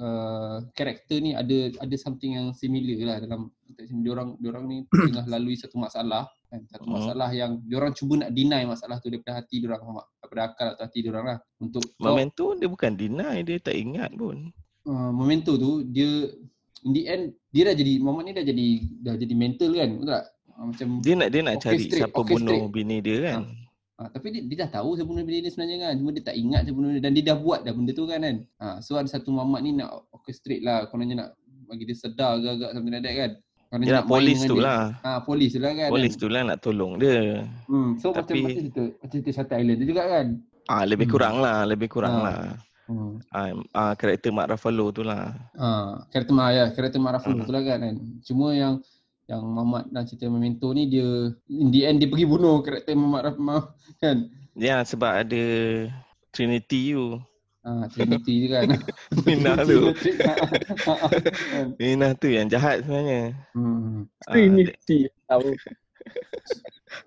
uh, 0.00 0.56
karakter 0.72 1.20
ni 1.20 1.36
ada 1.36 1.68
ada 1.84 1.96
something 2.00 2.32
yang 2.40 2.50
similar 2.56 2.96
lah 3.04 3.16
dalam 3.22 3.52
Inception. 3.68 4.00
Diorang 4.02 4.40
diorang 4.40 4.64
ni 4.66 4.88
tengah 4.88 5.28
lalui 5.28 5.54
satu 5.54 5.76
masalah 5.76 6.26
kan 6.54 6.62
satu 6.64 6.86
Hmm. 6.86 6.94
masalah 6.96 7.30
yang 7.30 7.58
diorang 7.60 7.90
cuba 7.90 8.14
nak 8.16 8.30
deny 8.30 8.62
masalah 8.62 8.96
tu 8.96 9.10
daripada 9.10 9.32
hati 9.36 9.58
diorang 9.58 9.80
faham 9.80 9.98
daripada 10.16 10.42
akal 10.46 10.66
atau 10.70 10.84
hati 10.84 10.98
diorang 11.00 11.26
lah 11.26 11.38
untuk 11.58 11.82
kau- 11.92 12.06
Memento 12.08 12.46
dia 12.54 12.68
bukan 12.68 12.92
deny, 12.94 13.36
dia 13.42 13.58
tak 13.58 13.74
ingat 13.74 14.14
pun. 14.14 14.54
uh, 14.84 15.10
memento 15.10 15.56
tu 15.56 15.82
dia 15.82 16.30
in 16.82 16.92
the 16.92 17.02
end 17.04 17.22
dia 17.48 17.62
dah 17.64 17.74
jadi 17.74 17.92
Muhammad 17.98 18.24
ni 18.24 18.32
dah 18.32 18.44
jadi 18.44 18.66
dah 19.00 19.14
jadi 19.16 19.34
mental 19.34 19.70
kan 19.72 19.88
betul 19.90 20.08
tak 20.10 20.24
uh, 20.52 20.64
macam 20.64 20.86
Dia 21.00 21.14
nak 21.16 21.28
dia 21.28 21.40
nak 21.40 21.56
cari 21.58 21.84
siapa 21.88 22.20
bunuh 22.20 22.62
bini 22.68 22.96
dia 23.00 23.16
kan. 23.24 23.42
Ha, 23.94 24.10
tapi 24.10 24.26
dia, 24.28 24.42
dia 24.42 24.56
dah 24.60 24.70
tahu 24.74 24.98
siapa 24.98 25.06
bunuh 25.06 25.22
bini 25.22 25.38
dia 25.38 25.50
sebenarnya 25.50 25.78
kan. 25.80 25.94
Cuma 25.96 26.10
dia 26.10 26.22
tak 26.22 26.34
ingat 26.34 26.66
siapa 26.66 26.76
bunuh 26.76 26.90
dia 26.90 27.00
dan 27.00 27.12
dia 27.12 27.24
dah 27.24 27.36
buat 27.36 27.62
dah 27.62 27.72
benda 27.72 27.90
tu 27.90 28.04
kan 28.04 28.20
kan. 28.20 28.36
Ha, 28.58 28.66
so 28.78 28.94
ada 28.94 29.06
satu 29.06 29.30
mamat 29.30 29.60
ni 29.60 29.70
nak 29.72 29.90
orchestrate 30.10 30.60
lah. 30.60 30.90
Kononnya 30.90 31.16
nak 31.16 31.28
bagi 31.64 31.86
dia 31.86 31.94
sedar 31.94 32.36
agak-agak 32.36 32.70
something 32.70 32.92
like 32.92 33.02
that 33.02 33.14
kan. 33.14 33.30
Dia 33.80 33.92
nak 33.96 34.06
polis 34.06 34.38
tu 34.40 34.54
dia. 34.54 34.62
lah. 34.62 34.82
Ha, 35.00 35.10
polis 35.20 35.50
tu 35.50 35.58
lah 35.58 35.72
kan. 35.72 35.88
Polis 35.88 36.14
tu 36.14 36.26
lah 36.28 36.40
nak 36.44 36.58
tolong 36.60 36.92
dia. 36.94 37.42
Hmm, 37.66 37.96
so 37.96 38.10
Tapi- 38.10 38.38
macam 38.38 38.44
macam 38.44 38.58
cerita, 38.60 38.82
macam 38.84 39.08
cerita 39.10 39.30
Shutter 39.32 39.56
Island 39.58 39.78
tu 39.78 39.86
juga 39.88 40.02
kan. 40.04 40.26
Ah 40.64 40.82
lebih 40.82 41.04
Hmm. 41.04 41.12
kurang 41.12 41.36
lah, 41.38 41.58
lebih 41.64 41.88
kurang 41.88 42.14
Ah. 42.14 42.22
lah. 42.22 42.40
Hmm. 42.84 43.16
Ah, 43.28 43.48
ah 43.72 43.92
karakter 43.94 44.28
Mark 44.28 44.46
Ruffalo 44.46 44.88
tu 44.90 45.00
lah. 45.00 45.32
Ha, 45.54 45.68
karakter 46.08 46.32
Mak 46.32 46.48
ya, 46.50 46.64
karakter 46.70 47.00
Mak 47.00 47.12
Raful 47.14 47.32
Hmm. 47.34 47.44
tu 47.44 47.52
lah 47.52 47.62
kan, 47.62 47.78
kan. 47.80 47.96
Cuma 48.20 48.52
yang 48.52 48.74
yang 49.24 49.40
Mamat 49.40 49.88
dalam 49.88 50.04
cerita 50.04 50.28
Memento 50.28 50.68
ni 50.70 50.84
dia 50.84 51.08
in 51.48 51.72
the 51.72 51.82
end 51.82 51.96
dia 51.96 52.06
pergi 52.06 52.24
bunuh 52.24 52.60
karakter 52.60 52.92
Mamat 52.92 53.22
Raful 53.26 53.72
kan. 54.02 54.16
Ya 54.52 54.80
sebab 54.80 55.24
ada 55.24 55.42
Trinity 56.28 56.92
you. 56.92 57.18
Ha, 57.64 57.88
Trinity 57.88 58.44
tu 58.44 58.48
kan. 58.52 58.68
Mina 59.24 59.52
tu. 59.64 59.88
Kan. 60.20 60.38
Mina 61.80 62.08
tu 62.12 62.28
yang 62.28 62.46
jahat 62.46 62.84
sebenarnya. 62.84 63.32
hmm. 63.56 64.04
Ah, 64.28 64.36
Trinity. 64.36 65.08
Tahu. 65.24 65.48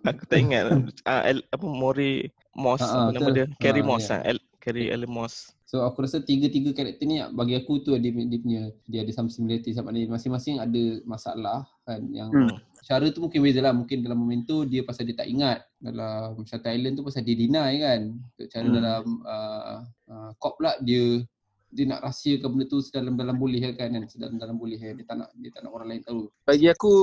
Aku 0.03 0.21
tak 0.25 0.39
ingat 0.41 0.63
uh, 0.73 1.21
El, 1.29 1.45
apa 1.53 1.65
Mori 1.65 2.25
Moss 2.57 2.81
ah, 2.81 3.07
apa 3.07 3.13
nama 3.13 3.29
dia? 3.29 3.45
Carrie 3.61 3.85
Ah, 3.85 3.87
Moss 3.87 4.09
ya. 4.09 4.17
ah. 4.17 4.21
El, 4.25 4.37
Carrie 4.57 4.89
Ellen 4.89 5.13
Moss. 5.13 5.53
So 5.67 5.83
aku 5.83 6.07
rasa 6.07 6.23
tiga-tiga 6.23 6.71
karakter 6.71 7.05
ni 7.05 7.19
bagi 7.35 7.53
aku 7.53 7.83
tu 7.83 7.91
dia, 7.93 8.09
dia 8.09 8.39
punya 8.39 8.61
dia 8.87 9.03
ada 9.03 9.11
some 9.11 9.27
similarity 9.27 9.75
sama 9.75 9.91
ni 9.91 10.07
masing-masing 10.07 10.57
ada 10.57 10.83
masalah 11.03 11.67
kan 11.83 12.01
yang 12.09 12.31
Hmm. 12.31 12.55
Cara 12.87 13.05
tu 13.11 13.19
mungkin 13.19 13.43
beza 13.43 13.59
lah. 13.59 13.75
Mungkin 13.75 13.99
dalam 13.99 14.15
momento 14.23 14.63
dia 14.63 14.79
pasal 14.87 15.03
dia 15.03 15.19
tak 15.19 15.27
ingat. 15.27 15.67
Dalam 15.75 16.39
Shutter 16.47 16.71
Island 16.71 16.95
tu 16.95 17.03
pasal 17.03 17.27
dia 17.27 17.35
deny 17.35 17.71
kan. 17.83 18.01
Cara 18.47 18.67
Hmm. 18.71 18.75
dalam 18.79 19.03
uh, 19.27 19.75
uh, 20.07 20.29
cop 20.39 20.55
pula 20.55 20.79
dia 20.79 21.19
dia 21.67 21.83
nak 21.83 21.99
rahsiakan 21.99 22.47
benda 22.55 22.65
tu 22.71 22.79
sedalam-dalam 22.79 23.35
boleh 23.35 23.59
kan 23.75 23.91
kan. 23.91 24.07
Sedalam-dalam 24.07 24.55
boleh 24.55 24.79
kan 24.79 24.95
dia 24.95 25.03
tak 25.03 25.15
nak 25.19 25.29
dia 25.35 25.51
tak 25.51 25.61
nak 25.67 25.71
orang 25.75 25.87
lain 25.91 26.01
tahu. 26.07 26.31
Bagi 26.47 26.67
aku 26.71 26.93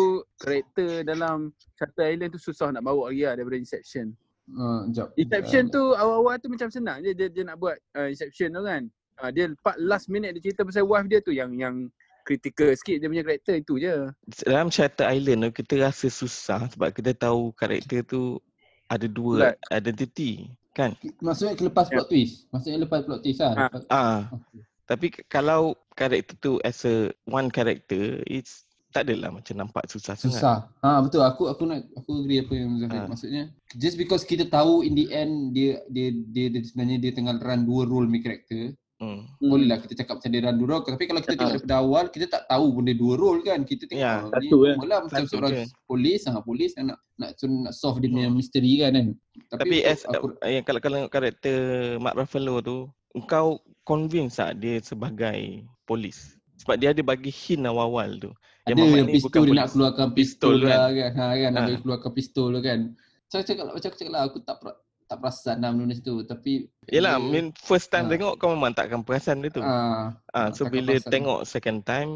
karakter 0.41 1.05
dalam 1.05 1.53
Shutter 1.77 2.17
Island 2.17 2.33
tu 2.33 2.41
susah 2.41 2.73
nak 2.73 2.81
bawa 2.81 3.13
lagi 3.13 3.29
lah 3.29 3.37
daripada 3.37 3.61
Inception. 3.61 4.17
uh, 4.57 4.89
jap. 4.89 5.13
Inception 5.21 5.69
Uh, 5.69 5.73
tu 5.73 5.83
awal-awal 6.01 6.41
tu 6.41 6.49
macam 6.49 6.73
senang. 6.73 7.05
Je 7.05 7.13
dia, 7.13 7.29
dia 7.29 7.45
nak 7.45 7.61
buat 7.61 7.77
uh, 8.01 8.09
Inception 8.09 8.57
tu 8.57 8.65
kan. 8.65 8.83
Uh, 9.21 9.31
dia 9.31 9.53
part 9.61 9.77
last 9.77 10.09
minute 10.09 10.33
dia 10.41 10.49
cerita 10.49 10.65
pasal 10.65 10.89
wife 10.89 11.07
dia 11.13 11.21
tu 11.21 11.31
yang 11.31 11.53
yang 11.61 11.87
critical 12.25 12.73
sikit 12.73 12.97
dia 12.97 13.07
punya 13.07 13.23
karakter 13.23 13.55
itu 13.57 13.77
je. 13.77 14.09
Dalam 14.43 14.69
Shutter 14.69 15.07
Island 15.07 15.45
tu 15.45 15.51
kita 15.55 15.79
rasa 15.79 16.09
susah 16.09 16.67
sebab 16.69 16.91
kita 16.91 17.13
tahu 17.13 17.53
karakter 17.53 18.01
tu 18.03 18.41
ada 18.87 19.05
dua 19.05 19.53
Bulat. 19.53 19.57
identity 19.71 20.49
kan? 20.73 20.93
maksudnya 21.21 21.55
lepas 21.63 21.87
plot 21.87 22.09
twist 22.09 22.49
maksudnya 22.49 22.83
lepas 22.83 23.01
plot 23.01 23.21
twist 23.21 23.39
lah 23.39 23.53
Ah. 23.55 23.69
lepas, 23.69 23.83
Ah, 23.89 24.21
okay. 24.29 24.61
tapi 24.85 25.07
kalau 25.27 25.61
karakter 25.93 26.35
tu 26.37 26.59
as 26.61 26.83
a 26.83 27.09
one 27.25 27.47
character 27.47 28.19
it's 28.27 28.65
tak 28.91 29.11
adalah 29.11 29.35
macam 29.35 29.59
nampak 29.59 29.83
susah 29.87 30.15
sangat. 30.15 30.39
Susah. 30.39 30.59
Ha 30.79 31.03
betul 31.03 31.19
aku 31.21 31.51
aku 31.51 31.67
nak 31.67 31.83
aku 31.95 32.23
agree 32.23 32.39
apa 32.39 32.53
yang 32.55 32.79
Zafir 32.79 32.95
Ha. 32.97 33.09
maksudnya 33.09 33.43
just 33.75 33.97
because 33.97 34.23
kita 34.23 34.47
tahu 34.47 34.83
in 34.83 34.95
the 34.95 35.11
end 35.11 35.51
dia 35.51 35.83
dia 35.89 36.15
dia, 36.31 36.47
dia 36.49 36.63
sebenarnya 36.63 36.99
dia 37.01 37.13
tengah 37.13 37.35
run 37.37 37.63
dua 37.65 37.83
role 37.85 38.07
main 38.07 38.23
character 38.23 38.71
Hmm. 39.05 39.21
hmm. 39.37 39.47
boleh 39.47 39.67
lah 39.67 39.79
kita 39.79 39.93
cakap 39.95 40.15
macam 40.17 40.31
dia 40.31 40.41
dua 40.49 40.67
role 40.67 40.85
tapi 40.87 41.05
kalau 41.05 41.21
kita 41.21 41.35
tengok 41.35 41.45
Ha. 41.45 41.55
daripada 41.55 41.77
awal 41.77 42.05
kita 42.09 42.27
tak 42.27 42.43
tahu 42.47 42.67
benda 42.73 42.93
dua 42.95 43.15
role 43.15 43.41
kan 43.41 43.61
kita 43.63 43.85
tengok 43.85 44.01
Ya, 44.01 44.25
satu, 44.25 44.41
ni 44.41 44.49
ya. 44.49 44.73
normal 44.73 44.87
lah 44.87 44.99
macam 45.05 45.19
Satu 45.21 45.31
seorang 45.31 45.53
je. 45.53 45.65
polis 45.85 46.19
sangat 46.21 46.43
polis 46.43 46.71
yang 46.73 46.87
nak 46.89 46.99
nak 47.15 47.31
nak, 47.35 47.51
nak 47.61 47.75
solve 47.75 47.99
dia 47.99 48.09
punya 48.09 48.27
Hmm. 48.27 48.35
misteri 48.35 48.73
kan 48.79 48.91
kan 48.91 49.07
Tapi 49.53 49.77
untuk 49.79 49.93
as 49.93 50.01
aku, 50.07 50.27
yang 50.43 50.65
kalau 50.65 50.81
kalau 50.81 50.99
karakter 51.07 51.57
Mark 51.99 52.17
Ruffalo 52.17 52.55
tu, 52.59 52.77
engkau 53.13 53.47
convince 53.83 54.35
tak 54.35 54.57
dia 54.59 54.81
sebagai 54.81 55.39
polis? 55.85 56.35
Sebab 56.57 56.75
dia 56.75 56.91
ada 56.91 57.03
bagi 57.03 57.29
hint 57.29 57.63
awal-awal 57.63 58.17
tu. 58.19 58.31
ada 58.65 58.73
Mamat 58.73 58.97
yang 58.97 59.09
pistol 59.11 59.43
dia 59.45 59.53
nak 59.53 59.53
polis. 59.61 59.71
keluarkan 59.71 60.09
Pistol 60.11 60.53
pistol, 60.55 60.55
kan? 60.65 60.79
lah 60.79 60.91
kan 60.91 61.11
ha 61.13 61.25
kan 61.35 61.51
nak 61.51 61.61
Ha. 61.61 61.67
bagi 61.67 61.81
keluarkan 61.83 62.11
pistol 62.11 62.47
tu 62.49 62.61
kan 62.61 62.79
macam 63.25 63.39
cakap 63.43 63.65
macam 63.69 63.91
cakap 63.91 64.09
lah 64.09 64.23
aku 64.25 64.39
tak 64.41 64.57
tak 65.05 65.19
perasan 65.19 65.57
lah 65.59 65.71
benda 65.71 65.97
tu 65.97 66.23
tapi 66.23 66.67
Yelah, 66.87 67.17
dia- 67.17 67.29
mean 67.31 67.47
first 67.55 67.89
time 67.89 68.07
Ah. 68.07 68.11
tengok 68.11 68.33
kau 68.37 68.51
memang 68.51 68.73
takkan 68.73 69.01
perasan 69.01 69.41
dia 69.41 69.51
tu. 69.51 69.61
ah 69.61 70.13
Ah, 70.29 70.35
ah, 70.35 70.49
so 70.51 70.65
bila 70.67 70.95
perasan. 70.95 71.11
tengok 71.11 71.41
second 71.45 71.81
time, 71.83 72.11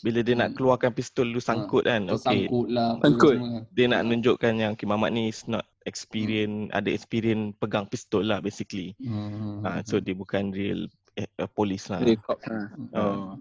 bila 0.00 0.20
dia 0.20 0.34
nak 0.34 0.48
Hmm. 0.48 0.56
keluarkan 0.56 0.90
pistol 0.90 1.26
tu 1.28 1.38
sangkut 1.38 1.82
kan. 1.84 2.02
Kau 2.04 2.14
Okay, 2.16 2.46
sangkut 2.46 2.66
lah 2.68 2.98
Sangkut. 2.98 3.34
kan. 3.36 3.62
dia 3.68 3.86
nak 3.88 4.02
nunjukkan 4.04 4.52
yang 4.54 4.72
Kim 4.72 4.88
Mamat 4.88 5.10
ni 5.10 5.26
is 5.26 5.42
not 5.44 5.62
experience, 5.84 6.70
ada 6.70 6.86
experience 6.88 7.54
pegang 7.56 7.86
pistol 7.86 8.22
lah 8.22 8.38
basically. 8.38 8.94
Hmm. 8.98 9.62
Ah, 9.62 9.82
so 9.82 9.98
dia 9.98 10.12
bukan 10.12 10.50
real 10.50 10.86
eh, 11.12 11.26
uh, 11.36 11.46
polis 11.46 11.86
lah. 11.88 11.98
Dia 11.98 12.14
cop. 12.16 12.38
Hmm, 12.42 13.38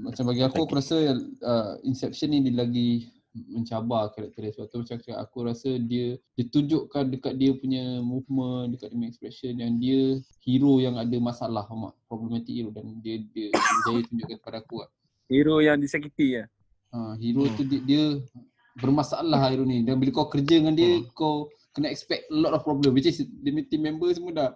Macam 0.00 0.24
bagi 0.26 0.42
aku, 0.42 0.62
aku 0.62 0.74
rasa 0.74 0.96
uh, 1.40 1.78
Inception 1.82 2.28
ni 2.28 2.42
dia 2.42 2.54
lagi 2.56 3.06
mencabar 3.34 4.14
karakter 4.14 4.46
dia 4.46 4.52
sebab 4.54 4.66
tu 4.70 4.78
macam 4.78 4.96
cakap, 5.02 5.18
aku 5.18 5.38
rasa 5.42 5.70
dia 5.76 6.14
dia 6.38 6.44
tunjukkan 6.46 7.10
dekat 7.10 7.34
dia 7.34 7.50
punya 7.58 7.98
movement 7.98 8.70
dekat 8.70 8.94
dia 8.94 8.96
punya 8.96 9.10
expression 9.10 9.52
yang 9.58 9.74
dia 9.82 10.22
hero 10.46 10.78
yang 10.78 10.94
ada 10.94 11.16
masalah 11.18 11.66
amat 11.66 11.98
problematic 12.06 12.54
hero 12.54 12.70
dan 12.70 12.94
dia 13.02 13.18
dia 13.34 13.50
berjaya 13.50 14.00
tunjukkan 14.06 14.36
kepada 14.38 14.58
aku 14.62 14.86
lah. 14.86 14.90
Hero 15.26 15.58
yang 15.58 15.82
disakiti 15.82 16.38
ya. 16.38 16.44
Ha, 16.94 17.18
hero 17.18 17.42
Hmm. 17.50 17.54
tu 17.58 17.62
dia, 17.66 17.80
dia 17.82 18.04
bermasalah 18.78 19.50
hero 19.50 19.66
ni 19.66 19.82
dan 19.82 19.98
bila 19.98 20.14
kau 20.14 20.30
kerja 20.30 20.62
dengan 20.62 20.78
dia 20.78 21.02
Hmm. 21.02 21.10
kau 21.10 21.50
kena 21.74 21.90
expect 21.90 22.30
a 22.30 22.36
lot 22.38 22.54
of 22.54 22.62
problem 22.62 22.94
which 22.94 23.10
is 23.10 23.18
punya 23.42 23.66
team 23.66 23.82
member 23.82 24.06
semua 24.14 24.30
dah 24.30 24.50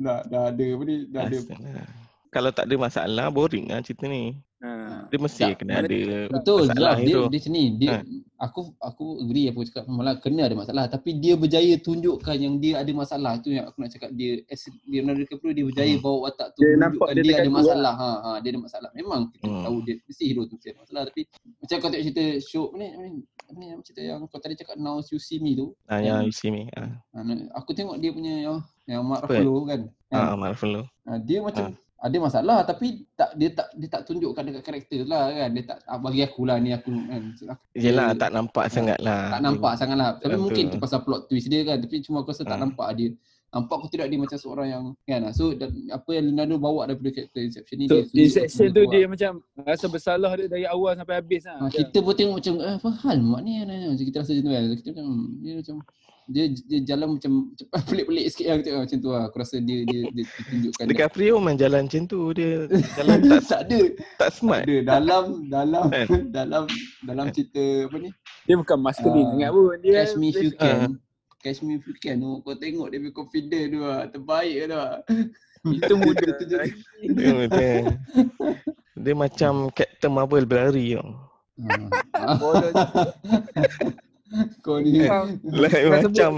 dah, 0.00 0.24
dah 0.24 0.42
ada 0.48 0.64
apa 0.64 0.82
ni 0.88 0.96
dah 1.12 1.28
ada 1.28 1.36
Astaga. 1.36 1.82
Kalau 2.30 2.50
tak 2.54 2.70
ada 2.70 2.76
masalah, 2.78 3.26
boring 3.28 3.74
lah 3.74 3.82
cerita 3.82 4.06
ni. 4.06 4.38
Ha. 4.60 5.08
Dia 5.08 5.16
mesti 5.16 5.40
Tak, 5.42 5.56
kena 5.58 5.72
ada 5.80 5.88
Betul, 6.28 6.68
jelas 6.68 7.00
dia, 7.00 7.16
hero. 7.16 7.22
dia 7.26 7.40
macam 7.40 7.50
ni. 7.50 7.64
Dia 7.74 7.90
Ha. 7.90 8.04
aku 8.38 8.60
aku 8.78 9.04
agree 9.18 9.48
apa 9.48 9.58
cakap 9.64 9.84
malah 9.88 10.14
kena 10.16 10.42
ada 10.44 10.52
masalah 10.54 10.84
tapi 10.84 11.16
dia 11.16 11.32
berjaya 11.32 11.74
tunjukkan 11.76 12.36
yang 12.36 12.54
dia 12.56 12.76
ada 12.76 12.92
masalah. 12.92 13.40
Itu 13.40 13.50
yang 13.50 13.64
aku 13.64 13.80
nak 13.80 13.90
cakap 13.90 14.12
dia 14.12 14.44
as 14.46 14.60
Leonardo 14.84 15.24
DiCaprio 15.24 15.52
dia 15.52 15.64
berjaya 15.64 15.94
Hmm. 15.94 16.04
bawa 16.04 16.16
watak 16.26 16.48
tu 16.52 16.60
Dia 16.60 16.68
menunjukkan 16.70 16.84
nampak 16.92 17.08
dia, 17.10 17.22
dia 17.22 17.34
ada 17.34 17.50
masalah. 17.50 17.92
Ha 17.94 18.10
ha 18.12 18.30
dia 18.38 18.50
ada 18.50 18.60
masalah. 18.60 18.90
Memang 18.92 19.20
kita 19.32 19.44
Hmm. 19.48 19.64
tahu 19.64 19.76
dia 19.80 19.94
mesti 19.98 20.24
hero 20.28 20.42
tu 20.44 20.54
mesti 20.54 20.68
ada 20.68 20.78
masalah 20.78 21.02
tapi 21.08 21.20
macam 21.56 21.76
kau 21.76 21.88
tengok 21.88 22.04
cerita 22.04 22.24
show 22.42 22.64
ni 22.76 22.86
apa 22.86 23.04
ni 23.56 23.66
apa 23.66 23.82
cerita 23.82 24.00
yang 24.04 24.20
kau 24.24 24.38
tadi 24.38 24.54
cakap 24.54 24.76
Now 24.76 25.00
You 25.02 25.16
See 25.16 25.40
Me 25.40 25.56
tu. 25.56 25.72
Ah, 25.88 25.98
yang 25.98 26.20
you 26.22 26.30
see 26.30 26.52
me. 26.52 26.68
Ha, 26.70 26.84
aku 27.56 27.72
tengok 27.72 27.96
dia 27.96 28.12
punya 28.12 28.44
yang 28.44 28.56
yang 28.84 29.02
Mark? 29.02 29.24
Ruffalo 29.24 29.64
kan. 29.64 29.80
ah, 30.10 30.32
Ha, 30.32 30.36
Marvel. 30.36 30.84
ha, 31.06 31.16
dia 31.16 31.40
macam 31.40 31.72
ada 32.00 32.16
masalah 32.16 32.64
tapi 32.64 33.04
tak 33.12 33.36
dia 33.36 33.52
tak 33.52 33.68
dia 33.76 33.88
tak 33.92 34.08
tunjukkan 34.08 34.40
dekat 34.40 34.64
karakter 34.64 35.04
lah 35.04 35.28
kan. 35.28 35.48
Dia 35.52 35.62
tak 35.68 35.78
ah, 35.84 36.00
bagi 36.00 36.20
aku 36.24 36.42
lah 36.48 36.56
ni 36.56 36.72
aku 36.72 36.88
kan. 36.88 37.22
Yelah, 37.76 38.08
dia- 38.10 38.18
tak 38.18 38.30
nampak 38.32 38.64
Ah, 38.64 38.72
sangat 38.72 38.98
lah. 38.98 39.22
tak 39.30 39.42
nampak 39.44 39.72
sangat 39.76 39.96
lah. 39.96 40.10
Tapi 40.16 40.32
Betul. 40.32 40.42
mungkin 40.42 40.64
tu 40.66 40.76
pasal 40.80 41.04
plot 41.04 41.28
twist 41.28 41.46
dia 41.46 41.60
kan. 41.62 41.76
Tapi 41.76 42.00
cuma 42.00 42.24
aku 42.24 42.32
rasa 42.32 42.42
tak 42.42 42.56
Ah. 42.56 42.62
nampak 42.64 42.88
dia. 42.96 43.12
Nampak 43.50 43.74
aku 43.76 43.88
tidak 43.88 44.06
dia 44.06 44.16
macam 44.16 44.38
seorang 44.38 44.66
yang 44.68 44.82
kan 45.04 45.20
lah. 45.20 45.32
So 45.32 45.50
dan 45.52 45.74
apa 45.88 46.06
yang 46.10 46.30
Leonardo 46.30 46.54
bawa 46.56 46.86
daripada 46.86 47.10
karakter 47.12 47.42
Inception 47.42 47.76
ni 47.76 47.86
So, 47.86 48.06
dia 48.06 48.22
Inception 48.24 48.68
tu 48.70 48.80
lah. 48.80 48.90
dia 48.90 49.02
macam 49.04 49.32
rasa 49.60 49.86
bersalah 49.86 50.30
dia 50.34 50.46
dari 50.46 50.64
awal 50.64 50.94
sampai 50.94 51.18
habis 51.18 51.42
lah. 51.42 51.58
Ha, 51.58 51.66
kita 51.68 51.98
pun 51.98 52.14
tengok 52.14 52.36
macam 52.36 52.54
eh, 52.58 52.74
apa 52.76 52.88
hal 53.00 53.18
mak 53.18 53.40
ni 53.42 53.52
macam 53.60 53.98
kita 54.00 54.16
rasa 54.18 54.30
macam 54.32 54.44
tu 54.44 54.52
kan. 54.52 54.62
Kita 54.72 54.88
macam 54.92 55.06
dia 55.36 55.54
macam 55.56 55.76
dia 56.30 56.44
dia 56.46 56.78
jalan 56.86 57.18
macam 57.18 57.32
pelik-pelik 57.90 58.26
sikit 58.30 58.46
lah 58.46 58.56
kita 58.62 58.68
macam 58.78 58.98
tu 58.98 59.10
lah. 59.10 59.22
Aku 59.26 59.36
rasa 59.36 59.56
dia 59.58 59.78
dia 59.82 60.00
dia, 60.06 60.22
dia 60.22 60.44
tunjukkan 60.46 60.84
DiCaprio 60.86 61.34
main 61.42 61.58
jalan 61.58 61.90
macam 61.90 62.02
tu. 62.06 62.20
Dia 62.30 62.50
jalan 63.02 63.16
tak 63.18 63.42
tak 63.44 63.60
ada 63.66 63.80
tak 64.16 64.30
smart. 64.30 64.62
ada 64.62 64.76
dalam 64.86 65.24
dalam 65.50 65.84
Kan? 65.90 66.06
dalam 66.38 66.62
dalam 67.02 67.26
cerita 67.34 67.90
apa 67.90 67.96
ni 67.98 68.14
Dia 68.46 68.54
bukan 68.54 68.78
masculine 68.78 69.26
Ah, 69.26 69.30
sangat 69.34 69.50
pun. 69.50 69.74
Dia 69.82 69.92
Catch 69.96 70.14
Me 70.14 70.26
If 70.30 70.38
You 70.38 70.52
Ah. 70.54 70.62
Can. 70.62 70.78
Catch 70.86 71.09
Me 71.40 71.74
If 71.74 71.88
You 71.88 71.96
Can 71.96 72.20
tu 72.20 72.40
kau 72.40 72.52
tengok 72.52 72.88
dia 72.88 72.98
punya 72.98 73.12
confident 73.12 73.66
tu 73.66 73.80
lah. 73.80 74.04
Terbaik 74.06 74.54
tu 74.60 74.68
lah. 74.70 74.92
itu 75.76 75.94
muda. 75.94 76.20
Dia 76.20 76.34
tunjuk- 76.36 76.62
Dia, 77.10 77.30
dia, 77.46 77.70
dia 78.94 79.14
macam 79.14 79.52
Captain 79.70 80.12
Marvel 80.12 80.44
berlari 80.44 80.94
tau. 80.94 81.08
Ah. 82.12 82.36
Bodoh. 82.36 82.72
Kau 84.62 84.78
ni 84.78 85.10
Lain 85.42 85.86
macam 85.90 86.30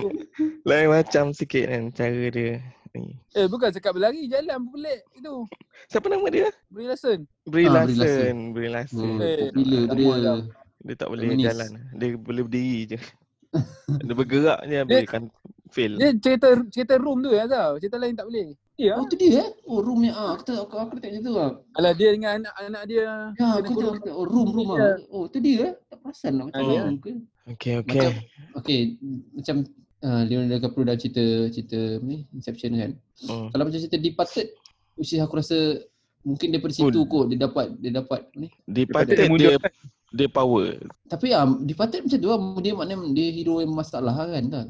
lain 0.64 0.86
macam 0.88 1.24
sikit 1.30 1.68
kan 1.68 1.82
cara 1.92 2.24
dia. 2.32 2.57
ni. 2.92 3.12
Eh 3.32 3.44
bukan 3.46 3.68
cakap 3.68 3.92
berlari 3.92 4.24
jalan 4.26 4.64
pelik 4.66 5.00
itu. 5.12 5.44
Siapa 5.88 6.09
nama 6.09 6.24
dia? 6.28 6.48
Brie 6.72 6.88
Ah, 7.68 7.84
Brie 7.84 8.00
Larson. 8.00 8.36
Brie 8.53 8.70
Larson. 8.72 9.09
Hmm, 9.12 9.20
popular 9.20 9.82
tu 9.84 9.94
dia. 9.94 10.16
dah. 10.18 10.38
Dia 10.82 10.94
tak 10.96 11.09
boleh 11.09 11.24
jalan. 11.38 11.70
Dia 11.92 12.09
boleh 12.16 12.42
berdiri 12.42 12.80
je. 12.86 12.98
dia 14.07 14.14
bergerak 14.16 14.59
je 14.64 14.80
boleh 14.84 15.07
kan 15.09 15.22
fail. 15.72 15.92
Dia 15.96 16.12
cerita 16.20 16.48
cerita 16.68 16.94
room 17.00 17.24
tu 17.24 17.32
ya 17.32 17.48
tau. 17.48 17.80
Cerita 17.80 17.96
lain 17.96 18.14
tak 18.16 18.28
boleh. 18.28 18.53
Ya. 18.80 18.96
Oh 18.96 19.05
tu 19.09 19.16
dia 19.16 19.44
eh? 19.44 19.48
Oh 19.68 19.80
room 19.84 20.05
yang 20.05 20.16
ah 20.16 20.36
kita 20.36 20.64
aku 20.64 20.74
aku 20.76 20.96
tengok 21.00 21.20
macam 21.20 21.22
tu 21.24 21.32
lah. 21.36 21.50
Alah 21.76 21.92
dia 21.96 22.09
dengan 22.12 22.30
anak-anak 22.40 22.82
dia. 22.88 23.05
Ya 23.36 23.48
aku 23.61 23.72
tengok 23.76 23.92
aku 23.96 24.00
tengok, 24.05 24.18
oh 24.20 24.26
room 24.28 24.48
room 24.53 24.68
ah. 24.76 24.96
Oh 25.12 25.24
tu 25.28 25.38
dia 25.40 25.72
eh? 25.72 25.72
Tak 25.88 25.98
perasan 26.05 26.32
lah 26.40 26.44
macam 26.48 26.62
Ah, 26.64 26.72
ya. 26.72 26.82
room 26.88 26.96
ke. 27.00 27.12
Okey 27.57 27.72
okey. 27.84 27.98
Macam 27.98 28.12
okey 28.61 28.80
macam 29.36 29.57
uh, 30.05 30.22
Leonardo 30.28 30.55
DiCaprio 30.57 30.84
dah 30.88 30.96
cerita 30.96 31.24
cerita 31.53 31.80
ni 32.00 32.16
Inception 32.36 32.70
kan. 32.76 32.90
Hmm. 33.28 33.46
Kalau 33.53 33.62
macam 33.68 33.80
cerita 33.80 33.98
Departed 34.00 34.46
which 34.96 35.12
is 35.12 35.20
aku 35.20 35.40
rasa 35.40 35.59
mungkin 36.22 36.55
daripada 36.55 36.72
situ 36.72 37.00
kot 37.09 37.32
dia 37.32 37.38
dapat 37.44 37.66
dia 37.80 37.90
dapat 37.96 38.24
apa 38.24 38.36
ni. 38.40 38.48
Departed 38.68 39.16
Dia 39.16 39.24
dia 39.24 39.30
mundur. 39.30 39.53
Dia 40.12 40.28
power. 40.28 40.76
Tapi 41.08 41.32
ah 41.32 41.48
Departed 41.58 42.04
macam 42.04 42.18
tu 42.20 42.28
lah 42.28 42.38
dia 42.60 42.72
maknanya 42.72 43.10
dia 43.10 43.26
hero 43.32 43.58
yang 43.58 43.72
masalah 43.72 44.12
kan 44.14 44.44
tak? 44.46 44.66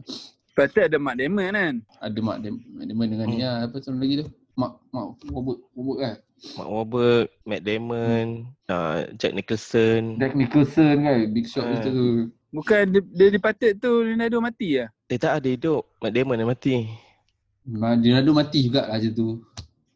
Patut 0.53 0.85
ada 0.85 0.97
Mak 0.97 1.17
Damon 1.17 1.51
kan. 1.51 1.75
Ada 1.99 2.19
Mak 2.21 2.39
Dem- 2.41 2.65
Mak 2.73 2.85
Damon 2.87 3.07
dengan 3.09 3.27
Hmm. 3.27 3.35
ni 3.35 3.43
lah 3.43 3.57
apa 3.65 3.77
satu 3.79 3.99
lagi 3.99 4.15
tu. 4.21 4.27
Mak 4.53 4.73
Mak 4.89 5.05
Robert 5.33 5.59
Robert 5.73 5.99
kan. 5.99 6.17
Mark 6.59 6.69
Wahlberg, 6.69 7.27
Matt 7.47 7.63
Damon, 7.63 8.27
uh, 8.67 9.07
Jack 9.15 9.31
Nicholson. 9.31 10.19
Jack 10.19 10.35
Nicholson 10.35 11.07
kan 11.07 11.31
Big 11.31 11.47
Shot 11.47 11.63
macam 11.63 11.91
tu. 11.95 12.09
Bukan 12.51 12.83
dia, 12.91 13.01
dia 13.15 13.29
dipatut 13.31 13.73
tu 13.79 14.03
Leonardo 14.03 14.43
mati 14.43 14.83
lah. 14.83 14.91
Eh 15.07 15.17
tak 15.17 15.39
ada 15.39 15.49
hidup. 15.49 15.87
Matt 16.03 16.13
Damon 16.13 16.37
dah 16.37 16.49
mati. 16.51 16.91
Ma- 17.63 17.95
Leonardo 17.95 18.35
mati 18.35 18.59
juga 18.67 18.91
lah 18.91 18.99
macam 18.99 19.13
tu. 19.15 19.29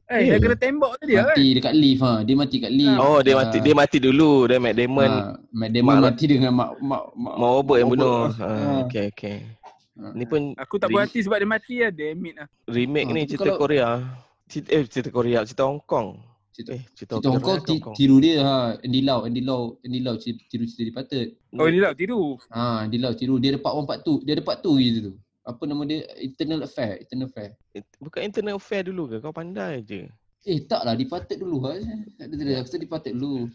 Eh, 0.07 0.23
dah 0.25 0.39
ke? 0.39 0.43
kena 0.45 0.57
tembak 0.57 0.93
tu 0.97 1.05
dia 1.05 1.19
kan? 1.19 1.35
Mati 1.35 1.47
dekat 1.53 1.75
lift 1.75 2.01
ha. 2.01 2.13
Dia 2.23 2.35
mati 2.35 2.57
kat 2.57 2.71
lift. 2.71 2.95
Oh 2.97 3.19
dia 3.19 3.33
Ah. 3.33 3.39
mati 3.43 3.57
dia 3.59 3.75
mati 3.75 3.97
dulu 3.99 4.47
dia 4.47 4.59
Matt 4.59 4.75
Damon 4.75 5.11
Ah, 5.11 5.35
Matt 5.51 5.71
Damon 5.73 5.93
Mak- 5.93 6.05
mati 6.07 6.25
dengan 6.25 6.53
mak 6.53 6.71
mak 6.79 7.03
mak. 7.13 7.35
mau 7.37 7.51
Robert 7.57 7.79
yang 7.81 7.89
Mak 7.89 7.93
bunuh. 7.93 8.19
Robert. 8.23 8.39
Ha, 8.39 8.47
Ah. 8.47 8.79
okey 8.85 9.05
okey. 9.11 9.37
Ah. 9.97 10.13
Ni 10.13 10.25
pun 10.25 10.41
Aku 10.55 10.75
tak 10.77 10.89
berhati 10.89 11.19
sebab 11.21 11.37
dia 11.37 11.49
mati 11.49 11.75
lah. 11.81 11.91
Damn 11.91 12.23
lah. 12.23 12.47
remake 12.67 13.09
Ah, 13.09 13.13
ni 13.13 13.21
cerita 13.25 13.43
kalau- 13.45 13.59
Korea. 13.59 13.89
Cerita, 14.47 14.69
eh 14.71 14.83
cerita 14.87 15.11
Korea, 15.11 15.39
cerita 15.43 15.63
Hong 15.65 15.83
Kong. 15.83 16.09
Cerita, 16.55 16.71
Eh, 16.73 16.83
cerita, 16.89 17.19
cerita 17.19 17.29
Hong 17.29 17.43
Kong 17.43 17.59
ti, 17.61 17.73
Hong 17.73 17.83
Kong. 17.83 17.95
tiru 17.99 18.17
dia 18.17 18.35
ha. 18.41 18.55
Andy 18.79 19.01
Lau, 19.03 19.27
Andy 19.27 19.43
Lau, 19.43 19.61
Andy 19.83 20.01
Lau 20.01 20.15
tiru, 20.17 20.39
cerita 20.65 20.83
dia 20.83 20.95
patut. 20.95 21.27
Oh, 21.53 21.67
ni 21.67 21.77
lah 21.77 21.93
tiru. 21.93 22.39
Ha, 22.49 22.87
Andy 22.87 22.97
Lau 22.97 23.11
tiru. 23.13 23.37
Dia 23.37 23.53
ada 23.53 23.61
part 23.61 23.75
1 23.75 23.85
part 23.85 24.01
2. 24.01 24.23
Dia 24.23 24.33
ada 24.33 24.45
part 24.47 24.63
2 24.63 24.79
gitu 24.79 24.99
tu. 25.03 25.13
Apa 25.47 25.63
nama 25.63 25.87
dia? 25.87 26.03
Eternal 26.19 26.67
Affair, 26.67 26.99
Eternal 26.99 27.31
Affair. 27.31 27.55
Bukan 28.03 28.21
internet 28.27 28.59
affair 28.59 28.83
dulu 28.83 29.07
ke? 29.07 29.17
Kau 29.23 29.31
pandai 29.31 29.87
je. 29.87 30.11
Eh 30.47 30.63
tak 30.67 30.83
lah, 30.83 30.99
dipatet 30.99 31.39
dulu 31.39 31.63
lah. 31.63 31.79
Tak 32.19 32.35
ada. 32.35 32.63
Aku 32.63 32.79
dipatet 32.79 33.15
dulu. 33.15 33.47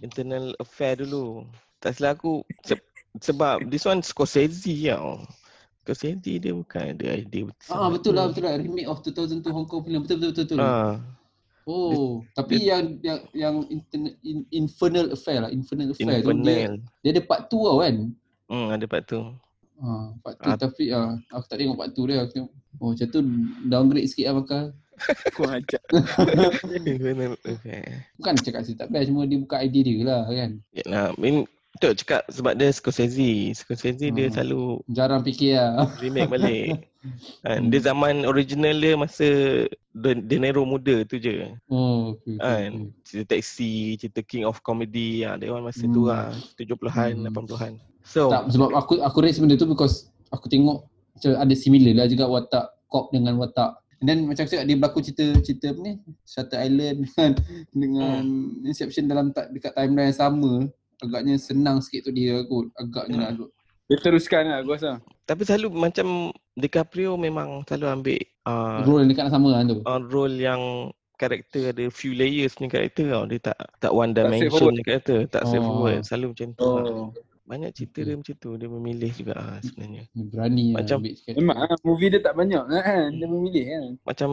Internal 0.00 0.56
affair 0.60 1.00
dulu. 1.00 1.44
Tak 1.80 1.96
silap 1.96 2.20
aku 2.20 2.44
se- 2.64 2.80
sebab 3.20 3.68
this 3.68 3.84
one 3.84 4.00
Scorsese 4.00 4.64
tau. 4.64 5.20
Scorsese 5.84 6.20
dia 6.20 6.52
bukan 6.52 6.96
ada 6.96 7.16
idea 7.16 7.48
Ah 7.72 7.88
betul 7.92 8.16
lah, 8.16 8.28
betul 8.32 8.44
lah. 8.48 8.56
Remake 8.56 8.88
of 8.88 9.04
2002 9.04 9.52
Hong 9.52 9.68
Kong 9.68 9.84
film. 9.84 10.00
Betul 10.04 10.16
betul 10.20 10.32
betul. 10.32 10.58
betul. 10.60 10.64
Ah, 10.64 10.96
Oh, 11.64 12.20
tapi 12.36 12.60
yang 12.60 13.00
yang 13.00 13.24
yang 13.32 13.54
internet, 13.72 14.20
in, 14.20 14.44
Infernal 14.52 15.16
Affair 15.16 15.48
lah, 15.48 15.48
Infernal 15.48 15.96
Affair 15.96 16.20
tu 16.20 16.28
dia, 16.44 16.68
Infernal. 16.68 16.72
dia 17.00 17.10
ada 17.16 17.22
part 17.24 17.48
2 17.48 17.56
tau 17.56 17.80
kan. 17.80 17.94
Hmm, 18.52 18.68
ada 18.68 18.84
part. 18.84 19.08
Ha, 19.74 19.90
part 20.22 20.36
2 20.38 20.46
Ah. 20.46 20.58
tapi 20.58 20.84
ah 20.94 21.18
aku 21.34 21.44
tak 21.50 21.58
tengok 21.58 21.78
part 21.78 21.90
2 21.90 22.06
dia. 22.06 22.22
Aku 22.22 22.32
tengok, 22.32 22.50
oh 22.78 22.88
macam 22.94 23.06
tu 23.10 23.20
downgrade 23.66 24.08
sikit 24.10 24.26
lah 24.30 24.34
bakal. 24.38 24.64
Kau 25.34 25.50
ajak. 25.50 25.82
Bukan 28.18 28.34
cakap 28.38 28.62
saya 28.62 28.76
tak 28.78 28.88
best, 28.94 29.10
cuma 29.10 29.26
dia 29.26 29.38
buka 29.42 29.58
idea 29.58 29.82
dia 29.82 29.98
lah 30.06 30.22
kan. 30.30 30.50
Yalah, 30.70 31.06
I 31.10 31.18
mean, 31.18 31.36
tu 31.76 31.90
cakap 31.94 32.22
sebab 32.28 32.54
dia 32.54 32.70
Scorsese. 32.70 33.50
Scorsese 33.52 34.08
dia 34.08 34.26
Hmm. 34.26 34.34
selalu 34.34 34.62
Jarang 34.88 35.22
fikir 35.22 35.58
lah. 35.58 35.90
remake 35.98 36.30
balik. 36.30 36.66
kan, 37.44 37.60
dia 37.68 37.80
zaman 37.82 38.24
original 38.24 38.74
dia 38.74 38.94
masa 38.94 39.28
De, 39.90 40.10
De 40.16 40.36
Niro 40.38 40.62
muda 40.64 41.02
tu 41.04 41.18
je. 41.18 41.50
Oh, 41.66 42.14
okay, 42.14 42.34
Kan, 42.36 42.70
okay. 42.90 43.02
cerita 43.04 43.34
taxi, 43.34 43.74
cerita 43.94 44.20
King 44.22 44.44
of 44.44 44.58
Comedy, 44.60 45.22
ah, 45.22 45.34
dia 45.34 45.50
orang 45.50 45.66
masa 45.66 45.84
tu 45.84 46.02
Hmm. 46.02 46.10
lah, 46.10 46.30
70-an, 46.54 47.12
Hmm. 47.14 47.26
80-an. 47.28 47.72
So, 48.02 48.28
Tak, 48.28 48.50
sebab 48.50 48.70
aku 48.70 49.00
aku 49.00 49.18
rate 49.20 49.38
benda 49.38 49.54
tu 49.54 49.64
because 49.64 50.08
aku 50.28 50.46
tengok 50.46 50.84
macam 51.14 51.30
ada 51.38 51.54
similar 51.54 51.94
lah 51.94 52.06
juga 52.06 52.26
watak 52.26 52.66
cop 52.86 53.10
dengan 53.10 53.38
watak 53.38 53.78
And 54.02 54.10
then 54.10 54.28
macam 54.28 54.44
cakap 54.44 54.66
dia 54.66 54.76
berlaku 54.76 55.00
cerita 55.00 55.24
cerita 55.40 55.72
apa 55.72 55.80
ni 55.80 55.92
Shutter 56.22 56.58
Island 56.60 56.96
dengan 57.08 57.32
dengan 57.72 58.22
Inception 58.62 59.08
dalam 59.08 59.32
tak 59.32 59.48
dekat 59.50 59.72
timeline 59.72 60.12
yang 60.12 60.18
sama 60.18 60.52
agaknya 61.00 61.34
senang 61.34 61.78
sikit 61.78 62.06
tu 62.06 62.12
dia 62.12 62.42
kot 62.44 62.70
agaknya 62.74 63.18
lah 63.20 63.30
kot. 63.34 63.50
Dia 63.84 63.96
teruskan 63.98 64.48
lah 64.48 64.58
aku 64.58 64.72
rasa. 64.72 64.96
tapi 65.24 65.42
selalu 65.42 65.68
macam 65.70 66.06
DiCaprio 66.54 67.16
memang 67.16 67.64
selalu 67.64 67.86
ambil 67.90 68.20
uh, 68.44 68.80
Role 68.82 69.00
yang 69.02 69.10
dekat 69.10 69.26
sama 69.28 69.48
kan 69.52 69.64
tu. 69.66 69.76
uh, 69.80 70.00
role 70.04 70.36
yang 70.36 70.62
karakter 71.14 71.70
ada 71.70 71.84
few 71.88 72.12
layers 72.12 72.56
ni 72.58 72.66
karakter 72.66 73.06
tau. 73.06 73.24
Dia 73.24 73.40
tak 73.42 73.58
tak 73.78 73.92
one 73.92 74.10
dimension 74.10 74.72
ni 74.72 74.82
karakter, 74.82 75.24
tak 75.26 75.44
Oh. 75.44 75.48
straightforward. 75.48 76.00
Selalu 76.02 76.26
macam 76.32 76.48
tu. 76.52 76.64
lah. 76.64 76.84
Oh. 76.84 77.08
Banyak 77.44 77.70
cerita 77.70 78.00
dia 78.00 78.16
macam 78.16 78.34
tu, 78.34 78.50
dia 78.56 78.68
memilih 78.68 79.12
juga 79.12 79.36
ah, 79.36 79.60
sebenarnya. 79.60 80.08
Dia 80.10 80.24
berani 80.26 80.64
lah 80.66 80.76
Macam- 80.80 80.98
ambil 80.98 81.12
sikit. 81.14 81.32
Memang 81.36 81.56
ah, 81.60 81.76
movie 81.84 82.08
dia 82.08 82.20
tak 82.20 82.34
banyak 82.34 82.62
kan. 82.66 83.08
Dia 83.12 83.26
memilih 83.28 83.64
kan. 83.68 83.84
Macam 84.02 84.28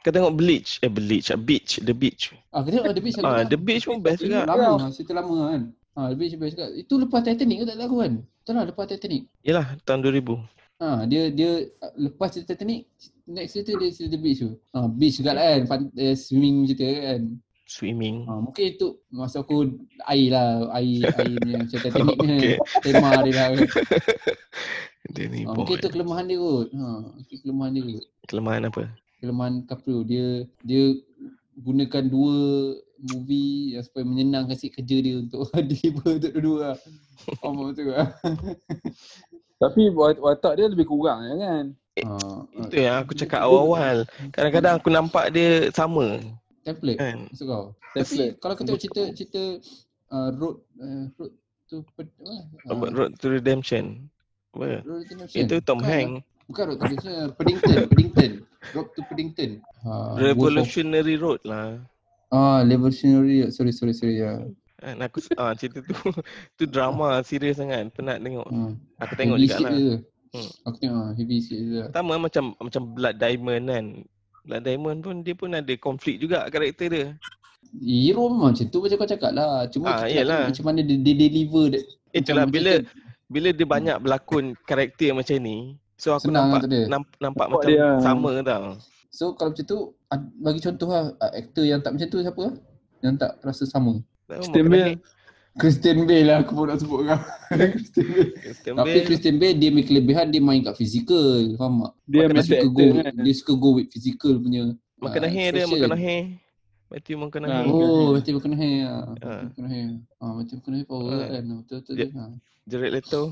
kau 0.00 0.12
tengok 0.12 0.34
Bleach, 0.34 0.70
eh 0.78 0.92
Bleach, 0.92 1.28
Beach, 1.40 1.80
The 1.80 1.92
Beach. 1.92 2.36
Ah, 2.52 2.60
kita 2.60 2.84
tengok 2.84 2.94
The 2.94 3.02
Beach 3.02 3.16
Ah, 3.20 3.42
The 3.42 3.56
Beach 3.56 3.84
pun 3.84 3.98
best 3.98 4.20
juga. 4.20 4.44
Lama 4.44 4.76
lah, 4.76 4.92
cerita 4.92 5.12
lama 5.12 5.36
kan. 5.50 5.62
Ah, 5.98 6.08
The 6.10 6.16
Beach 6.16 6.34
best 6.38 6.54
juga. 6.54 6.70
Itu 6.70 7.02
lepas 7.02 7.20
Titanic 7.26 7.62
ke 7.62 7.64
tak 7.66 7.78
lagu 7.78 7.98
kan? 7.98 8.22
Betul 8.22 8.54
lah 8.56 8.64
lepas 8.70 8.86
Titanic. 8.86 9.26
Yalah, 9.42 9.74
tahun 9.82 10.00
2000. 10.06 10.38
Ha, 10.80 11.04
dia 11.04 11.28
dia 11.28 11.68
lepas 11.98 12.32
cerita 12.32 12.56
Titanic 12.56 12.88
next 13.28 13.52
cerita 13.52 13.76
dia 13.76 13.90
cerita 13.92 14.16
beach 14.16 14.40
tu. 14.40 14.56
Ha, 14.72 14.88
beach 14.88 15.20
juga 15.20 15.36
lah 15.36 15.44
kan, 15.44 15.62
Pan, 15.68 15.80
eh, 15.98 16.16
swimming 16.16 16.64
cerita 16.70 16.86
kan. 16.88 17.22
Swimming. 17.68 18.24
Ha, 18.24 18.32
mungkin 18.40 18.64
itu 18.64 18.86
masa 19.12 19.44
aku 19.44 19.76
air 20.08 20.32
lah, 20.32 20.72
air 20.74 21.04
air 21.20 21.34
punya 21.36 21.56
macam 21.60 21.78
Titanic 21.84 22.16
ni 22.16 22.38
Okay. 22.40 22.56
tema 22.80 23.10
dia 23.22 23.32
lah 23.36 23.46
kan. 23.54 23.60
Ha, 25.10 25.52
mungkin 25.52 25.74
itu 25.76 25.88
kelemahan 25.90 26.24
dia 26.30 26.38
kot. 26.38 26.68
Ha, 26.72 26.86
kelemahan 27.44 27.72
dia 27.76 27.82
kot. 27.84 28.04
Kelemahan 28.30 28.62
apa? 28.70 28.82
Kelemahan 29.20 29.54
Caprio 29.68 30.00
dia 30.00 30.48
dia 30.64 30.96
gunakan 31.60 32.04
dua 32.08 32.36
movie 33.02 33.74
yang 33.74 33.84
supaya 33.84 34.04
menyenangkan 34.04 34.56
sikit 34.56 34.80
kerja 34.80 34.96
dia 35.00 35.14
untuk 35.20 35.48
deliver 35.70 36.08
untuk 36.20 36.32
dua-dua 36.36 36.58
lah. 36.62 36.76
Faham 37.40 37.54
tak 37.56 37.64
betul 37.72 37.86
lah. 37.92 38.08
Tapi 39.60 39.82
wat- 39.92 40.22
watak 40.22 40.52
dia 40.56 40.66
lebih 40.72 40.88
kurang 40.88 41.20
ya 41.20 41.34
kan. 41.36 41.64
Ha, 42.00 42.16
Itu 42.64 42.76
yang 42.80 42.96
aku 43.04 43.12
cakap 43.12 43.44
awal-awal. 43.44 44.08
Kadang-kadang 44.32 44.80
aku 44.80 44.88
nampak 44.88 45.28
dia 45.36 45.68
sama 45.76 46.16
template. 46.64 46.96
kan. 46.96 47.28
Maksud 47.28 47.44
kau? 47.44 47.64
Template. 47.92 48.32
Tapi 48.36 48.40
kalau 48.40 48.54
tengok 48.56 48.80
cerita 48.80 49.02
cerita 49.12 49.42
uh, 50.14 50.30
road 50.32 50.64
uh, 50.80 51.04
road 51.20 51.32
to 51.68 51.84
apa? 52.72 52.84
Uh, 52.88 52.92
Road 52.96 53.12
to 53.20 53.26
Redemption. 53.28 54.08
Apa? 54.56 54.80
road 54.80 55.04
to 55.06 55.14
Redemption. 55.14 55.40
Itu 55.44 55.54
Tom 55.60 55.84
Bukan, 55.84 55.92
Hanks. 55.92 56.24
Bukan 56.48 56.62
road 56.64 56.78
to 56.80 56.84
Redemption, 56.88 57.12
Paddington, 57.36 57.78
Paddington. 57.92 58.30
Road 58.72 58.88
to 58.96 59.00
Paddington. 59.04 59.50
Uh, 59.84 60.14
Revolutionary 60.16 61.16
Road 61.20 61.40
lah. 61.44 61.78
Ah, 62.30 62.62
Revolutionary. 62.62 63.50
Sorry, 63.50 63.70
sorry, 63.70 63.92
sorry 63.92 64.16
ya. 64.18 64.38
Kan 64.76 64.96
aku 64.98 65.20
ah 65.36 65.52
cerita 65.52 65.82
tu 65.82 65.92
tu 66.56 66.64
drama 66.64 67.20
serius 67.20 67.58
sangat. 67.58 67.90
Penat 67.90 68.18
tengok. 68.18 68.46
Uh, 68.46 68.72
Aku 68.98 69.12
tengok 69.12 69.36
heavy 69.36 69.50
juga 69.50 69.60
lah. 69.60 69.72
je. 69.72 69.92
Hmm. 70.30 70.50
Aku 70.64 70.76
tengok 70.78 70.96
ah, 70.96 71.10
heavy 71.12 71.36
sikit 71.38 71.58
je. 71.58 71.74
lah. 71.76 71.86
Pertama 71.90 72.12
macam 72.18 72.44
macam 72.56 72.82
Blood 72.88 73.16
Diamond 73.16 73.64
kan. 73.66 73.84
Blood 74.40 74.62
Diamond 74.62 74.98
pun 75.00 75.14
dia 75.20 75.34
pun 75.34 75.50
ada 75.50 75.72
konflik 75.76 76.16
juga 76.16 76.46
karakter 76.46 76.88
dia. 76.88 77.06
Hero 77.76 78.26
memang 78.26 78.50
macam 78.50 78.66
tu 78.66 78.78
macam 78.80 78.96
kau 78.96 79.10
cakap 79.10 79.32
lah. 79.32 79.68
Cuma 79.68 79.86
Ah, 79.86 79.96
nak 80.00 80.08
yelah. 80.08 80.24
tengok 80.40 80.50
macam 80.50 80.64
mana 80.64 80.80
dia, 80.80 80.96
dia 80.96 81.14
deliver 81.14 81.64
dia. 81.68 81.80
Itulah 82.12 82.42
Macam- 82.42 82.50
bila 82.50 82.72
macam 82.76 83.08
bila 83.30 83.48
dia 83.52 83.66
banyak 83.68 83.96
berlakon 84.00 84.44
karakter 84.64 85.10
macam 85.12 85.36
ni. 85.38 85.56
So 85.94 86.10
aku 86.10 86.32
Senang 86.32 86.48
nampak 86.48 86.60
lah 86.64 86.88
nampak, 86.88 86.88
nampak 86.88 87.20
Nampak 87.20 87.46
macam 87.52 87.68
dia. 87.68 87.88
sama 88.00 88.30
tau. 88.40 88.64
So 89.10 89.34
kalau 89.34 89.50
macam 89.50 89.66
tu, 89.66 89.78
bagi 90.36 90.60
contoh 90.60 90.88
lah, 90.88 91.10
ah, 91.18 91.32
aktor 91.32 91.62
yang 91.62 91.78
tak 91.78 91.92
macam 91.92 92.08
tu 92.08 92.18
siapa? 92.20 92.44
Yang 93.00 93.14
tak 93.18 93.30
rasa 93.42 93.64
sama. 93.66 93.98
Christian 94.28 94.66
Bale. 94.68 94.94
Christian 95.52 95.98
Bale 96.06 96.24
lah 96.24 96.36
aku 96.40 96.54
pun 96.54 96.70
nak 96.70 96.78
sebut 96.78 97.00
kau. 97.04 97.18
Christian 97.74 98.06
Bale. 98.06 98.30
Christian 98.38 98.74
Tapi 98.78 98.86
Bale. 98.88 99.02
Christian 99.04 99.36
Bale 99.36 99.54
dia 99.56 99.68
punya 99.68 99.84
kelebihan 99.84 100.26
dia 100.30 100.38
main 100.40 100.62
kat 100.62 100.78
fizikal, 100.78 101.26
faham 101.58 101.74
tak? 101.82 101.92
Dia 102.06 102.18
Makan 102.22 102.34
Dia 102.34 102.44
suka 102.46 102.66
go 102.70 102.84
kan. 102.94 103.14
dia 103.18 103.34
suka 103.34 103.52
go 103.54 103.68
with 103.74 103.88
physical 103.90 104.32
punya 104.38 104.62
Makan 104.96 105.22
hair 105.26 105.50
dia, 105.50 105.66
makan 105.66 105.96
hair. 105.96 106.22
Matthew 106.86 107.16
makan 107.16 107.40
Ah. 107.46 107.62
Oh, 107.66 108.14
makan 108.14 108.52
hair. 108.52 108.82
ah. 108.84 109.04
Ah. 109.22 109.40
Makan 109.46 109.64
hair. 109.66 109.88
Ah, 110.18 110.32
makan 110.36 110.70
hair 110.70 110.86
power 110.86 111.10
Ah. 111.16 111.28
kan. 111.30 111.42
Betul 111.62 111.76
betul. 111.82 111.94
Dia- 111.98 112.10
betul. 112.10 112.30
Jared 112.70 112.92
Leto. 112.94 113.22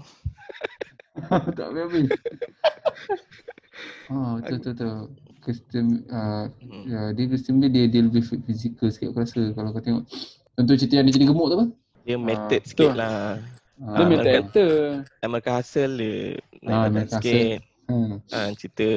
tak 1.58 1.66
habis. 1.70 2.06
Ah, 4.08 4.32
betul 4.38 4.56
betul 4.58 4.72
betul. 4.74 5.27
Christian 5.48 5.86
ah, 6.08 6.52
Hmm. 6.60 6.84
ya, 6.84 7.00
dia 7.10 7.24
Christian 7.26 7.56
Bale 7.56 7.72
dia 7.72 7.84
dia 7.88 8.02
lebih 8.02 8.20
physical 8.20 8.92
sikit 8.92 9.10
aku 9.10 9.24
rasa 9.24 9.40
kalau 9.50 9.72
kau 9.72 9.80
tengok. 9.80 10.04
Contoh 10.52 10.74
cerita 10.74 10.94
yang 10.94 11.06
dia 11.06 11.16
jadi 11.16 11.26
gemuk 11.26 11.48
tu 11.48 11.56
apa? 11.56 11.66
Dia 12.04 12.16
method 12.16 12.60
betul. 12.60 12.68
sikit 12.68 12.92
lah. 12.92 13.40
Ah, 13.78 13.94
Dia 13.94 14.04
method 14.04 14.20
American- 14.20 14.44
actor. 14.44 14.72
American 15.22 15.54
Hustle 15.54 15.94
dia 15.94 16.12
naik 16.58 16.74
Ah, 16.74 16.84
badan 16.84 17.06
sikit. 17.10 17.58
Hmm. 17.88 18.14
Ah, 18.28 18.52
cerita 18.52 18.88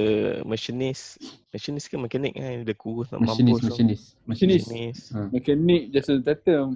machinist. 0.44 1.16
Machinist 1.50 1.88
ke 1.88 1.96
mekanik 1.96 2.34
kan? 2.34 2.62
Dia 2.62 2.76
kurus 2.76 3.08
nak 3.10 3.24
Machinist, 3.24 3.56
mampus. 3.58 3.70
machinist. 3.70 4.06
Machinist. 4.26 4.66
Machinist. 4.68 5.04
Mekanik 5.32 5.82
Jason 5.90 6.20
Tatum. 6.20 6.68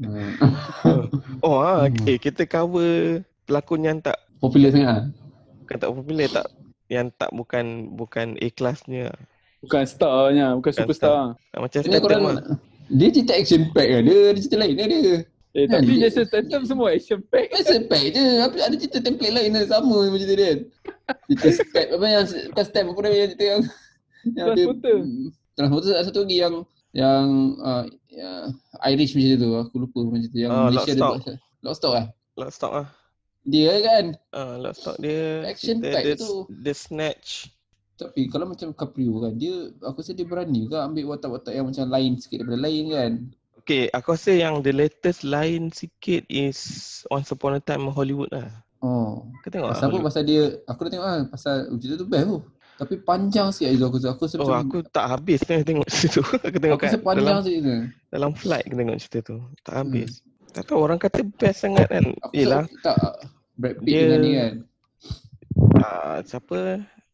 Ah. 0.00 0.32
Oh 1.40 1.58
ah, 1.58 1.86
Hmm. 1.86 2.06
eh, 2.06 2.16
kita 2.16 2.42
cover 2.42 3.22
pelakon 3.44 3.82
yang 3.82 3.98
tak 3.98 4.18
Popular 4.38 4.70
sangat 4.70 4.88
ah. 4.88 5.02
bukan 5.60 5.76
tak 5.76 5.90
popular 5.92 6.26
tak 6.28 6.46
yang 6.92 7.08
tak 7.10 7.32
bukan 7.32 7.64
bukan 7.90 8.36
A 8.36 8.46
classnya. 8.52 9.08
Bukan 9.58 9.82
starnya, 9.82 10.52
bukan 10.52 10.68
Bukan 10.68 10.72
superstar. 10.76 11.38
Ah, 11.48 11.58
macam 11.58 11.80
Ini 11.80 11.86
Statham 11.88 12.02
korang 12.02 12.22
lah. 12.26 12.36
dia 12.90 13.08
cerita 13.08 13.32
action 13.32 13.62
pack 13.70 13.88
kan. 13.88 14.02
Dia 14.02 14.18
ada 14.28 14.38
cerita 14.38 14.56
lain 14.58 14.74
dia. 14.76 15.16
Eh, 15.52 15.68
tapi 15.68 15.84
dia- 15.90 16.08
Jason 16.08 16.24
Statham 16.24 16.62
semua 16.64 16.88
action 16.90 17.20
pack. 17.24 17.48
Action 17.54 17.82
pack 17.86 18.04
je. 18.10 18.24
Apa 18.40 18.56
ada 18.58 18.76
cerita 18.76 18.98
template 19.00 19.32
lain 19.32 19.50
yang 19.50 19.64
sama 19.64 19.96
macam 20.04 20.20
tu 20.22 20.36
kan. 20.36 20.58
Cerita 21.26 21.48
step 21.54 21.86
apa 21.92 22.04
yang 22.06 22.24
bukan 22.50 22.64
step 22.64 22.84
apa 22.84 23.00
nama 23.00 23.14
yang 23.14 23.30
cerita 23.30 23.44
yang 23.46 23.60
yang 24.28 24.46
dia 24.50 24.64
Transporter. 24.66 24.96
Transporter 25.52 25.92
ada 25.92 26.04
satu 26.04 26.20
lagi 26.20 26.36
yang 26.38 26.54
yang 26.92 27.24
uh, 27.58 27.84
Irish 28.86 29.12
macam 29.12 29.36
tu. 29.38 29.50
Aku 29.58 29.74
lupa 29.78 29.98
macam 30.02 30.26
tu. 30.26 30.36
Yang 30.36 30.50
Ah, 30.50 30.60
Malaysia 30.64 30.82
ada 30.90 31.00
Lockstock. 31.00 31.12
buat. 31.14 31.36
Lockstock 31.62 31.92
lah. 31.92 32.04
Lockstock 32.34 32.72
lah. 32.74 32.86
Dia 33.42 33.74
kan. 33.82 34.04
Ah, 34.30 34.54
Lockstock 34.54 35.02
dia 35.02 35.42
Action 35.46 35.82
cerita 35.82 35.98
pack 35.98 36.04
dia, 36.06 36.14
tu. 36.14 36.32
dia 36.48 36.74
snatch 36.74 37.50
Tapi 37.98 38.26
kalau 38.30 38.50
macam 38.50 38.74
Caprio 38.74 39.18
kan, 39.22 39.34
dia 39.38 39.70
aku 39.82 40.02
rasa 40.02 40.14
dia 40.14 40.26
berani 40.26 40.66
juga 40.66 40.82
ambil 40.86 41.14
watak-watak 41.14 41.54
yang 41.54 41.66
macam 41.70 41.86
lain 41.86 42.18
sikit 42.18 42.42
daripada 42.42 42.60
lain 42.66 42.84
kan. 42.90 43.12
Okay, 43.62 43.86
aku 43.94 44.18
rasa 44.18 44.34
yang 44.34 44.58
the 44.58 44.74
latest 44.74 45.22
lain 45.22 45.70
sikit 45.70 46.26
is 46.26 46.58
Once 47.06 47.30
Upon 47.30 47.58
a 47.58 47.62
Time 47.62 47.86
Hollywood 47.94 48.26
lah. 48.34 48.50
Oh. 48.82 49.22
Kau 49.46 49.50
tengok 49.54 49.70
Pasal 49.70 49.86
apa? 49.86 49.90
Hollywood? 49.94 50.06
Pasal 50.10 50.22
dia, 50.26 50.42
aku 50.66 50.80
dah 50.82 50.90
tengok 50.90 51.06
kan, 51.06 51.22
pasal 51.30 51.54
cerita 51.78 51.94
tu 52.02 52.06
best 52.10 52.26
tu. 52.26 52.38
Tapi 52.82 52.94
panjang 53.06 53.46
sikit 53.54 53.68
Aizul 53.70 53.86
aku 53.86 53.96
rasa. 54.02 54.08
Aku 54.10 54.22
rasa 54.26 54.36
Oh, 54.42 54.46
macam, 54.50 54.58
aku 54.66 54.78
tak 54.90 55.06
habis 55.06 55.38
tengok, 55.46 55.62
tengok 55.62 55.86
cerita 55.94 56.14
tu. 56.18 56.22
aku 56.42 56.58
tengok 56.58 56.74
aku 56.74 56.82
kat 56.82 56.90
rasa 56.90 56.98
panjang 56.98 57.22
dalam, 57.22 57.42
sikit 57.46 57.60
tu. 57.62 57.76
dalam 58.10 58.30
flight 58.34 58.64
aku 58.66 58.74
tengok 58.74 58.96
cerita 58.98 59.18
tu. 59.22 59.36
Tak 59.62 59.74
habis. 59.78 60.10
Tak 60.52 60.64
tahu 60.64 60.78
orang 60.80 60.98
kata 60.98 61.24
best 61.34 61.58
sangat 61.60 61.88
kan. 61.88 62.04
Aku 62.22 62.32
Yelah, 62.32 62.62
rasa 62.62 62.76
tak 62.82 62.96
Brad 63.54 63.74
Pitt 63.78 63.86
Dia- 63.86 64.00
dengan 64.02 64.20
ni 64.20 64.30
kan. 64.34 64.52
uh, 65.78 66.16
siapa 66.22 66.58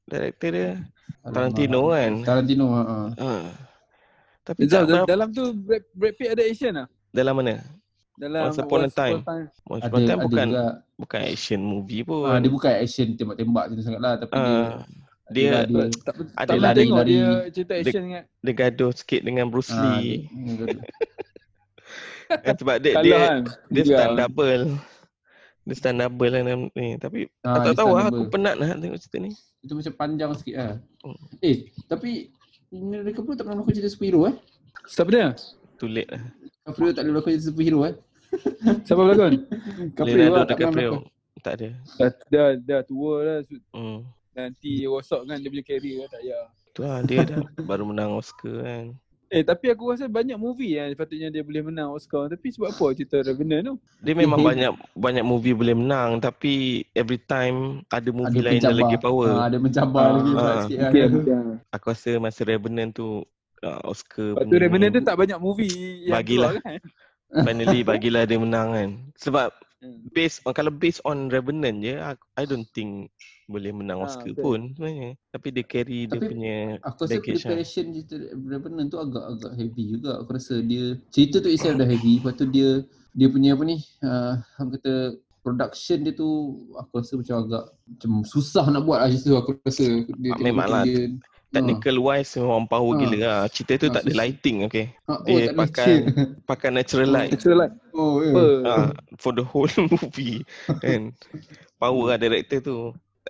director 0.05 0.51
dia? 0.51 0.71
Tarantino 1.25 1.81
kan. 1.89 2.13
Tarantino, 2.23 2.67
ha. 2.73 2.83
ha. 2.83 2.99
Uh. 3.17 3.45
Tapi 4.43 4.65
Zal, 4.65 4.85
tak 4.85 5.05
dalam 5.07 5.29
tu 5.31 5.53
Brad, 5.55 5.85
Brad 5.93 6.15
Pitt 6.15 6.31
ada 6.31 6.43
action 6.43 6.73
lah. 6.75 6.87
dalam 7.11 7.35
mana? 7.35 7.63
Dalam 8.19 8.51
Once 8.51 8.59
Upon 8.59 8.81
a 8.83 8.91
Time. 8.91 9.19
Once 9.65 9.85
Upon 9.85 10.01
a 10.01 10.07
Time 10.07 10.21
bukan 10.21 10.49
juga. 10.49 10.67
bukan 10.99 11.21
action 11.23 11.61
movie 11.61 12.03
pun. 12.03 12.27
Ha, 12.27 12.41
dia 12.41 12.51
bukan 12.51 12.73
action 12.75 13.07
tembak-tembak 13.15 13.65
macam 13.71 13.85
sangat 13.85 14.01
lah. 14.01 14.15
Tapi 14.19 14.33
dia, 14.35 14.43
Ah, 14.43 14.75
dia 15.29 15.51
dia, 15.63 15.83
Tak, 15.95 15.95
tak 16.03 16.15
Ada 16.35 16.51
pernah 16.51 16.73
tengok 16.75 17.03
dia 17.05 17.27
cerita 17.53 17.73
action 17.77 18.03
ingat. 18.09 18.25
dia 18.41 18.53
gaduh 18.57 18.91
sikit 18.91 19.21
dengan 19.23 19.47
Bruce 19.47 19.71
Ah, 19.71 19.79
Lee. 19.95 20.27
dia- 20.27 20.83
Kan 22.29 22.55
sebab 22.61 22.77
dia 22.81 22.93
Kalah 22.93 23.05
dia, 23.05 23.17
kan. 23.17 23.41
dia 23.73 23.83
stand 23.89 24.15
double. 24.21 24.65
Dia 25.65 25.75
stand 25.77 25.99
double 26.01 26.31
lah 26.33 26.43
ni. 26.77 26.87
Tapi 27.01 27.19
aku 27.45 27.67
tak 27.73 27.77
tahu 27.77 27.91
lah 27.97 28.05
stand 28.05 28.17
aku 28.17 28.23
penat 28.29 28.55
lah 28.61 28.69
tengok 28.77 28.99
cerita 29.01 29.19
ni. 29.21 29.31
Itu 29.65 29.73
macam 29.73 29.93
panjang 29.97 30.31
sikit 30.37 30.55
lah. 30.61 30.73
Hmm. 31.05 31.19
Eh, 31.41 31.73
tapi 31.89 32.29
mereka 32.69 33.25
pun 33.25 33.33
tak 33.33 33.49
pernah 33.49 33.65
melakukan 33.65 33.81
cerita 33.81 33.91
superhero 33.93 34.29
eh. 34.29 34.35
Siapa 34.85 35.09
dia? 35.09 35.33
Too 35.81 35.89
late 35.89 36.11
lah. 36.13 36.23
Caprio 36.69 36.93
tak 36.93 37.03
boleh 37.09 37.13
melakukan 37.17 37.33
cerita 37.37 37.49
superhero 37.49 37.81
eh. 37.89 37.95
Siapa 38.85 39.01
berlakon? 39.01 39.35
Caprio 39.97 40.29
lah 40.29 40.45
tak 40.45 40.57
pernah. 40.61 41.01
Tak 41.39 41.53
ada. 41.55 41.69
dah, 41.97 42.11
dah, 42.29 42.49
dah 42.61 42.81
tua 42.85 43.15
lah. 43.25 43.39
Hmm. 43.73 44.05
Nanti 44.37 44.85
rosak 44.85 45.25
kan 45.25 45.39
dia 45.41 45.49
punya 45.49 45.65
career 45.65 45.97
lah, 46.05 46.09
tak 46.11 46.21
payah. 46.23 46.45
Tu 46.77 46.81
lah 46.85 46.99
dia 47.03 47.19
dah 47.25 47.43
baru 47.65 47.85
menang 47.89 48.15
Oscar 48.15 48.63
kan. 48.63 48.87
Eh 49.29 49.45
tapi 49.45 49.69
aku 49.69 49.93
rasa 49.93 50.09
banyak 50.09 50.41
movie 50.41 50.81
yang 50.81 50.89
patutnya 50.97 51.29
dia 51.29 51.45
boleh 51.45 51.61
menang 51.69 51.93
Oscar 51.93 52.33
Tapi 52.33 52.49
sebab 52.49 52.73
apa 52.73 52.87
cerita 52.97 53.21
Revenant 53.21 53.63
tu? 53.63 53.75
Dia 54.01 54.15
memang 54.17 54.41
banyak 54.41 54.73
banyak 54.97 55.25
movie 55.27 55.53
boleh 55.53 55.75
menang 55.77 56.17
tapi 56.23 56.85
every 56.97 57.21
time 57.21 57.85
ada 57.93 58.09
movie 58.09 58.41
lain 58.41 58.63
yang 58.65 58.79
lagi 58.79 58.97
power. 58.97 59.31
Ah, 59.37 59.45
ada 59.53 59.59
mencabar 59.61 60.07
Ah, 60.09 60.15
lagi 60.17 60.33
ah. 60.33 60.59
sikit. 60.65 60.77
Okay, 60.89 61.01
kan. 61.05 61.11
okay. 61.13 61.39
Aku 61.77 61.85
rasa 61.93 62.11
masa 62.17 62.41
Revenant 62.49 62.91
tu 62.97 63.27
uh, 63.61 63.81
Oscar 63.85 64.33
Lepas 64.33 64.45
tu 64.49 64.57
Revenant 64.57 64.91
tu 64.97 65.01
tak 65.05 65.17
banyak 65.19 65.39
movie 65.43 65.73
yang 66.09 66.23
Bagilah. 66.25 66.53
keluar 66.57 66.65
kan? 66.65 66.81
finally 67.45 67.81
bagilah 67.85 68.23
dia 68.25 68.39
menang 68.41 68.69
kan. 68.73 68.91
Sebab 69.21 69.49
Hmm. 69.79 70.11
based 70.11 70.43
on 70.43 70.51
kalau 70.59 70.75
based 70.75 70.99
on 71.07 71.31
Revenant 71.31 71.79
je 71.87 71.95
I, 72.03 72.19
I 72.35 72.45
don't 72.51 72.67
think 72.75 73.15
boleh 73.49 73.73
menang 73.73 73.99
Ah, 73.99 74.05
Oscar 74.05 74.29
betul. 74.29 74.45
pun 74.45 74.61
sebenarnya. 74.73 75.11
Tapi 75.33 75.49
dia 75.51 75.65
carry 75.65 76.01
dia 76.05 76.15
Tapi 76.15 76.29
punya 76.29 76.57
Aku 76.85 77.01
rasa 77.03 77.11
Baggage 77.11 77.33
lah. 77.33 77.41
preparation 77.49 77.85
cerita 77.91 78.15
Revenant 78.37 78.89
tu 78.89 78.99
agak-agak 78.99 79.53
heavy 79.57 79.85
juga. 79.91 80.11
Aku 80.21 80.31
rasa 80.31 80.55
dia 80.61 80.85
cerita 81.09 81.37
tu 81.41 81.49
itself 81.49 81.75
dah 81.75 81.89
heavy. 81.89 82.21
Lepas 82.21 82.37
tu 82.37 82.47
dia 82.47 82.85
dia 83.11 83.27
punya 83.27 83.57
apa 83.57 83.65
ni 83.65 83.77
uh, 84.01 84.37
orang 84.55 84.71
kata 84.77 84.93
production 85.41 85.99
dia 85.99 86.13
tu 86.13 86.29
aku 86.77 86.93
rasa 86.95 87.13
macam 87.17 87.37
agak 87.43 87.65
macam 87.89 88.11
susah 88.23 88.65
nak 88.69 88.85
buat 88.85 88.99
lah 89.01 89.09
tu 89.11 89.33
aku 89.33 89.51
rasa 89.59 89.85
dia 90.07 90.31
Ah, 90.31 90.39
memang 90.39 90.69
lah. 90.69 90.85
dia, 90.85 91.09
technical 91.49 91.97
wise 91.99 92.37
memang 92.37 92.69
power 92.69 92.93
Ah. 92.93 92.99
gila 93.01 93.17
lah. 93.19 93.41
Cerita 93.49 93.73
tu 93.79 93.89
Ah, 93.89 93.93
tak 93.97 94.03
ada 94.05 94.13
lighting 94.15 94.57
okay. 94.63 94.93
ha, 95.09 95.17
oh, 95.17 95.25
dia 95.25 95.57
pakai 95.57 95.57
pakai 95.57 95.93
Pakai 96.53 96.69
natural 96.69 97.09
light. 97.09 97.33
Natural 97.33 97.59
light. 97.65 97.75
oh 97.91 98.21
ya. 98.21 98.29
Apa? 98.29 98.45
Ah, 98.69 98.89
for 99.17 99.33
the 99.33 99.41
whole 99.41 99.73
movie 99.89 100.45
kan. 100.79 101.17
Power 101.81 102.05
lah 102.07 102.19
director 102.19 102.61
tu. 102.61 102.79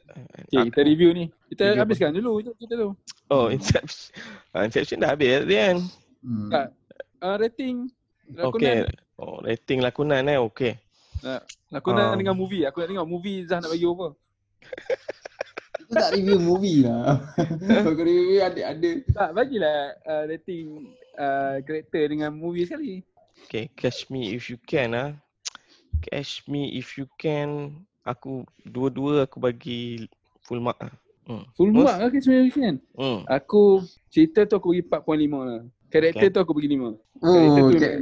Okay, 0.08 0.72
kita 0.72 0.80
review 0.84 1.10
ni. 1.12 1.26
Kita 1.52 1.62
Review 1.68 1.76
apa? 1.76 1.82
habiskan 1.84 2.10
dulu 2.16 2.30
cerita 2.40 2.74
tu. 2.76 2.90
Oh, 3.28 3.46
Inception. 3.54 4.12
Ah, 4.56 4.64
Inception 4.64 4.98
dah 5.04 5.12
habis 5.12 5.44
dia 5.44 5.60
kan. 5.72 5.78
Hmm. 6.24 6.48
Tak. 6.50 6.66
Uh, 7.18 7.36
rating. 7.38 7.76
Lakonan. 8.32 8.56
Okay. 8.56 8.78
Oh, 9.18 9.36
rating 9.42 9.78
lakonan 9.82 10.24
eh. 10.30 10.38
Okay. 10.38 10.72
Lakonan 11.68 12.14
Ah. 12.14 12.16
dengan 12.16 12.38
movie. 12.38 12.62
Aku 12.64 12.80
nak 12.80 12.88
tengok 12.88 13.08
movie 13.08 13.42
Zah 13.44 13.58
nak 13.58 13.70
bagi 13.74 13.84
apa. 13.84 14.08
Kita 15.78 16.04
tak 16.04 16.10
review 16.20 16.38
movie 16.38 16.84
lah. 16.84 17.16
Kalau 17.88 17.96
review 17.96 18.44
ada 18.44 18.60
ada 18.76 18.90
Tak, 19.08 19.30
bagilah 19.32 19.96
uh, 20.04 20.24
rating 20.28 20.92
uh, 21.16 21.64
karakter 21.64 22.12
dengan 22.12 22.30
movie 22.36 22.68
sekali. 22.68 23.00
Okay, 23.48 23.72
Catch 23.72 24.12
Me 24.12 24.36
If 24.36 24.52
You 24.52 24.60
Can 24.68 24.92
ah. 24.92 25.16
Catch 26.04 26.44
Me 26.44 26.76
If 26.76 27.00
You 27.00 27.08
Can. 27.16 27.82
Aku 28.08 28.32
dua-dua 28.64 29.24
aku 29.24 29.36
bagi 29.36 30.08
full 30.40 30.58
mark 30.58 30.80
ah. 30.80 30.92
Hmm. 31.28 31.44
Full 31.54 31.70
Most- 31.70 31.84
mark 31.84 31.96
lah 31.98 32.08
ke 32.08 32.18
sebenarnya 32.18 32.50
kan? 32.50 32.74
Hmm. 32.96 33.20
Aku 33.28 33.84
cerita 34.08 34.48
tu 34.48 34.56
aku 34.56 34.72
bagi 34.72 34.82
4.5 34.82 35.04
lah. 35.44 35.60
Karakter 35.88 36.20
Okay. 36.22 36.32
tu 36.32 36.40
aku 36.40 36.52
bagi 36.52 36.68
5. 36.70 36.96
Karakter 37.20 37.20
Oh, 37.20 37.68
tu 37.68 37.76
okay. 37.76 37.94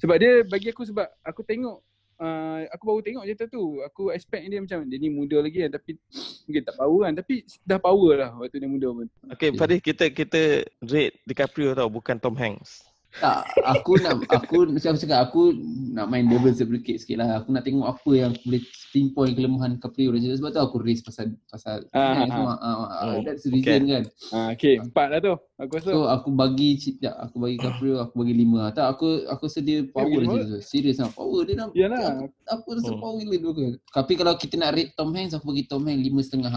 Sebab 0.00 0.16
dia 0.16 0.30
bagi 0.42 0.68
aku 0.68 0.82
sebab 0.82 1.06
aku 1.22 1.40
tengok 1.42 1.76
uh, 2.18 2.60
aku 2.68 2.82
baru 2.82 3.00
tengok 3.02 3.24
cerita 3.24 3.44
tu. 3.46 3.80
Aku 3.82 4.08
expect 4.10 4.42
dia 4.42 4.58
macam 4.58 4.82
dia 4.82 4.96
ni 4.96 5.08
muda 5.08 5.38
lagi 5.38 5.60
kan 5.60 5.72
tapi 5.72 5.94
mungkin 6.44 6.62
tak 6.64 6.74
power 6.74 7.00
kan 7.04 7.14
tapi 7.14 7.34
dah 7.62 7.78
power 7.78 8.12
lah 8.16 8.30
waktu 8.34 8.56
dia 8.58 8.66
muda 8.66 8.88
pun. 8.90 9.06
Okay, 9.30 9.52
Fadil 9.52 9.78
kita 9.78 10.08
kita 10.08 10.40
rate 10.80 11.20
DiCaprio 11.22 11.72
tau 11.72 11.86
bukan 11.86 12.16
Tom 12.16 12.34
Hanks. 12.34 12.82
Tak, 13.20 13.44
aku 13.60 14.00
nak 14.00 14.24
aku 14.32 14.72
macam 14.72 14.96
cakap 14.96 15.20
aku 15.28 15.52
nak 15.92 16.08
main 16.08 16.24
devil's 16.32 16.64
advocate 16.64 17.04
sikit 17.04 17.20
lah. 17.20 17.44
Aku 17.44 17.52
nak 17.52 17.68
tengok 17.68 17.84
apa 17.84 18.10
yang 18.16 18.32
aku 18.32 18.40
boleh 18.48 18.62
pinpoint 18.92 19.32
kelemahan 19.36 19.76
Caprio 19.76 20.12
dan 20.16 20.32
sebab 20.36 20.52
tu 20.52 20.60
aku 20.60 20.76
raise 20.80 21.04
pasal 21.04 21.32
pasal 21.48 21.84
ah, 21.92 22.00
ah, 22.00 22.24
semua. 22.24 22.52
Ah, 22.60 22.74
ah, 22.88 23.12
Oh, 23.12 23.20
that's 23.20 23.44
the 23.44 23.52
reason 23.52 23.84
kan. 23.88 24.04
Ah 24.32 24.56
okay, 24.56 24.80
empat 24.80 25.06
lah 25.12 25.20
tu. 25.20 25.34
Aku 25.60 25.72
rasa. 25.76 25.90
So 25.92 26.08
aku 26.08 26.28
bagi 26.32 26.80
tak, 27.00 27.16
aku 27.20 27.36
bagi 27.40 27.56
Caprio 27.60 28.00
aku 28.00 28.14
bagi 28.24 28.34
lima. 28.36 28.72
Tak 28.72 28.96
aku 28.96 29.28
aku 29.28 29.42
rasa 29.48 29.60
dia 29.60 29.84
power 29.92 30.22
dia 30.24 30.44
tu. 30.48 30.60
Serius 30.64 30.96
lah 30.96 31.12
power 31.12 31.44
dia 31.44 31.54
dah. 31.60 31.68
Yalah. 31.76 32.08
Aku, 32.16 32.26
aku 32.48 32.68
rasa 32.80 32.90
Hmm. 32.92 33.00
power 33.00 33.20
gila 33.20 33.36
tu. 33.40 33.52
Tapi 33.92 34.12
kalau 34.16 34.32
kita 34.36 34.54
nak 34.56 34.72
rate 34.76 34.92
Tom 34.96 35.12
Hanks 35.12 35.36
aku 35.36 35.52
bagi 35.52 35.64
Tom 35.68 35.84
Hanks 35.84 36.00
lima 36.00 36.20
setengah. 36.24 36.52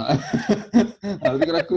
Tapi 1.26 1.40
kalau 1.44 1.60
aku 1.60 1.76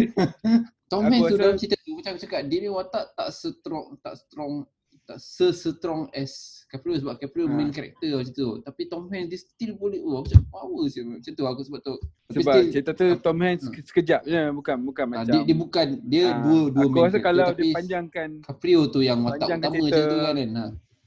Tom 0.90 1.06
Hanks 1.06 1.30
tu 1.30 1.36
dalam 1.38 1.56
cerita 1.58 1.79
macam 2.00 2.10
aku 2.10 2.22
cakap 2.22 2.40
dia 2.44 2.58
ni 2.58 2.68
watak 2.68 3.04
tak 3.12 3.28
strong 3.30 3.86
tak 4.00 4.14
strong 4.16 4.64
tak 5.02 5.18
se-strong 5.18 6.06
as 6.12 6.62
Caprio 6.64 6.94
sebab 6.94 7.18
Caprio 7.18 7.44
Ha. 7.44 7.52
main 7.52 7.68
karakter 7.68 8.14
macam 8.14 8.30
tu. 8.30 8.50
Tapi 8.60 8.82
Tom 8.86 9.04
Hanks 9.06 9.26
dia 9.26 9.38
still 9.40 9.72
boleh 9.74 9.98
oh 9.98 10.22
macam 10.22 10.38
power 10.46 10.86
sih 10.86 11.02
macam 11.02 11.32
tu 11.32 11.44
aku 11.44 11.60
sebab 11.60 11.80
tu. 11.80 11.94
Tapi 12.24 12.36
Sebab 12.38 12.54
still, 12.54 12.70
cerita 12.70 12.90
tu 12.94 13.06
Tom 13.18 13.38
Hanks 13.38 13.64
Hmm. 13.64 13.74
sekejap 13.76 14.20
je 14.22 14.40
bukan 14.52 14.76
bukan 14.78 15.04
ah, 15.04 15.10
macam 15.12 15.26
dia, 15.26 15.40
dia 15.42 15.56
bukan 15.56 15.86
dia 16.00 16.24
Ah, 16.24 16.38
dua 16.38 16.60
dua 16.70 16.84
Aku 16.84 16.92
main 16.92 17.02
rasa 17.02 17.10
character, 17.12 17.26
kalau 17.26 17.46
tapi 17.48 17.58
dia 17.60 17.74
panjangkan 17.74 18.28
Caprio 18.40 18.80
tu 18.86 19.00
yang 19.02 19.18
watak 19.20 19.48
utama 19.50 19.74
cerita- 19.74 19.82
macam 19.82 20.04
tu 20.06 20.16
kan. 20.16 20.34
kan? 20.38 20.48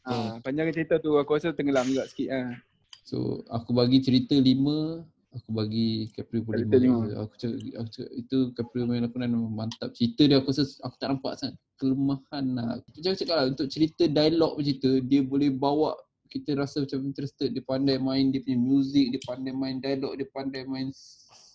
Ha. 0.03 0.11
ah, 0.11 0.31
panjangkan 0.43 0.73
cerita 0.73 0.95
tu 0.99 1.11
aku 1.15 1.31
rasa 1.31 1.47
tenggelam 1.49 1.85
juga 1.87 2.03
sikit 2.05 2.27
ah. 2.29 2.49
So 3.01 3.17
aku 3.47 3.71
bagi 3.71 3.99
cerita 3.99 4.35
lima 4.35 5.07
Aku 5.33 5.49
bagi 5.49 6.13
Cerita 6.13 6.77
lima. 6.77 7.09
lima. 7.09 7.25
Aku 7.25 7.33
cakap, 7.35 7.57
aku 7.57 7.89
cakap 7.89 8.11
itu 8.13 8.37
Caprio 8.53 8.83
main 8.85 9.01
lakonan 9.01 9.33
memang 9.33 9.53
mantap. 9.65 9.89
Cerita 9.97 10.29
dia 10.29 10.37
aku 10.37 10.53
rasa 10.53 10.63
aku 10.85 10.95
tak 11.01 11.09
nampak 11.09 11.33
sangat 11.41 11.55
kelemahan 11.81 12.45
lah. 12.53 12.77
Macam 12.79 13.09
aku 13.09 13.19
cakap 13.19 13.35
lah 13.41 13.45
untuk 13.49 13.67
cerita 13.67 14.03
dialog 14.05 14.51
macam 14.55 14.75
tu 14.77 14.91
dia 15.01 15.21
boleh 15.25 15.49
bawa 15.49 15.97
kita 16.29 16.53
rasa 16.53 16.85
macam 16.85 17.01
interested. 17.05 17.49
Dia 17.49 17.65
pandai 17.65 17.97
main 17.97 18.29
dia 18.29 18.41
punya 18.41 18.57
music, 18.57 19.09
dia 19.09 19.21
pandai 19.25 19.53
main 19.53 19.81
dialog, 19.81 20.13
dia 20.15 20.27
pandai 20.29 20.65
main 20.65 20.93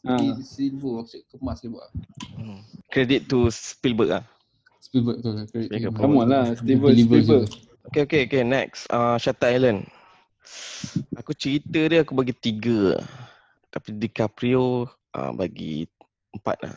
Ah. 0.07 0.15
scene 0.43 0.79
pun. 0.79 1.03
Aku 1.03 1.11
cakap 1.11 1.27
kemas 1.35 1.59
dia 1.59 1.71
buat. 1.71 1.91
Hmm. 2.39 2.63
Credit 2.91 3.27
to 3.27 3.51
Spielberg 3.51 4.11
ah. 4.15 4.25
Spielberg 4.79 5.19
tu 5.23 5.31
lah. 5.35 5.43
Spielberg. 5.47 5.91
Come 5.95 6.19
on 6.19 6.27
lah, 6.31 6.45
Steven 6.55 6.95
Deliver 6.95 7.19
Spielberg. 7.19 7.47
je. 7.47 7.59
Okay, 7.91 8.03
okay, 8.07 8.21
okay. 8.27 8.43
Next. 8.47 8.87
Uh, 8.91 9.19
Shutter 9.19 9.51
Island. 9.51 9.87
Aku 11.19 11.35
cerita 11.35 11.83
dia 11.83 12.07
aku 12.07 12.15
bagi 12.15 12.33
tiga. 12.33 12.95
Tapi 13.69 13.89
DiCaprio 13.97 14.89
uh, 15.15 15.33
bagi 15.37 15.85
empat 16.33 16.57
lah. 16.65 16.77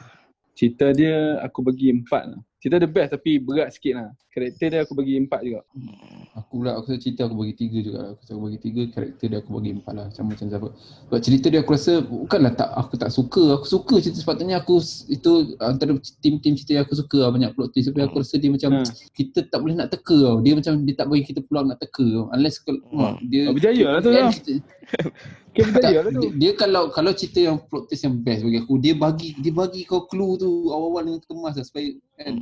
Cerita 0.52 0.92
dia 0.92 1.40
aku 1.42 1.64
bagi 1.64 1.90
empat 1.90 2.24
lah. 2.28 2.42
Cerita 2.62 2.78
the 2.78 2.86
best 2.86 3.10
tapi 3.10 3.42
berat 3.42 3.74
sikit 3.74 3.98
lah. 3.98 4.10
Karakter 4.30 4.68
dia 4.70 4.80
aku 4.86 4.94
bagi 4.94 5.18
empat 5.18 5.42
juga. 5.42 5.66
Hmm. 5.74 6.30
Aku 6.38 6.62
pula 6.62 6.78
aku 6.78 6.94
rasa 6.94 7.02
cerita 7.02 7.26
aku 7.26 7.34
bagi 7.34 7.58
tiga 7.58 7.82
juga. 7.82 8.00
Aku 8.14 8.20
rasa 8.22 8.32
aku 8.38 8.44
bagi 8.46 8.60
tiga, 8.62 8.82
karakter 8.94 9.26
dia 9.34 9.38
aku 9.42 9.52
bagi 9.58 9.72
empat 9.82 9.94
lah. 9.98 10.08
Sama 10.14 10.38
macam 10.38 10.46
Zafar. 10.46 10.72
Sebab 10.78 11.20
cerita 11.26 11.48
dia 11.50 11.60
aku 11.66 11.72
rasa 11.74 11.94
bukanlah 12.06 12.54
tak 12.54 12.70
aku 12.78 12.94
tak 13.02 13.10
suka. 13.10 13.44
Aku 13.58 13.66
suka 13.66 13.96
cerita 13.98 14.22
sepatutnya 14.22 14.62
aku 14.62 14.78
itu 15.10 15.32
antara 15.58 15.98
tim-tim 16.22 16.54
cerita 16.54 16.72
yang 16.78 16.84
aku 16.86 16.96
suka 17.02 17.18
lah, 17.26 17.32
banyak 17.34 17.52
plot 17.58 17.74
twist. 17.74 17.88
Tapi 17.90 18.00
aku 18.06 18.16
rasa 18.22 18.36
dia 18.38 18.50
macam 18.54 18.70
Hmm. 18.78 18.86
kita 19.18 19.40
tak 19.50 19.60
boleh 19.60 19.76
nak 19.82 19.90
teka 19.90 20.18
tau. 20.22 20.38
Dia 20.46 20.54
macam 20.54 20.74
dia 20.86 20.96
tak 20.96 21.08
bagi 21.10 21.24
kita 21.26 21.40
peluang 21.42 21.66
nak 21.74 21.80
teka 21.82 22.06
tau. 22.06 22.26
Unless 22.30 22.56
Hmm. 22.62 23.18
dia 23.26 23.50
berjaya 23.50 23.86
lah 23.90 24.00
tu 24.06 24.12
dia, 24.14 24.22
lah. 24.22 24.32
cerita- 25.52 25.80
Kau 25.82 25.82
tak, 25.84 25.92
tu. 26.10 26.22
dia, 26.22 26.30
dia 26.32 26.52
kalau 26.56 26.84
kalau 26.90 27.12
cerita 27.12 27.40
yang 27.44 27.58
plot 27.60 27.84
twist 27.88 28.04
yang 28.04 28.16
best 28.18 28.42
bagi 28.42 28.58
aku 28.58 28.74
dia 28.80 28.94
bagi 28.96 29.30
dia 29.36 29.52
bagi 29.52 29.82
kau 29.84 30.08
clue 30.08 30.40
tu 30.40 30.72
awal-awal 30.72 31.04
dengan 31.04 31.22
kemas 31.24 31.54
lah 31.56 31.66
supaya 31.66 31.90
kan. 32.16 32.34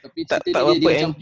Tapi 0.00 0.18
Tak 0.24 0.38
cerita 0.42 0.54
tak 0.54 0.62
dia, 0.62 0.72
dia, 0.72 0.78
berapa 0.78 0.98
macam 1.02 1.12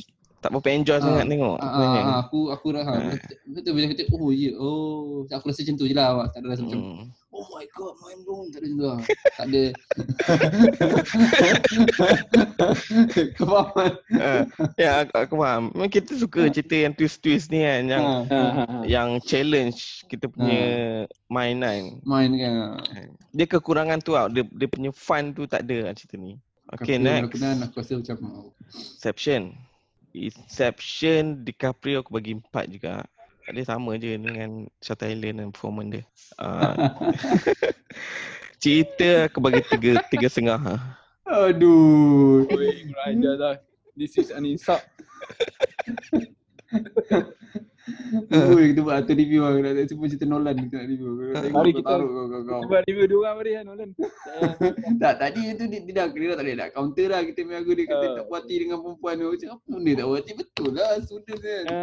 tak 0.43 0.51
berapa 0.51 0.69
enjoy 0.69 0.93
Ah, 0.93 1.01
sangat 1.01 1.24
tengok 1.24 1.56
sebenarnya. 1.56 1.94
ah, 1.94 2.05
ah, 2.05 2.19
aku 2.20 2.39
aku 2.51 2.66
rasa 2.70 2.90
Ah. 2.90 2.98
betul, 3.09 3.36
betul 3.48 3.73
bila 3.73 3.86
kata 3.89 4.02
oh 4.10 4.28
ya 4.28 4.43
yeah, 4.43 4.52
oh 4.59 5.24
aku 5.31 5.44
rasa 5.47 5.60
macam 5.62 5.77
tu 5.77 5.86
je 5.86 5.94
lah 5.94 6.06
awak. 6.10 6.27
tak 6.28 6.36
ada 6.36 6.47
rasa 6.51 6.62
macam 6.62 6.81
Hmm. 6.82 7.05
oh 7.31 7.44
my 7.48 7.64
god 7.70 7.94
mind 7.97 8.20
blown 8.23 8.47
tak 8.48 8.59
ada 8.59 8.66
macam 8.66 8.74
tu 8.74 8.85
lah. 8.85 8.98
tak 9.32 9.44
ada 9.47 9.62
kau 13.32 13.47
faham 13.47 13.66
kan? 13.73 13.93
Ah, 14.14 14.43
ya 14.77 14.90
aku, 15.01 15.12
aku 15.16 15.35
faham. 15.36 15.62
Memang 15.73 15.90
kita 15.90 16.12
suka 16.14 16.40
cerita 16.48 16.74
yang 16.77 16.93
twist-twist 16.93 17.48
ni 17.48 17.60
kan 17.60 17.82
yang 17.89 18.02
Ha, 18.02 18.24
ha, 18.28 18.52
ha. 18.52 18.64
yang 18.85 19.09
challenge 19.20 20.02
kita 20.06 20.27
punya 20.27 20.60
main 21.27 21.56
kan. 21.56 21.82
main 22.02 22.31
kan 22.32 22.52
Dia 23.31 23.44
kekurangan 23.48 23.98
tu 24.01 24.12
tau. 24.12 24.27
Dia, 24.27 24.43
dia 24.44 24.66
punya 24.66 24.90
fun 24.90 25.32
tu 25.32 25.44
tak 25.44 25.62
ada 25.62 25.86
lah 25.86 25.93
cerita 25.93 26.16
ni. 26.16 26.36
Okay, 26.73 26.97
Kapil 26.97 27.05
next. 27.36 27.62
aku 27.62 27.74
rasa 27.78 27.93
macam 27.97 28.16
oh, 28.24 28.48
Inception. 28.73 29.43
Inception 30.12 31.40
DiCaprio 31.44 32.05
aku 32.05 32.12
bagi 32.16 32.36
empat 32.36 32.68
juga. 32.68 33.05
Dia 33.51 33.64
sama 33.66 33.98
je 33.98 34.14
dengan 34.14 34.70
Shutter 34.78 35.10
Island 35.10 35.43
dan 35.43 35.48
performance 35.51 35.90
dia. 35.98 36.05
Uh, 36.39 36.74
cerita 38.62 39.26
aku 39.26 39.43
bagi 39.43 39.60
tiga 39.66 39.98
tiga 40.09 40.28
setengah. 40.30 40.60
lah. 40.62 40.80
aduh 41.26 42.47
Oi, 42.47 42.86
kurang 42.93 43.09
ajar 43.18 43.34
lah. 43.40 43.56
This 43.98 44.16
is 44.16 44.30
an 44.30 44.47
insult. 44.47 44.80
Ui, 48.54 48.64
kita 48.70 48.80
buat 48.80 49.02
satu 49.02 49.12
review 49.12 49.42
lah. 49.42 49.59
Nak 49.59 49.90
cuba 49.90 50.04
cerita 50.06 50.26
Nolan 50.26 50.54
kita 50.54 50.74
nak 50.78 50.86
review. 50.86 51.10
Mari 51.50 51.70
kita- 51.74 51.88
taruh 51.88 52.09
kau 52.09 52.24
kau 52.24 52.40
kau. 52.44 52.60
Cuba 52.62 52.76
review 52.86 53.06
dua 53.10 53.20
orang 53.20 53.36
Marian 53.38 53.62
Nolan. 53.66 53.90
Tak, 55.02 55.14
tadi 55.18 55.42
tu 55.59 55.64
dia, 55.66 55.80
dia 55.82 55.94
dah 55.96 56.06
dia 56.06 56.32
tak 56.32 56.44
boleh 56.44 56.56
nak 56.56 56.68
counter 56.70 57.06
lah 57.10 57.20
kita 57.26 57.38
punya 57.42 57.59
aku 57.59 57.72
dia 57.74 57.84
kata 57.84 58.06
Ah. 58.06 58.14
tak 58.14 58.24
puas 58.26 58.40
hati 58.40 58.54
dengan 58.56 58.78
perempuan 58.78 59.14
tu. 59.14 59.26
Macam 59.28 59.48
apa 59.50 59.64
benda 59.66 59.92
tak 59.92 60.04
puas 60.04 60.18
hati 60.22 60.32
betul 60.32 60.70
lah 60.70 60.90
student 61.00 61.38
kan. 61.40 61.64
Ha. 61.66 61.80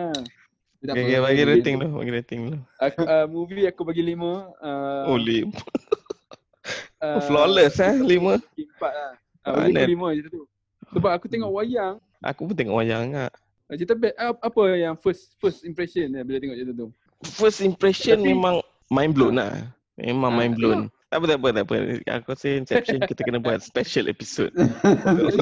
Tak 0.79 0.93
Okay, 0.95 1.03
okay, 1.03 1.19
bagi 1.19 1.43
rating 1.43 1.75
dulu. 1.75 1.89
Bagi 1.99 2.13
rating 2.15 2.39
dulu. 2.41 2.57
Aku, 2.79 2.99
uh, 3.03 3.25
movie 3.27 3.67
aku 3.67 3.81
bagi 3.83 3.99
lima. 3.99 4.47
Uh, 4.63 5.11
Oh, 5.11 5.19
lim. 5.19 5.51
uh, 7.03 7.19
Flawless 7.19 7.75
eh, 7.77 7.99
lima. 7.99 8.39
Empat 8.55 8.93
lah. 8.95 9.11
Uh, 9.43 9.67
bagi 9.67 9.75
aku 9.75 9.91
lima 9.91 10.07
je 10.15 10.21
tu. 10.23 10.41
Sebab 10.95 11.11
aku 11.11 11.27
tengok 11.27 11.51
wayang. 11.51 11.99
Aku 12.23 12.47
pun 12.47 12.55
tengok 12.55 12.79
wayang 12.79 13.11
agak. 13.11 13.31
Cerita 13.69 13.93
best. 13.93 14.15
Uh, 14.17 14.33
apa 14.33 14.61
yang 14.73 14.95
first 14.97 15.37
first 15.37 15.61
impression 15.61 16.09
dia 16.09 16.25
bila 16.25 16.37
tengok 16.37 16.57
cerita 16.57 16.73
tu? 16.75 16.87
First 17.23 17.59
impression 17.59 18.17
Tapi- 18.17 18.31
memang 18.31 18.55
mind 18.89 19.13
blown 19.13 19.35
lah. 19.37 19.53
Memang 19.95 20.31
Ah, 20.31 20.37
mind 20.37 20.55
blown. 20.55 20.81
Tak 21.09 21.17
apa, 21.17 21.25
tak 21.25 21.37
apa, 21.41 21.49
tak 21.49 21.63
apa. 21.65 21.75
Aku 22.21 22.27
rasa 22.37 22.47
Inception 22.53 23.01
kita 23.01 23.25
kena 23.25 23.41
buat 23.41 23.65
special 23.65 24.05
episode 24.05 24.53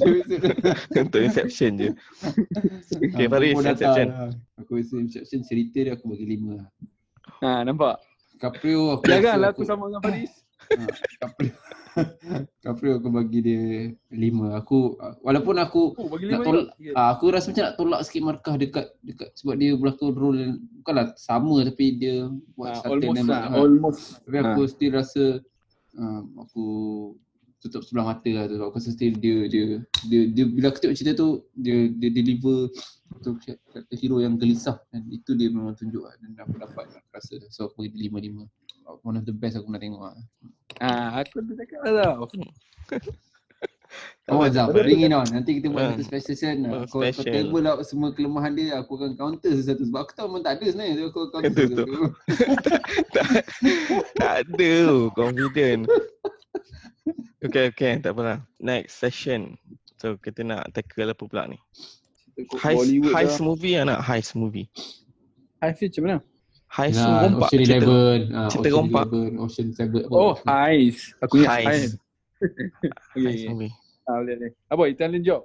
untuk 0.96 1.20
Inception 1.20 1.76
je. 1.76 1.90
Okay, 2.96 3.28
Ah, 3.28 3.30
Faris, 3.30 3.52
Inception. 3.52 4.08
lah. 4.08 4.32
Aku 4.64 4.80
rasa 4.80 4.96
Inception 4.96 5.44
cerita 5.44 5.84
dia 5.84 5.94
aku 5.94 6.08
bagi 6.08 6.24
lima 6.24 6.64
lah. 6.64 6.68
Ha, 7.44 7.68
nampak? 7.68 8.00
Caprio 8.40 8.96
aku 8.96 9.12
Janganlah 9.12 9.52
rasa 9.52 9.60
aku 9.60 9.62
sama 9.68 9.84
dengan 9.92 10.02
Faris. 10.08 10.32
Ha, 10.72 10.84
Caprio 11.20 11.52
Caprio 12.64 12.98
aku 12.98 13.10
bagi 13.10 13.40
dia 13.40 13.64
lima. 14.10 14.56
Aku 14.56 14.96
walaupun 15.20 15.56
aku 15.56 15.94
Oh, 15.94 16.08
nak 16.10 16.42
tolak 16.42 16.66
juga. 16.76 16.94
ah, 16.94 17.10
aku 17.12 17.26
rasa 17.30 17.50
macam 17.50 17.64
nak 17.64 17.76
tolak 17.76 18.02
sikit 18.04 18.22
markah 18.22 18.56
dekat 18.56 18.86
dekat 19.02 19.30
sebab 19.34 19.56
dia 19.56 19.74
berlakon 19.74 20.14
role 20.14 20.38
yang 20.38 20.54
bukanlah 20.78 21.12
sama 21.16 21.64
tapi 21.64 21.96
dia 21.96 22.28
buat 22.54 22.70
Ha, 22.72 22.82
certain 22.82 22.98
almost 23.08 23.18
dan- 23.18 23.30
lah. 23.30 23.42
ha. 23.44 23.56
Almost. 23.56 24.02
Tapi 24.22 24.38
aku 24.38 24.62
still 24.66 24.92
rasa 24.94 25.24
uh, 25.94 26.22
aku 26.38 26.66
tutup 27.58 27.82
sebelah 27.82 28.14
mata 28.14 28.30
lah 28.30 28.46
tu. 28.46 28.56
Sebab 28.56 28.68
Aku 28.68 28.78
rasa 28.78 28.92
still 28.92 29.14
dia, 29.14 29.38
dia, 29.48 29.66
dia, 30.06 30.22
dia, 30.30 30.46
bila 30.46 30.70
aku 30.70 30.78
tengok 30.78 30.94
cerita 30.96 31.14
tu, 31.16 31.30
dia, 31.54 31.90
dia 31.90 32.10
deliver 32.12 32.70
tu 33.18 33.34
karakter 33.40 33.98
hero 33.98 34.20
yang 34.20 34.36
gelisah 34.36 34.78
dan 34.88 35.08
itu 35.08 35.34
dia 35.34 35.50
memang 35.50 35.74
tunjuk 35.74 36.04
lah 36.04 36.14
dan 36.18 36.38
aku 36.38 36.54
dapat 36.56 36.86
aku 36.88 37.10
rasa. 37.10 37.36
So 37.50 37.66
aku 37.66 37.84
bagi 37.84 37.98
lima-lima. 38.04 38.46
One 39.04 39.20
of 39.20 39.28
the 39.28 39.36
best 39.36 39.60
aku 39.60 39.68
pernah 39.68 39.82
tengok 39.84 40.02
lah. 40.02 40.16
Ah, 40.80 41.20
aku 41.20 41.44
dah 41.44 41.56
cakap 41.60 41.80
lah 41.84 41.92
tau. 41.94 42.28
Oh 44.28 44.44
Zaf, 44.52 44.76
bring 44.76 45.08
it 45.08 45.16
on. 45.16 45.24
Nanti 45.32 45.64
kita 45.64 45.72
buat 45.72 45.88
Ah. 45.88 45.90
satu 45.96 46.04
special 46.04 46.36
session. 46.36 46.58
Aku, 46.68 47.00
aku 47.00 47.24
special. 47.24 47.32
table 47.48 47.66
out 47.72 47.80
semua 47.88 48.12
kelemahan 48.12 48.52
dia, 48.52 48.76
aku 48.76 49.00
akan 49.00 49.16
counter 49.16 49.48
satu-satu. 49.56 49.88
Sebab 49.88 50.00
aku 50.04 50.12
tahu 50.12 50.28
memang 50.28 50.44
tak 50.44 50.54
ada 50.60 50.66
sebenarnya. 50.68 50.94
So 51.00 51.04
aku 51.08 51.20
counter 51.32 51.52
Betul, 51.56 51.68
betul. 51.72 51.88
satu-satu. 51.88 52.02
tak 54.20 54.34
ada 54.44 54.70
tu, 54.84 55.00
confident. 55.16 55.82
Okay, 57.40 57.64
okay, 57.72 57.94
tak 58.04 58.12
apalah. 58.12 58.44
Next 58.60 59.00
session. 59.00 59.56
So 59.96 60.20
kita 60.20 60.44
nak 60.44 60.76
tackle 60.76 61.08
apa 61.08 61.24
pula 61.24 61.48
ni? 61.48 61.56
Heist, 62.60 62.92
heist 63.16 63.40
lah. 63.40 63.46
movie 63.48 63.74
lah 63.80 63.86
nak 63.88 64.02
heist 64.04 64.36
movie. 64.36 64.68
Heist 65.64 65.80
macam 65.82 66.02
mana? 66.04 66.18
Heist 66.68 67.00
Nah, 67.00 67.24
rompak. 67.24 67.48
Ocean 67.48 67.60
cerita. 67.64 67.76
Eleven. 67.80 68.20
ah, 68.30 68.50
cerita 68.52 68.68
Ocean 68.68 68.76
rompak. 68.78 69.04
Eleven, 69.08 69.32
Ocean 69.40 69.68
Seven. 69.72 70.02
Oh, 70.12 70.34
heist. 70.44 71.02
Aku 71.24 71.34
ingat 71.40 71.52
heist. 71.64 71.70
Heist. 71.72 71.96
Okay, 73.18 73.50
okay. 73.50 73.72
Ah, 74.06 74.22
boleh, 74.22 74.36
boleh. 74.38 74.52
Apa, 74.70 74.84
Italian 74.88 75.24
job? 75.26 75.42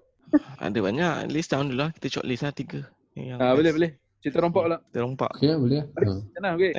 Ada 0.61 0.79
banyak. 0.79 1.15
List 1.33 1.51
down 1.51 1.73
dulu 1.73 1.81
lah. 1.83 1.91
Kita 1.97 2.07
shortlist 2.13 2.45
lah 2.45 2.53
tiga. 2.53 2.81
Yang 3.17 3.39
Ah, 3.41 3.53
boleh, 3.57 3.73
boleh. 3.73 3.91
Cerita 4.21 4.39
rompak 4.39 4.63
pula. 4.69 4.79
Kita 4.87 4.99
rompak. 5.01 5.31
Okay 5.35 5.57
boleh 5.57 5.81
lah. 5.81 5.87
Ah. 5.99 6.21
Senang, 6.37 6.53
okay. 6.55 6.71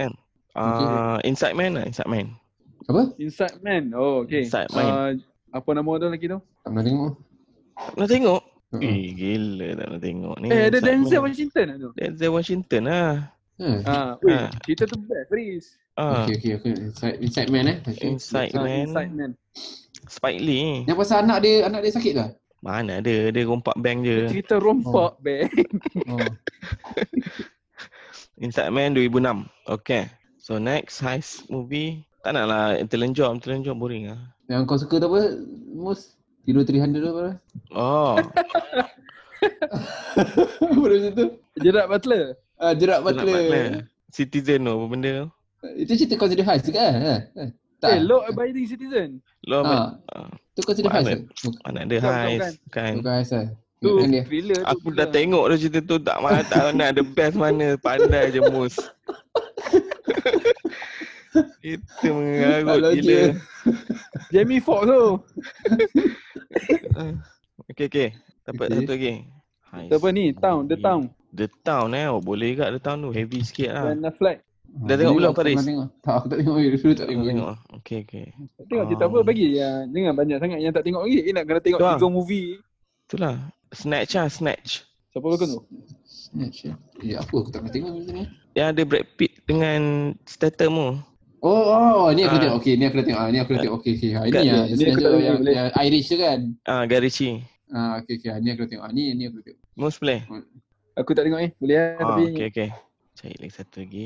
Uh, 0.53 1.17
Inside 1.25 1.55
Man 1.57 1.71
lah. 1.75 1.83
Inside 1.83 2.07
Man. 2.07 2.27
Apa? 2.85 3.01
Inside 3.17 3.57
Man. 3.59 3.83
Oh, 3.97 4.21
okay. 4.21 4.45
Inside 4.45 4.69
Man. 4.71 4.85
Ah, 4.85 5.09
apa 5.51 5.69
nama 5.73 5.91
tu 5.97 6.07
lagi 6.07 6.25
tu? 6.29 6.39
Tak 6.61 6.69
pernah 6.69 6.83
tengok. 6.85 7.11
Tak 7.73 7.91
pernah 7.97 8.09
tengok? 8.09 8.41
Uh-uh. 8.73 8.81
Eh, 8.85 8.97
gila 9.13 9.67
tak 9.73 9.85
pernah 9.85 10.01
tengok 10.01 10.35
ni. 10.41 10.47
Eh, 10.49 10.63
ada 10.69 10.77
Denzel 10.77 11.19
Man. 11.19 11.25
Washington 11.29 11.65
lah 11.69 11.77
tu. 11.77 11.89
Denzel 11.93 12.31
Washington 12.31 12.81
lah. 12.85 13.11
Eh, 13.61 13.85
Ah, 13.85 14.17
weh, 14.25 14.33
Ah. 14.33 14.49
cerita 14.65 14.89
tu 14.89 14.97
best, 15.05 15.29
Faris. 15.29 15.65
Ah, 15.93 16.25
Okay, 16.25 16.41
okay, 16.41 16.51
okay. 16.57 16.73
Inside, 16.73 17.17
inside 17.21 17.49
man 17.53 17.65
eh. 17.69 17.77
Okay. 17.85 18.01
Inside 18.09 18.51
Ah, 18.57 18.65
Man. 18.65 18.81
Inside 18.89 19.13
Man. 19.13 19.31
Spike 20.09 20.41
Lee. 20.41 20.89
Yang 20.89 20.97
pasal 20.99 21.17
anak 21.21 21.37
dia, 21.45 21.69
anak 21.69 21.85
dia 21.85 21.93
sakit 21.93 22.13
tak? 22.17 22.29
Mana 22.65 22.97
ada. 22.97 23.15
Dia 23.29 23.43
rompak 23.45 23.77
bank 23.77 24.01
je. 24.01 24.25
Cerita 24.25 24.57
rompak, 24.57 25.21
bang. 25.21 25.45
Oh. 26.09 26.17
Inside 28.43 28.73
Man 28.73 28.97
2006. 28.97 29.45
Okay. 29.69 30.09
So 30.41 30.57
next 30.57 30.97
heist 30.99 31.45
movie. 31.47 32.03
Tak 32.25 32.33
nak 32.33 32.45
lah. 32.49 32.63
Talent 32.89 33.13
Job 33.13 33.37
boring 33.77 34.09
lah. 34.09 34.19
Yang 34.49 34.61
kau 34.65 34.79
suka 34.79 34.97
tu 34.97 35.07
apa? 35.07 35.21
Mus? 35.71 36.17
Hero 36.43 36.65
300 36.65 36.99
tu 36.99 37.09
apa? 37.13 37.27
Oh. 37.71 38.17
apa 40.59 40.81
dia 40.89 40.97
macam 40.99 41.13
tu? 41.15 41.25
Gerard 41.61 41.87
Butler. 41.87 42.23
Ah, 42.63 42.71
Jerak 42.71 43.03
Butler. 43.03 43.27
Butler. 43.27 43.43
Butler. 43.43 43.67
Citizen 44.07 44.63
tu. 44.63 44.71
Apa 44.71 44.85
benda 44.87 45.09
tu? 45.11 45.27
Itu 45.75 45.91
cerita 45.99 46.15
consider 46.15 46.45
heist 46.47 46.63
juga 46.63 46.79
kan? 46.79 46.95
Eh, 46.95 47.21
eh. 47.35 47.49
Tak. 47.79 47.89
Eh, 47.91 47.99
law 48.03 48.23
abiding 48.23 48.63
citizen. 48.63 49.19
Lo 49.43 49.63
Ah. 49.63 49.99
ah. 50.15 50.31
Tu 50.55 50.63
consider 50.63 50.87
Mana? 50.87 51.19
heist. 51.19 51.23
Mana 51.67 51.79
ada 51.83 51.95
heist. 51.99 52.55
Kan. 52.71 53.03
bukan 53.03 53.13
heist 53.19 53.33
lah. 53.35 53.47
Tu 53.83 53.89
thriller 54.23 54.59
tu. 54.63 54.67
Aku 54.71 54.87
dah 54.95 55.07
tengok 55.11 55.43
dah 55.51 55.57
cerita 55.59 55.79
tu. 55.83 55.99
Tak 55.99 56.23
mana 56.23 56.39
tak 56.47 56.71
mana 56.71 56.95
ada 56.95 57.03
best 57.03 57.35
mana. 57.35 57.75
Pandai 57.75 58.31
je 58.31 58.39
Mus. 58.47 58.79
Itu 61.65 62.07
mengarut 62.07 62.95
gila. 62.95 63.33
Jamie 64.31 64.63
Foxx 64.63 64.87
tu. 64.87 65.03
Ah. 66.93 67.09
Okay, 67.73 67.89
okay. 67.89 68.09
Dapat 68.45 68.65
Okay. 68.69 68.77
satu 68.85 68.91
lagi. 68.93 69.13
Heist 69.73 69.89
Apa 69.97 70.07
ni? 70.13 70.29
Town, 70.37 70.69
The. 70.69 70.77
Town. 70.77 71.09
The 71.33 71.49
Town 71.59 71.91
eh. 71.91 72.05
Oh, 72.05 72.19
boleh 72.19 72.53
juga 72.53 72.69
The 72.69 72.77
Town 72.77 73.01
tu. 73.01 73.09
Heavy 73.09 73.41
sikit 73.41 73.69
lah. 73.71 73.85
Dan 73.89 74.05
Affleck. 74.05 74.45
Dah 74.65 74.95
tengok 74.95 75.11
Dulu 75.11 75.19
belum, 75.19 75.33
Faris? 75.33 75.57
tengok. 75.59 75.89
Tak, 75.99 76.13
aku 76.15 76.25
tak 76.27 76.37
tengok. 76.39 76.55
Dulu 76.57 76.73
tak 76.73 76.93
Tak 76.95 77.07
tengok. 77.07 77.25
tengok. 77.27 77.55
Okay, 77.77 77.97
okay. 78.01 78.25
Tengok 78.63 78.85
cerita 78.87 79.03
apa 79.03 79.17
Ah. 79.17 79.23
bagi 79.23 79.45
yang 79.53 79.77
jangan 79.87 80.13
banyak 80.15 80.37
sangat 80.39 80.59
yang 80.59 80.73
tak 80.73 80.83
tengok 80.83 81.01
lagi. 81.03 81.17
Eh, 81.19 81.31
nak 81.31 81.43
kena 81.43 81.59
tengok 81.59 81.77
Tu 81.77 81.85
lah. 81.85 81.95
tiga 81.95 82.07
movie. 82.09 82.49
Itulah. 83.05 83.35
Snatch 83.69 84.13
lah, 84.13 84.27
Snatch. 84.27 84.69
Siapa 85.09 85.25
lakon 85.27 85.49
tu? 85.51 85.61
Snatch 86.03 86.59
eh. 86.63 86.75
Eh, 87.03 87.13
apa 87.13 87.29
aku 87.31 87.49
tak 87.49 87.61
pernah 87.61 87.69
tengok 87.71 87.91
macam 87.91 88.13
ni? 88.15 88.25
Yang 88.53 88.67
ada 88.67 88.81
Brad 88.83 89.05
Pitt 89.11 89.31
dengan 89.43 89.81
Statham 90.23 90.73
tu. 90.73 90.89
Oh, 91.43 91.63
oh, 91.67 92.09
ni 92.09 92.23
aku 92.23 92.33
Ah. 92.33 92.41
tengok. 92.41 92.57
Okay, 92.57 92.73
ni 92.73 92.83
aku 92.83 92.95
dah 92.95 93.05
tengok. 93.05 93.19
Ah, 93.19 93.29
ni 93.29 93.37
aku 93.37 93.51
dah 93.51 93.61
tengok. 93.61 93.77
Okay, 93.77 93.91
okay. 93.93 94.09
Kat- 94.09 94.41
ini 94.41 94.47
ya. 94.47 94.57
ni 94.63 94.73
aku 94.73 94.81
yang, 94.81 94.95
tengok, 94.95 95.37
boleh. 95.37 95.53
yang 95.53 95.67
Irish 95.83 96.07
tu 96.07 96.17
kan? 96.17 96.39
Ah, 96.63 96.83
Guy 96.83 96.99
Ritchie. 96.99 97.37
Ah, 97.69 97.99
okay, 97.99 98.13
okay. 98.15 98.33
Ni 98.39 98.49
aku 98.49 98.63
dah 98.63 98.69
tengok. 98.71 98.83
Ah, 98.83 98.91
ni, 98.91 99.03
ni 99.11 99.23
aku 99.27 99.37
tengok. 99.39 99.61
Most 99.75 99.97
play. 99.99 100.25
Aku 100.93 101.17
tak 101.17 101.25
tengok 101.25 101.41
eh. 101.41 101.51
Boleh 101.57 101.77
lah. 101.77 101.89
Ah, 101.97 102.01
tapi 102.13 102.23
okay, 102.33 102.47
okay. 102.53 102.69
Cari 103.17 103.35
lagi 103.41 103.53
satu 103.53 103.77
lagi. 103.81 104.05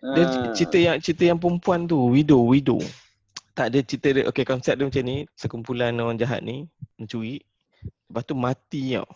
Dia 0.00 0.24
Ah. 0.24 0.52
cerita 0.56 0.76
yang 0.80 0.96
cerita 1.00 1.22
yang 1.28 1.38
perempuan 1.40 1.84
tu, 1.84 1.96
widow, 2.08 2.40
widow. 2.44 2.80
Tak 3.56 3.72
ada 3.72 3.78
cerita 3.84 4.08
dia. 4.12 4.24
Okay, 4.28 4.44
konsep 4.44 4.76
dia 4.76 4.84
macam 4.88 5.04
ni. 5.04 5.24
Sekumpulan 5.36 5.96
orang 6.00 6.16
jahat 6.16 6.40
ni 6.40 6.68
mencuri. 6.96 7.44
Lepas 8.08 8.24
tu 8.24 8.34
mati 8.36 8.96
tau. 8.96 9.08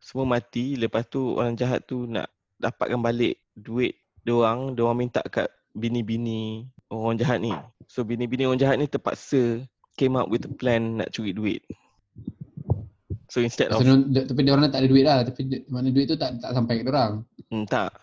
Semua 0.00 0.24
mati. 0.28 0.76
Lepas 0.76 1.08
tu 1.08 1.36
orang 1.36 1.56
jahat 1.56 1.84
tu 1.84 2.04
nak 2.08 2.28
dapatkan 2.60 3.00
balik 3.00 3.40
duit 3.56 3.96
diorang. 4.24 4.72
Diorang 4.76 4.96
minta 4.96 5.20
kat 5.24 5.48
bini-bini 5.76 6.68
orang 6.88 7.16
jahat 7.20 7.40
ni. 7.40 7.52
So 7.88 8.04
bini-bini 8.04 8.48
orang 8.48 8.60
jahat 8.60 8.76
ni 8.80 8.88
terpaksa 8.88 9.64
came 9.96 10.16
up 10.16 10.28
with 10.32 10.44
a 10.48 10.52
plan 10.52 11.00
nak 11.00 11.12
curi 11.12 11.32
duit. 11.36 11.60
So 13.30 13.38
instead 13.38 13.70
of 13.70 13.80
So, 13.80 13.94
dia, 14.04 14.26
tapi 14.26 14.42
dia 14.42 14.52
orang 14.52 14.68
tak 14.68 14.82
ada 14.82 14.88
duit 14.88 15.06
lah. 15.06 15.22
Tapi 15.22 15.40
dia, 15.46 15.58
mana 15.66 15.88
duit 15.88 16.04
tu 16.04 16.14
tak 16.14 16.36
tak 16.38 16.50
sampai 16.50 16.82
kat 16.82 16.90
orang. 16.90 17.12
Hmm, 17.46 17.62
tak. 17.64 17.94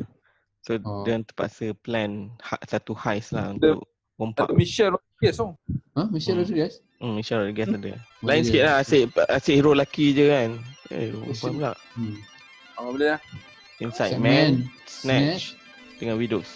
So 0.63 0.79
Oh. 0.81 1.03
dia 1.03 1.19
terpaksa 1.21 1.75
plan 1.77 2.31
ha- 2.41 2.63
satu 2.63 2.91
heist 2.93 3.31
lah 3.31 3.51
untuk 3.51 3.83
rompak. 4.15 4.47
Ada 4.47 4.55
Michelle 4.55 4.91
Rodriguez 4.93 5.35
oh. 5.37 5.51
Ha? 5.93 6.01
Michelle 6.07 6.35
Hmm. 6.35 6.43
Rodriguez? 6.43 6.73
Hmm, 6.97 7.13
Michelle 7.13 7.39
Rodriguez 7.41 7.67
ada. 7.69 7.91
Oh, 7.91 8.25
Lain 8.25 8.41
sikit 8.41 8.63
lah 8.63 8.75
asyik, 8.79 9.03
asyik 9.29 9.55
hero 9.55 9.71
lelaki 9.71 10.05
je 10.11 10.25
kan. 10.27 10.49
Eh, 10.89 11.11
Oh, 11.11 11.23
perempuan 11.25 11.51
pula. 11.53 11.71
Hmm. 11.93 12.15
Oh, 12.77 12.89
boleh 12.89 13.09
lah. 13.13 13.21
Inside 13.77 14.11
Sandman, 14.13 14.31
Man, 14.31 14.53
Snatch, 14.83 15.03
Snatch 15.05 15.43
dengan 15.97 16.15
Widows. 16.17 16.49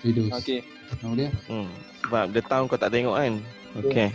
Widows. 0.00 0.30
Okay. 0.36 0.60
Nama 1.00 1.14
dia? 1.16 1.28
Hmm. 1.46 1.68
Sebab 2.02 2.24
The 2.30 2.42
Town 2.44 2.64
kau 2.66 2.76
tak 2.76 2.92
tengok 2.92 3.16
kan. 3.16 3.32
Okay. 3.82 4.08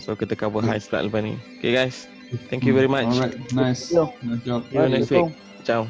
So 0.00 0.12
kita 0.12 0.32
cover 0.32 0.60
Hmm. 0.60 0.70
heist 0.70 0.88
pula 0.88 1.02
lepas 1.02 1.20
ni. 1.20 1.34
Okay 1.58 1.72
guys. 1.72 2.06
Thank 2.48 2.64
you 2.64 2.74
very 2.74 2.88
much. 2.88 3.06
All 3.06 3.20
right. 3.20 3.52
Nice. 3.52 3.92
Nice 4.22 4.40
job. 4.44 4.64
See 4.70 4.78
week. 5.10 5.34
Ciao. 5.64 5.88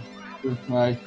Bye. 0.68 0.98